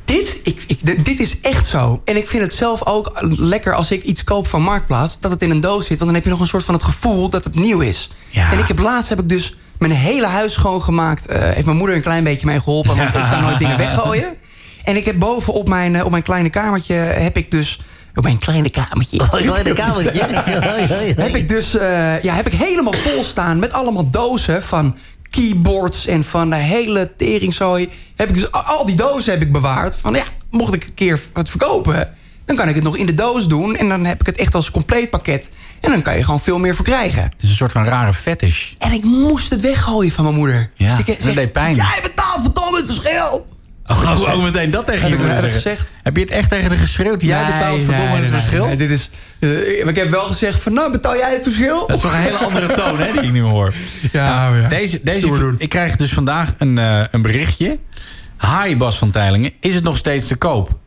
Dit, 0.04 0.38
ik, 0.42 0.64
ik, 0.66 1.04
dit- 1.04 1.20
is 1.20 1.40
echt 1.40 1.66
zo. 1.66 2.02
En 2.04 2.16
ik 2.16 2.28
vind 2.28 2.42
het 2.42 2.54
zelf 2.54 2.86
ook 2.86 3.12
lekker 3.36 3.74
als 3.74 3.90
ik 3.90 4.02
iets 4.02 4.24
koop 4.24 4.46
van 4.46 4.62
Marktplaats... 4.62 5.20
dat 5.20 5.30
het 5.30 5.42
in 5.42 5.50
een 5.50 5.60
doos 5.60 5.86
zit. 5.86 5.98
Want 5.98 6.04
dan 6.04 6.14
heb 6.14 6.24
je 6.24 6.30
nog 6.30 6.40
een 6.40 6.46
soort 6.46 6.64
van 6.64 6.74
het 6.74 6.82
gevoel 6.82 7.28
dat 7.28 7.44
het 7.44 7.54
nieuw 7.54 7.80
is. 7.80 8.10
En 8.34 8.58
ik 8.58 8.66
heb 8.66 8.78
laatst 8.78 9.08
heb 9.08 9.18
ik 9.20 9.28
dus 9.28 9.56
mijn 9.78 9.92
hele 9.92 10.26
huis 10.26 10.52
schoongemaakt. 10.52 11.26
Eh 11.26 11.38
heeft 11.40 11.64
mijn 11.66 11.76
moeder 11.78 11.96
een 11.96 12.02
klein 12.02 12.24
beetje 12.24 12.46
mee 12.46 12.58
geholpen. 12.60 12.96
Want 12.96 13.08
ik 13.14 13.22
kan 13.30 13.40
nooit 13.42 13.58
dingen 13.58 13.76
weggooien. 13.76 14.34
En 14.84 14.96
ik 14.96 15.04
heb 15.04 15.18
boven 15.18 15.52
op 15.52 15.68
mijn, 15.68 16.04
op 16.04 16.10
mijn 16.10 16.22
kleine 16.22 16.50
kamertje... 16.50 16.94
heb 16.94 17.36
ik 17.36 17.50
dus... 17.50 17.80
Op 18.20 18.26
mijn 18.26 18.38
kleine 18.38 18.70
kamertje. 18.70 19.20
Oh, 19.20 19.30
kleine 19.30 19.72
kamertje. 19.72 20.20
heb 21.22 21.34
ik 21.34 21.48
dus 21.48 21.76
eh, 21.76 22.22
ja, 22.22 22.34
heb 22.34 22.46
ik 22.46 22.52
helemaal 22.52 22.92
vol 22.92 23.24
staan 23.24 23.58
met 23.58 23.72
allemaal 23.72 24.10
dozen 24.10 24.62
van 24.62 24.96
keyboards 25.30 26.06
en 26.06 26.24
van 26.24 26.50
de 26.50 26.56
hele 26.56 27.12
teringzooi. 27.16 27.88
Heb 28.16 28.28
ik 28.28 28.34
dus 28.34 28.52
al- 28.52 28.86
die 28.86 28.94
dozen 28.96 29.32
heb 29.32 29.42
ik 29.42 29.52
bewaard. 29.52 29.96
Van 29.96 30.14
ja, 30.14 30.24
mocht 30.50 30.74
ik 30.74 30.84
een 30.84 30.94
keer 30.94 31.20
het 31.32 31.48
verkopen, 31.50 32.14
dan 32.44 32.56
kan 32.56 32.68
ik 32.68 32.74
het 32.74 32.84
nog 32.84 32.96
in 32.96 33.06
de 33.06 33.14
doos 33.14 33.46
doen 33.48 33.76
en 33.76 33.88
dan 33.88 34.04
heb 34.04 34.20
ik 34.20 34.26
het 34.26 34.36
echt 34.36 34.54
als 34.54 34.70
compleet 34.70 35.10
pakket. 35.10 35.50
En 35.80 35.90
dan 35.90 36.02
kan 36.02 36.16
je 36.16 36.24
gewoon 36.24 36.40
veel 36.40 36.58
meer 36.58 36.74
voor 36.74 36.84
krijgen. 36.84 37.22
Het 37.22 37.34
is 37.42 37.48
een 37.48 37.56
soort 37.56 37.72
van 37.72 37.84
rare 37.84 38.12
fetish. 38.12 38.72
En 38.78 38.92
ik 38.92 39.04
moest 39.04 39.50
het 39.50 39.60
weggooien 39.60 40.12
van 40.12 40.24
mijn 40.24 40.36
moeder. 40.36 40.70
Ja, 40.74 40.96
Dus 40.96 41.06
ik 41.06 41.24
dat 41.24 41.34
deed 41.34 41.52
pijn. 41.52 41.74
Jij 41.74 41.98
betaalt 42.02 42.40
verdomme 42.42 42.76
het 42.78 42.86
verschil. 42.86 43.46
Oh, 43.90 44.42
meteen 44.42 44.70
dat 44.70 44.86
tegen 44.86 45.10
Heb 45.10 45.18
je 45.18 45.26
zeggen. 45.26 45.50
gezegd? 45.50 45.92
Heb 46.02 46.16
je 46.16 46.22
het 46.22 46.30
echt 46.30 46.48
tegen 46.48 46.68
haar 46.70 46.78
geschreeuwd? 46.78 47.22
Jij 47.22 47.42
Nee, 47.42 47.52
betaalt 47.52 47.82
verdomme 47.82 48.04
nee, 48.10 48.20
het 48.20 48.30
nee, 48.30 48.40
verschil? 48.40 48.66
nee, 48.66 48.76
dit 48.76 48.90
is, 48.90 49.10
maar 49.40 49.88
ik 49.88 49.96
heb 49.96 50.10
wel 50.10 50.22
gezegd 50.24 50.60
van 50.62 50.72
nou 50.72 50.92
betaal 50.92 51.16
jij 51.16 51.32
het 51.32 51.42
verschil. 51.42 51.86
Dat 51.86 51.96
is 51.96 52.02
toch 52.02 52.12
een 52.12 52.18
hele 52.18 52.36
andere 52.36 52.72
toon 52.72 52.98
hè, 53.00 53.12
die 53.12 53.20
ik 53.20 53.32
nu 53.32 53.40
hoor. 53.40 53.72
Ja, 54.12 54.54
ja. 54.56 54.68
Deze, 54.68 55.00
deze, 55.02 55.54
ik 55.58 55.68
krijg 55.68 55.96
dus 55.96 56.12
vandaag 56.12 56.54
een, 56.58 56.78
eh, 56.78 57.00
een 57.10 57.22
berichtje. 57.22 57.78
Hi 58.40 58.76
Bas 58.76 58.98
van 58.98 59.10
Teilingen, 59.10 59.52
is 59.60 59.74
het 59.74 59.84
nog 59.84 59.96
steeds 59.96 60.26
te 60.26 60.36
koop? 60.36 60.78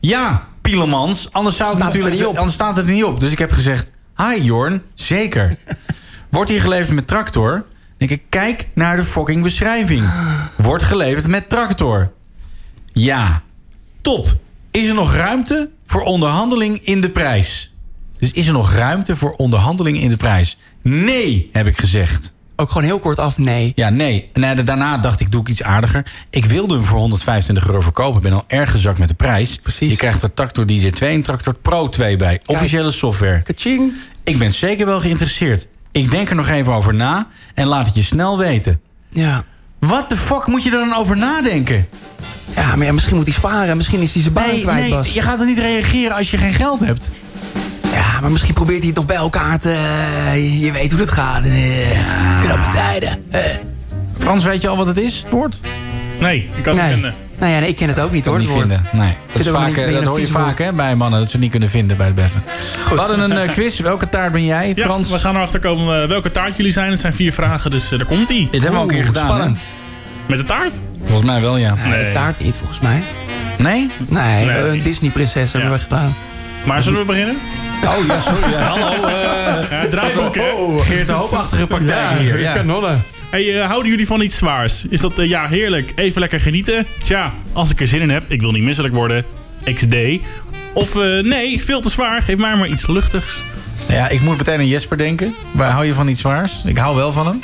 Ja, 0.00 0.46
Pielemans, 0.62 1.28
anders, 1.32 1.56
zou 1.56 1.68
het 1.68 1.78
Staat 1.78 1.92
het 1.92 1.94
er 1.94 2.00
natuurlijk, 2.00 2.14
niet 2.16 2.24
op. 2.26 2.36
anders 2.36 2.54
staat 2.54 2.76
het 2.76 2.86
er 2.86 2.92
niet 2.92 3.04
op. 3.04 3.20
Dus 3.20 3.32
ik 3.32 3.38
heb 3.38 3.52
gezegd, 3.52 3.90
hi 4.16 4.42
Jorn, 4.42 4.82
zeker. 4.94 5.54
Wordt 6.30 6.50
hier 6.50 6.60
geleverd 6.60 6.94
met 6.94 7.06
tractor? 7.06 7.50
Dan 7.52 8.08
denk 8.08 8.10
ik, 8.10 8.22
kijk 8.28 8.68
naar 8.74 8.96
de 8.96 9.04
fucking 9.04 9.42
beschrijving. 9.42 10.04
Wordt 10.56 10.82
geleverd 10.82 11.26
met 11.26 11.48
tractor. 11.48 12.12
Ja, 12.98 13.42
top. 14.00 14.36
Is 14.70 14.86
er 14.86 14.94
nog 14.94 15.14
ruimte 15.14 15.70
voor 15.86 16.02
onderhandeling 16.02 16.78
in 16.84 17.00
de 17.00 17.10
prijs? 17.10 17.74
Dus 18.18 18.32
is 18.32 18.46
er 18.46 18.52
nog 18.52 18.72
ruimte 18.72 19.16
voor 19.16 19.32
onderhandeling 19.32 20.00
in 20.00 20.08
de 20.08 20.16
prijs? 20.16 20.56
Nee, 20.82 21.48
heb 21.52 21.66
ik 21.66 21.78
gezegd. 21.78 22.34
Ook 22.56 22.68
gewoon 22.68 22.82
heel 22.82 22.98
kort 22.98 23.18
af, 23.18 23.38
nee. 23.38 23.72
Ja, 23.74 23.90
nee. 23.90 24.30
En 24.32 24.64
daarna 24.64 24.98
dacht 24.98 25.20
ik, 25.20 25.32
doe 25.32 25.40
ik 25.40 25.48
iets 25.48 25.62
aardiger. 25.62 26.12
Ik 26.30 26.44
wilde 26.44 26.74
hem 26.74 26.84
voor 26.84 26.98
125 26.98 27.66
euro 27.66 27.80
verkopen. 27.80 28.16
Ik 28.16 28.22
ben 28.22 28.32
al 28.32 28.44
erg 28.46 28.70
gezakt 28.70 28.98
met 28.98 29.08
de 29.08 29.14
prijs. 29.14 29.56
Precies. 29.56 29.90
Je 29.90 29.96
krijgt 29.96 30.22
er 30.22 30.34
Tractor 30.34 30.64
DJ2 30.64 30.98
en 30.98 31.22
Tractor 31.22 31.54
Pro 31.54 31.88
2 31.88 32.16
bij. 32.16 32.40
Officiële 32.46 32.90
software. 32.90 33.42
Kaching. 33.42 33.92
Ik 34.24 34.38
ben 34.38 34.52
zeker 34.52 34.86
wel 34.86 35.00
geïnteresseerd. 35.00 35.66
Ik 35.92 36.10
denk 36.10 36.30
er 36.30 36.36
nog 36.36 36.48
even 36.48 36.72
over 36.72 36.94
na 36.94 37.28
en 37.54 37.66
laat 37.66 37.86
het 37.86 37.94
je 37.94 38.02
snel 38.02 38.38
weten. 38.38 38.80
Ja. 39.10 39.44
Wat 39.78 40.08
de 40.08 40.16
fuck 40.16 40.46
moet 40.46 40.62
je 40.64 40.70
er 40.70 40.78
dan 40.78 40.94
over 40.94 41.16
nadenken? 41.16 41.88
Ja, 42.56 42.76
maar 42.76 42.86
ja, 42.86 42.92
misschien 42.92 43.16
moet 43.16 43.24
hij 43.26 43.34
sparen. 43.34 43.76
Misschien 43.76 44.00
is 44.00 44.12
hij 44.12 44.22
zijn 44.22 44.34
baan 44.34 44.46
Nee, 44.46 44.62
kwijt, 44.62 44.80
nee, 44.80 44.90
Bas. 44.90 45.12
je 45.12 45.22
gaat 45.22 45.40
er 45.40 45.46
niet 45.46 45.58
reageren 45.58 46.16
als 46.16 46.30
je 46.30 46.36
geen 46.36 46.52
geld 46.52 46.80
hebt. 46.80 47.10
Ja, 47.92 48.20
maar 48.20 48.30
misschien 48.30 48.54
probeert 48.54 48.78
hij 48.78 48.86
het 48.86 48.96
nog 48.96 49.06
bij 49.06 49.16
elkaar 49.16 49.58
te... 49.58 49.70
eh, 50.26 50.60
je 50.62 50.72
weet 50.72 50.90
hoe 50.90 50.98
dat 50.98 51.10
gaat. 51.10 51.44
Uh, 51.44 51.52
knappe 52.42 52.72
tijden. 52.72 53.24
Frans, 54.18 54.44
weet 54.44 54.60
je 54.60 54.68
al 54.68 54.76
wat 54.76 54.86
het 54.86 54.96
is, 54.96 55.16
het 55.16 55.30
woord? 55.30 55.60
Nee, 56.20 56.48
ik 56.56 56.62
kan 56.62 56.72
het 56.78 56.82
Nee. 56.84 56.92
vinden. 56.92 57.14
Nou 57.38 57.52
ja, 57.52 57.58
nee, 57.58 57.68
ik 57.68 57.76
ken 57.76 57.88
het 57.88 58.00
ook 58.00 58.12
niet 58.12 58.24
hoor. 58.24 58.38
niet 58.38 58.50
vinden. 58.50 58.84
Nee. 58.92 59.16
Dat, 59.32 59.40
is 59.40 59.48
ook 59.48 59.54
vaak, 59.56 59.66
een 59.68 59.74
beetje 59.74 59.90
eh, 59.90 59.94
dat 59.96 60.04
hoor 60.04 60.20
je 60.20 60.26
vaak 60.26 60.58
hè, 60.58 60.72
bij 60.72 60.96
mannen, 60.96 61.18
dat 61.18 61.26
ze 61.28 61.32
het 61.32 61.42
niet 61.42 61.50
kunnen 61.50 61.70
vinden 61.70 61.96
bij 61.96 62.06
het 62.06 62.14
beffen. 62.14 62.42
We 62.90 62.96
hadden 62.96 63.20
een 63.20 63.38
eh, 63.38 63.48
quiz. 63.50 63.80
Welke 63.80 64.08
taart 64.08 64.32
ben 64.32 64.44
jij, 64.44 64.72
Ja, 64.76 64.84
Frans? 64.84 65.10
we 65.10 65.18
gaan 65.18 65.36
erachter 65.36 65.60
komen 65.60 66.02
eh, 66.02 66.08
welke 66.08 66.30
taart 66.32 66.56
jullie 66.56 66.72
zijn. 66.72 66.90
Het 66.90 67.00
zijn 67.00 67.14
vier 67.14 67.32
vragen, 67.32 67.70
dus 67.70 67.88
daar 67.88 68.04
komt 68.04 68.28
ie. 68.28 68.48
Dit 68.50 68.62
hebben 68.62 68.70
we 68.70 68.76
al 68.76 68.82
een 68.82 68.94
keer 68.96 69.04
gedaan, 69.04 69.24
spannend. 69.26 69.62
Met 70.26 70.38
de 70.38 70.44
taart? 70.44 70.80
Volgens 71.06 71.26
mij 71.26 71.40
wel, 71.40 71.56
ja. 71.56 71.74
Nee, 71.74 72.04
de 72.04 72.10
taart 72.12 72.44
niet, 72.44 72.54
volgens 72.58 72.80
mij. 72.80 73.02
Nee? 73.58 73.90
Nee, 74.08 74.44
Nee. 74.44 74.68
een 74.68 74.82
Disney-prinses 74.82 75.52
hebben 75.52 75.70
we 75.70 75.78
gedaan. 75.78 76.14
Maar 76.64 76.82
zullen 76.82 76.98
we 77.00 77.04
beginnen? 77.06 77.36
Oh 77.84 78.06
ja, 78.06 78.20
sorry. 78.20 78.50
Ja, 78.52 78.58
hallo. 78.58 79.06
eh 79.08 79.82
Ja, 79.82 79.88
draaiboek, 79.90 80.34
hè? 80.34 80.42
Geert 80.80 81.06
de 81.06 81.12
Hoopachtige 81.12 81.66
praktijk 81.66 82.18
hier. 82.18 82.40
Ja. 82.40 82.52
kanonnen. 82.52 83.02
Hey, 83.30 83.60
eh, 83.60 83.66
houden 83.66 83.90
jullie 83.90 84.06
van 84.06 84.20
iets 84.20 84.36
zwaars? 84.36 84.84
Is 84.88 85.00
dat, 85.00 85.12
ja, 85.16 85.48
heerlijk, 85.48 85.92
even 85.96 86.20
lekker 86.20 86.40
genieten? 86.40 86.86
Tja, 87.02 87.32
als 87.52 87.70
ik 87.70 87.80
er 87.80 87.86
zin 87.86 88.00
in 88.00 88.10
heb, 88.10 88.22
ik 88.30 88.40
wil 88.40 88.50
niet 88.50 88.62
misselijk 88.62 88.94
worden. 88.94 89.24
XD. 89.74 89.94
Of 90.72 90.96
eh, 90.96 91.24
nee, 91.24 91.62
veel 91.62 91.80
te 91.80 91.90
zwaar, 91.90 92.22
geef 92.22 92.36
mij 92.36 92.56
maar 92.56 92.68
iets 92.68 92.86
luchtigs. 92.86 93.42
Ja, 93.88 94.08
ik 94.08 94.20
moet 94.20 94.36
meteen 94.36 94.58
aan 94.58 94.66
Jesper 94.66 94.96
denken. 94.96 95.34
Waar 95.52 95.70
hou 95.70 95.86
je 95.86 95.94
van 95.94 96.08
iets 96.08 96.20
zwaars? 96.20 96.62
Ik 96.64 96.78
hou 96.78 96.96
wel 96.96 97.12
van 97.12 97.26
hem. 97.26 97.40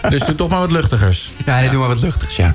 dus 0.10 0.24
doe 0.24 0.34
toch 0.34 0.48
maar 0.48 0.60
wat 0.60 0.72
luchtigers. 0.72 1.30
Ja, 1.46 1.60
nee, 1.60 1.70
doe 1.70 1.78
maar 1.78 1.88
wat 1.88 2.02
luchtigs, 2.02 2.36
ja. 2.36 2.54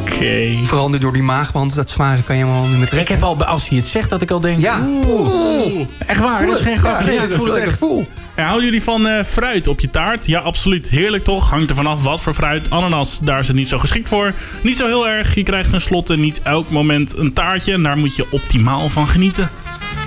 Oké. 0.00 0.52
Vooral 0.64 0.90
nu 0.90 0.98
door 0.98 1.12
die 1.12 1.22
maagband, 1.22 1.74
dat 1.74 1.90
zware 1.90 2.22
kan 2.22 2.36
je 2.36 2.44
helemaal 2.44 2.62
niet 2.66 2.72
meer 2.74 2.82
Ik 2.82 2.88
trekken. 2.88 3.14
heb 3.14 3.24
al, 3.24 3.44
als 3.44 3.68
hij 3.68 3.78
het 3.78 3.86
zegt, 3.86 4.10
dat 4.10 4.22
ik 4.22 4.30
al 4.30 4.40
denk... 4.40 4.60
Ja. 4.60 4.78
Oeh. 5.06 5.86
Echt 6.06 6.20
waar, 6.20 6.46
dat 6.46 6.58
is 6.58 6.64
geen 6.64 6.78
grap. 6.78 7.00
Ja, 7.00 7.06
nee, 7.06 7.14
Ja, 7.14 7.22
ik 7.22 7.32
voel 7.32 7.46
het 7.46 7.56
echt. 7.56 7.78
Voel. 7.78 8.08
Ja, 8.36 8.42
houden 8.44 8.64
jullie 8.64 8.82
van 8.82 9.06
eh, 9.08 9.24
fruit 9.24 9.68
op 9.68 9.80
je 9.80 9.90
taart? 9.90 10.26
Ja, 10.26 10.40
absoluut. 10.40 10.88
Heerlijk 10.88 11.24
toch? 11.24 11.50
Hangt 11.50 11.70
er 11.70 11.76
vanaf 11.76 12.02
wat 12.02 12.20
voor 12.20 12.34
fruit. 12.34 12.62
Ananas, 12.68 13.18
daar 13.22 13.38
is 13.38 13.46
het 13.46 13.56
niet 13.56 13.68
zo 13.68 13.78
geschikt 13.78 14.08
voor. 14.08 14.32
Niet 14.62 14.76
zo 14.76 14.86
heel 14.86 15.08
erg. 15.08 15.34
Je 15.34 15.42
krijgt 15.42 15.70
tenslotte 15.70 16.16
niet 16.16 16.40
elk 16.42 16.70
moment 16.70 17.16
een 17.18 17.32
taartje. 17.32 17.72
En 17.72 17.82
daar 17.82 17.98
moet 17.98 18.16
je 18.16 18.26
optimaal 18.30 18.88
van 18.88 19.06
genieten. 19.06 19.50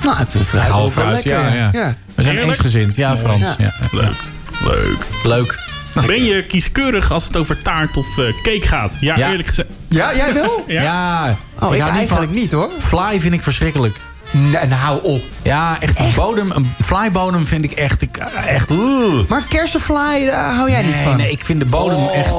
Nou, 0.03 0.22
ik 0.22 0.27
vind 0.30 0.45
fruit 0.45 0.91
fruit, 0.91 1.11
lekker. 1.11 1.31
ja, 1.31 1.69
ja. 1.73 1.95
We 2.15 2.22
zijn 2.23 2.38
eensgezind. 2.38 2.95
Ja, 2.95 3.18
Frans. 3.18 3.41
Ja. 3.41 3.55
Ja. 3.57 3.73
Leuk. 3.91 4.15
Leuk. 4.64 5.05
Leuk. 5.23 5.60
Ben 6.07 6.24
je 6.24 6.44
kieskeurig 6.44 7.11
als 7.11 7.24
het 7.24 7.38
over 7.38 7.61
taart 7.61 7.98
of 7.98 8.18
eh, 8.18 8.26
cake 8.44 8.68
gaat? 8.68 8.98
Ja, 8.99 9.18
Ja. 9.18 9.30
eerlijk 9.32 9.48
gezegd. 9.48 9.70
Ja, 9.88 10.15
jij 10.15 10.34
wel? 10.34 10.64
Ja. 10.68 10.82
Ja. 10.82 11.38
Oh, 11.60 11.76
ik, 11.76 11.82
hou 11.82 11.91
niet 11.91 11.91
eigenlijk 11.99 12.32
niet 12.32 12.52
hoor. 12.52 12.70
Fly 12.80 13.20
vind 13.22 13.34
ik 13.34 13.44
verschrikkelijk. 13.44 13.95
Nee, 14.32 14.65
nou 14.68 14.99
op. 15.03 15.22
Ja, 15.41 15.78
echt, 15.80 15.99
een 15.99 16.14
bodem, 16.15 16.52
een 16.52 16.68
flybodem 16.86 17.45
vind 17.45 17.64
ik 17.64 17.72
echt, 17.72 18.02
ik, 18.02 18.18
echt, 18.48 18.72
oeh. 18.72 19.28
Maar 19.28 19.44
kersenfly, 19.49 20.26
daar 20.26 20.53
hou 20.53 20.70
jij 20.72 20.82
niet 20.84 20.95
van. 21.03 21.18
nee, 21.18 21.32
ik 21.32 21.45
vind 21.45 21.60
de 21.60 21.65
bodem 21.65 21.98
Oh, 21.98 22.15
echt... 22.18 22.34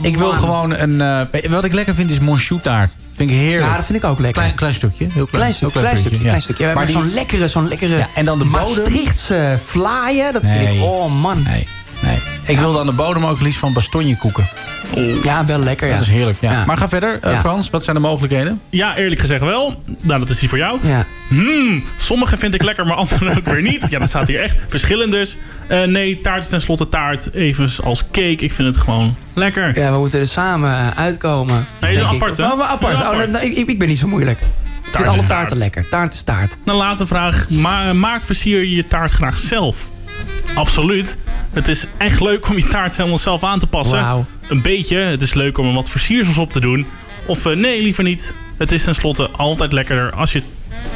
Ik 0.00 0.16
wil 0.16 0.30
gewoon 0.30 0.74
een... 0.76 1.00
eh, 1.00 1.50
wat 1.50 1.64
ik 1.64 1.72
lekker 1.72 1.94
vind 1.94 2.10
is 2.10 2.18
monchou 2.20 2.60
taart. 2.60 2.96
Vind 3.14 3.30
ik 3.30 3.36
heerlijk. 3.36 3.70
Ja, 3.70 3.76
dat 3.76 3.84
vind 3.84 3.98
ik 3.98 4.04
ook 4.04 4.18
lekker. 4.18 4.42
Klein, 4.42 4.54
klein 4.54 4.74
stukje. 4.74 5.04
Heel 5.04 5.10
klein, 5.12 5.28
Klein, 5.30 5.54
stuk, 5.54 5.72
heel 5.72 5.80
klein, 5.82 5.98
stukje, 5.98 6.18
klein 6.18 6.34
ja. 6.34 6.40
stukje. 6.40 6.66
Ja, 6.66 6.74
Maar 6.74 6.88
zo'n 6.88 7.12
lekkere, 7.12 7.48
zo'n 7.48 7.68
lekkere 7.68 7.96
Ja, 7.96 8.06
en 8.14 8.24
dan 8.24 8.38
de 8.38 8.44
bodem. 8.44 8.60
Maastrichtse 8.68 9.58
vlaaien, 9.64 10.32
dat 10.32 10.42
vind 10.44 10.68
ik, 10.76 10.82
oh 10.82 11.20
man. 11.20 11.42
Nee, 11.42 11.66
nee. 12.02 12.16
Ik 12.44 12.58
wil 12.58 12.72
dan 12.72 12.86
de 12.86 12.92
bodem 12.92 13.24
ook 13.24 13.40
liefst 13.40 13.58
van 13.58 13.72
bastonjekoeken. 13.72 14.48
Ja, 15.22 15.44
wel 15.46 15.58
lekker, 15.58 15.88
ja. 15.88 15.94
Dat 15.94 16.02
is 16.02 16.10
heerlijk, 16.10 16.40
ja. 16.40 16.52
Ja. 16.52 16.64
Maar 16.64 16.76
ga 16.76 16.88
verder, 16.88 17.18
eh, 17.20 17.32
Ja. 17.32 17.40
Frans. 17.40 17.70
Wat 17.70 17.84
zijn 17.84 17.96
de 17.96 18.02
mogelijkheden? 18.02 18.60
Ja, 18.70 18.96
eerlijk 18.96 19.20
gezegd 19.20 19.42
wel. 19.42 19.82
Nou, 20.00 20.20
dat 20.20 20.30
is 20.30 20.38
die 20.38 20.48
voor 20.48 20.58
jou. 20.58 20.78
Ja. 20.82 21.04
Hmm, 21.28 21.84
sommige 21.96 22.36
vind 22.36 22.54
ik 22.54 22.62
lekker, 22.62 22.86
maar 22.86 22.96
andere 22.96 23.30
ook 23.36 23.48
weer 23.48 23.62
niet. 23.62 23.86
Ja, 23.90 23.98
dat 23.98 24.08
staat 24.08 24.26
hier 24.28 24.40
echt. 24.42 24.56
Verschillend 24.68 25.12
dus. 25.12 25.36
Eh, 25.66 25.82
nee, 25.82 26.20
taart 26.20 26.42
is 26.42 26.48
tenslotte 26.48 26.88
taart. 26.88 27.34
Even 27.34 27.70
als 27.84 28.02
cake. 28.12 28.30
Ik 28.30 28.52
vind 28.52 28.68
het 28.74 28.76
gewoon 28.76 29.16
lekker. 29.34 29.78
Ja, 29.78 29.92
we 29.92 29.98
moeten 29.98 30.20
er 30.20 30.26
samen 30.26 30.70
eh, 30.70 30.86
uitkomen. 30.96 31.66
Nee, 31.80 31.94
denk 31.94 32.08
een 32.08 32.14
ik. 32.14 32.22
Oh, 32.22 32.22
apart. 32.22 32.38
Oh, 32.38 32.70
apart. 32.70 33.30
nou, 33.30 33.44
ik, 33.44 33.68
ik 33.68 33.78
ben 33.78 33.88
niet 33.88 33.98
zo 33.98 34.06
moeilijk. 34.06 34.40
Ik 34.40 34.94
vind 34.94 34.98
is 34.98 35.06
alle 35.06 35.16
taart. 35.16 35.28
taarten 35.28 35.56
lekker. 35.56 35.88
Taart 35.88 36.14
is 36.14 36.22
taart. 36.22 36.56
De 36.64 36.72
laatste 36.72 37.06
vraag. 37.06 37.50
Ma 37.50 37.92
maak 37.92 38.20
versier 38.22 38.60
je 38.60 38.74
je 38.74 38.86
taart 38.86 39.12
graag 39.12 39.38
zelf? 39.38 39.88
Absoluut. 40.54 41.16
Het 41.52 41.68
is 41.68 41.86
echt 41.96 42.20
leuk 42.20 42.48
om 42.48 42.56
je 42.56 42.66
taart 42.68 42.96
helemaal 42.96 43.18
zelf 43.18 43.44
aan 43.44 43.58
te 43.58 43.66
passen. 43.66 44.26
Een 44.48 44.62
beetje. 44.62 44.96
Het 44.98 45.22
is 45.22 45.34
leuk 45.34 45.58
om 45.58 45.66
er 45.68 45.74
wat 45.74 45.90
versiersels 45.90 46.38
op 46.38 46.52
te 46.52 46.60
doen. 46.60 46.86
Of 47.26 47.46
eh, 47.46 47.56
nee, 47.56 47.82
liever 47.82 48.04
niet. 48.04 48.34
Het 48.56 48.72
is 48.72 48.84
tenslotte 48.84 49.30
altijd 49.30 49.72
lekkerder 49.72 50.12
als 50.12 50.32
je 50.32 50.42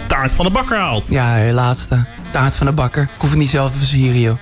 taart 0.07 0.35
van 0.35 0.45
de 0.45 0.51
bakker 0.51 0.79
haalt. 0.79 1.09
Ja, 1.11 1.47
de 1.47 1.53
laatste. 1.53 2.05
Taart 2.31 2.57
van 2.57 2.67
de 2.67 2.73
bakker. 2.73 3.03
Ik 3.03 3.09
hoef 3.19 3.31
het 3.31 3.39
niet 3.39 3.51
zelf 3.51 3.73
te 3.73 3.79
versieren, 3.79 4.21
joh. 4.21 4.37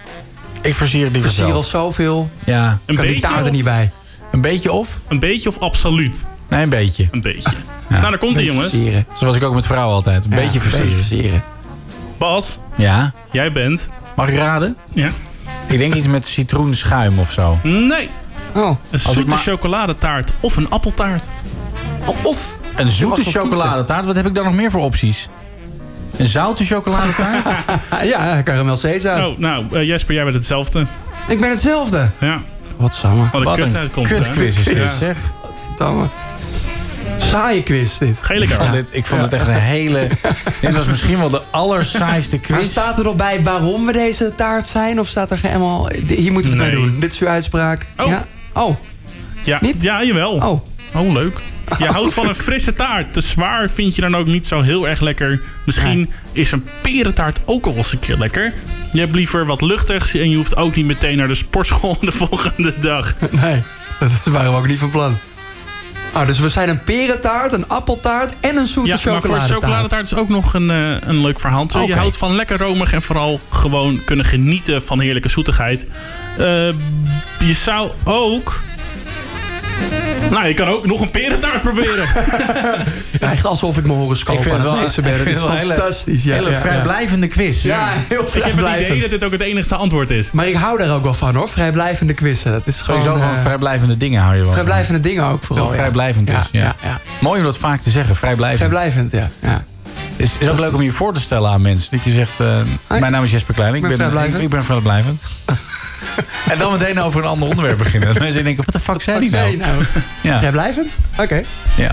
Ik 0.62 0.74
versier 0.74 1.04
het 1.04 1.12
liever 1.12 1.32
Versier 1.32 1.52
al 1.54 1.62
zoveel. 1.64 2.30
Ja. 2.44 2.78
Een 2.86 2.94
kan 2.96 3.06
die 3.06 3.20
taart 3.20 3.36
er 3.38 3.44
of- 3.44 3.50
niet 3.50 3.64
bij. 3.64 3.90
Een 4.32 4.40
beetje 4.40 4.72
of? 4.72 5.00
Een 5.08 5.18
beetje 5.18 5.48
of 5.48 5.58
absoluut? 5.58 6.24
Nee, 6.48 6.62
een 6.62 6.68
beetje. 6.68 7.08
Een 7.10 7.20
beetje. 7.22 7.50
Nou, 7.88 8.02
daar 8.02 8.18
komt 8.18 8.36
hij, 8.36 8.44
jongens. 8.44 8.70
versieren. 8.70 9.06
Zo 9.16 9.26
was 9.26 9.36
ik 9.36 9.42
ook 9.42 9.54
met 9.54 9.66
vrouwen 9.66 9.94
altijd. 9.94 10.24
Een 10.24 10.30
Ja, 10.30 10.36
beetje 10.36 10.60
versieren. 10.60 10.92
versieren. 10.92 11.42
Bas, 12.18 12.58
Ja. 12.76 13.12
jij 13.32 13.52
bent... 13.52 13.88
Mag 14.16 14.28
ik 14.28 14.34
raden? 14.36 14.76
Ja. 14.92 15.10
Ik 15.70 15.78
denk 15.78 15.94
iets 15.94 16.06
met 16.06 16.26
citroenschuim 16.26 17.18
of 17.18 17.32
zo. 17.32 17.58
Nee. 17.62 18.10
Oh. 18.54 18.70
Een 18.90 18.98
zoete 18.98 19.24
maar- 19.24 19.38
chocoladetaart 19.38 20.32
of 20.40 20.56
een 20.56 20.70
appeltaart. 20.70 21.28
Of 22.22 22.56
Een 22.76 22.88
zoete 22.90 23.24
chocoladetaart. 23.24 24.06
Wat 24.06 24.16
heb 24.16 24.26
ik 24.26 24.34
dan 24.34 24.44
nog 24.44 24.54
meer 24.54 24.70
voor 24.70 24.80
opties? 24.80 25.28
Een 26.16 26.26
zoute 26.26 26.64
chocoladetaart? 26.64 27.44
ja, 28.12 28.42
karamel 28.42 28.76
Oh, 28.84 29.38
nou, 29.38 29.64
eh, 29.72 29.86
Jesper, 29.86 30.14
jij 30.14 30.22
bent 30.24 30.36
hetzelfde. 30.36 30.86
Ik 31.28 31.40
ben 31.40 31.50
hetzelfde. 31.50 32.10
Ja. 32.18 32.40
Wat 32.76 32.94
samen. 32.94 33.28
Wat 33.32 33.40
een 33.40 33.46
Wat 33.46 33.56
kut 33.56 33.74
uitkomst, 33.74 34.10
hè? 34.10 34.16
kutquiz 34.18 34.58
is 34.58 34.64
dit, 34.64 34.76
Ja. 34.76 34.94
zeg. 34.98 35.16
Verdamme. 35.66 36.06
Saaie 37.22 37.62
quiz 37.62 37.98
dit. 37.98 38.18
Gele 38.22 38.42
Ik 38.42 38.48
vond, 38.48 38.58
kaart. 38.60 38.72
dit, 38.72 38.88
ik 38.90 39.06
vond 39.06 39.20
het 39.22 39.32
echt 39.32 39.46
een 39.46 39.52
hele... 39.54 40.08
Dit 40.60 40.74
was 40.76 40.86
misschien 40.86 41.18
wel 41.18 41.30
de 41.30 41.42
allersaaiste 41.50 42.36
Maar 42.48 42.58
quiz. 42.58 42.70
staat 42.70 42.98
er 42.98 43.04
nog 43.04 43.16
bij 43.16 43.42
waarom 43.42 43.86
we 43.86 43.92
deze 43.92 44.32
taart 44.34 44.66
zijn? 44.66 45.00
Of 45.00 45.08
staat 45.08 45.30
er 45.30 45.38
geen 45.38 45.50
helemaal... 45.50 45.90
Hier 46.06 46.32
moeten 46.32 46.50
we 46.52 46.56
het 46.62 46.72
Nee. 46.72 46.80
mee 46.80 46.90
doen. 46.90 47.00
Dit 47.00 47.12
is 47.12 47.18
uw 47.20 47.28
uitspraak. 47.28 47.86
Oh. 47.96 48.06
Ja? 48.06 48.26
Oh. 48.54 48.76
Ja, 49.42 49.58
Niet? 49.60 49.82
ja, 49.82 50.04
jawel. 50.04 50.32
Oh. 50.32 50.60
Oh, 51.02 51.12
leuk. 51.12 51.38
Je 51.78 51.84
houdt 51.92 52.14
van 52.14 52.28
een 52.28 52.34
frisse 52.34 52.74
taart. 52.74 53.12
Te 53.12 53.20
zwaar 53.20 53.70
vind 53.70 53.94
je 53.94 54.00
dan 54.00 54.16
ook 54.16 54.26
niet 54.26 54.46
zo 54.46 54.60
heel 54.60 54.88
erg 54.88 55.00
lekker. 55.00 55.40
Misschien 55.66 56.10
is 56.32 56.52
een 56.52 56.64
perentaart 56.82 57.38
ook 57.44 57.66
al 57.66 57.74
eens 57.76 57.92
een 57.92 57.98
keer 57.98 58.16
lekker. 58.18 58.52
Je 58.92 59.00
hebt 59.00 59.14
liever 59.14 59.46
wat 59.46 59.60
luchtigs 59.60 60.14
en 60.14 60.30
je 60.30 60.36
hoeft 60.36 60.56
ook 60.56 60.74
niet 60.74 60.86
meteen 60.86 61.16
naar 61.16 61.28
de 61.28 61.34
sportschool 61.34 61.96
de 62.00 62.12
volgende 62.12 62.74
dag. 62.80 63.14
Nee, 63.30 63.62
dat 63.98 64.10
waren 64.24 64.50
we 64.52 64.56
ook 64.58 64.66
niet 64.66 64.78
van 64.78 64.90
plan. 64.90 65.18
Oh, 66.14 66.26
dus 66.26 66.38
we 66.38 66.48
zijn 66.48 66.68
een 66.68 66.82
perentaart, 66.84 67.52
een 67.52 67.68
appeltaart 67.68 68.34
en 68.40 68.56
een 68.56 68.66
zoete 68.66 68.88
Ja, 68.88 68.94
maar 68.94 69.02
voor 69.02 69.12
chocoladetaart. 69.20 69.62
chocoladetaart 69.62 70.04
is 70.06 70.14
ook 70.14 70.28
nog 70.28 70.54
een, 70.54 70.70
eh, 70.70 71.08
een 71.08 71.20
leuk 71.20 71.40
verhaal. 71.40 71.66
Je 71.86 71.94
houdt 71.94 72.16
van 72.16 72.34
lekker 72.34 72.58
romig 72.58 72.92
en 72.92 73.02
vooral 73.02 73.40
gewoon 73.50 74.00
kunnen 74.04 74.24
genieten 74.24 74.82
van 74.82 75.00
heerlijke 75.00 75.28
zoetigheid. 75.28 75.86
Eh, 76.38 76.44
je 77.38 77.54
zou 77.54 77.90
ook... 78.04 78.60
Nou, 80.30 80.46
je 80.46 80.54
kan 80.54 80.68
ook 80.68 80.86
nog 80.86 81.00
een 81.00 81.10
perentaart 81.10 81.60
proberen. 81.60 82.08
Echt 83.20 83.44
alsof 83.44 83.78
ik 83.78 83.86
mijn 83.86 83.98
horoscoop 83.98 84.36
Ik 84.36 84.42
vind 84.42 84.54
aan 84.54 84.60
het 84.60 84.70
wel, 84.70 84.80
lezen 84.82 85.04
ik 85.04 85.14
vind 85.14 85.26
is 85.26 85.32
het 85.32 85.42
wel 85.42 85.50
een 85.50 85.56
hele, 85.56 85.74
fantastisch. 85.74 86.24
Ja, 86.24 86.34
hele 86.34 86.50
ja, 86.50 86.54
ja. 86.54 86.60
vrijblijvende 86.60 87.26
quiz. 87.26 87.62
Ja, 87.62 87.92
heel 88.08 88.20
Ik 88.20 88.32
heb 88.32 88.34
het 88.34 88.34
idee 88.34 88.42
vrijblijvend. 88.42 89.00
dat 89.00 89.10
dit 89.10 89.24
ook 89.24 89.32
het 89.32 89.40
enigste 89.40 89.74
antwoord 89.74 90.10
is. 90.10 90.30
Maar 90.30 90.46
ik 90.48 90.54
hou 90.54 90.78
daar 90.78 90.94
ook 90.94 91.02
wel 91.02 91.14
van 91.14 91.34
hoor, 91.34 91.48
vrijblijvende 91.48 92.14
quizzen. 92.14 92.52
Dat 92.52 92.66
is 92.66 92.78
Sowieso 92.78 93.12
gewoon, 93.12 93.26
van 93.26 93.36
eh, 93.36 93.40
vrijblijvende 93.40 93.96
dingen 93.96 94.22
hou 94.22 94.36
je 94.36 94.42
wel 94.42 94.52
vrijblijvende 94.52 95.00
dingen 95.00 95.24
ook 95.24 95.42
vooral. 95.42 95.64
Heel 95.64 95.74
ja. 95.74 95.80
vrijblijvend 95.80 96.26
dus. 96.26 96.36
Ja, 96.36 96.60
Ja, 96.60 96.60
ja, 96.60 96.74
ja. 96.82 97.00
Mooi 97.20 97.38
om 97.38 97.44
dat 97.44 97.58
vaak 97.58 97.80
te 97.80 97.90
zeggen, 97.90 98.16
vrijblijvend. 98.16 98.58
Vrijblijvend, 98.58 99.10
ja. 99.10 99.30
ja. 99.38 99.64
Het 100.16 100.28
is, 100.28 100.36
is 100.38 100.48
ook 100.48 100.58
leuk 100.58 100.74
om 100.74 100.82
je 100.82 100.92
voor 100.92 101.14
te 101.14 101.20
stellen 101.20 101.50
aan 101.50 101.60
mensen. 101.60 101.90
Dat 101.90 102.04
je 102.04 102.12
zegt, 102.12 102.40
eh, 102.40 102.56
mijn 102.88 103.12
naam 103.12 103.24
is 103.24 103.30
Jesper 103.30 103.54
Klein. 103.54 103.74
Ik 103.74 103.80
ben 103.80 103.90
ben, 103.90 104.00
ik, 104.00 104.12
vrijblijvend. 104.12 104.42
ik 104.42 104.50
ben 104.50 104.64
vrijblijvend. 104.64 105.22
en 106.50 106.58
dan 106.58 106.72
meteen 106.72 107.00
over 107.00 107.20
een 107.20 107.28
ander 107.28 107.48
onderwerp 107.48 107.78
beginnen. 107.78 108.08
Dat 108.08 108.22
mensen 108.22 108.44
denken, 108.44 108.64
wat 108.64 108.74
de 108.74 108.80
fuck 108.80 109.02
zei 109.02 109.20
die 109.20 109.30
nou? 109.30 109.50
je 109.50 109.56
nou? 109.56 109.84
Ja. 110.20 110.38
Vrijblijvend? 110.38 110.88
Oké. 111.18 111.42
ja. 111.76 111.92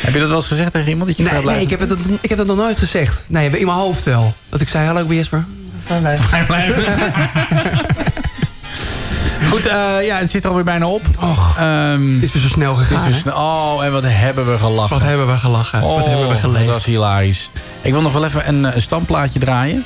Heb 0.00 0.12
je 0.14 0.20
dat 0.20 0.28
wel 0.28 0.38
eens 0.38 0.46
gezegd 0.46 0.72
tegen 0.72 0.88
iemand? 0.88 1.08
Dat 1.08 1.16
je 1.16 1.22
Nee, 1.32 1.44
nee 1.44 1.60
ik, 1.60 1.70
heb 1.70 1.80
het, 1.80 1.98
ik 2.20 2.28
heb 2.28 2.38
dat 2.38 2.46
nog 2.46 2.56
nooit 2.56 2.78
gezegd. 2.78 3.24
Nee, 3.26 3.50
in 3.50 3.66
mijn 3.66 3.78
hoofd 3.78 4.02
wel. 4.04 4.34
Dat 4.48 4.60
ik 4.60 4.68
zei, 4.68 4.86
hallo, 4.86 5.00
ik 5.00 5.06
ben 5.08 5.16
Jesper. 5.16 5.44
Vrijblijvend. 6.16 6.86
Goed, 9.50 9.66
eh, 9.66 10.06
ja, 10.06 10.18
het 10.18 10.30
zit 10.30 10.42
er 10.44 10.48
alweer 10.48 10.64
bijna 10.64 10.86
op. 10.86 11.02
Och, 11.20 11.56
Ehm, 11.58 12.14
het 12.14 12.22
is 12.22 12.32
weer 12.32 12.42
zo 12.42 12.48
snel 12.48 12.78
het 12.78 12.90
is 12.90 12.96
gegaan. 12.96 13.34
Oh, 13.36 13.84
en 13.84 13.92
wat 13.92 14.02
hebben 14.06 14.52
we 14.52 14.58
gelachen. 14.58 14.98
Wat 14.98 15.08
hebben 15.08 15.26
we 15.26 15.36
gelachen. 15.36 15.82
Oh, 15.82 15.96
Wat 15.96 16.06
hebben 16.06 16.28
we 16.28 16.34
geleefd. 16.34 16.64
Dat 16.66 16.74
was 16.74 16.84
hilarisch. 16.84 17.50
Ik 17.80 17.92
wil 17.92 18.02
nog 18.02 18.12
wel 18.12 18.24
even 18.24 18.48
een, 18.48 18.64
eh, 18.64 18.74
een 18.74 18.82
standplaatje 18.82 19.38
draaien. 19.38 19.84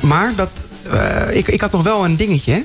Maar 0.00 0.32
dat, 0.36 0.66
eh, 0.92 1.36
ik, 1.36 1.48
ik 1.48 1.60
had 1.60 1.72
nog 1.72 1.82
wel 1.82 2.04
een 2.04 2.16
dingetje, 2.16 2.52
hè? 2.52 2.62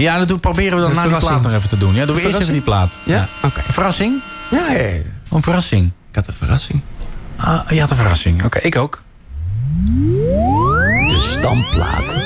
Ja, 0.00 0.18
dat 0.18 0.28
doen, 0.28 0.40
proberen 0.40 0.76
we 0.76 0.82
dan 0.82 0.94
na 0.94 1.08
die 1.08 1.16
plaat 1.18 1.42
nog 1.42 1.52
even 1.52 1.68
te 1.68 1.78
doen. 1.78 1.94
Ja, 1.94 2.06
doen 2.06 2.16
we 2.16 2.22
eerst 2.22 2.38
even 2.38 2.52
die 2.52 2.62
plaat. 2.62 2.98
Ja? 3.04 3.28
Oké. 3.42 3.60
Verrassing? 3.60 4.20
Ja, 4.50 4.70
ja, 4.72 4.78
ja. 4.78 5.00
Een 5.30 5.42
verrassing. 5.42 5.92
Ik 6.08 6.14
had 6.14 6.26
een 6.26 6.34
verrassing. 6.34 6.80
Ah, 7.36 7.70
je 7.70 7.80
had 7.80 7.90
een 7.90 7.96
verrassing. 7.96 8.44
Oké, 8.44 8.58
ik 8.58 8.76
ook. 8.76 9.02
De 11.06 11.28
standplaat. 11.32 12.16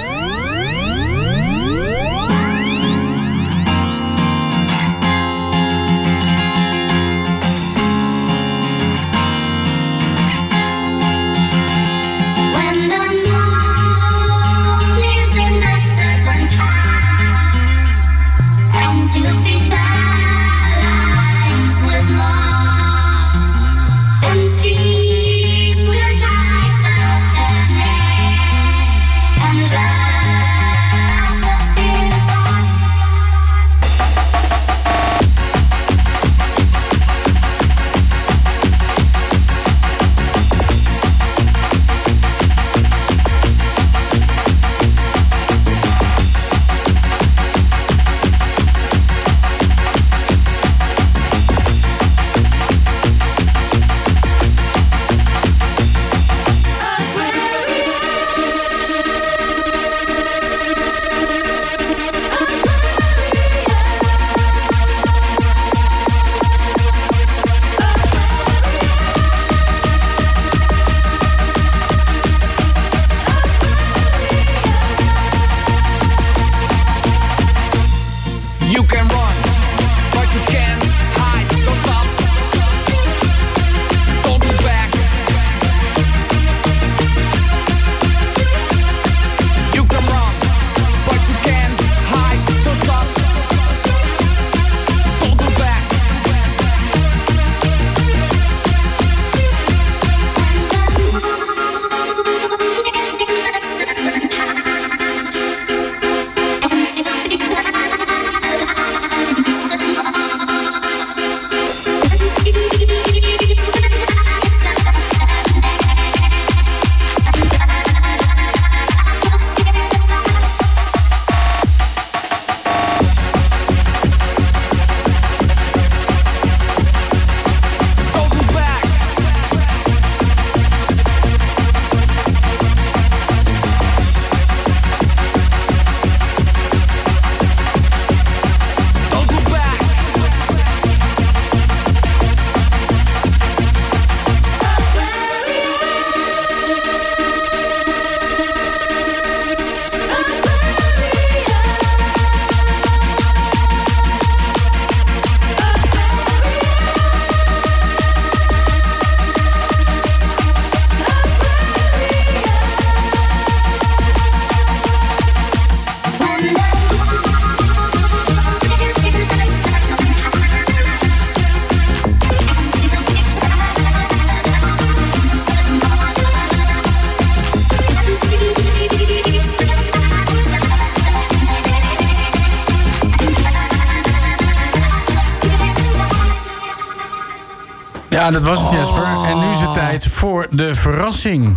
Was 188.60 188.72
het 188.72 188.88
Oh. 188.88 189.28
En 189.28 189.38
nu 189.38 189.50
is 189.50 189.58
het 189.58 189.74
tijd 189.74 190.06
voor 190.06 190.48
de 190.50 190.74
verrassing. 190.74 191.56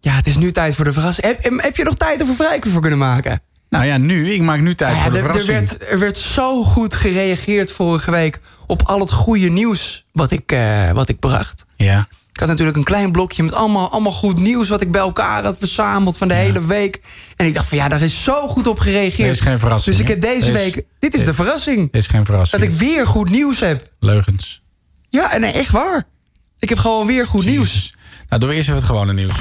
Ja, 0.00 0.12
het 0.12 0.26
is 0.26 0.36
nu 0.36 0.52
tijd 0.52 0.74
voor 0.74 0.84
de 0.84 0.92
verrassing. 0.92 1.26
Heb, 1.26 1.60
heb 1.62 1.76
je 1.76 1.84
nog 1.84 1.94
tijd 1.94 2.22
om 2.22 2.34
Vrijken 2.34 2.70
voor 2.70 2.80
kunnen 2.80 2.98
maken? 2.98 3.42
Nou 3.68 3.84
ja, 3.84 3.96
nu. 3.96 4.32
Ik 4.32 4.40
maak 4.40 4.60
nu 4.60 4.74
tijd 4.74 4.96
ja, 4.96 5.02
voor 5.02 5.10
de 5.10 5.18
er, 5.18 5.24
er, 5.24 5.30
verrassing. 5.30 5.68
werd, 5.68 5.90
er 5.90 5.98
werd 5.98 6.16
zo 6.16 6.62
goed 6.62 6.94
gereageerd 6.94 7.72
vorige 7.72 8.10
week 8.10 8.40
op 8.66 8.82
al 8.82 9.00
het 9.00 9.12
goede 9.12 9.48
nieuws 9.48 10.04
wat 10.12 10.30
ik, 10.30 10.52
eh, 10.52 10.90
wat 10.90 11.08
ik 11.08 11.18
bracht. 11.18 11.64
Ja. 11.76 12.06
Ik 12.32 12.40
had 12.40 12.48
natuurlijk 12.48 12.76
een 12.76 12.84
klein 12.84 13.12
blokje 13.12 13.42
met 13.42 13.54
allemaal, 13.54 13.90
allemaal 13.90 14.12
goed 14.12 14.38
nieuws... 14.38 14.68
wat 14.68 14.80
ik 14.80 14.90
bij 14.90 15.00
elkaar 15.00 15.44
had 15.44 15.56
verzameld 15.58 16.16
van 16.16 16.28
de 16.28 16.34
hele 16.34 16.66
week. 16.66 17.00
En 17.36 17.46
ik 17.46 17.54
dacht 17.54 17.68
van 17.68 17.78
ja, 17.78 17.88
daar 17.88 18.02
is 18.02 18.22
zo 18.24 18.48
goed 18.48 18.66
op 18.66 18.78
gereageerd. 18.78 19.28
Dit 19.28 19.36
is 19.36 19.40
geen 19.40 19.58
verrassing, 19.58 19.96
Dus 19.96 20.04
ik 20.04 20.10
heb 20.10 20.20
deze 20.20 20.46
is- 20.46 20.52
week... 20.52 20.84
Dit 20.98 21.14
is 21.14 21.24
de 21.24 21.34
verrassing. 21.34 21.92
Dit 21.92 22.00
is 22.02 22.06
geen 22.06 22.24
verrassing. 22.24 22.62
Dat 22.62 22.72
ik 22.72 22.78
weer 22.78 23.06
goed 23.06 23.30
nieuws 23.30 23.60
heb. 23.60 23.88
Leugens. 24.00 24.62
Ja, 25.14 25.32
en 25.32 25.40
nee, 25.40 25.52
echt 25.52 25.70
waar. 25.70 26.04
Ik 26.58 26.68
heb 26.68 26.78
gewoon 26.78 27.06
weer 27.06 27.26
goed 27.26 27.44
nieuws. 27.44 27.94
Nou, 28.28 28.40
doen 28.40 28.50
we 28.50 28.54
eerst 28.54 28.68
even 28.68 28.80
het 28.80 28.90
gewone 28.90 29.12
nieuws. 29.12 29.34